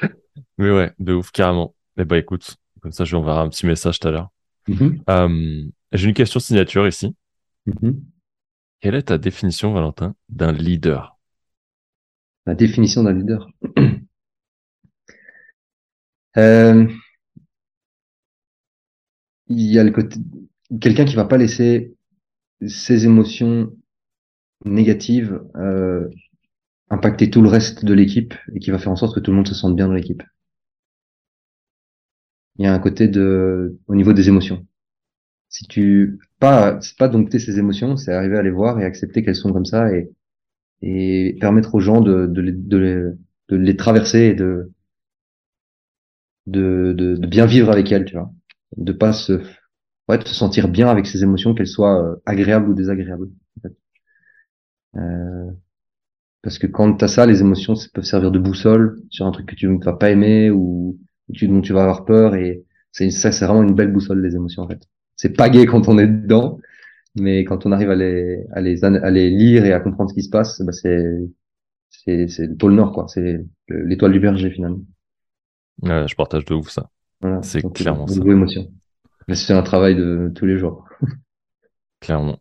Mais 0.58 0.70
ouais, 0.70 0.92
de 0.98 1.12
ouf, 1.12 1.30
carrément. 1.30 1.74
Eh 1.98 2.04
ben 2.04 2.16
écoute, 2.16 2.56
comme 2.80 2.92
ça, 2.92 3.04
je 3.04 3.12
vais 3.12 3.18
enverrai 3.18 3.40
un 3.40 3.48
petit 3.48 3.66
message 3.66 4.00
tout 4.00 4.08
à 4.08 4.10
l'heure. 4.10 4.30
Mm-hmm. 4.68 5.02
euh, 5.10 5.70
J'ai 5.92 6.08
une 6.08 6.14
question 6.14 6.40
signature 6.40 6.86
ici. 6.86 7.14
Mm-hmm. 7.66 7.94
Quelle 8.80 8.94
est 8.94 9.02
ta 9.02 9.18
définition, 9.18 9.72
Valentin, 9.72 10.14
d'un 10.28 10.52
leader? 10.52 11.18
La 12.46 12.54
définition 12.54 13.04
d'un 13.04 13.12
leader 13.12 13.48
euh, 16.36 16.88
Il 19.54 19.72
y 19.72 19.78
a 19.78 19.84
le 19.84 19.90
côté 19.90 20.18
quelqu'un 20.80 21.04
qui 21.04 21.16
va 21.16 21.24
pas 21.26 21.36
laisser 21.36 21.94
ses 22.66 23.04
émotions 23.04 23.72
négatives 24.64 25.42
euh, 25.56 26.08
impacter 26.90 27.30
tout 27.30 27.42
le 27.42 27.48
reste 27.48 27.84
de 27.84 27.94
l'équipe 27.94 28.34
et 28.54 28.58
qui 28.60 28.70
va 28.70 28.78
faire 28.78 28.92
en 28.92 28.96
sorte 28.96 29.14
que 29.14 29.20
tout 29.20 29.30
le 29.30 29.36
monde 29.36 29.48
se 29.48 29.54
sente 29.54 29.76
bien 29.76 29.88
dans 29.88 29.94
l'équipe. 29.94 30.22
Il 32.58 32.64
y 32.64 32.68
a 32.68 32.72
un 32.74 32.78
côté 32.78 33.08
de 33.08 33.78
au 33.86 33.94
niveau 33.94 34.12
des 34.14 34.28
émotions. 34.28 34.66
Si 35.48 35.66
tu 35.66 36.18
pas 36.38 36.80
c'est 36.80 36.96
pas 36.96 37.08
dompter 37.08 37.38
ses 37.38 37.58
émotions, 37.58 37.96
c'est 37.96 38.12
arriver 38.12 38.38
à 38.38 38.42
les 38.42 38.50
voir 38.50 38.80
et 38.80 38.84
accepter 38.84 39.22
qu'elles 39.22 39.36
sont 39.36 39.52
comme 39.52 39.66
ça 39.66 39.94
et 39.94 40.10
et 40.82 41.36
permettre 41.40 41.74
aux 41.74 41.80
gens 41.80 42.00
de 42.00 42.26
de 42.26 42.40
les, 42.42 42.52
de 42.52 43.16
les, 43.50 43.76
traverser 43.76 44.20
et 44.28 44.34
de 44.34 44.72
de, 46.46 46.94
de 46.96 47.16
de 47.16 47.26
bien 47.26 47.46
vivre 47.46 47.70
avec 47.70 47.92
elles, 47.92 48.04
tu 48.04 48.14
vois. 48.16 48.32
De 48.76 48.92
pas 48.92 49.12
se 49.12 49.40
ouais, 50.08 50.18
de 50.18 50.26
se 50.26 50.34
sentir 50.34 50.68
bien 50.68 50.88
avec 50.88 51.06
ses 51.06 51.22
émotions, 51.22 51.54
qu'elles 51.54 51.66
soient 51.66 52.02
euh, 52.02 52.16
agréables 52.26 52.68
ou 52.70 52.74
désagréables. 52.74 53.28
Euh, 54.96 55.50
parce 56.42 56.58
que 56.58 56.66
quand 56.66 56.94
tu 56.96 57.04
as 57.04 57.08
ça, 57.08 57.26
les 57.26 57.40
émotions 57.40 57.74
ça 57.76 57.88
peuvent 57.94 58.04
servir 58.04 58.30
de 58.30 58.38
boussole 58.38 59.00
sur 59.10 59.26
un 59.26 59.32
truc 59.32 59.46
que 59.46 59.54
tu 59.54 59.68
ne 59.68 59.82
vas 59.82 59.94
pas 59.94 60.10
aimer 60.10 60.50
ou 60.50 60.98
tu, 61.32 61.48
dont 61.48 61.60
tu 61.60 61.72
vas 61.72 61.82
avoir 61.82 62.04
peur. 62.04 62.34
Et 62.34 62.64
c'est 62.90 63.10
ça, 63.10 63.32
c'est 63.32 63.46
vraiment 63.46 63.62
une 63.62 63.74
belle 63.74 63.92
boussole 63.92 64.22
les 64.22 64.34
émotions 64.34 64.62
en 64.62 64.68
fait. 64.68 64.82
C'est 65.16 65.36
pas 65.36 65.48
gay 65.48 65.66
quand 65.66 65.88
on 65.88 65.98
est 65.98 66.06
dedans, 66.06 66.58
mais 67.14 67.44
quand 67.44 67.66
on 67.66 67.72
arrive 67.72 67.90
à 67.90 67.94
les, 67.96 68.44
à 68.52 68.60
les, 68.60 68.84
à 68.84 69.10
les 69.10 69.30
lire 69.30 69.64
et 69.64 69.72
à 69.72 69.80
comprendre 69.80 70.10
ce 70.10 70.14
qui 70.14 70.22
se 70.22 70.30
passe, 70.30 70.60
bah 70.62 70.72
c'est 70.72 71.04
c'est 71.90 72.28
c'est 72.28 72.46
le 72.46 72.56
pôle 72.56 72.74
Nord 72.74 72.92
quoi. 72.92 73.06
C'est 73.08 73.44
l'étoile 73.68 74.12
du 74.12 74.20
berger 74.20 74.50
finalement. 74.50 74.80
Je 75.82 76.14
partage 76.14 76.44
de 76.44 76.54
ouf 76.54 76.70
ça. 76.70 76.90
Voilà, 77.22 77.42
c'est 77.42 77.62
clairement 77.72 78.06
ça. 78.06 78.20
Émotion. 78.20 78.70
Mais 79.28 79.34
c'est 79.34 79.52
un 79.52 79.62
travail 79.62 79.94
de 79.94 80.30
tous 80.34 80.46
les 80.46 80.58
jours. 80.58 80.84
clairement, 82.00 82.38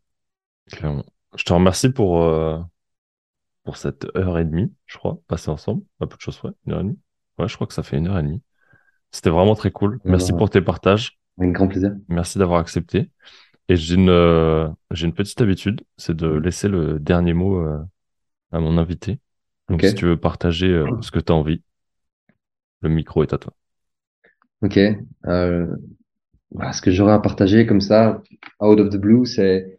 clairement. 0.72 1.06
Je 1.38 1.44
te 1.44 1.54
remercie 1.54 1.90
pour 1.90 2.24
euh, 2.24 2.60
pour 3.64 3.78
cette 3.78 4.08
heure 4.18 4.40
et 4.40 4.46
demie, 4.46 4.74
je 4.88 4.98
crois, 4.98 5.20
passée 5.28 5.50
ensemble. 5.50 5.84
Pas 6.00 6.08
peu 6.08 6.18
de 6.18 6.22
choses, 6.22 6.42
ouais, 6.44 6.52
une 6.66 6.74
heure 6.74 6.80
et 6.80 6.84
demie. 6.84 7.00
Ouais, 7.38 7.48
je 7.48 7.56
crois 7.56 7.68
que 7.68 7.74
ça 7.74 7.84
fait 7.84 7.98
une 7.98 8.08
heure 8.08 8.18
et 8.18 8.24
demie. 8.24 8.42
C'était 9.12 9.30
vraiment 9.30 9.56
très 9.56 9.72
cool. 9.72 10.00
Merci 10.04 10.34
pour 10.34 10.50
tes 10.50 10.62
partages. 10.62 11.20
Avec 11.40 11.54
grand 11.54 11.68
plaisir. 11.68 11.94
Merci 12.08 12.38
d'avoir 12.38 12.60
accepté. 12.60 13.10
Et 13.68 13.76
j'ai 13.76 13.96
une, 13.96 14.10
euh, 14.10 14.68
j'ai 14.92 15.06
une 15.06 15.14
petite 15.14 15.40
habitude, 15.42 15.82
c'est 15.98 16.16
de 16.16 16.28
laisser 16.28 16.68
le 16.68 17.00
dernier 17.00 17.34
mot 17.34 17.60
euh, 17.60 17.80
à 18.52 18.60
mon 18.60 18.78
invité. 18.78 19.20
Donc, 19.70 19.82
si 19.82 19.96
tu 19.96 20.06
veux 20.06 20.18
partager 20.18 20.68
euh, 20.68 20.88
ce 21.02 21.12
que 21.12 21.20
tu 21.20 21.32
as 21.32 21.36
envie, 21.36 21.62
le 22.82 22.90
micro 22.90 23.24
est 23.24 23.34
à 23.34 23.38
toi. 23.38 23.54
Ok. 24.62 24.80
Bah, 26.52 26.74
ce 26.74 26.82
que 26.82 26.92
j'aurais 26.92 27.14
à 27.14 27.20
partager 27.20 27.66
comme 27.66 27.82
ça, 27.82 28.22
out 28.62 28.80
of 28.80 28.90
the 28.90 28.98
blue, 28.98 29.26
c'est 29.26 29.78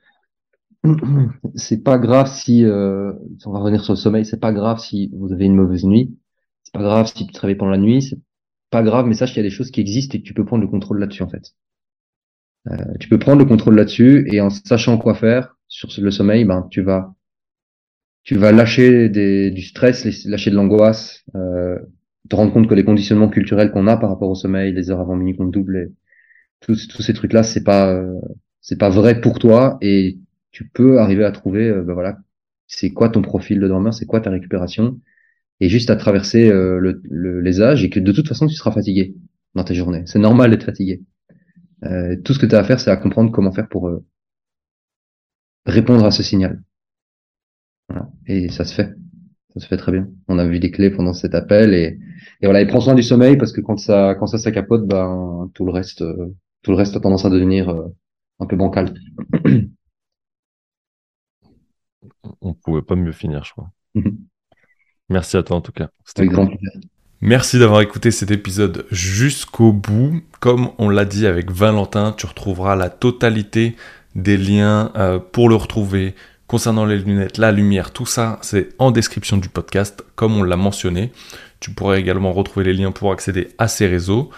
c'est 1.55 1.83
pas 1.83 1.99
grave 1.99 2.29
si, 2.29 2.65
euh, 2.65 3.13
on 3.45 3.53
va 3.53 3.61
revenir 3.61 3.85
sur 3.85 3.93
le 3.93 3.99
sommeil, 3.99 4.25
c'est 4.25 4.41
pas 4.41 4.53
grave 4.53 4.79
si 4.79 5.11
vous 5.15 5.33
avez 5.33 5.45
une 5.45 5.55
mauvaise 5.55 5.85
nuit, 5.85 6.17
c'est 6.65 6.73
pas 6.73 6.83
grave 6.83 7.07
si 7.07 7.27
tu 7.27 7.33
travailles 7.33 7.57
pendant 7.57 7.71
la 7.73 7.79
nuit, 7.79 8.03
c'est 8.03 8.19
pas 8.71 8.83
grave, 8.83 9.07
mais 9.07 9.15
sache 9.15 9.31
qu'il 9.31 9.43
y 9.43 9.47
a 9.47 9.49
des 9.49 9.55
choses 9.55 9.71
qui 9.71 9.81
existent 9.81 10.17
et 10.17 10.23
que 10.23 10.27
tu 10.27 10.35
peux 10.35 10.45
prendre 10.45 10.63
le 10.63 10.69
contrôle 10.69 10.99
là-dessus 10.99 11.23
en 11.23 11.29
fait. 11.29 11.53
Euh, 12.69 12.77
tu 12.99 13.09
peux 13.09 13.19
prendre 13.19 13.39
le 13.39 13.45
contrôle 13.45 13.77
là-dessus 13.77 14.27
et 14.33 14.41
en 14.41 14.49
sachant 14.49 14.97
quoi 14.97 15.15
faire 15.15 15.57
sur 15.69 15.89
le 16.01 16.11
sommeil, 16.11 16.45
ben 16.45 16.67
tu 16.71 16.83
vas 16.83 17.15
tu 18.25 18.37
vas 18.37 18.53
lâcher 18.53 19.09
des, 19.09 19.51
du 19.51 19.63
stress, 19.63 20.05
lâcher 20.25 20.51
de 20.51 20.55
l'angoisse, 20.55 21.25
euh, 21.35 21.79
te 22.29 22.37
rendre 22.37 22.53
compte 22.53 22.69
que 22.69 22.75
les 22.75 22.85
conditionnements 22.85 23.29
culturels 23.29 23.73
qu'on 23.73 23.87
a 23.87 23.97
par 23.97 24.11
rapport 24.11 24.31
au 24.31 24.35
sommeil, 24.35 24.73
les 24.73 24.91
heures 24.91 25.01
avant 25.01 25.17
minuit 25.17 25.37
qu'on 25.37 25.47
double, 25.47 25.77
et 25.77 25.93
tous, 26.61 26.89
tous 26.89 27.03
ces 27.03 27.15
trucs-là, 27.15 27.43
c'est 27.43 27.65
pas 27.65 27.93
euh, 27.93 28.15
c'est 28.61 28.79
pas 28.79 28.91
vrai 28.91 29.21
pour 29.21 29.39
toi 29.39 29.79
et 29.81 30.19
tu 30.53 30.69
peux 30.69 31.01
arriver 31.01 31.25
à 31.25 31.33
trouver, 31.33 31.73
ben 31.73 31.95
voilà, 31.95 32.19
c'est 32.67 32.91
quoi 32.91 33.09
ton 33.09 33.23
profil 33.23 33.61
de 33.61 33.69
dormeur, 33.69 33.95
c'est 33.95 34.07
quoi 34.07 34.21
ta 34.21 34.31
récupération, 34.31 35.01
et 35.61 35.69
juste 35.69 35.91
à 35.91 35.97
traverser 35.97 36.51
euh, 36.51 36.79
le, 36.79 37.41
les 37.41 37.61
âges 37.63 37.85
et 37.85 37.91
que 37.91 38.01
de 38.01 38.13
toute 38.13 38.29
façon 38.29 38.47
tu 38.47 38.55
seras 38.55 38.73
fatigué 38.73 39.15
dans 39.55 39.65
tes 39.65 39.75
journées. 39.75 40.05
C'est 40.07 40.19
normal 40.19 40.51
d'être 40.51 40.65
fatigué. 40.65 41.03
Euh, 41.85 42.17
tout 42.25 42.35
ce 42.35 42.39
que 42.39 42.47
tu 42.47 42.55
as 42.55 42.61
à 42.61 42.65
faire, 42.65 42.81
c'est 42.81 42.91
à 42.91 42.97
comprendre 42.97 43.33
comment 43.33 43.53
faire 43.53 43.69
pour 43.69 43.91
répondre 45.67 46.05
à 46.05 46.11
ce 46.11 46.23
signal. 46.23 46.63
Voilà. 47.89 48.11
Et 48.27 48.49
ça 48.49 48.65
se 48.65 48.75
fait. 48.75 48.95
Ça 49.55 49.61
se 49.61 49.67
fait 49.67 49.77
très 49.77 49.93
bien. 49.93 50.09
On 50.29 50.39
a 50.39 50.47
vu 50.47 50.59
des 50.61 50.71
clés 50.71 50.91
pendant 50.91 51.13
cet 51.13 51.35
appel 51.35 51.75
et, 51.75 51.99
et 52.41 52.47
voilà, 52.47 52.61
et 52.61 52.67
prends 52.67 52.81
soin 52.81 52.95
du 52.95 53.03
sommeil 53.03 53.37
parce 53.37 53.53
que 53.53 53.61
quand 53.61 53.77
ça 53.77 54.15
quand 54.19 54.27
ça 54.27 54.39
s'accapote, 54.39 54.87
ben 54.87 55.51
tout 55.55 55.65
le 55.65 55.73
reste 55.73 56.05
tout 56.63 56.71
le 56.71 56.77
reste 56.77 56.97
a 56.97 57.01
tendance 57.01 57.25
à 57.25 57.31
devenir 57.31 57.69
un 58.41 58.47
peu 58.47 58.57
bancal. 58.57 58.95
on 62.41 62.55
pouvait 62.55 62.83
pas 62.83 62.97
mieux 62.97 63.13
finir, 63.13 63.45
je 63.45 63.53
crois. 63.53 63.71
Mhm. 63.95 64.19
Merci 65.09 65.37
à 65.37 65.43
toi 65.43 65.57
en 65.57 65.61
tout 65.61 65.73
cas. 65.73 65.91
C'était 66.05 66.27
grand 66.27 66.49
Merci 67.21 67.59
d'avoir 67.59 67.81
écouté 67.83 68.11
cet 68.11 68.33
épisode 68.33 68.87
jusqu'au 68.91 69.73
bout. 69.73 70.23
Comme 70.41 70.71
on 70.79 70.89
l'a 70.89 71.05
dit 71.05 71.27
avec 71.27 71.53
Valentin, 71.53 72.13
tu 72.13 72.27
retrouveras 72.27 72.75
la 72.75 72.91
totalité 72.91 73.77
des 74.17 74.37
liens 74.37 74.91
euh, 74.97 75.21
pour 75.21 75.49
le 75.49 75.55
retrouver 75.55 76.17
concernant 76.53 76.85
les 76.85 76.99
lunettes, 76.99 77.39
la 77.39 77.51
lumière, 77.51 77.93
tout 77.93 78.05
ça, 78.05 78.39
c'est 78.43 78.75
en 78.79 78.91
description 78.91 79.39
du 79.39 79.49
podcast, 79.49 80.05
comme 80.17 80.37
on 80.37 80.43
l'a 80.43 80.59
mentionné. 80.59 81.11
Tu 81.61 81.71
pourrais 81.71 81.99
également 81.99 82.31
retrouver 82.35 82.67
les 82.67 82.75
liens 82.75 82.93
pour 82.93 83.11
accéder 83.11 83.49
à 83.57 83.69
ces 83.69 83.87
réseaux. 83.87 84.29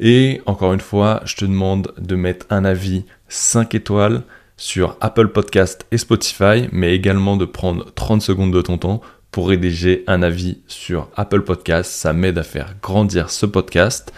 Et 0.00 0.40
encore 0.46 0.72
une 0.72 0.80
fois, 0.80 1.20
je 1.24 1.36
te 1.36 1.44
demande 1.44 1.94
de 1.96 2.16
mettre 2.16 2.46
un 2.50 2.64
avis 2.64 3.04
5 3.28 3.72
étoiles 3.76 4.24
sur 4.56 4.96
Apple 5.00 5.28
Podcast 5.28 5.86
et 5.92 5.98
Spotify, 5.98 6.66
mais 6.72 6.92
également 6.92 7.36
de 7.36 7.44
prendre 7.44 7.94
30 7.94 8.20
secondes 8.20 8.52
de 8.52 8.62
ton 8.62 8.76
temps 8.76 9.00
pour 9.30 9.48
rédiger 9.48 10.02
un 10.08 10.24
avis 10.24 10.58
sur 10.66 11.08
Apple 11.14 11.42
Podcast. 11.42 11.92
Ça 11.92 12.12
m'aide 12.12 12.38
à 12.38 12.42
faire 12.42 12.74
grandir 12.82 13.30
ce 13.30 13.46
podcast, 13.46 14.12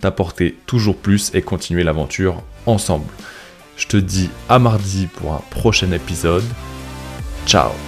t'apporter 0.00 0.56
toujours 0.66 0.96
plus 0.96 1.32
et 1.32 1.42
continuer 1.42 1.84
l'aventure 1.84 2.42
ensemble. 2.66 3.06
Je 3.76 3.86
te 3.86 3.96
dis 3.96 4.30
à 4.48 4.58
mardi 4.58 5.06
pour 5.06 5.34
un 5.34 5.42
prochain 5.52 5.92
épisode. 5.92 6.42
Chao. 7.48 7.87